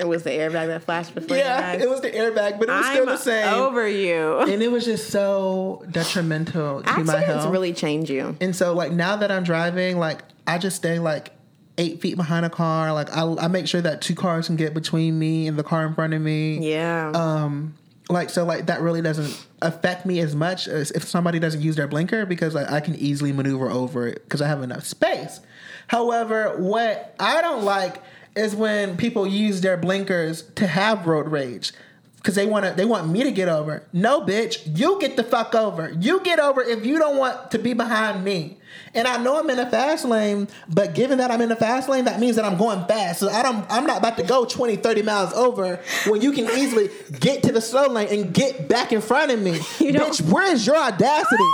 It 0.02 0.08
was 0.08 0.24
the 0.24 0.32
airbag 0.32 0.68
that 0.68 0.84
flashed 0.84 1.14
before 1.16 1.38
yeah, 1.38 1.74
it 1.74 1.88
was 1.88 2.02
the 2.02 2.10
airbag, 2.12 2.60
but 2.60 2.68
it 2.68 2.72
was 2.72 2.86
still 2.88 3.00
I'm 3.04 3.06
the 3.06 3.18
same. 3.18 3.54
over 3.54 3.88
you. 3.88 4.40
and 4.40 4.62
it 4.64 4.72
was 4.72 4.84
just 4.84 5.12
so 5.12 5.86
detrimental 5.92 6.82
to 6.82 6.90
my 6.90 7.00
Accidents 7.00 7.26
health. 7.26 7.52
really 7.52 7.72
change 7.72 8.10
you. 8.10 8.36
and 8.42 8.56
so, 8.56 8.74
like 8.74 8.92
now 8.92 9.16
that 9.16 9.32
I'm 9.32 9.44
driving, 9.44 9.98
like 10.00 10.24
I 10.48 10.58
just 10.58 10.76
stay 10.76 10.98
like 11.00 11.32
eight 11.78 12.02
feet 12.02 12.18
behind 12.18 12.46
a 12.46 12.50
car. 12.50 12.92
Like 12.94 13.16
I, 13.16 13.32
I 13.36 13.48
make 13.48 13.68
sure 13.68 13.82
that 13.82 14.02
two 14.02 14.16
cars 14.16 14.48
can 14.48 14.56
get 14.56 14.74
between 14.74 15.18
me 15.18 15.48
and 15.48 15.58
the 15.58 15.64
car 15.64 15.86
in 15.86 15.94
front 15.94 16.14
of 16.14 16.22
me. 16.22 16.68
Yeah. 16.72 17.12
Um, 17.14 17.76
like 18.10 18.30
so, 18.30 18.44
like 18.44 18.66
that 18.66 18.82
really 18.82 19.02
doesn't 19.02 19.46
affect 19.62 20.06
me 20.06 20.20
as 20.20 20.36
much 20.36 20.68
as 20.68 20.92
if 20.92 21.04
somebody 21.04 21.40
doesn't 21.40 21.62
use 21.62 21.76
their 21.76 21.88
blinker 21.88 22.26
because 22.26 22.54
like 22.56 22.70
I 22.72 22.80
can 22.82 22.96
easily 22.96 23.32
maneuver 23.32 23.70
over 23.70 24.08
it 24.08 24.24
because 24.24 24.42
I 24.42 24.48
have 24.48 24.64
enough 24.64 24.84
space. 24.84 25.40
However, 25.88 26.56
what 26.58 27.16
I 27.20 27.42
don't 27.42 27.64
like 27.64 28.02
is 28.36 28.56
when 28.56 28.98
people 28.98 29.28
use 29.28 29.62
their 29.62 29.78
blinkers 29.78 30.44
to 30.56 30.68
have 30.68 31.06
road 31.06 31.28
rage 31.28 31.74
because 32.22 32.36
they 32.36 32.46
want 32.46 32.66
to 32.66 32.72
they 32.72 32.86
want 32.86 33.10
me 33.10 33.24
to 33.24 33.32
get 33.32 33.50
over. 33.50 33.84
No, 33.92 34.22
bitch, 34.22 34.78
you 34.78 35.00
get 35.00 35.18
the 35.18 35.24
fuck 35.24 35.56
over. 35.56 35.92
You 36.00 36.22
get 36.22 36.40
over 36.40 36.62
if 36.62 36.86
you 36.86 37.00
don't 37.00 37.18
want 37.18 37.52
to 37.52 37.60
be 37.60 37.74
behind 37.74 38.24
me. 38.24 38.58
And 38.94 39.08
I 39.08 39.18
know 39.22 39.40
I'm 39.40 39.50
in 39.50 39.60
a 39.60 39.70
fast 39.70 40.06
lane, 40.06 40.48
but 40.70 40.94
given 40.94 41.18
that 41.18 41.32
I'm 41.32 41.42
in 41.42 41.52
a 41.52 41.56
fast 41.56 41.90
lane, 41.90 42.06
that 42.06 42.20
means 42.20 42.36
that 42.36 42.46
I'm 42.46 42.58
going 42.58 42.86
fast. 42.86 43.20
So 43.20 43.30
I 43.30 43.42
don't 43.42 43.66
I'm 43.70 43.88
not 43.88 43.98
about 43.98 44.18
to 44.18 44.24
go 44.24 44.46
20, 44.46 44.76
30 44.76 45.02
miles 45.02 45.34
over 45.34 45.80
when 46.08 46.22
you 46.22 46.32
can 46.32 46.46
easily 46.46 46.90
get 47.20 47.44
to 47.44 47.52
the 47.52 47.62
slow 47.62 47.88
lane 47.88 48.08
and 48.12 48.34
get 48.34 48.70
back 48.70 48.92
in 48.94 49.02
front 49.02 49.32
of 49.32 49.42
me. 49.42 49.54
Bitch, 49.80 50.22
where 50.32 50.52
is 50.52 50.66
your 50.66 50.78
audacity? 50.78 51.44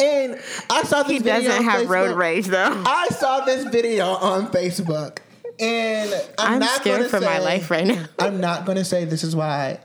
And 0.00 0.40
I 0.70 0.84
saw 0.84 1.02
this 1.02 1.10
he 1.10 1.18
video 1.18 1.50
doesn't 1.50 1.64
have 1.64 1.90
road 1.90 2.16
rage 2.16 2.46
though. 2.46 2.84
I 2.86 3.08
saw 3.08 3.44
this 3.44 3.64
video 3.64 4.06
on 4.06 4.46
Facebook. 4.52 5.18
And 5.60 6.14
I'm, 6.38 6.54
I'm, 6.54 6.58
not 6.60 6.80
scared 6.80 6.98
gonna 6.98 7.08
for 7.08 7.20
my 7.20 7.38
life 7.38 7.70
right 7.70 7.86
now. 7.86 8.04
I'm 8.18 8.40
not 8.40 8.64
going 8.64 8.78
to 8.78 8.84
say 8.84 9.04
this 9.04 9.24
is 9.24 9.34
why 9.34 9.80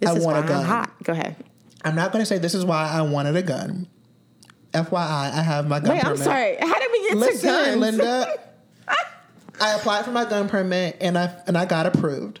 This 0.00 0.10
I 0.10 0.16
is 0.16 0.24
want 0.24 0.38
why 0.38 0.44
a 0.44 0.48
gun. 0.48 0.60
I'm 0.60 0.66
hot. 0.66 1.02
Go 1.02 1.12
ahead. 1.12 1.36
I'm 1.84 1.94
not 1.94 2.12
going 2.12 2.22
to 2.22 2.26
say 2.26 2.38
this 2.38 2.54
is 2.54 2.64
why 2.64 2.88
I 2.88 3.02
wanted 3.02 3.36
a 3.36 3.42
gun. 3.42 3.88
FYI, 4.72 5.32
I 5.32 5.42
have 5.42 5.66
my 5.66 5.80
gun 5.80 5.96
Wait, 5.96 6.04
I'm 6.04 6.16
sorry. 6.16 6.56
How 6.60 6.78
did 6.78 6.92
we 6.92 7.00
get 7.02 7.12
to 7.12 7.18
Listen, 7.18 7.48
guns? 7.48 7.76
Linda. 7.76 8.40
I 9.60 9.74
applied 9.74 10.04
for 10.04 10.12
my 10.12 10.24
gun 10.24 10.48
permit 10.48 10.98
and 11.00 11.18
I 11.18 11.34
and 11.46 11.56
I 11.58 11.64
got 11.64 11.86
approved. 11.86 12.40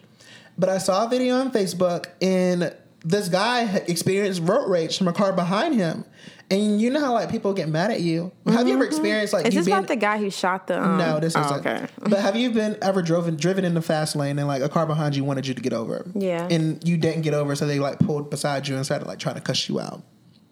But 0.56 0.68
I 0.68 0.78
saw 0.78 1.06
a 1.06 1.08
video 1.08 1.36
on 1.36 1.50
Facebook 1.50 2.06
and 2.20 2.74
this 3.04 3.28
guy 3.28 3.62
experienced 3.88 4.42
road 4.42 4.68
rage 4.68 4.98
from 4.98 5.08
a 5.08 5.12
car 5.12 5.32
behind 5.32 5.74
him. 5.74 6.04
And 6.50 6.80
you 6.80 6.88
know 6.90 7.00
how 7.00 7.12
like 7.12 7.30
people 7.30 7.52
get 7.52 7.68
mad 7.68 7.90
at 7.90 8.00
you. 8.00 8.32
Have 8.46 8.66
you 8.66 8.74
ever 8.74 8.84
experienced 8.84 9.34
like 9.34 9.46
Is 9.46 9.54
this 9.54 9.66
being 9.66 9.76
about 9.76 9.88
the 9.88 9.96
guy 9.96 10.16
who 10.18 10.30
shot 10.30 10.66
the? 10.66 10.82
Um, 10.82 10.96
no, 10.96 11.20
this 11.20 11.36
oh, 11.36 11.42
isn't. 11.42 11.66
okay. 11.66 11.86
But 12.00 12.20
have 12.20 12.36
you 12.36 12.50
been 12.50 12.78
ever 12.80 13.02
driven 13.02 13.36
driven 13.36 13.66
in 13.66 13.74
the 13.74 13.82
fast 13.82 14.16
lane 14.16 14.38
and 14.38 14.48
like 14.48 14.62
a 14.62 14.68
car 14.68 14.86
behind 14.86 15.14
you 15.14 15.24
wanted 15.24 15.46
you 15.46 15.52
to 15.52 15.60
get 15.60 15.74
over? 15.74 16.06
Yeah. 16.14 16.48
And 16.50 16.86
you 16.88 16.96
didn't 16.96 17.22
get 17.22 17.34
over, 17.34 17.54
so 17.54 17.66
they 17.66 17.78
like 17.78 17.98
pulled 17.98 18.30
beside 18.30 18.66
you 18.66 18.76
and 18.76 18.84
started 18.84 19.06
like 19.06 19.18
trying 19.18 19.34
to 19.34 19.42
cuss 19.42 19.68
you 19.68 19.80
out. 19.80 20.02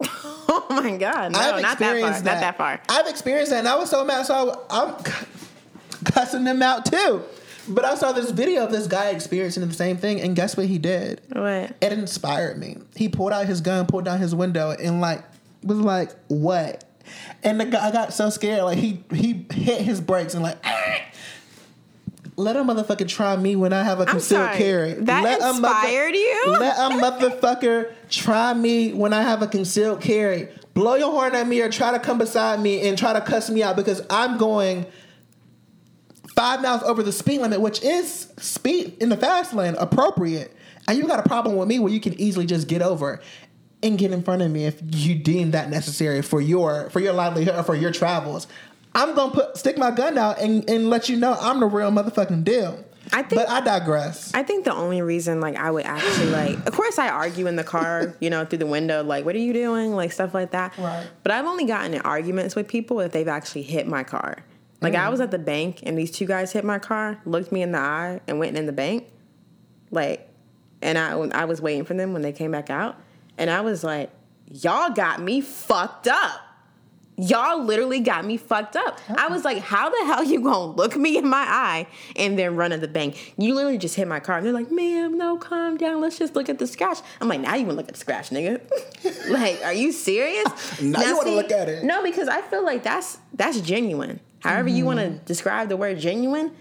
Oh 0.49 0.81
my 0.81 0.95
god, 0.95 1.33
no, 1.33 1.39
I've 1.39 1.61
not 1.61 1.77
that 1.79 1.79
far, 1.79 1.95
experienced 1.95 2.23
not 2.23 2.39
that 2.39 2.57
far. 2.57 2.81
I've 2.87 3.07
experienced 3.07 3.51
that, 3.51 3.59
and 3.59 3.67
I 3.67 3.75
was 3.75 3.89
so 3.89 4.05
mad. 4.05 4.25
So 4.25 4.65
I, 4.69 4.83
I'm 4.83 4.95
cussing 6.05 6.45
them 6.45 6.61
out 6.61 6.85
too. 6.85 7.23
But 7.67 7.83
I 7.83 7.95
saw 7.95 8.13
this 8.13 8.31
video 8.31 8.63
of 8.63 8.71
this 8.71 8.87
guy 8.87 9.09
experiencing 9.09 9.67
the 9.67 9.73
same 9.73 9.97
thing, 9.97 10.21
and 10.21 10.35
guess 10.35 10.55
what 10.55 10.67
he 10.67 10.77
did? 10.77 11.21
What? 11.33 11.75
It 11.81 11.91
inspired 11.91 12.57
me. 12.57 12.77
He 12.95 13.09
pulled 13.09 13.33
out 13.33 13.45
his 13.45 13.59
gun, 13.59 13.87
pulled 13.87 14.05
down 14.05 14.19
his 14.19 14.33
window, 14.33 14.71
and 14.71 15.01
like 15.01 15.23
was 15.67 15.79
like, 15.79 16.11
"What?" 16.27 16.83
And 17.43 17.59
the 17.59 17.65
guy 17.65 17.91
got 17.91 18.13
so 18.13 18.29
scared, 18.29 18.63
like 18.63 18.77
he 18.77 19.03
he 19.13 19.45
hit 19.53 19.81
his 19.81 20.01
brakes 20.01 20.33
and 20.33 20.43
like. 20.43 20.57
"Ah." 20.63 21.01
Let 22.39 22.55
a 22.55 22.59
motherfucker 22.59 23.07
try 23.07 23.35
me 23.35 23.55
when 23.55 23.73
I 23.73 23.81
have 23.81 23.99
a 23.99 24.05
concealed 24.05 24.43
sorry, 24.43 24.57
carry. 24.57 24.93
that 24.93 25.23
let 25.23 25.39
a 25.41 25.53
mother- 25.59 25.75
inspired 25.75 26.13
you? 26.13 26.55
Let 26.59 26.77
a 26.77 26.95
motherfucker 26.95 27.91
try 28.11 28.53
me 28.53 28.93
when 28.93 29.11
I 29.11 29.23
have 29.23 29.41
a 29.41 29.47
concealed 29.47 30.01
carry. 30.01 30.49
Blow 30.75 30.93
your 30.93 31.09
horn 31.09 31.33
at 31.33 31.47
me 31.47 31.61
or 31.61 31.69
try 31.71 31.91
to 31.93 31.99
come 31.99 32.19
beside 32.19 32.59
me 32.59 32.87
and 32.87 32.95
try 32.95 33.11
to 33.13 33.21
cuss 33.21 33.49
me 33.49 33.63
out 33.63 33.75
because 33.75 34.03
I'm 34.11 34.37
going 34.37 34.85
five 36.35 36.61
miles 36.61 36.83
over 36.83 37.01
the 37.01 37.11
speed 37.11 37.41
limit, 37.41 37.59
which 37.59 37.81
is 37.81 38.31
speed 38.37 38.95
in 38.99 39.09
the 39.09 39.17
fast 39.17 39.55
lane 39.55 39.73
appropriate. 39.79 40.55
And 40.87 40.95
you 40.95 41.07
got 41.07 41.19
a 41.19 41.27
problem 41.27 41.55
with 41.55 41.67
me 41.67 41.79
where 41.79 41.91
you 41.91 41.99
can 41.99 42.13
easily 42.21 42.45
just 42.45 42.67
get 42.67 42.83
over 42.83 43.19
and 43.83 43.97
get 43.97 44.11
in 44.11 44.23
front 44.23 44.41
of 44.41 44.51
me 44.51 44.65
if 44.65 44.81
you 44.83 45.15
deem 45.15 45.51
that 45.51 45.69
necessary 45.69 46.21
for 46.21 46.41
your 46.41 46.89
for 46.89 46.99
your 46.99 47.13
livelihood 47.13 47.55
or 47.55 47.63
for 47.63 47.75
your 47.75 47.91
travels. 47.91 48.47
I'm 48.95 49.13
gonna 49.13 49.31
put 49.31 49.57
stick 49.57 49.77
my 49.77 49.91
gun 49.91 50.17
out 50.17 50.39
and, 50.39 50.67
and 50.69 50.89
let 50.89 51.09
you 51.09 51.17
know 51.17 51.37
I'm 51.39 51.59
the 51.59 51.67
real 51.67 51.91
motherfucking 51.91 52.43
deal. 52.43 52.83
I 53.13 53.23
think- 53.23 53.41
but 53.41 53.49
I 53.49 53.61
digress. 53.61 54.33
I 54.33 54.43
think 54.43 54.65
the 54.65 54.73
only 54.73 55.01
reason 55.01 55.39
like 55.39 55.55
I 55.55 55.69
would 55.71 55.85
actually 55.85 56.31
like 56.31 56.57
of 56.65 56.73
course 56.73 56.97
I 56.97 57.09
argue 57.09 57.47
in 57.47 57.55
the 57.55 57.63
car, 57.63 58.15
you 58.19 58.29
know, 58.29 58.45
through 58.45 58.59
the 58.59 58.65
window, 58.65 59.03
like, 59.03 59.23
what 59.25 59.35
are 59.35 59.39
you 59.39 59.53
doing? 59.53 59.93
Like 59.93 60.11
stuff 60.11 60.33
like 60.33 60.51
that. 60.51 60.77
Right. 60.77 61.07
But 61.23 61.31
I've 61.31 61.45
only 61.45 61.65
gotten 61.65 61.93
in 61.93 62.01
arguments 62.01 62.55
with 62.55 62.67
people 62.67 62.99
if 62.99 63.11
they've 63.11 63.27
actually 63.27 63.63
hit 63.63 63.87
my 63.87 64.03
car. 64.03 64.43
Like 64.81 64.93
I 64.93 65.07
mm. 65.07 65.11
was 65.11 65.21
at 65.21 65.31
the 65.31 65.39
bank 65.39 65.81
and 65.83 65.97
these 65.97 66.11
two 66.11 66.25
guys 66.25 66.51
hit 66.51 66.63
my 66.63 66.79
car, 66.79 67.19
looked 67.25 67.51
me 67.51 67.61
in 67.61 67.71
the 67.71 67.79
eye, 67.79 68.19
and 68.27 68.39
went 68.39 68.57
in 68.57 68.65
the 68.65 68.73
bank. 68.73 69.07
Like, 69.89 70.29
and 70.81 70.97
I 70.97 71.11
I 71.11 71.45
was 71.45 71.61
waiting 71.61 71.85
for 71.85 71.93
them 71.93 72.13
when 72.13 72.21
they 72.21 72.31
came 72.31 72.51
back 72.51 72.69
out, 72.69 72.99
and 73.37 73.49
I 73.49 73.61
was 73.61 73.83
like, 73.83 74.09
y'all 74.51 74.89
got 74.91 75.21
me 75.21 75.41
fucked 75.41 76.07
up. 76.07 76.41
Y'all 77.19 77.63
literally 77.63 77.99
got 77.99 78.23
me 78.25 78.37
fucked 78.37 78.75
up. 78.75 78.99
I 79.09 79.27
was 79.27 79.43
like, 79.43 79.57
how 79.57 79.89
the 79.89 80.05
hell 80.05 80.23
you 80.23 80.39
gonna 80.39 80.71
look 80.73 80.95
me 80.95 81.17
in 81.17 81.27
my 81.27 81.43
eye 81.47 81.87
and 82.15 82.37
then 82.37 82.55
run 82.55 82.71
at 82.71 82.79
the 82.79 82.87
bank? 82.87 83.33
You 83.39 83.55
literally 83.55 83.79
just 83.79 83.95
hit 83.95 84.07
my 84.07 84.19
car. 84.19 84.37
And 84.37 84.45
they're 84.45 84.53
like, 84.53 84.69
ma'am, 84.71 85.17
no, 85.17 85.35
calm 85.37 85.77
down. 85.77 85.99
Let's 85.99 86.19
just 86.19 86.35
look 86.35 86.47
at 86.47 86.59
the 86.59 86.67
scratch. 86.67 86.99
I'm 87.19 87.27
like, 87.27 87.39
now 87.39 87.55
you 87.55 87.65
wanna 87.65 87.77
look 87.77 87.87
at 87.87 87.95
the 87.95 87.99
scratch, 87.99 88.29
nigga. 88.29 88.61
like, 89.31 89.59
are 89.65 89.73
you 89.73 89.91
serious? 89.91 90.45
Now 90.81 91.01
you 91.01 91.17
wanna 91.17 91.29
see- 91.29 91.35
look 91.35 91.51
at 91.51 91.67
it. 91.69 91.83
No, 91.83 92.03
because 92.03 92.27
I 92.27 92.41
feel 92.41 92.63
like 92.63 92.83
that's 92.83 93.17
that's 93.33 93.61
genuine. 93.61 94.19
However 94.41 94.69
you 94.69 94.85
wanna 94.85 95.07
Mm-hmm. 95.07 95.25
describe 95.25 95.69
the 95.69 95.77
word 95.77 95.97
genuine, 95.97 96.51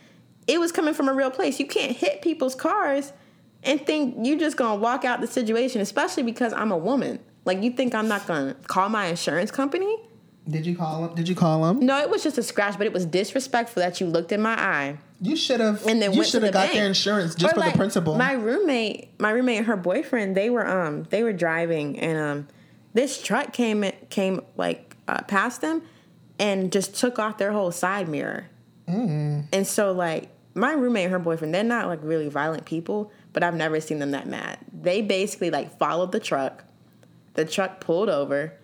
it 0.47 0.59
was 0.59 0.73
coming 0.73 0.95
from 0.95 1.11
a 1.11 1.13
real 1.13 1.31
place. 1.31 1.61
You 1.61 1.67
can't 1.67 1.95
hit 1.95 2.23
people's 2.23 2.55
cars 2.55 3.13
and 3.67 3.85
think 3.85 4.17
you're 4.27 4.39
just 4.39 4.57
gonna 4.57 4.81
walk 4.81 5.05
out 5.05 5.21
the 5.21 5.27
situation, 5.27 5.81
especially 5.81 6.23
because 6.23 6.53
I'm 6.53 6.73
a 6.73 6.79
woman. 6.79 7.19
Like 7.45 7.63
you 7.63 7.71
think 7.71 7.95
I'm 7.95 8.09
not 8.09 8.27
gonna 8.27 8.55
call 8.67 8.89
my 8.89 9.07
insurance 9.07 9.51
company? 9.51 9.97
Did 10.49 10.65
you 10.65 10.77
call 10.77 11.05
him? 11.07 11.15
Did 11.17 11.29
you 11.29 11.35
call 11.35 11.69
him? 11.69 11.81
No, 11.81 11.99
it 12.01 12.09
was 12.09 12.23
just 12.23 12.39
a 12.39 12.43
scratch, 12.43 12.79
but 12.79 12.87
it 12.87 12.93
was 12.93 13.05
disrespectful 13.05 13.83
that 13.83 14.01
you 14.01 14.07
looked 14.07 14.31
in 14.31 14.41
my 14.41 14.55
eye 14.59 14.97
You 15.21 15.35
should 15.35 15.59
have. 15.61 15.85
and 15.87 16.01
then 16.01 16.13
you 16.13 16.23
should 16.23 16.43
the 16.43 16.47
have 16.47 16.55
got 16.55 16.61
bank. 16.67 16.75
their 16.75 16.87
insurance 16.87 17.35
just 17.35 17.53
Or, 17.53 17.55
for 17.57 17.61
like, 17.61 17.73
the 17.73 17.79
principal. 17.79 18.15
My 18.17 18.33
roommate, 18.33 19.09
my 19.21 19.31
roommate 19.31 19.59
and 19.59 19.67
her 19.67 19.77
boyfriend, 19.77 20.37
they 20.37 20.49
were 20.51 20.67
um 20.67 21.05
they 21.11 21.23
were 21.25 21.33
driving 21.33 21.99
and 21.99 22.17
um 22.19 22.49
this 22.95 23.21
truck 23.21 23.53
came 23.53 23.85
came 24.09 24.41
like 24.57 24.97
uh, 25.09 25.23
past 25.23 25.61
them 25.61 25.83
and 26.39 26.71
just 26.73 26.95
took 26.95 27.19
off 27.19 27.39
their 27.39 27.53
whole 27.53 27.73
side 27.73 28.09
mirror. 28.09 28.47
Mm. 28.89 29.47
And 29.53 29.67
so 29.67 29.91
like 29.93 30.29
my 30.55 30.73
roommate 30.73 31.05
and 31.05 31.13
her 31.13 31.19
boyfriend, 31.19 31.53
they're 31.55 31.65
not 31.65 31.89
like 31.89 31.99
really 32.03 32.29
violent 32.29 32.65
people, 32.65 33.11
but 33.37 33.43
I've 33.43 33.55
never 33.55 33.83
seen 33.83 33.99
them 33.99 34.13
that 34.13 34.27
mad. 34.27 34.57
They 34.73 35.03
basically 35.03 35.51
like 35.51 35.77
followed 35.79 36.11
the 36.11 36.19
truck. 36.19 36.65
The 37.35 37.45
truck 37.45 37.81
pulled 37.81 38.09
over. 38.09 38.55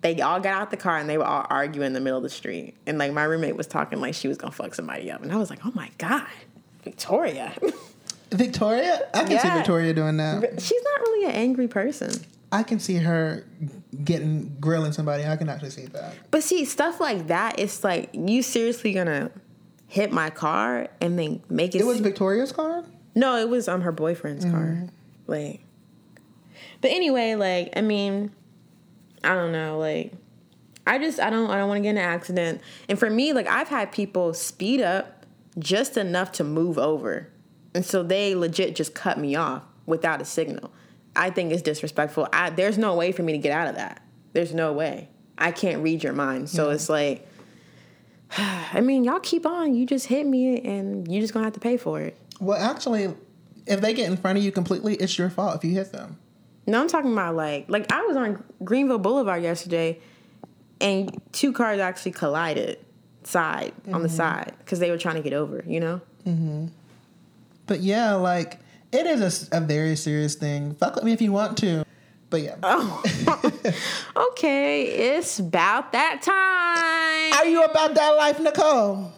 They 0.00 0.22
all 0.22 0.40
got 0.40 0.54
out 0.54 0.70
the 0.70 0.78
car 0.78 0.96
and 0.96 1.06
they 1.06 1.18
were 1.18 1.26
all 1.26 1.46
arguing 1.50 1.88
in 1.88 1.92
the 1.92 2.00
middle 2.00 2.16
of 2.16 2.22
the 2.22 2.30
street. 2.30 2.74
And 2.86 2.96
like 2.96 3.12
my 3.12 3.24
roommate 3.24 3.56
was 3.56 3.66
talking 3.66 4.00
like 4.00 4.14
she 4.14 4.28
was 4.28 4.38
gonna 4.38 4.50
fuck 4.50 4.74
somebody 4.74 5.10
up. 5.10 5.22
And 5.22 5.30
I 5.30 5.36
was 5.36 5.50
like, 5.50 5.66
oh 5.66 5.72
my 5.74 5.90
God, 5.98 6.26
Victoria. 6.82 7.52
Victoria, 8.30 9.06
I 9.12 9.24
can 9.24 9.38
see 9.38 9.50
Victoria 9.50 9.92
doing 9.92 10.16
that. 10.16 10.62
She's 10.62 10.82
not 10.82 11.00
really 11.00 11.26
an 11.26 11.32
angry 11.32 11.68
person. 11.68 12.10
I 12.50 12.62
can 12.62 12.80
see 12.80 12.96
her 12.96 13.44
getting 14.02 14.56
grilling 14.60 14.92
somebody. 14.92 15.26
I 15.26 15.36
can 15.36 15.50
actually 15.50 15.70
see 15.70 15.86
that. 15.88 16.14
But 16.30 16.42
see, 16.42 16.64
stuff 16.64 17.00
like 17.00 17.26
that, 17.26 17.58
it's 17.58 17.84
like 17.84 18.08
you 18.14 18.40
seriously 18.40 18.94
gonna 18.94 19.30
hit 19.88 20.10
my 20.10 20.30
car 20.30 20.88
and 21.02 21.18
then 21.18 21.42
make 21.50 21.74
it. 21.74 21.82
It 21.82 21.86
was 21.86 22.00
Victoria's 22.00 22.50
car. 22.50 22.82
No, 23.14 23.36
it 23.36 23.48
was 23.48 23.68
um 23.68 23.82
her 23.82 23.92
boyfriend's 23.92 24.44
car. 24.44 24.84
Like, 25.26 25.60
but 26.80 26.90
anyway, 26.90 27.34
like 27.34 27.72
I 27.76 27.80
mean, 27.80 28.32
I 29.22 29.34
don't 29.34 29.52
know. 29.52 29.78
Like, 29.78 30.12
I 30.86 30.98
just 30.98 31.20
I 31.20 31.30
don't 31.30 31.50
I 31.50 31.56
don't 31.56 31.68
want 31.68 31.78
to 31.78 31.82
get 31.82 31.90
in 31.90 31.98
an 31.98 32.04
accident. 32.04 32.60
And 32.88 32.98
for 32.98 33.10
me, 33.10 33.32
like 33.32 33.46
I've 33.46 33.68
had 33.68 33.92
people 33.92 34.34
speed 34.34 34.80
up 34.80 35.26
just 35.58 35.96
enough 35.96 36.32
to 36.32 36.44
move 36.44 36.78
over, 36.78 37.28
and 37.74 37.84
so 37.84 38.02
they 38.02 38.34
legit 38.34 38.74
just 38.74 38.94
cut 38.94 39.18
me 39.18 39.36
off 39.36 39.62
without 39.86 40.20
a 40.20 40.24
signal. 40.24 40.72
I 41.14 41.30
think 41.30 41.52
it's 41.52 41.62
disrespectful. 41.62 42.28
I, 42.32 42.50
there's 42.50 42.78
no 42.78 42.94
way 42.94 43.12
for 43.12 43.22
me 43.22 43.32
to 43.32 43.38
get 43.38 43.52
out 43.52 43.68
of 43.68 43.74
that. 43.76 44.02
There's 44.32 44.54
no 44.54 44.72
way. 44.72 45.08
I 45.36 45.50
can't 45.50 45.82
read 45.82 46.02
your 46.02 46.14
mind. 46.14 46.48
So 46.48 46.70
it's 46.70 46.88
like, 46.88 47.28
I 48.38 48.80
mean, 48.80 49.04
y'all 49.04 49.20
keep 49.20 49.44
on. 49.44 49.74
You 49.74 49.84
just 49.84 50.06
hit 50.06 50.26
me, 50.26 50.60
and 50.60 51.10
you 51.10 51.20
just 51.20 51.34
gonna 51.34 51.44
have 51.44 51.54
to 51.54 51.60
pay 51.60 51.76
for 51.76 52.00
it. 52.00 52.16
Well, 52.40 52.58
actually, 52.60 53.14
if 53.66 53.80
they 53.80 53.94
get 53.94 54.10
in 54.10 54.16
front 54.16 54.38
of 54.38 54.44
you 54.44 54.52
completely, 54.52 54.94
it's 54.96 55.16
your 55.18 55.30
fault 55.30 55.56
if 55.56 55.64
you 55.64 55.72
hit 55.72 55.92
them. 55.92 56.18
No, 56.66 56.80
I'm 56.80 56.88
talking 56.88 57.12
about 57.12 57.34
like 57.34 57.66
like 57.68 57.90
I 57.92 58.02
was 58.02 58.16
on 58.16 58.42
Greenville 58.64 58.98
Boulevard 58.98 59.42
yesterday, 59.42 60.00
and 60.80 61.20
two 61.32 61.52
cars 61.52 61.80
actually 61.80 62.12
collided 62.12 62.78
side 63.24 63.72
on 63.92 64.02
the 64.02 64.08
side 64.08 64.52
because 64.58 64.78
they 64.78 64.90
were 64.90 64.98
trying 64.98 65.16
to 65.16 65.22
get 65.22 65.32
over. 65.32 65.64
You 65.66 65.80
know. 65.80 66.00
Hmm. 66.24 66.66
But 67.66 67.80
yeah, 67.80 68.14
like 68.14 68.58
it 68.92 69.06
is 69.06 69.48
a 69.52 69.60
very 69.60 69.96
serious 69.96 70.34
thing. 70.34 70.74
Fuck 70.76 70.94
with 70.96 71.04
me 71.04 71.12
if 71.12 71.20
you 71.22 71.32
want 71.32 71.58
to. 71.58 71.84
But 72.30 72.42
yeah, 72.42 72.56
Oh. 72.62 73.02
okay, 74.30 74.84
it's 75.16 75.38
about 75.38 75.92
that 75.92 76.22
time. 76.22 77.38
are 77.38 77.46
you 77.50 77.62
about 77.62 77.94
that 77.94 78.10
life, 78.10 78.40
Nicole? 78.40 79.12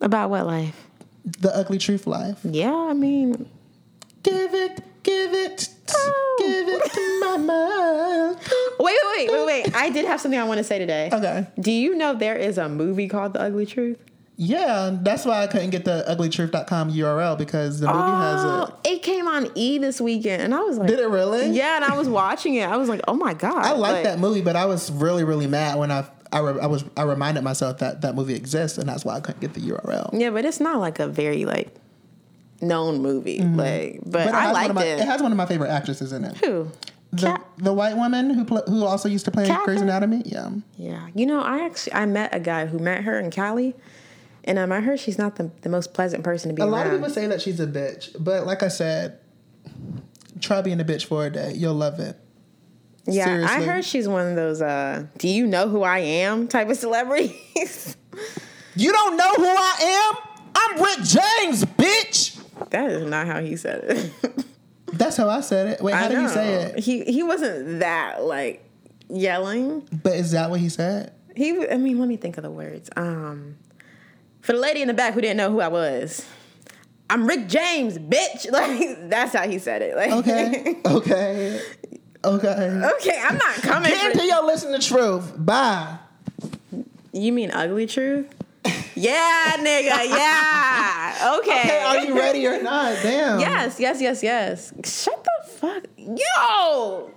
About 0.00 0.30
what 0.30 0.46
life? 0.46 0.89
The 1.38 1.54
ugly 1.54 1.78
truth 1.78 2.06
life. 2.06 2.38
Yeah, 2.44 2.74
I 2.74 2.92
mean, 2.94 3.48
Give 4.22 4.52
it, 4.54 4.82
give 5.02 5.32
it, 5.32 5.68
Oh. 5.92 6.36
give 6.38 6.68
it 6.68 6.92
to 6.92 7.20
mama. 7.20 8.36
wait, 8.78 8.96
wait, 9.16 9.30
wait, 9.30 9.32
wait, 9.32 9.46
wait. 9.64 9.74
I 9.76 9.90
did 9.90 10.04
have 10.04 10.20
something 10.20 10.38
I 10.38 10.44
want 10.44 10.58
to 10.58 10.64
say 10.64 10.78
today. 10.78 11.10
Okay. 11.12 11.46
Do 11.58 11.72
you 11.72 11.96
know 11.96 12.14
there 12.14 12.36
is 12.36 12.58
a 12.58 12.68
movie 12.68 13.08
called 13.08 13.32
The 13.32 13.40
Ugly 13.42 13.66
Truth? 13.66 13.98
Yeah, 14.36 14.96
that's 15.02 15.24
why 15.26 15.42
I 15.42 15.46
couldn't 15.48 15.68
get 15.70 15.84
the 15.84 16.02
uglytruth.com 16.08 16.92
URL 16.92 17.36
because 17.36 17.80
the 17.80 17.86
movie 17.88 17.98
has 17.98 18.40
Oh, 18.42 18.78
it. 18.84 18.90
it 18.92 19.02
came 19.02 19.28
on 19.28 19.50
E 19.54 19.76
this 19.78 20.00
weekend, 20.00 20.40
and 20.42 20.54
I 20.54 20.60
was 20.60 20.78
like, 20.78 20.88
Did 20.88 20.98
it 20.98 21.08
really? 21.08 21.50
Yeah, 21.50 21.76
and 21.76 21.84
I 21.84 21.96
was 21.96 22.08
watching 22.08 22.54
it. 22.54 22.66
I 22.68 22.76
was 22.78 22.88
like, 22.88 23.02
oh 23.06 23.14
my 23.14 23.34
god, 23.34 23.64
I 23.64 23.72
like 23.72 24.04
that 24.04 24.18
movie, 24.18 24.40
but 24.40 24.56
I 24.56 24.64
was 24.64 24.90
really, 24.90 25.24
really 25.24 25.46
mad 25.46 25.78
when 25.78 25.90
I 25.90 26.06
I, 26.32 26.38
re- 26.40 26.60
I 26.60 26.66
was 26.66 26.84
I 26.96 27.02
reminded 27.02 27.42
myself 27.44 27.78
that 27.78 28.02
that 28.02 28.14
movie 28.14 28.34
exists, 28.34 28.78
and 28.78 28.88
that's 28.88 29.04
why 29.04 29.16
I 29.16 29.20
couldn't 29.20 29.40
get 29.40 29.54
the 29.54 29.60
URL. 29.60 30.10
Yeah, 30.12 30.30
but 30.30 30.44
it's 30.44 30.60
not 30.60 30.78
like 30.78 30.98
a 31.00 31.08
very 31.08 31.44
like 31.44 31.74
known 32.60 33.00
movie. 33.02 33.40
Like, 33.40 34.00
but, 34.06 34.26
Mm-hmm. 34.26 34.28
it 34.28 34.34
I 34.34 34.40
has 34.42 34.44
one 34.44 34.52
liked 34.54 34.70
of 34.70 34.76
my, 34.76 34.84
it. 34.84 35.00
It 35.00 35.06
has 35.06 35.22
one 35.22 35.32
of 35.32 35.36
my 35.38 35.46
favorite 35.46 35.70
actresses 35.70 36.12
in 36.12 36.24
it. 36.24 36.36
Who? 36.38 36.70
The, 37.12 37.26
Cat- 37.26 37.46
the 37.58 37.72
white 37.72 37.96
woman 37.96 38.30
who 38.30 38.44
pl- 38.44 38.62
who 38.68 38.84
also 38.84 39.08
used 39.08 39.24
to 39.24 39.32
play 39.32 39.42
in 39.44 39.48
Katherine? 39.48 39.64
Grey's 39.78 39.80
Anatomy. 39.82 40.22
Yeah. 40.24 40.50
Yeah, 40.76 41.08
you 41.14 41.26
know, 41.26 41.40
I 41.42 41.64
actually 41.64 41.94
I 41.94 42.06
met 42.06 42.32
a 42.32 42.38
guy 42.38 42.66
who 42.66 42.78
met 42.78 43.02
her 43.02 43.18
in 43.18 43.32
Cali, 43.32 43.74
and 44.44 44.56
um, 44.60 44.70
I 44.70 44.80
heard 44.80 45.00
she's 45.00 45.18
not 45.18 45.34
the, 45.34 45.50
the 45.62 45.68
most 45.68 45.92
pleasant 45.92 46.22
person 46.22 46.50
to 46.50 46.54
be 46.54 46.62
A 46.62 46.64
around. 46.66 46.72
lot 46.72 46.86
of 46.86 46.92
people 46.92 47.10
say 47.10 47.26
that 47.26 47.42
she's 47.42 47.58
a 47.58 47.66
bitch, 47.66 48.14
but 48.20 48.46
like 48.46 48.62
I 48.62 48.68
said, 48.68 49.18
try 50.40 50.62
being 50.62 50.80
a 50.80 50.84
bitch 50.84 51.06
for 51.06 51.26
a 51.26 51.30
day. 51.30 51.52
You'll 51.56 51.74
love 51.74 51.98
it. 51.98 52.16
Yeah, 53.10 53.46
I 53.48 53.62
heard 53.62 53.84
she's 53.84 54.08
one 54.08 54.26
of 54.28 54.36
those 54.36 54.60
uh, 54.62 55.06
"Do 55.18 55.28
you 55.28 55.46
know 55.46 55.68
who 55.68 55.82
I 55.82 55.98
am?" 55.98 56.48
type 56.48 56.68
of 56.68 56.76
celebrities. 56.76 57.96
You 58.76 58.92
don't 58.92 59.16
know 59.16 59.34
who 59.34 59.44
I 59.46 60.12
am? 60.14 60.52
I'm 60.54 60.80
Rick 60.80 60.98
James, 60.98 61.64
bitch. 61.64 62.40
that 62.70 62.88
is 62.90 63.04
not 63.10 63.26
how 63.26 63.40
he 63.40 63.56
said 63.56 63.82
it. 63.84 64.46
That's 64.92 65.16
how 65.16 65.28
I 65.28 65.40
said 65.40 65.66
it. 65.66 65.82
Wait, 65.82 65.92
how 65.94 66.04
I 66.04 66.08
did 66.08 66.14
know. 66.14 66.22
you 66.22 66.28
say 66.28 66.54
it? 66.54 66.78
He 66.78 67.04
he 67.04 67.22
wasn't 67.24 67.80
that 67.80 68.22
like 68.22 68.64
yelling. 69.08 69.86
But 70.02 70.14
is 70.14 70.30
that 70.30 70.50
what 70.50 70.60
he 70.60 70.68
said? 70.68 71.12
He, 71.36 71.68
I 71.68 71.76
mean, 71.78 71.98
let 71.98 72.08
me 72.08 72.16
think 72.16 72.38
of 72.38 72.44
the 72.44 72.50
words. 72.50 72.88
Um, 72.96 73.56
for 74.40 74.52
the 74.52 74.58
lady 74.60 74.82
in 74.82 74.88
the 74.88 74.94
back 74.94 75.14
who 75.14 75.20
didn't 75.20 75.36
know 75.36 75.50
who 75.50 75.60
I 75.60 75.68
was, 75.68 76.24
I'm 77.10 77.26
Rick 77.26 77.48
James, 77.48 77.98
bitch. 77.98 78.46
Like 78.52 79.10
that's 79.10 79.34
how 79.34 79.48
he 79.48 79.58
said 79.58 79.82
it. 79.82 79.96
Like, 79.96 80.12
Okay. 80.12 80.76
okay. 80.86 81.60
Okay. 82.24 82.48
okay, 82.96 83.22
I'm 83.24 83.38
not 83.38 83.54
coming. 83.56 83.90
Get 83.90 84.00
For, 84.02 84.10
into 84.10 84.24
your 84.26 84.44
listen 84.44 84.72
to 84.78 84.86
truth. 84.86 85.32
Bye. 85.36 85.96
you 87.12 87.32
mean 87.32 87.50
ugly 87.50 87.86
truth? 87.86 88.26
yeah, 88.94 89.56
nigga. 89.58 90.06
Yeah. 90.08 90.86
Okay. 91.40 91.60
Okay, 91.60 91.82
are 91.82 91.98
you 91.98 92.16
ready 92.18 92.46
or 92.46 92.62
not? 92.62 92.96
Damn. 93.02 93.40
Yes, 93.40 93.78
yes, 93.78 94.00
yes, 94.00 94.22
yes. 94.22 94.72
Shut 94.84 95.22
the 95.22 95.50
fuck. 95.50 95.84
Yo. 95.96 97.10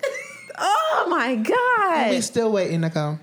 Oh 0.58 1.06
my 1.10 1.36
god. 1.36 2.10
We 2.10 2.20
still 2.20 2.52
waiting, 2.52 2.82
Nicole. 2.82 3.20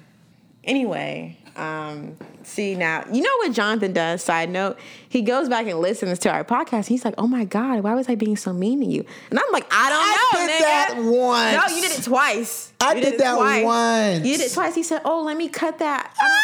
Anyway, 0.64 1.36
um, 1.60 2.16
see 2.42 2.74
now, 2.74 3.04
you 3.12 3.20
know 3.22 3.36
what 3.38 3.52
Jonathan 3.52 3.92
does? 3.92 4.22
Side 4.22 4.50
note, 4.50 4.78
he 5.08 5.22
goes 5.22 5.48
back 5.48 5.66
and 5.66 5.78
listens 5.78 6.18
to 6.20 6.30
our 6.30 6.44
podcast. 6.44 6.86
He's 6.86 7.04
like, 7.04 7.14
"Oh 7.18 7.26
my 7.26 7.44
god, 7.44 7.82
why 7.82 7.94
was 7.94 8.08
I 8.08 8.14
being 8.14 8.36
so 8.36 8.52
mean 8.52 8.80
to 8.80 8.86
you?" 8.86 9.04
And 9.30 9.38
I'm 9.38 9.52
like, 9.52 9.66
"I 9.70 9.90
don't 9.90 10.00
I 10.02 10.16
know, 10.16 10.46
did 10.46 10.50
nigga." 10.50 10.60
that 10.60 10.94
once. 10.96 11.70
No, 11.70 11.76
you 11.76 11.82
did 11.88 11.98
it 11.98 12.02
twice. 12.04 12.72
I 12.80 12.94
You 12.94 13.00
did 13.02 13.14
it 13.14 13.18
that 13.18 13.34
twice. 13.36 13.64
once. 13.64 14.26
You 14.26 14.36
did 14.38 14.46
it 14.46 14.52
twice. 14.54 14.74
He 14.74 14.82
said, 14.82 15.02
"Oh, 15.04 15.22
let 15.22 15.36
me 15.36 15.48
cut 15.48 15.78
that." 15.78 16.12
I 16.18 16.28
don't, 16.28 16.40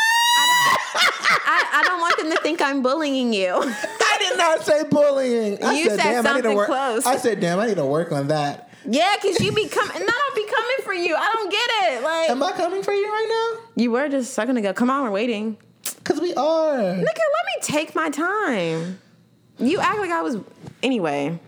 I, 0.95 1.39
I, 1.47 1.81
I 1.81 1.83
don't 1.85 2.01
want 2.01 2.19
them 2.19 2.31
to 2.31 2.37
think 2.43 2.61
I'm 2.61 2.83
bullying 2.83 3.33
you. 3.33 3.55
I 3.55 4.19
did 4.19 4.37
not 4.39 4.65
say 4.65 4.85
bullying. 4.85 5.63
I 5.65 5.75
You 5.75 5.91
said 5.91 5.97
damn, 5.99 6.27
I 6.27 6.33
need 6.35 6.43
to 6.43 6.49
something 6.49 6.57
work. 6.57 6.67
close. 6.67 7.07
I 7.07 7.17
said, 7.17 7.41
damn, 7.41 7.59
I 7.59 7.67
need 7.67 7.77
to 7.77 7.85
work 7.87 8.13
on 8.13 8.29
that. 8.29 8.66
Yeah, 8.89 9.17
because 9.21 9.41
you 9.41 9.53
be 9.53 9.69
coming, 9.69 9.97
and 9.97 10.05
I 10.05 10.07
don't 10.07 10.35
be 10.37 10.47
coming 10.53 10.77
for 10.85 10.93
you. 10.95 11.15
I 11.17 11.33
don't 11.35 11.51
get 11.51 11.71
it. 11.71 12.03
Like 12.03 12.31
Am 12.31 12.43
I 12.43 12.53
coming 12.53 12.83
for 12.83 12.93
you 12.93 13.07
right 13.07 13.27
now? 13.29 13.83
you 13.83 13.91
were 13.91 14.09
just 14.09 14.31
a 14.31 14.33
second 14.33 14.57
ago. 14.57 14.73
Come 14.73 14.91
on, 14.91 15.03
we're 15.05 15.11
waiting. 15.11 15.57
Because 15.97 16.21
we 16.21 16.35
are. 16.35 16.77
Nigga, 16.79 17.05
let 17.05 17.07
me 17.07 17.63
take 17.63 17.95
my 17.95 18.11
time. 18.11 18.99
You 19.59 19.81
act 19.81 19.99
like 19.99 20.11
I 20.11 20.23
was. 20.23 20.37
Anyway, 20.83 21.39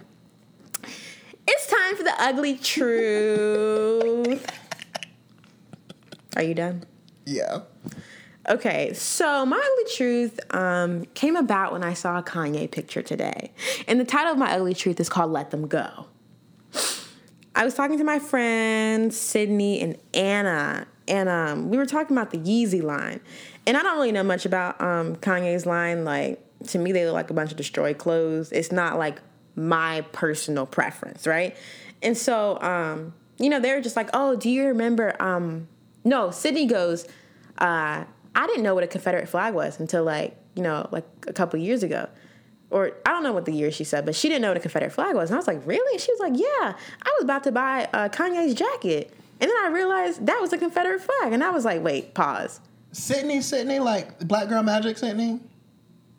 it's 1.46 1.66
time 1.66 1.96
for 1.96 2.02
the 2.02 2.14
ugly 2.18 2.56
truth. 2.56 4.46
Are 6.36 6.42
you 6.42 6.54
done? 6.54 6.84
Yeah. 7.24 7.60
Okay, 8.48 8.94
so 8.94 9.44
my 9.44 9.56
ugly 9.58 9.94
truth 9.94 10.40
um, 10.54 11.04
came 11.14 11.36
about 11.36 11.72
when 11.72 11.84
I 11.84 11.92
saw 11.92 12.18
a 12.18 12.22
Kanye 12.22 12.70
picture 12.70 13.02
today. 13.02 13.52
And 13.86 14.00
the 14.00 14.04
title 14.04 14.32
of 14.32 14.38
my 14.38 14.50
ugly 14.52 14.72
truth 14.72 14.98
is 15.00 15.08
called 15.10 15.30
Let 15.32 15.50
Them 15.50 15.66
Go. 15.66 16.06
I 17.58 17.64
was 17.64 17.74
talking 17.74 17.98
to 17.98 18.04
my 18.04 18.20
friends, 18.20 19.18
Sydney 19.18 19.80
and 19.80 19.98
Anna, 20.14 20.86
and 21.08 21.28
um, 21.28 21.70
we 21.70 21.76
were 21.76 21.86
talking 21.86 22.16
about 22.16 22.30
the 22.30 22.38
Yeezy 22.38 22.80
line. 22.80 23.18
And 23.66 23.76
I 23.76 23.82
don't 23.82 23.96
really 23.96 24.12
know 24.12 24.22
much 24.22 24.46
about 24.46 24.80
um, 24.80 25.16
Kanye's 25.16 25.66
line. 25.66 26.04
Like, 26.04 26.40
to 26.68 26.78
me, 26.78 26.92
they 26.92 27.04
look 27.04 27.14
like 27.14 27.30
a 27.30 27.34
bunch 27.34 27.50
of 27.50 27.56
destroyed 27.56 27.98
clothes. 27.98 28.52
It's 28.52 28.70
not 28.70 28.96
like 28.96 29.20
my 29.56 30.02
personal 30.12 30.66
preference, 30.66 31.26
right? 31.26 31.56
And 32.00 32.16
so, 32.16 32.60
um, 32.62 33.12
you 33.38 33.50
know, 33.50 33.58
they 33.58 33.74
were 33.74 33.80
just 33.80 33.96
like, 33.96 34.10
oh, 34.14 34.36
do 34.36 34.48
you 34.48 34.66
remember? 34.66 35.20
Um, 35.20 35.66
no, 36.04 36.30
Sydney 36.30 36.66
goes, 36.66 37.06
uh, 37.58 38.04
I 38.36 38.46
didn't 38.46 38.62
know 38.62 38.76
what 38.76 38.84
a 38.84 38.86
Confederate 38.88 39.28
flag 39.28 39.52
was 39.52 39.80
until 39.80 40.04
like, 40.04 40.36
you 40.54 40.62
know, 40.62 40.88
like 40.92 41.06
a 41.26 41.32
couple 41.32 41.58
years 41.58 41.82
ago. 41.82 42.08
Or 42.70 42.92
I 43.06 43.10
don't 43.10 43.22
know 43.22 43.32
what 43.32 43.46
the 43.46 43.52
year 43.52 43.70
she 43.70 43.84
said, 43.84 44.04
but 44.04 44.14
she 44.14 44.28
didn't 44.28 44.42
know 44.42 44.48
what 44.48 44.58
a 44.58 44.60
Confederate 44.60 44.92
flag 44.92 45.14
was. 45.14 45.30
And 45.30 45.36
I 45.36 45.38
was 45.38 45.46
like, 45.46 45.66
really? 45.66 45.94
And 45.94 46.00
she 46.00 46.12
was 46.12 46.20
like, 46.20 46.34
yeah, 46.34 46.74
I 47.02 47.14
was 47.18 47.24
about 47.24 47.44
to 47.44 47.52
buy 47.52 47.88
uh, 47.92 48.08
Kanye's 48.10 48.54
jacket. 48.54 49.12
And 49.40 49.48
then 49.48 49.56
I 49.64 49.68
realized 49.68 50.26
that 50.26 50.38
was 50.40 50.52
a 50.52 50.58
Confederate 50.58 51.00
flag. 51.00 51.32
And 51.32 51.42
I 51.42 51.50
was 51.50 51.64
like, 51.64 51.82
wait, 51.82 52.12
pause. 52.14 52.60
Sydney, 52.92 53.40
Sydney, 53.40 53.78
like 53.78 54.18
Black 54.20 54.48
Girl 54.48 54.62
Magic 54.62 54.98
Sydney? 54.98 55.40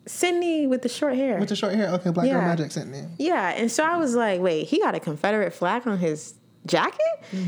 Sydney 0.06 0.66
with 0.66 0.82
the 0.82 0.88
short 0.88 1.14
hair. 1.14 1.38
With 1.38 1.50
the 1.50 1.56
short 1.56 1.74
hair? 1.74 1.88
Okay, 1.90 2.10
Black 2.10 2.26
Girl 2.28 2.40
Magic 2.40 2.72
Sydney. 2.72 3.04
Yeah, 3.18 3.50
and 3.50 3.70
so 3.70 3.84
I 3.84 3.96
was 3.96 4.14
like, 4.14 4.40
wait, 4.40 4.66
he 4.66 4.80
got 4.80 4.94
a 4.94 5.00
Confederate 5.00 5.52
flag 5.52 5.86
on 5.86 5.98
his 5.98 6.34
jacket? 6.66 6.98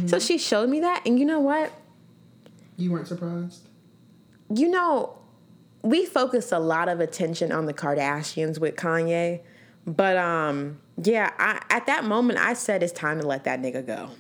So 0.06 0.18
she 0.18 0.38
showed 0.38 0.68
me 0.68 0.80
that, 0.80 1.02
and 1.06 1.18
you 1.18 1.24
know 1.24 1.40
what? 1.40 1.72
You 2.76 2.92
weren't 2.92 3.08
surprised? 3.08 3.68
You 4.54 4.68
know, 4.68 5.18
we 5.82 6.06
focus 6.06 6.52
a 6.52 6.58
lot 6.58 6.88
of 6.88 7.00
attention 7.00 7.52
on 7.52 7.66
the 7.66 7.74
Kardashians 7.74 8.58
with 8.58 8.76
Kanye, 8.76 9.40
but 9.86 10.16
um, 10.16 10.80
yeah, 11.02 11.30
I, 11.38 11.60
at 11.70 11.86
that 11.86 12.04
moment 12.04 12.38
I 12.38 12.54
said 12.54 12.82
it's 12.82 12.92
time 12.92 13.20
to 13.20 13.26
let 13.26 13.44
that 13.44 13.60
nigga 13.60 13.84
go. 13.84 14.10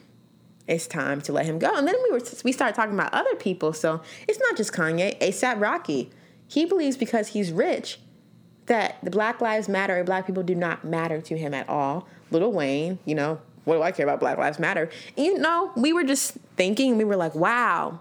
It's 0.66 0.86
time 0.86 1.20
to 1.22 1.32
let 1.32 1.46
him 1.46 1.58
go. 1.58 1.74
And 1.74 1.86
then 1.86 1.96
we 2.04 2.10
were 2.10 2.20
we 2.44 2.52
started 2.52 2.74
talking 2.74 2.94
about 2.94 3.12
other 3.12 3.34
people. 3.34 3.72
So 3.72 4.00
it's 4.28 4.38
not 4.38 4.56
just 4.56 4.72
Kanye. 4.72 5.18
ASAP 5.18 5.60
Rocky, 5.60 6.10
he 6.46 6.64
believes 6.64 6.96
because 6.96 7.28
he's 7.28 7.52
rich 7.52 7.98
that 8.66 8.96
the 9.02 9.10
Black 9.10 9.40
Lives 9.40 9.68
Matter 9.68 9.98
or 9.98 10.04
Black 10.04 10.26
people 10.26 10.42
do 10.42 10.54
not 10.54 10.84
matter 10.84 11.20
to 11.20 11.36
him 11.36 11.52
at 11.52 11.68
all. 11.68 12.06
Little 12.30 12.52
Wayne, 12.52 12.98
you 13.04 13.14
know, 13.14 13.40
what 13.64 13.76
do 13.76 13.82
I 13.82 13.92
care 13.92 14.06
about 14.06 14.20
Black 14.20 14.38
Lives 14.38 14.58
Matter? 14.58 14.88
You 15.16 15.38
know, 15.38 15.72
we 15.76 15.92
were 15.92 16.04
just 16.04 16.36
thinking, 16.56 16.96
we 16.96 17.04
were 17.04 17.16
like, 17.16 17.34
wow, 17.34 18.00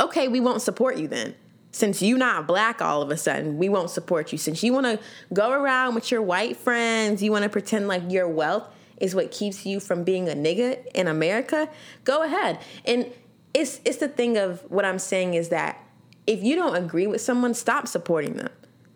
okay, 0.00 0.28
we 0.28 0.40
won't 0.40 0.62
support 0.62 0.96
you 0.96 1.06
then. 1.06 1.34
Since 1.72 2.02
you 2.02 2.18
not 2.18 2.46
black 2.46 2.82
all 2.82 3.00
of 3.02 3.10
a 3.10 3.16
sudden, 3.16 3.56
we 3.56 3.68
won't 3.68 3.90
support 3.90 4.30
you. 4.30 4.38
Since 4.38 4.62
you 4.62 4.72
want 4.72 4.86
to 4.86 4.98
go 5.32 5.50
around 5.50 5.94
with 5.94 6.10
your 6.10 6.20
white 6.22 6.56
friends, 6.56 7.22
you 7.22 7.32
want 7.32 7.44
to 7.44 7.48
pretend 7.48 7.88
like 7.88 8.02
your 8.10 8.28
wealth 8.28 8.68
is 9.02 9.14
what 9.14 9.32
keeps 9.32 9.66
you 9.66 9.80
from 9.80 10.04
being 10.04 10.28
a 10.28 10.32
nigga 10.32 10.86
in 10.94 11.08
America, 11.08 11.68
go 12.04 12.22
ahead. 12.22 12.58
And 12.84 13.10
it's 13.52 13.80
it's 13.84 13.98
the 13.98 14.08
thing 14.08 14.38
of 14.38 14.60
what 14.70 14.84
I'm 14.84 14.98
saying 14.98 15.34
is 15.34 15.48
that 15.48 15.78
if 16.26 16.42
you 16.42 16.54
don't 16.54 16.76
agree 16.76 17.06
with 17.06 17.20
someone, 17.20 17.52
stop 17.52 17.88
supporting 17.88 18.34
them. 18.34 18.50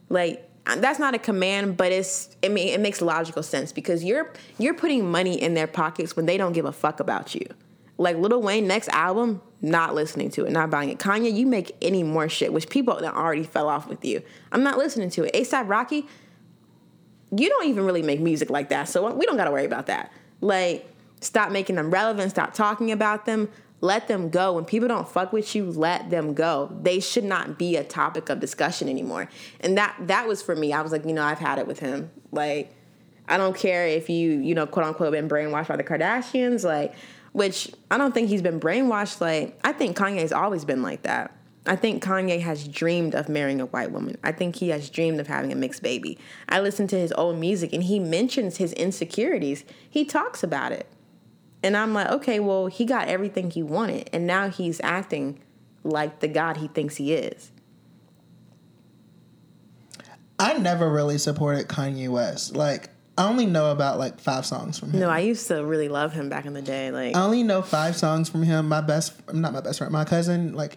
Like 0.08 0.48
uh, 0.66 0.76
that's 0.76 0.98
not 0.98 1.14
a 1.14 1.18
command, 1.18 1.76
but 1.76 1.92
it's 1.92 2.36
I 2.44 2.48
mean 2.48 2.68
it 2.68 2.80
makes 2.80 3.02
logical 3.02 3.42
sense 3.42 3.72
because 3.72 4.04
you're 4.04 4.32
you're 4.58 4.74
putting 4.74 5.10
money 5.10 5.40
in 5.40 5.54
their 5.54 5.66
pockets 5.66 6.14
when 6.14 6.26
they 6.26 6.36
don't 6.36 6.52
give 6.52 6.64
a 6.64 6.72
fuck 6.72 7.00
about 7.00 7.34
you. 7.34 7.46
Like 7.98 8.16
Lil 8.16 8.40
Wayne 8.40 8.66
next 8.66 8.88
album, 8.90 9.42
not 9.62 9.94
listening 9.94 10.30
to 10.30 10.44
it, 10.44 10.52
not 10.52 10.70
buying 10.70 10.90
it. 10.90 10.98
Kanye, 10.98 11.32
you 11.32 11.46
make 11.46 11.76
any 11.80 12.02
more 12.02 12.28
shit, 12.28 12.52
which 12.52 12.68
people 12.68 12.98
that 13.00 13.14
already 13.14 13.42
fell 13.42 13.68
off 13.68 13.88
with 13.88 14.04
you. 14.04 14.22
I'm 14.52 14.62
not 14.62 14.78
listening 14.78 15.10
to 15.10 15.24
it. 15.24 15.34
ASAP 15.34 15.68
Rocky, 15.68 16.06
you 17.34 17.48
don't 17.48 17.66
even 17.66 17.84
really 17.84 18.02
make 18.02 18.20
music 18.20 18.50
like 18.50 18.68
that, 18.68 18.88
so 18.88 19.12
we 19.14 19.26
don't 19.26 19.36
got 19.36 19.44
to 19.46 19.50
worry 19.50 19.64
about 19.64 19.86
that. 19.86 20.12
Like, 20.40 20.88
stop 21.20 21.50
making 21.50 21.76
them 21.76 21.90
relevant. 21.90 22.30
Stop 22.30 22.54
talking 22.54 22.92
about 22.92 23.26
them. 23.26 23.48
Let 23.80 24.08
them 24.08 24.30
go. 24.30 24.54
When 24.54 24.64
people 24.64 24.88
don't 24.88 25.08
fuck 25.08 25.32
with 25.32 25.54
you, 25.54 25.70
let 25.70 26.08
them 26.10 26.34
go. 26.34 26.74
They 26.82 27.00
should 27.00 27.24
not 27.24 27.58
be 27.58 27.76
a 27.76 27.84
topic 27.84 28.30
of 28.30 28.40
discussion 28.40 28.88
anymore. 28.88 29.28
And 29.60 29.76
that 29.76 29.96
that 30.00 30.26
was 30.26 30.40
for 30.40 30.56
me. 30.56 30.72
I 30.72 30.80
was 30.80 30.92
like, 30.92 31.04
you 31.04 31.12
know, 31.12 31.22
I've 31.22 31.38
had 31.38 31.58
it 31.58 31.66
with 31.66 31.78
him. 31.78 32.10
Like, 32.32 32.74
I 33.28 33.36
don't 33.36 33.56
care 33.56 33.86
if 33.86 34.08
you, 34.08 34.38
you 34.38 34.54
know, 34.54 34.66
quote 34.66 34.86
unquote, 34.86 35.12
been 35.12 35.28
brainwashed 35.28 35.68
by 35.68 35.76
the 35.76 35.84
Kardashians. 35.84 36.64
Like, 36.64 36.94
which 37.36 37.70
I 37.90 37.98
don't 37.98 38.14
think 38.14 38.30
he's 38.30 38.40
been 38.40 38.58
brainwashed. 38.58 39.20
Like, 39.20 39.60
I 39.62 39.72
think 39.72 39.94
Kanye's 39.94 40.32
always 40.32 40.64
been 40.64 40.80
like 40.80 41.02
that. 41.02 41.36
I 41.66 41.76
think 41.76 42.02
Kanye 42.02 42.40
has 42.40 42.66
dreamed 42.66 43.14
of 43.14 43.28
marrying 43.28 43.60
a 43.60 43.66
white 43.66 43.90
woman. 43.90 44.16
I 44.24 44.32
think 44.32 44.56
he 44.56 44.70
has 44.70 44.88
dreamed 44.88 45.20
of 45.20 45.26
having 45.26 45.52
a 45.52 45.54
mixed 45.54 45.82
baby. 45.82 46.16
I 46.48 46.60
listen 46.60 46.86
to 46.88 46.98
his 46.98 47.12
old 47.12 47.36
music 47.36 47.74
and 47.74 47.82
he 47.82 47.98
mentions 47.98 48.56
his 48.56 48.72
insecurities. 48.72 49.66
He 49.90 50.06
talks 50.06 50.42
about 50.42 50.72
it. 50.72 50.86
And 51.62 51.76
I'm 51.76 51.92
like, 51.92 52.08
okay, 52.08 52.40
well, 52.40 52.68
he 52.68 52.86
got 52.86 53.06
everything 53.06 53.50
he 53.50 53.62
wanted. 53.62 54.08
And 54.14 54.26
now 54.26 54.48
he's 54.48 54.80
acting 54.82 55.38
like 55.84 56.20
the 56.20 56.28
God 56.28 56.56
he 56.56 56.68
thinks 56.68 56.96
he 56.96 57.12
is. 57.12 57.52
I 60.38 60.56
never 60.56 60.90
really 60.90 61.18
supported 61.18 61.68
Kanye 61.68 62.08
West. 62.08 62.56
Like, 62.56 62.88
I 63.18 63.28
only 63.28 63.46
know 63.46 63.70
about 63.70 63.98
like 63.98 64.20
five 64.20 64.44
songs 64.44 64.78
from 64.78 64.90
him. 64.90 65.00
No, 65.00 65.08
I 65.08 65.20
used 65.20 65.48
to 65.48 65.64
really 65.64 65.88
love 65.88 66.12
him 66.12 66.28
back 66.28 66.44
in 66.44 66.52
the 66.52 66.62
day. 66.62 66.90
Like, 66.90 67.16
I 67.16 67.22
only 67.22 67.42
know 67.42 67.62
five 67.62 67.96
songs 67.96 68.28
from 68.28 68.42
him. 68.42 68.68
My 68.68 68.80
best, 68.82 69.14
not 69.32 69.52
my 69.52 69.60
best 69.60 69.78
friend, 69.78 69.92
my 69.92 70.04
cousin, 70.04 70.54
like 70.54 70.76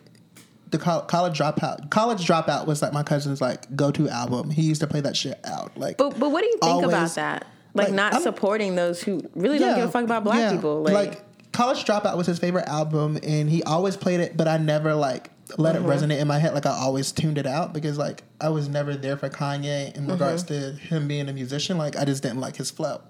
the 0.72 0.78
col- 0.78 1.02
college 1.02 1.38
dropout. 1.38 1.90
College 1.90 2.26
dropout 2.26 2.66
was 2.66 2.82
like 2.82 2.94
my 2.94 3.04
cousin's 3.04 3.42
like 3.42 3.76
go 3.76 3.92
to 3.92 4.08
album. 4.08 4.50
He 4.52 4.62
used 4.62 4.82
to 4.82 4.88
play 4.88 5.02
that 5.02 5.18
shit 5.18 5.40
out. 5.44 5.78
Like, 5.78 5.98
but 5.98 6.18
but 6.18 6.32
what 6.32 6.42
do 6.42 6.48
you 6.48 6.58
think 6.62 6.64
Always- 6.64 6.88
about 6.88 7.16
that? 7.16 7.48
Like, 7.74 7.88
like, 7.88 7.96
not 7.96 8.14
I'm- 8.14 8.22
supporting 8.24 8.76
those 8.76 9.02
who 9.04 9.22
really 9.36 9.60
don't 9.60 9.76
give 9.76 9.90
a 9.90 9.92
fuck 9.92 10.04
about 10.04 10.24
black 10.24 10.40
yeah. 10.40 10.52
people. 10.54 10.82
Like, 10.82 11.22
college 11.52 11.84
dropout 11.86 12.18
was 12.18 12.26
his 12.26 12.40
favorite 12.40 12.68
album, 12.68 13.20
and 13.22 13.50
he 13.50 13.62
always 13.64 13.96
played 13.98 14.22
it, 14.22 14.36
but 14.38 14.48
I 14.48 14.58
never 14.58 14.96
like 14.96 15.30
let 15.58 15.76
Mm-hmm. 15.76 15.90
it 15.90 15.96
resonate 15.96 16.20
in 16.20 16.28
my 16.28 16.38
head. 16.40 16.54
Like 16.54 16.66
I 16.66 16.72
always 16.72 17.12
tuned 17.12 17.38
it 17.38 17.48
out 17.48 17.74
because 17.74 17.98
like 17.98 18.24
I 18.40 18.50
was 18.50 18.68
never 18.70 18.96
there 18.96 19.18
for 19.18 19.30
Kanye 19.30 19.96
in 19.96 20.08
regards 20.08 20.44
Mm-hmm. 20.44 20.78
to 20.78 20.84
him 20.96 21.08
being 21.08 21.28
a 21.30 21.34
musician. 21.34 21.78
Like 21.78 21.96
I 21.98 22.06
just 22.06 22.22
didn't 22.24 22.40
like 22.40 22.56
his 22.56 22.70
flow. 22.72 23.02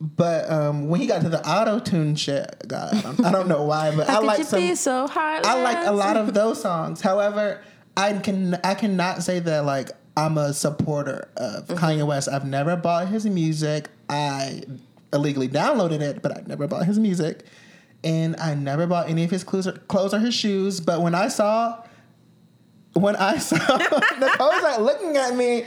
But 0.00 0.50
um, 0.50 0.88
when 0.88 1.00
he 1.00 1.06
got 1.06 1.22
to 1.22 1.28
the 1.28 1.46
auto 1.48 1.78
tune 1.78 2.16
shit, 2.16 2.54
God, 2.66 2.92
I 3.24 3.30
don't, 3.30 3.48
know 3.48 3.62
why, 3.62 3.94
but 3.94 4.08
I 4.10 4.18
like 4.18 4.44
some. 4.44 4.74
so? 4.74 5.06
I 5.14 5.62
like 5.62 5.86
a 5.86 5.92
lot 5.92 6.16
of 6.16 6.34
those 6.34 6.60
songs. 6.60 7.00
However, 7.00 7.62
I 7.96 8.12
can 8.18 8.54
I 8.64 8.74
cannot 8.74 9.22
say 9.22 9.38
that 9.38 9.64
like 9.64 9.90
I'm 10.16 10.36
a 10.36 10.52
supporter 10.52 11.28
of 11.36 11.66
Mm-hmm. 11.68 11.84
Kanye 11.84 12.06
West. 12.06 12.28
I've 12.28 12.44
never 12.44 12.76
bought 12.76 13.08
his 13.08 13.24
music. 13.24 13.88
I 14.08 14.62
illegally 15.12 15.48
downloaded 15.48 16.00
it, 16.00 16.20
but 16.22 16.36
I 16.36 16.42
never 16.46 16.66
bought 16.66 16.86
his 16.86 16.98
music. 16.98 17.44
And 18.04 18.36
I 18.36 18.54
never 18.54 18.86
bought 18.86 19.08
any 19.08 19.24
of 19.24 19.30
his 19.30 19.42
clothes 19.44 19.66
or, 19.66 19.72
clothes 19.72 20.14
or 20.14 20.18
his 20.18 20.34
shoes. 20.34 20.80
But 20.80 21.00
when 21.02 21.14
I 21.14 21.28
saw, 21.28 21.82
when 22.92 23.16
I 23.16 23.38
saw 23.38 23.56
Nicole's 23.56 24.62
like 24.62 24.80
looking 24.80 25.16
at 25.16 25.34
me, 25.34 25.66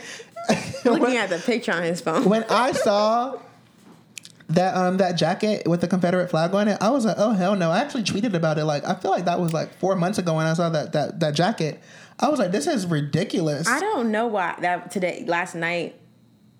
Looking 0.85 1.01
when, 1.01 1.17
at 1.17 1.29
the 1.29 1.39
picture 1.39 1.73
on 1.73 1.83
his 1.83 1.99
phone. 1.99 2.23
when 2.25 2.45
I 2.49 2.71
saw 2.71 3.37
that 4.49 4.77
um 4.77 4.97
that 4.97 5.13
jacket 5.13 5.67
with 5.67 5.81
the 5.81 5.87
Confederate 5.87 6.29
flag 6.29 6.53
on 6.53 6.69
it, 6.69 6.77
I 6.79 6.89
was 6.89 7.05
like, 7.05 7.17
oh 7.17 7.31
hell 7.31 7.55
no! 7.55 7.69
I 7.69 7.79
actually 7.79 8.03
tweeted 8.03 8.33
about 8.33 8.57
it. 8.57 8.63
Like 8.65 8.85
I 8.85 8.95
feel 8.95 9.11
like 9.11 9.25
that 9.25 9.41
was 9.41 9.51
like 9.51 9.73
four 9.79 9.95
months 9.95 10.19
ago 10.19 10.35
when 10.35 10.45
I 10.45 10.53
saw 10.53 10.69
that 10.69 10.93
that 10.93 11.19
that 11.19 11.35
jacket. 11.35 11.81
I 12.19 12.29
was 12.29 12.39
like, 12.39 12.51
this 12.51 12.65
is 12.65 12.85
ridiculous. 12.85 13.67
I 13.67 13.79
don't 13.79 14.11
know 14.11 14.27
why 14.27 14.55
that 14.61 14.89
today 14.91 15.25
last 15.27 15.53
night. 15.53 15.99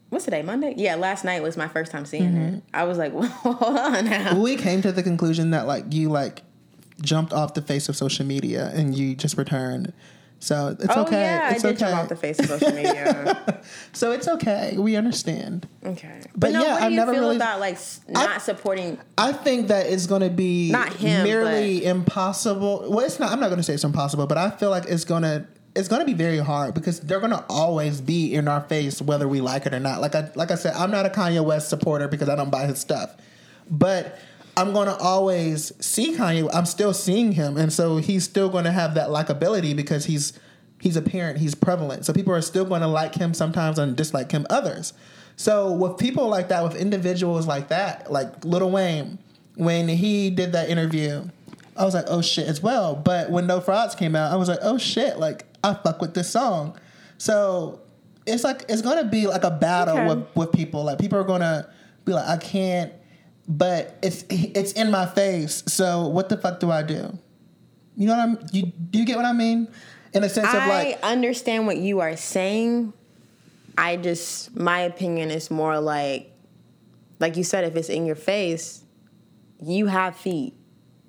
What's 0.10 0.26
today? 0.26 0.42
Monday? 0.42 0.74
Yeah, 0.78 0.96
last 0.96 1.26
night 1.26 1.44
was 1.44 1.58
my 1.58 1.68
first 1.68 1.92
time 1.92 2.06
seeing 2.06 2.24
it. 2.36 2.54
Mm-hmm. 2.54 2.60
I 2.74 2.84
was 2.86 2.98
like, 2.98 3.14
well, 3.16 3.28
hold 3.28 3.78
on 3.78 4.06
now. 4.06 4.40
we 4.40 4.56
came 4.56 4.82
to 4.82 4.92
the 4.92 5.04
conclusion 5.04 5.52
that 5.52 5.68
like 5.68 5.94
you 5.94 6.10
like 6.10 6.44
jumped 7.02 7.34
off 7.34 7.54
the 7.54 7.62
face 7.62 7.90
of 7.90 7.96
social 7.96 8.26
media 8.26 8.72
and 8.74 8.96
you 8.96 9.16
just 9.16 9.38
returned. 9.38 9.94
So 10.40 10.78
it's 10.80 10.96
oh 10.96 11.02
okay. 11.02 11.20
yeah, 11.22 11.52
it's 11.52 11.66
I 11.66 11.70
did 11.70 11.82
okay. 11.82 11.92
jump 11.92 12.04
off 12.04 12.10
the 12.10 12.16
face 12.16 12.38
of 12.40 12.46
social 12.46 12.72
media. 12.72 13.62
so 13.94 14.12
it's 14.12 14.28
okay. 14.28 14.76
We 14.78 14.96
understand. 14.96 15.68
okay, 15.84 16.22
But 16.36 16.52
no, 16.52 16.64
yeah, 16.64 16.76
I've 16.76 16.92
never 16.92 17.12
feel 17.12 17.22
really- 17.22 17.36
about 17.38 17.60
like 17.60 17.80
not 18.08 18.42
supporting? 18.44 19.00
I 19.18 19.34
think 19.34 19.70
that 19.70 19.88
it's 19.88 20.06
going 20.06 20.22
to 20.22 20.30
be 20.30 20.72
Not 20.72 20.94
him, 20.94 21.24
merely 21.24 21.84
impossible. 21.84 22.86
Well, 22.88 23.00
it's 23.04 23.20
not. 23.20 23.32
I'm 23.32 23.40
not 23.40 23.48
going 23.48 23.58
to 23.58 23.64
say 23.64 23.74
it's 23.74 23.84
impossible, 23.84 24.28
but 24.28 24.38
I 24.38 24.52
feel 24.52 24.70
like 24.70 24.86
it's 24.86 25.06
going 25.06 25.24
to 25.24 25.48
it's 25.78 25.88
going 25.88 26.00
to 26.00 26.06
be 26.06 26.14
very 26.14 26.40
hard 26.40 26.74
because 26.74 27.00
they're 27.02 27.20
going 27.20 27.32
to 27.32 27.46
always 27.48 28.02
be 28.02 28.34
in 28.34 28.48
our 28.48 28.62
face 28.62 29.00
whether 29.00 29.28
we 29.28 29.42
like 29.42 29.68
it 29.68 29.74
or 29.74 29.80
not. 29.80 30.02
Like 30.02 30.16
I 30.16 30.32
like 30.36 30.50
I 30.50 30.56
said, 30.56 30.74
I'm 30.74 30.90
not 30.90 31.06
a 31.06 31.10
Kanye 31.10 31.44
West 31.46 31.70
supporter 31.70 32.08
because 32.08 32.30
I 32.30 32.36
don't 32.36 32.50
buy 32.50 32.66
his 32.66 32.80
stuff, 32.80 33.16
but 33.70 34.20
I'm 34.58 34.74
going 34.74 34.88
to 34.88 34.96
always 34.98 35.72
see 35.80 36.16
Kanye. 36.16 36.50
I'm 36.52 36.66
still 36.66 36.94
seeing 36.94 37.34
him, 37.34 37.58
and 37.58 37.72
so 37.72 37.98
he's 37.98 38.24
still 38.24 38.50
going 38.50 38.64
to 38.64 38.72
have 38.72 38.96
that 38.96 39.10
likability 39.10 39.76
because 39.76 40.06
he's 40.06 40.38
he's 40.82 40.98
apparent, 40.98 41.38
he's 41.38 41.54
prevalent. 41.54 42.06
So 42.06 42.14
people 42.14 42.34
are 42.34 42.42
still 42.42 42.66
going 42.66 42.82
to 42.82 42.88
like 42.88 43.14
him 43.14 43.36
sometimes 43.36 43.78
and 43.78 43.96
dislike 43.96 44.32
him 44.32 44.48
others. 44.50 44.94
So 45.36 45.72
with 45.72 45.98
people 45.98 46.28
like 46.28 46.50
that, 46.50 46.64
with 46.64 46.76
individuals 46.76 47.46
like 47.46 47.68
that, 47.68 48.12
like 48.12 48.44
Lil 48.44 48.72
Wayne, 48.72 49.20
when 49.56 49.88
he 49.88 50.32
did 50.32 50.54
that 50.54 50.70
interview, 50.70 51.30
I 51.76 51.86
was 51.86 51.94
like, 51.94 52.06
oh 52.08 52.22
shit, 52.22 52.48
as 52.48 52.62
well. 52.64 52.96
But 52.96 53.30
when 53.30 53.46
No 53.46 53.62
Frauds 53.62 53.94
came 53.94 54.16
out, 54.16 54.32
I 54.32 54.36
was 54.38 54.50
like, 54.50 54.60
oh 54.64 54.80
shit, 54.80 55.20
like 55.20 55.46
I 55.68 55.74
fuck 55.76 56.02
with 56.02 56.14
this 56.14 56.30
song. 56.30 56.78
So 57.18 57.82
it's 58.26 58.44
like 58.44 58.66
it's 58.70 58.82
gonna 58.82 59.06
be 59.06 59.28
like 59.28 59.44
a 59.44 59.52
battle 59.52 59.98
Okay. 59.98 60.08
with, 60.08 60.36
with 60.36 60.52
people. 60.52 60.84
Like 60.84 61.00
people 61.00 61.20
are 61.20 61.24
gonna 61.24 61.70
be 62.06 62.14
like, 62.14 62.28
I 62.28 62.38
can't, 62.38 62.94
but 63.48 63.98
it's 64.02 64.24
it's 64.30 64.74
in 64.74 64.92
my 64.92 65.06
face. 65.06 65.64
So 65.68 66.08
what 66.08 66.30
the 66.30 66.38
fuck 66.38 66.60
do 66.60 66.72
I 66.72 66.84
do? 66.84 67.18
You 67.96 68.08
know 68.08 68.16
what 68.16 68.22
I'm? 68.22 68.48
You 68.52 68.64
do 68.68 69.00
you 69.00 69.06
get 69.06 69.16
what 69.18 69.26
I 69.26 69.34
mean? 69.34 69.68
In 70.14 70.24
a 70.24 70.30
sense 70.30 70.48
of 70.48 70.68
like, 70.68 71.04
I 71.04 71.12
understand 71.12 71.68
what 71.68 71.78
you 71.78 72.00
are 72.00 72.16
saying. 72.16 72.94
I 73.78 73.98
just 73.98 74.56
my 74.56 74.80
opinion 74.82 75.30
is 75.32 75.52
more 75.52 75.80
like 75.80 76.32
like 77.20 77.36
you 77.38 77.44
said 77.44 77.64
if 77.66 77.76
it's 77.76 77.90
in 77.90 78.06
your 78.06 78.16
face, 78.16 78.84
you 79.62 79.88
have 79.88 80.16
feet. 80.16 80.54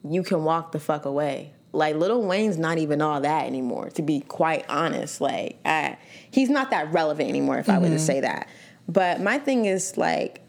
You 0.04 0.22
can 0.22 0.44
walk 0.44 0.72
the 0.72 0.78
fuck 0.80 1.04
away. 1.04 1.52
Like 1.72 1.96
Little 1.96 2.22
Wayne's 2.22 2.56
not 2.56 2.78
even 2.78 3.02
all 3.02 3.20
that 3.20 3.46
anymore, 3.46 3.90
to 3.90 4.02
be 4.02 4.20
quite 4.20 4.64
honest. 4.68 5.20
Like 5.20 5.58
I, 5.64 5.98
he's 6.30 6.48
not 6.48 6.70
that 6.70 6.92
relevant 6.92 7.28
anymore 7.28 7.58
if 7.58 7.68
I 7.68 7.78
were 7.78 7.86
to 7.86 7.94
mm-hmm. 7.94 7.98
say 7.98 8.20
that. 8.20 8.48
But 8.88 9.20
my 9.20 9.38
thing 9.38 9.66
is 9.66 9.96
like 9.96 10.40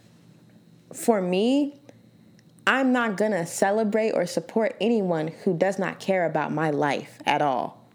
for 0.94 1.22
me, 1.22 1.80
I'm 2.66 2.92
not 2.92 3.18
gonna 3.18 3.46
celebrate 3.46 4.12
or 4.12 4.26
support 4.26 4.76
anyone 4.80 5.30
who 5.44 5.58
does 5.58 5.80
not 5.80 6.00
care 6.00 6.26
about 6.26 6.52
my 6.52 6.70
life 6.70 7.20
at 7.26 7.42
all. 7.42 7.86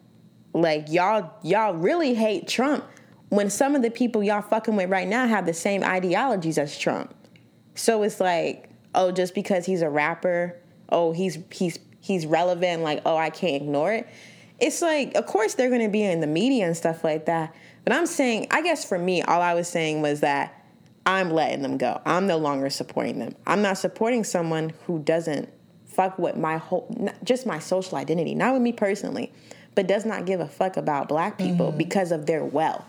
Like 0.53 0.91
y'all, 0.91 1.31
y'all 1.43 1.75
really 1.75 2.15
hate 2.15 2.47
Trump 2.47 2.85
when 3.31 3.51
some 3.51 3.75
of 3.75 3.83
the 3.83 3.91
people 3.91 4.23
y'all 4.23 4.43
fucking 4.43 4.77
with 4.77 4.91
right 4.91 5.09
now 5.09 5.27
have 5.27 5.47
the 5.47 5.55
same 5.55 5.83
ideologies 5.83 6.59
as 6.59 6.79
Trump. 6.79 7.15
So 7.75 8.03
it's 8.03 8.21
like, 8.21 8.69
oh, 8.95 9.11
just 9.11 9.35
because 9.35 9.67
he's 9.67 9.83
a 9.83 9.91
rapper, 9.91 10.57
oh, 10.89 11.13
he's 11.13 11.39
he's 11.51 11.79
he's 12.05 12.27
relevant, 12.27 12.83
like, 12.83 13.01
oh, 13.07 13.17
I 13.17 13.31
can't 13.31 13.55
ignore 13.57 13.91
it. 13.93 14.07
It's 14.61 14.83
like, 14.83 15.15
of 15.15 15.25
course 15.25 15.55
they're 15.55 15.71
gonna 15.71 15.89
be 15.89 16.03
in 16.03 16.21
the 16.21 16.27
media 16.27 16.67
and 16.67 16.77
stuff 16.77 17.03
like 17.03 17.25
that. 17.27 17.55
But 17.83 17.95
I'm 17.95 18.07
saying, 18.07 18.49
I 18.51 18.61
guess 18.63 18.85
for 18.85 18.99
me, 18.99 19.23
all 19.23 19.41
I 19.41 19.55
was 19.55 19.69
saying 19.69 20.03
was 20.03 20.21
that 20.21 20.63
I'm 21.07 21.31
letting 21.31 21.63
them 21.63 21.79
go. 21.79 22.01
I'm 22.05 22.27
no 22.27 22.37
longer 22.37 22.69
supporting 22.71 23.19
them. 23.19 23.35
I'm 23.47 23.63
not 23.63 23.79
supporting 23.79 24.23
someone 24.23 24.73
who 24.87 24.99
doesn't 25.01 25.49
fuck 25.87 26.19
with 26.19 26.37
my 26.37 26.59
whole, 26.59 26.87
not 26.99 27.15
just 27.25 27.47
my 27.47 27.59
social 27.59 27.97
identity, 27.97 28.35
not 28.35 28.53
with 28.53 28.63
me 28.63 28.73
personally, 28.73 29.33
but 29.75 29.87
does 29.87 30.05
not 30.05 30.27
give 30.27 30.41
a 30.41 30.47
fuck 30.49 30.77
about 30.77 31.09
black 31.09 31.39
people 31.39 31.69
mm-hmm. 31.69 31.79
because 31.79 32.13
of 32.13 32.27
their 32.27 32.45
wealth, 32.45 32.85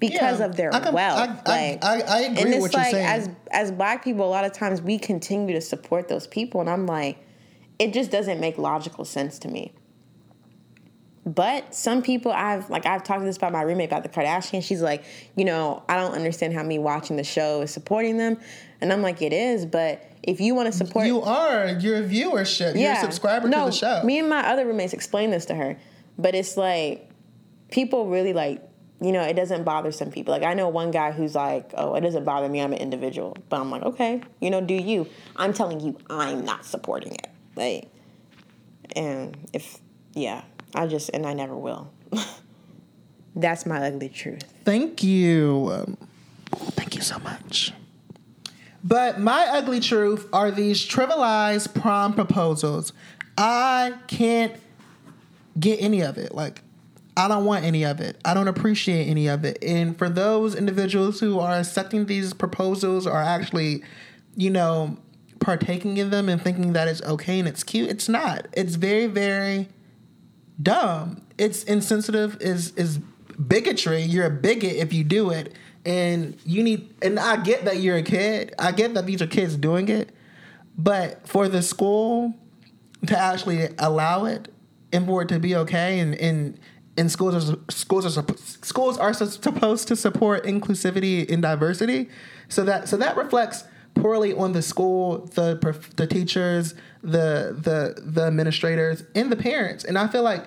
because 0.00 0.40
Yeah, 0.40 0.46
of 0.46 0.56
their 0.56 0.74
I 0.74 0.90
wealth. 0.90 1.18
I- 1.18 1.52
I- 1.52 1.70
like, 1.70 1.84
I- 1.84 2.00
I 2.00 2.20
agree 2.22 2.26
and 2.26 2.36
with 2.36 2.46
it's 2.54 2.60
what 2.62 2.72
you're 2.72 2.82
like 2.82 2.90
saying. 2.92 3.06
as 3.06 3.30
as 3.52 3.70
black 3.70 4.02
people, 4.02 4.26
a 4.26 4.30
lot 4.30 4.44
of 4.44 4.52
times 4.52 4.82
we 4.82 4.98
continue 4.98 5.54
to 5.54 5.60
support 5.60 6.08
those 6.08 6.26
people, 6.26 6.60
and 6.60 6.68
I'm 6.68 6.86
like, 6.86 7.18
it 7.78 7.92
just 7.92 8.10
doesn't 8.10 8.40
make 8.40 8.58
logical 8.58 9.04
sense 9.04 9.38
to 9.40 9.48
me. 9.48 9.72
But 11.26 11.74
some 11.74 12.02
people 12.02 12.30
I've 12.30 12.70
like 12.70 12.86
I've 12.86 13.02
talked 13.02 13.20
to 13.20 13.26
this 13.26 13.36
about 13.36 13.50
my 13.50 13.62
roommate 13.62 13.88
about 13.88 14.04
the 14.04 14.08
Kardashians. 14.08 14.62
She's 14.62 14.80
like, 14.80 15.04
you 15.34 15.44
know, 15.44 15.82
I 15.88 15.96
don't 15.96 16.12
understand 16.12 16.54
how 16.54 16.62
me 16.62 16.78
watching 16.78 17.16
the 17.16 17.24
show 17.24 17.62
is 17.62 17.72
supporting 17.72 18.16
them, 18.16 18.38
and 18.80 18.92
I'm 18.92 19.02
like, 19.02 19.20
it 19.22 19.32
is. 19.32 19.66
But 19.66 20.08
if 20.22 20.40
you 20.40 20.54
want 20.54 20.70
to 20.70 20.72
support, 20.72 21.06
you 21.06 21.20
are 21.22 21.66
your 21.80 22.04
viewership. 22.04 22.80
You're 22.80 22.92
a 22.92 22.96
subscriber 22.96 23.48
no, 23.48 23.64
to 23.64 23.70
the 23.70 23.76
show. 23.76 24.02
Me 24.04 24.20
and 24.20 24.28
my 24.28 24.46
other 24.46 24.66
roommates 24.66 24.92
explained 24.92 25.32
this 25.32 25.46
to 25.46 25.56
her, 25.56 25.76
but 26.16 26.36
it's 26.36 26.56
like 26.56 27.10
people 27.70 28.08
really 28.08 28.32
like. 28.32 28.62
You 28.98 29.12
know, 29.12 29.20
it 29.20 29.34
doesn't 29.34 29.64
bother 29.64 29.92
some 29.92 30.10
people. 30.10 30.32
Like 30.32 30.42
I 30.42 30.54
know 30.54 30.70
one 30.70 30.90
guy 30.90 31.12
who's 31.12 31.34
like, 31.34 31.72
"Oh, 31.74 31.96
it 31.96 32.00
doesn't 32.00 32.24
bother 32.24 32.48
me. 32.48 32.62
I'm 32.62 32.72
an 32.72 32.78
individual." 32.78 33.36
But 33.50 33.60
I'm 33.60 33.70
like, 33.70 33.82
"Okay, 33.82 34.22
you 34.40 34.48
know, 34.48 34.62
do 34.62 34.72
you?" 34.72 35.06
I'm 35.36 35.52
telling 35.52 35.80
you, 35.80 35.98
I'm 36.08 36.46
not 36.46 36.64
supporting 36.64 37.12
it. 37.12 37.28
Like, 37.56 37.88
and 38.94 39.36
if 39.52 39.78
yeah, 40.14 40.42
I 40.74 40.86
just 40.86 41.10
and 41.10 41.26
I 41.26 41.32
never 41.32 41.56
will. 41.56 41.90
That's 43.34 43.66
my 43.66 43.86
ugly 43.86 44.08
truth. 44.08 44.44
Thank 44.64 45.02
you. 45.02 45.70
Um, 45.72 45.96
Thank 46.52 46.94
you 46.94 47.02
so 47.02 47.18
much. 47.18 47.72
But 48.82 49.20
my 49.20 49.46
ugly 49.50 49.80
truth 49.80 50.28
are 50.32 50.50
these 50.50 50.86
trivialized 50.86 51.74
prom 51.74 52.14
proposals. 52.14 52.92
I 53.36 53.94
can't 54.06 54.54
get 55.58 55.80
any 55.82 56.02
of 56.02 56.16
it. 56.18 56.34
Like, 56.34 56.62
I 57.16 57.28
don't 57.28 57.44
want 57.44 57.64
any 57.64 57.84
of 57.84 58.00
it. 58.00 58.18
I 58.24 58.34
don't 58.34 58.48
appreciate 58.48 59.06
any 59.06 59.26
of 59.26 59.44
it. 59.44 59.58
And 59.62 59.98
for 59.98 60.08
those 60.08 60.54
individuals 60.54 61.18
who 61.18 61.40
are 61.40 61.58
accepting 61.58 62.06
these 62.06 62.32
proposals 62.32 63.06
or 63.06 63.16
actually, 63.16 63.82
you 64.36 64.50
know, 64.50 64.96
partaking 65.40 65.96
in 65.96 66.10
them 66.10 66.28
and 66.28 66.40
thinking 66.40 66.72
that 66.72 66.88
it's 66.88 67.02
okay 67.02 67.38
and 67.38 67.48
it's 67.48 67.62
cute, 67.62 67.90
it's 67.90 68.08
not. 68.08 68.46
It's 68.52 68.74
very, 68.74 69.06
very 69.06 69.68
dumb. 70.62 71.22
It's 71.38 71.62
insensitive. 71.64 72.38
Is 72.40 72.72
is 72.72 72.98
bigotry. 72.98 74.02
You're 74.02 74.26
a 74.26 74.30
bigot 74.30 74.76
if 74.76 74.92
you 74.92 75.04
do 75.04 75.30
it, 75.30 75.54
and 75.84 76.36
you 76.44 76.62
need. 76.62 76.94
And 77.02 77.18
I 77.18 77.36
get 77.36 77.64
that 77.64 77.78
you're 77.78 77.96
a 77.96 78.02
kid. 78.02 78.54
I 78.58 78.72
get 78.72 78.94
that 78.94 79.06
these 79.06 79.20
are 79.22 79.26
kids 79.26 79.56
doing 79.56 79.88
it, 79.88 80.10
but 80.76 81.26
for 81.26 81.48
the 81.48 81.62
school 81.62 82.34
to 83.06 83.18
actually 83.18 83.68
allow 83.78 84.24
it 84.24 84.52
and 84.92 85.06
for 85.06 85.22
it 85.22 85.28
to 85.28 85.38
be 85.38 85.54
okay, 85.56 86.00
and 86.00 86.14
and 86.14 86.58
and 86.96 87.10
schools 87.10 87.50
are 87.50 87.58
schools 87.70 88.16
are 88.16 88.24
schools 88.62 88.98
are 88.98 89.12
supposed 89.12 89.88
to 89.88 89.96
support 89.96 90.44
inclusivity 90.44 91.30
and 91.30 91.42
diversity, 91.42 92.08
so 92.48 92.64
that 92.64 92.88
so 92.88 92.96
that 92.96 93.16
reflects 93.16 93.64
poorly 93.96 94.32
on 94.32 94.52
the 94.52 94.62
school, 94.62 95.26
the 95.34 95.58
the 95.96 96.06
teachers, 96.06 96.74
the 97.02 97.56
the 97.58 98.00
the 98.00 98.22
administrators, 98.22 99.04
and 99.14 99.30
the 99.32 99.36
parents. 99.36 99.84
And 99.84 99.98
I 99.98 100.06
feel 100.06 100.22
like 100.22 100.44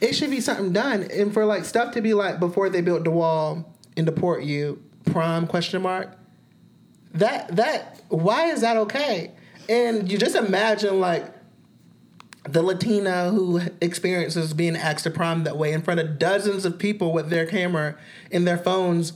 it 0.00 0.14
should 0.14 0.30
be 0.30 0.40
something 0.40 0.72
done, 0.72 1.02
and 1.12 1.32
for 1.32 1.44
like 1.44 1.64
stuff 1.64 1.92
to 1.94 2.00
be 2.00 2.14
like 2.14 2.40
before 2.40 2.70
they 2.70 2.80
built 2.80 3.04
the 3.04 3.10
wall 3.10 3.76
and 3.96 4.06
deport 4.06 4.44
you, 4.44 4.82
prom 5.04 5.46
question 5.46 5.82
mark. 5.82 6.16
That 7.12 7.56
that 7.56 8.00
why 8.08 8.46
is 8.46 8.62
that 8.62 8.76
okay? 8.76 9.32
And 9.68 10.10
you 10.10 10.18
just 10.18 10.36
imagine 10.36 11.00
like 11.00 11.26
the 12.44 12.62
Latina 12.62 13.30
who 13.30 13.60
experiences 13.80 14.54
being 14.54 14.76
asked 14.76 15.04
to 15.04 15.10
prom 15.10 15.44
that 15.44 15.56
way 15.56 15.72
in 15.72 15.82
front 15.82 16.00
of 16.00 16.18
dozens 16.18 16.64
of 16.64 16.78
people 16.78 17.12
with 17.12 17.28
their 17.28 17.46
camera 17.46 17.96
and 18.32 18.46
their 18.46 18.56
phones 18.56 19.12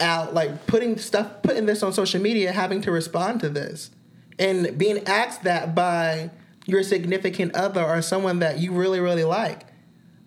out, 0.00 0.34
like 0.34 0.66
putting 0.66 0.98
stuff, 0.98 1.42
putting 1.42 1.66
this 1.66 1.82
on 1.82 1.92
social 1.92 2.20
media, 2.20 2.52
having 2.52 2.80
to 2.82 2.90
respond 2.90 3.40
to 3.40 3.48
this, 3.48 3.90
and 4.38 4.76
being 4.78 5.06
asked 5.06 5.44
that 5.44 5.74
by 5.74 6.30
your 6.66 6.82
significant 6.82 7.54
other 7.54 7.82
or 7.82 8.00
someone 8.02 8.38
that 8.40 8.58
you 8.58 8.72
really, 8.72 9.00
really 9.00 9.24
like. 9.24 9.66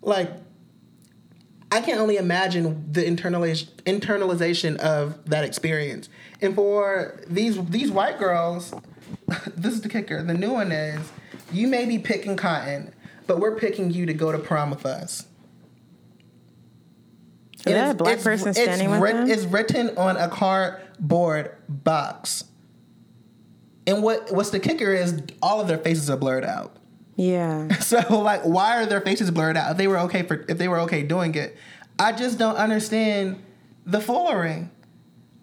Like, 0.02 0.30
I 1.72 1.80
can 1.80 1.98
only 1.98 2.16
imagine 2.16 2.92
the 2.92 3.02
internaliz- 3.02 3.66
internalization 3.84 4.76
of 4.76 5.24
that 5.28 5.44
experience. 5.44 6.08
And 6.40 6.54
for 6.54 7.20
these 7.26 7.62
these 7.66 7.90
white 7.90 8.18
girls, 8.18 8.72
this 9.56 9.74
is 9.74 9.80
the 9.80 9.88
kicker. 9.88 10.22
The 10.22 10.34
new 10.34 10.52
one 10.52 10.70
is 10.70 11.00
you 11.52 11.66
may 11.66 11.84
be 11.86 11.98
picking 11.98 12.36
cotton, 12.36 12.94
but 13.26 13.40
we're 13.40 13.56
picking 13.56 13.90
you 13.90 14.06
to 14.06 14.14
go 14.14 14.30
to 14.30 14.38
prom 14.38 14.70
with 14.70 14.86
us. 14.86 15.26
Is 17.66 17.72
that 17.74 17.90
a 17.92 17.94
black 17.94 18.20
person 18.20 18.52
standing 18.54 18.90
with 18.90 19.00
writ- 19.00 19.14
them? 19.14 19.30
It's 19.30 19.44
written 19.44 19.96
on 19.96 20.16
a 20.16 20.28
cardboard 20.28 21.56
box. 21.68 22.44
And 23.86 24.02
what 24.02 24.32
what's 24.32 24.50
the 24.50 24.60
kicker 24.60 24.92
is 24.94 25.22
all 25.42 25.60
of 25.60 25.68
their 25.68 25.78
faces 25.78 26.10
are 26.10 26.16
blurred 26.16 26.44
out. 26.44 26.76
Yeah. 27.16 27.68
So 27.80 28.20
like, 28.20 28.42
why 28.42 28.82
are 28.82 28.86
their 28.86 29.00
faces 29.00 29.30
blurred 29.30 29.56
out? 29.56 29.72
If 29.72 29.76
they 29.76 29.86
were 29.86 29.98
okay 30.00 30.22
for, 30.22 30.44
if 30.48 30.58
they 30.58 30.68
were 30.68 30.80
okay 30.80 31.02
doing 31.02 31.34
it, 31.34 31.56
I 31.98 32.12
just 32.12 32.38
don't 32.38 32.56
understand 32.56 33.42
the 33.86 34.00
foolery. 34.00 34.68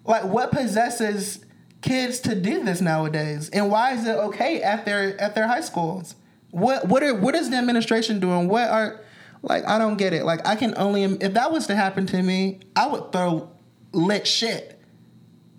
Like, 0.04 0.24
what 0.24 0.50
possesses 0.50 1.44
kids 1.80 2.20
to 2.20 2.34
do 2.34 2.64
this 2.64 2.80
nowadays, 2.80 3.48
and 3.50 3.70
why 3.70 3.92
is 3.92 4.04
it 4.06 4.16
okay 4.16 4.62
at 4.62 4.84
their 4.84 5.20
at 5.20 5.34
their 5.34 5.46
high 5.46 5.60
schools? 5.60 6.16
What 6.50 6.88
what 6.88 7.02
are 7.02 7.14
what 7.14 7.34
is 7.34 7.50
the 7.50 7.56
administration 7.56 8.20
doing? 8.20 8.48
What 8.48 8.68
are 8.68 9.00
like 9.42 9.66
I 9.66 9.78
don't 9.78 9.96
get 9.96 10.12
it. 10.12 10.24
Like 10.24 10.46
I 10.46 10.56
can 10.56 10.74
only 10.76 11.04
if 11.04 11.34
that 11.34 11.52
was 11.52 11.66
to 11.66 11.74
happen 11.74 12.06
to 12.06 12.22
me, 12.22 12.60
I 12.76 12.86
would 12.86 13.12
throw 13.12 13.50
lit 13.92 14.26
shit. 14.26 14.80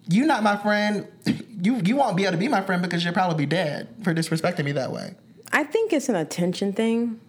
You 0.10 0.26
not 0.26 0.44
my 0.44 0.58
friend. 0.58 1.08
You 1.64 1.80
you 1.86 1.96
won't 1.96 2.18
be 2.18 2.24
able 2.24 2.34
to 2.34 2.38
be 2.38 2.50
my 2.50 2.60
friend 2.60 2.82
because 2.82 3.06
you'll 3.06 3.14
probably 3.14 3.38
be 3.38 3.46
dead 3.46 3.88
for 4.04 4.14
disrespecting 4.14 4.66
me 4.66 4.74
that 4.74 4.92
way. 4.92 5.16
I 5.54 5.64
think 5.64 5.94
it's 5.94 6.10
an 6.10 6.16
attention 6.16 6.74
thing. 6.74 7.22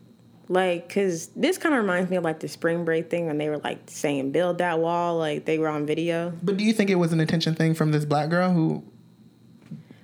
Like, 0.49 0.93
cause 0.93 1.29
this 1.37 1.57
kind 1.57 1.73
of 1.73 1.81
reminds 1.81 2.11
me 2.11 2.17
of 2.17 2.25
like 2.25 2.41
the 2.41 2.49
spring 2.49 2.85
break 2.85 3.11
thing 3.11 3.27
when 3.27 3.39
they 3.39 3.49
were 3.49 3.59
like 3.59 3.79
saying 3.87 4.33
build 4.33 4.59
that 4.59 4.81
wall, 4.81 5.19
like 5.19 5.45
they 5.45 5.61
were 5.61 5.69
on 5.69 5.87
video. 5.87 6.33
But 6.43 6.57
do 6.57 6.65
you 6.65 6.73
think 6.73 6.91
it 6.91 6.97
was 6.97 7.13
an 7.13 7.21
attention 7.21 7.55
thing 7.55 7.75
from 7.75 7.93
this 7.93 8.05
black 8.05 8.29
girl 8.29 8.51
who? 8.51 8.83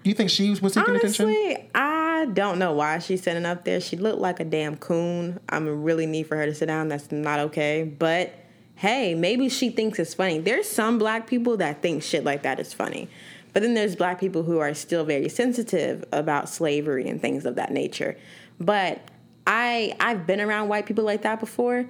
Do 0.02 0.09
you 0.10 0.14
think 0.14 0.31
she 0.31 0.51
was 0.51 0.72
seeking 0.72 0.97
attention? 0.97 1.27
Honestly, 1.27 1.70
I 1.74 2.27
don't 2.32 2.59
know 2.59 2.72
why 2.72 2.98
she's 3.01 3.22
sitting 3.22 3.44
up 3.44 3.64
there. 3.64 3.81
She 3.81 3.97
looked 3.97 4.18
like 4.18 4.40
a 4.40 4.44
damn 4.44 4.77
coon. 4.77 5.40
I'm 5.48 5.82
really 5.82 6.06
need 6.06 6.27
for 6.27 6.36
her 6.36 6.47
to 6.47 6.55
sit 6.55 6.66
down. 6.66 6.89
That's 6.89 7.12
not 7.12 7.39
okay. 7.40 7.82
But 7.85 8.32
hey, 8.77 9.14
maybe 9.14 9.48
she 9.51 9.68
thinks 9.68 9.98
it's 9.98 10.14
funny. 10.14 10.39
There's 10.39 10.68
some 10.68 10.98
black 10.98 11.27
people 11.27 11.59
that 11.59 11.82
think 11.82 12.02
shit 12.02 12.24
like 12.24 12.43
that 12.43 12.59
is 12.59 12.72
funny. 12.72 13.09
But 13.52 13.62
then 13.62 13.74
there's 13.74 13.97
black 13.97 14.20
people 14.20 14.43
who 14.43 14.59
are 14.59 14.72
still 14.74 15.05
very 15.05 15.28
sensitive 15.28 16.05
about 16.12 16.48
slavery 16.48 17.09
and 17.09 17.20
things 17.20 17.44
of 17.44 17.56
that 17.56 17.72
nature. 17.72 18.16
But 18.59 19.01
I 19.47 19.94
I've 20.01 20.27
been 20.27 20.40
around 20.40 20.68
white 20.68 20.86
people 20.86 21.05
like 21.05 21.22
that 21.22 21.40
before. 21.40 21.86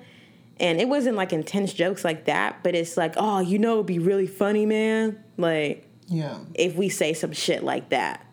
And 0.59 0.79
it 0.79 0.89
wasn't 0.89 1.17
like 1.17 1.33
intense 1.33 1.73
jokes 1.73 2.05
like 2.05 2.27
that, 2.27 2.63
but 2.63 2.75
it's 2.75 2.99
like, 2.99 3.15
oh, 3.17 3.41
you 3.41 3.59
know, 3.59 3.75
it'd 3.75 3.87
be 3.87 3.99
really 3.99 4.27
funny, 4.27 4.67
man. 4.67 5.19
Like, 5.39 5.87
Yeah, 6.11 6.39
if 6.55 6.75
we 6.77 6.89
say 6.91 7.13
some 7.15 7.33
shit 7.33 7.63
like 7.63 7.89
that. 7.91 8.27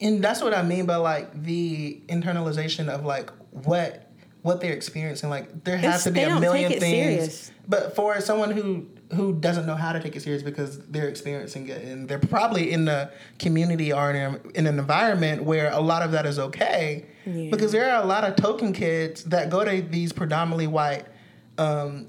and 0.00 0.22
that's 0.22 0.40
what 0.42 0.54
I 0.54 0.62
mean 0.62 0.86
by 0.86 0.96
like 0.96 1.42
the 1.42 2.00
internalization 2.08 2.88
of 2.88 3.04
like 3.04 3.30
what 3.50 4.04
what 4.42 4.60
they're 4.60 4.74
experiencing. 4.74 5.30
Like 5.30 5.64
there 5.64 5.76
has 5.78 5.84
It's- 5.86 6.04
to 6.04 6.10
be 6.12 6.20
a 6.22 6.38
million 6.38 6.70
things. 6.70 6.82
serious. 6.82 7.50
But 7.66 7.96
for 7.96 8.20
someone 8.20 8.50
who 8.52 8.86
who 9.14 9.32
doesn't 9.34 9.64
know 9.66 9.74
how 9.74 9.92
to 9.94 10.00
take 10.00 10.14
it 10.16 10.20
serious 10.22 10.42
because 10.42 10.78
they're 10.90 11.08
experiencing 11.08 11.66
it 11.68 11.82
and 11.82 12.06
they're 12.06 12.18
probably 12.18 12.70
in 12.70 12.84
the 12.84 13.10
community 13.38 13.90
or 13.90 14.10
in, 14.10 14.16
a, 14.34 14.38
in 14.54 14.66
an 14.66 14.78
environment 14.78 15.42
where 15.44 15.72
a 15.72 15.80
lot 15.80 16.02
of 16.02 16.12
that 16.12 16.26
is 16.26 16.38
okay 16.38 17.06
Yeah. 17.24 17.48
because 17.50 17.72
there 17.72 17.90
are 17.90 18.02
a 18.02 18.06
lot 18.06 18.24
of 18.24 18.36
token 18.36 18.74
kids 18.74 19.24
that 19.24 19.48
go 19.48 19.64
to 19.64 19.80
these 19.80 20.12
predominantly 20.12 20.66
white 20.66 21.06
um, 21.56 22.08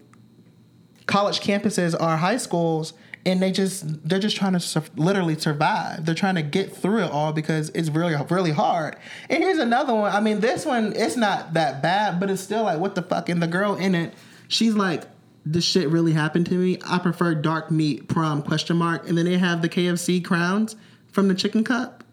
college 1.05 1.39
campuses 1.39 1.95
or 1.99 2.17
high 2.17 2.35
schools 2.37 2.91
and 3.29 3.41
they 3.41 3.51
just 3.51 4.07
they're 4.07 4.19
just 4.19 4.35
trying 4.35 4.53
to 4.53 4.59
sur- 4.59 4.83
literally 4.95 5.37
survive. 5.37 6.05
They're 6.05 6.15
trying 6.15 6.35
to 6.35 6.41
get 6.41 6.75
through 6.75 7.03
it 7.03 7.11
all 7.11 7.31
because 7.31 7.69
it's 7.69 7.89
really 7.89 8.15
really 8.29 8.51
hard. 8.51 8.95
And 9.29 9.43
here's 9.43 9.59
another 9.59 9.93
one. 9.93 10.11
I 10.11 10.19
mean 10.19 10.39
this 10.39 10.65
one 10.65 10.93
it's 10.95 11.15
not 11.15 11.53
that 11.53 11.81
bad 11.81 12.19
but 12.19 12.29
it's 12.29 12.41
still 12.41 12.63
like 12.63 12.79
what 12.79 12.95
the 12.95 13.01
fuck? 13.03 13.29
And 13.29 13.41
the 13.41 13.47
girl 13.47 13.75
in 13.75 13.95
it 13.95 14.13
she's 14.47 14.73
like 14.73 15.03
this 15.45 15.63
shit 15.63 15.89
really 15.89 16.13
happened 16.13 16.47
to 16.47 16.55
me. 16.55 16.79
I 16.85 16.97
prefer 16.97 17.35
dark 17.35 17.71
meat 17.71 18.07
prom 18.07 18.41
question 18.41 18.77
mark. 18.77 19.07
And 19.07 19.17
then 19.17 19.25
they 19.25 19.37
have 19.37 19.61
the 19.61 19.69
kfc 19.69 20.25
crowns 20.25 20.75
from 21.11 21.27
the 21.27 21.35
chicken 21.35 21.63
cup. 21.63 22.03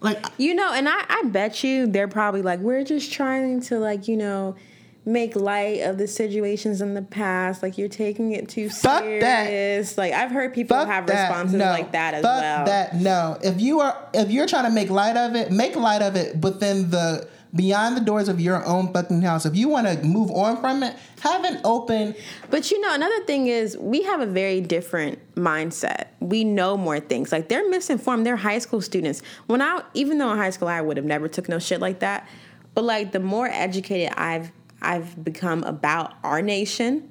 Like 0.00 0.24
You 0.36 0.54
know, 0.54 0.72
and 0.72 0.88
I, 0.88 1.04
I 1.08 1.22
bet 1.26 1.64
you 1.64 1.86
they're 1.86 2.08
probably 2.08 2.42
like, 2.42 2.60
we're 2.60 2.84
just 2.84 3.12
trying 3.12 3.60
to 3.62 3.78
like, 3.78 4.08
you 4.08 4.16
know, 4.16 4.56
make 5.04 5.34
light 5.34 5.80
of 5.82 5.98
the 5.98 6.06
situations 6.06 6.80
in 6.80 6.94
the 6.94 7.02
past. 7.02 7.62
Like 7.62 7.76
you're 7.76 7.88
taking 7.88 8.32
it 8.32 8.48
too 8.48 8.68
Fuck 8.70 9.02
that. 9.02 9.46
serious. 9.46 9.98
Like 9.98 10.12
I've 10.12 10.30
heard 10.30 10.54
people 10.54 10.76
Fuck 10.76 10.86
have 10.88 11.06
that. 11.06 11.28
responses 11.28 11.54
No. 11.58 11.66
like 11.66 11.92
that 11.92 12.14
as 12.14 12.22
Fuck 12.22 12.40
well. 12.40 12.64
that. 12.66 12.94
No. 12.96 13.38
If 13.42 13.60
you 13.60 13.80
are 13.80 13.96
if 14.14 14.30
you're 14.30 14.46
trying 14.46 14.64
to 14.64 14.70
make 14.70 14.90
light 14.90 15.16
of 15.16 15.34
it, 15.34 15.50
make 15.50 15.74
light 15.76 16.02
of 16.02 16.14
it 16.16 16.36
within 16.36 16.90
the 16.90 17.28
beyond 17.54 17.96
the 17.98 18.00
doors 18.00 18.28
of 18.30 18.40
your 18.40 18.64
own 18.64 18.90
fucking 18.94 19.20
house. 19.20 19.44
If 19.44 19.54
you 19.56 19.68
want 19.68 19.86
to 19.86 20.02
move 20.06 20.30
on 20.30 20.58
from 20.58 20.82
it, 20.82 20.96
have 21.20 21.44
an 21.44 21.60
open. 21.64 22.14
But 22.48 22.70
you 22.70 22.80
know, 22.80 22.94
another 22.94 23.24
thing 23.24 23.48
is 23.48 23.76
we 23.76 24.02
have 24.04 24.20
a 24.20 24.26
very 24.26 24.60
different 24.62 25.18
mindset. 25.34 26.06
We 26.20 26.44
know 26.44 26.78
more 26.78 26.98
things. 27.00 27.30
Like 27.32 27.48
they're 27.48 27.68
misinformed. 27.68 28.24
They're 28.24 28.36
high 28.36 28.58
school 28.60 28.80
students. 28.80 29.20
When 29.48 29.60
I, 29.60 29.82
even 29.92 30.16
though 30.18 30.30
in 30.32 30.38
high 30.38 30.48
school 30.50 30.68
I 30.68 30.80
would 30.80 30.96
have 30.96 31.04
never 31.04 31.28
took 31.28 31.46
no 31.48 31.58
shit 31.58 31.80
like 31.80 31.98
that, 32.00 32.26
but 32.74 32.84
like 32.84 33.12
the 33.12 33.20
more 33.20 33.48
educated 33.48 34.14
I've 34.16 34.50
I've 34.82 35.24
become 35.24 35.62
about 35.64 36.14
our 36.22 36.42
nation 36.42 37.08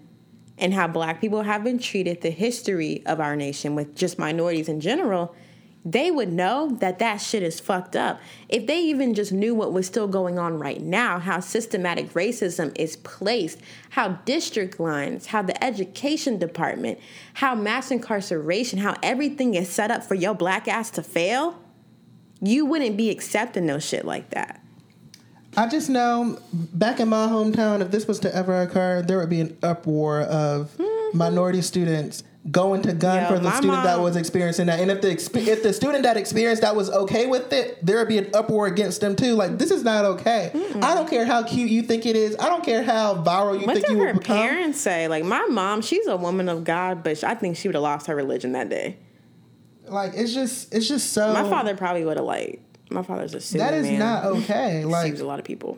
and 0.57 0.73
how 0.73 0.87
Black 0.87 1.19
people 1.19 1.41
have 1.41 1.63
been 1.63 1.79
treated, 1.79 2.21
the 2.21 2.29
history 2.29 3.01
of 3.05 3.19
our 3.19 3.35
nation 3.35 3.73
with 3.73 3.95
just 3.95 4.19
minorities 4.19 4.69
in 4.69 4.79
general. 4.79 5.35
They 5.83 6.11
would 6.11 6.31
know 6.31 6.69
that 6.79 6.99
that 6.99 7.17
shit 7.17 7.41
is 7.41 7.59
fucked 7.59 7.95
up. 7.95 8.21
If 8.47 8.67
they 8.67 8.81
even 8.81 9.15
just 9.15 9.31
knew 9.31 9.55
what 9.55 9.73
was 9.73 9.87
still 9.87 10.07
going 10.07 10.37
on 10.37 10.59
right 10.59 10.79
now, 10.79 11.17
how 11.17 11.39
systematic 11.39 12.13
racism 12.13 12.71
is 12.77 12.97
placed, 12.97 13.57
how 13.89 14.09
district 14.25 14.79
lines, 14.79 15.27
how 15.27 15.41
the 15.41 15.63
education 15.63 16.37
department, 16.37 16.99
how 17.33 17.55
mass 17.55 17.89
incarceration, 17.89 18.77
how 18.77 18.95
everything 19.01 19.55
is 19.55 19.69
set 19.69 19.89
up 19.89 20.03
for 20.03 20.13
your 20.13 20.35
black 20.35 20.67
ass 20.67 20.91
to 20.91 21.01
fail, 21.01 21.59
you 22.39 22.63
wouldn't 22.63 22.97
be 22.97 23.09
accepting 23.09 23.65
no 23.65 23.79
shit 23.79 24.05
like 24.05 24.29
that. 24.29 24.60
I 25.57 25.67
just 25.67 25.89
know 25.89 26.39
back 26.53 26.99
in 26.99 27.09
my 27.09 27.27
hometown, 27.27 27.81
if 27.81 27.91
this 27.91 28.07
was 28.07 28.19
to 28.19 28.33
ever 28.33 28.61
occur, 28.61 29.01
there 29.01 29.17
would 29.17 29.29
be 29.29 29.41
an 29.41 29.57
uproar 29.61 30.21
of 30.21 30.71
mm-hmm. 30.77 31.17
minority 31.17 31.61
students 31.61 32.23
going 32.49 32.81
to 32.81 32.93
gun 32.93 33.21
Yo, 33.21 33.27
for 33.27 33.39
the 33.39 33.51
student 33.51 33.83
that 33.83 33.99
was 33.99 34.15
experiencing 34.15 34.65
that. 34.65 34.79
And 34.79 34.89
if 34.89 35.01
the 35.01 35.09
exp- 35.09 35.47
if 35.47 35.61
the 35.61 35.73
student 35.73 36.03
that 36.03 36.17
experienced 36.17 36.63
that 36.63 36.75
was 36.75 36.89
okay 36.89 37.27
with 37.27 37.53
it, 37.53 37.85
there 37.85 37.97
would 37.97 38.07
be 38.07 38.17
an 38.17 38.31
uproar 38.33 38.65
against 38.67 39.01
them 39.01 39.15
too. 39.15 39.35
Like 39.35 39.57
this 39.57 39.69
is 39.69 39.83
not 39.83 40.05
okay. 40.05 40.51
I 40.81 40.95
don't 40.95 41.09
care 41.09 41.25
how 41.25 41.43
cute 41.43 41.69
you 41.69 41.83
think 41.83 42.05
it 42.05 42.15
is. 42.15 42.35
I 42.39 42.45
don't 42.45 42.63
care 42.63 42.81
how 42.81 43.15
viral 43.15 43.59
you 43.59 43.67
What 43.67 43.75
think 43.75 43.87
did 43.87 43.93
you 43.93 43.99
her 43.99 44.13
will 44.13 44.19
become. 44.19 44.37
parents 44.37 44.79
say? 44.79 45.07
Like 45.07 45.23
my 45.23 45.45
mom, 45.47 45.81
she's 45.81 46.07
a 46.07 46.17
woman 46.17 46.49
of 46.49 46.63
God, 46.63 47.03
but 47.03 47.23
I 47.23 47.35
think 47.35 47.57
she 47.57 47.67
would 47.67 47.75
have 47.75 47.83
lost 47.83 48.07
her 48.07 48.15
religion 48.15 48.53
that 48.53 48.69
day. 48.69 48.97
Like 49.87 50.13
it's 50.15 50.33
just 50.33 50.73
it's 50.73 50.87
just 50.87 51.13
so. 51.13 51.33
My 51.33 51.47
father 51.47 51.75
probably 51.75 52.05
would 52.05 52.17
have 52.17 52.25
like. 52.25 52.63
My 52.91 53.03
father's 53.03 53.33
a 53.33 53.39
super 53.41 53.63
That 53.63 53.73
is 53.73 53.87
man. 53.87 53.99
not 53.99 54.25
okay. 54.37 54.85
Like 54.85 55.07
Saves 55.07 55.21
a 55.21 55.25
lot 55.25 55.39
of 55.39 55.45
people. 55.45 55.77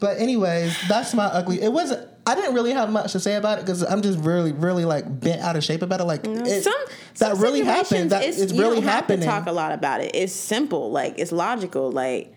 But 0.00 0.18
anyways, 0.18 0.76
that's 0.88 1.12
my 1.14 1.26
ugly. 1.26 1.60
It 1.60 1.72
wasn't. 1.72 2.08
I 2.26 2.34
didn't 2.34 2.54
really 2.54 2.72
have 2.72 2.90
much 2.90 3.12
to 3.12 3.20
say 3.20 3.34
about 3.34 3.58
it 3.58 3.62
because 3.66 3.82
I'm 3.82 4.02
just 4.02 4.18
really, 4.20 4.52
really 4.52 4.84
like 4.84 5.04
bent 5.20 5.42
out 5.42 5.56
of 5.56 5.64
shape 5.64 5.82
about 5.82 6.00
it. 6.00 6.04
Like 6.04 6.24
it, 6.24 6.62
some 6.64 6.72
that 7.18 7.32
some 7.32 7.40
really 7.42 7.62
happened. 7.62 8.10
That 8.10 8.24
it's, 8.24 8.38
it's 8.38 8.52
you 8.52 8.60
really 8.60 8.76
don't 8.76 8.84
have 8.84 8.92
happening. 8.94 9.20
To 9.20 9.26
talk 9.26 9.46
a 9.46 9.52
lot 9.52 9.72
about 9.72 10.00
it. 10.00 10.12
It's 10.14 10.32
simple. 10.32 10.90
Like 10.90 11.18
it's 11.18 11.32
logical. 11.32 11.90
Like 11.92 12.34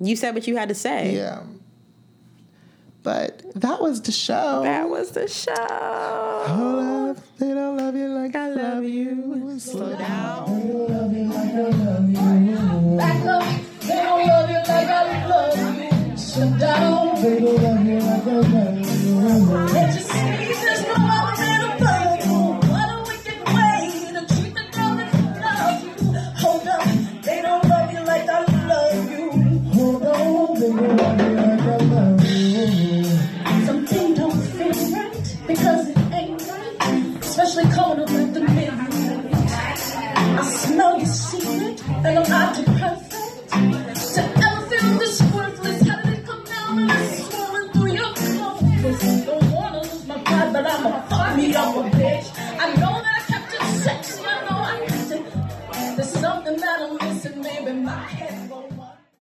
you 0.00 0.16
said 0.16 0.34
what 0.34 0.46
you 0.46 0.56
had 0.56 0.68
to 0.70 0.74
say. 0.74 1.14
Yeah. 1.14 1.42
But 3.02 3.42
that 3.60 3.80
was 3.80 4.00
the 4.02 4.12
show. 4.12 4.62
That 4.62 4.88
was 4.88 5.10
the 5.10 5.26
show. 5.28 5.52
Love, 7.12 7.38
they 7.38 7.52
don't 7.52 7.76
love 7.76 7.94
you 7.94 8.08
like 8.08 8.34
I 8.34 8.48
love 8.48 8.84
you. 8.84 9.58
Slow 9.60 9.94
down. 9.96 10.60
They 10.60 10.72
don't 10.72 10.88
love 10.88 11.12
you 11.12 11.24
like 11.24 11.54
I 11.54 11.68
love 11.68 12.08
you. 12.08 12.96
Back 12.96 13.26
up. 13.26 13.44
They 13.80 14.02
don't 14.02 14.26
love 14.26 14.48
you 14.48 14.56
like 14.56 14.68
I 14.70 15.26
love 15.28 16.08
you. 16.08 16.16
Sit 16.16 16.58
down. 16.58 17.22
They 17.22 17.40
don't 17.40 17.62
love 17.62 17.86
you 17.86 17.98
like 18.00 18.26
I 18.26 18.32
love 18.32 20.06
you 20.06 20.11
freshly 37.52 37.72
colored 37.72 38.10
with 38.10 38.34
the 38.34 38.40
midnight. 38.40 38.92
I 40.38 40.42
smell 40.44 40.96
your 40.98 41.06
secret, 41.06 41.82
and 41.88 42.18
I'm 42.18 42.30
not 42.30 42.54
too 42.54 42.64
perfect 42.64 43.50
to 44.14 44.22
ever 44.22 44.66
feel 44.66 44.98
this 44.98 45.22
worthless. 45.34 45.88
How 45.88 46.02
did 46.02 46.18
it 46.18 46.26
come 46.26 46.44
down 46.44 46.78
and 46.78 46.90
it's 46.90 47.26
swirling 47.26 47.72
through 47.72 47.92
your 47.92 48.14
clothes? 48.14 49.24
Don't 49.26 49.52
wanna 49.52 49.82
lose 49.82 50.06
my 50.06 50.18
pride, 50.18 50.52
but 50.52 50.66
I'ma 50.66 51.00
fuck 51.08 51.36
me 51.36 51.54
up 51.54 51.76
a 51.76 52.01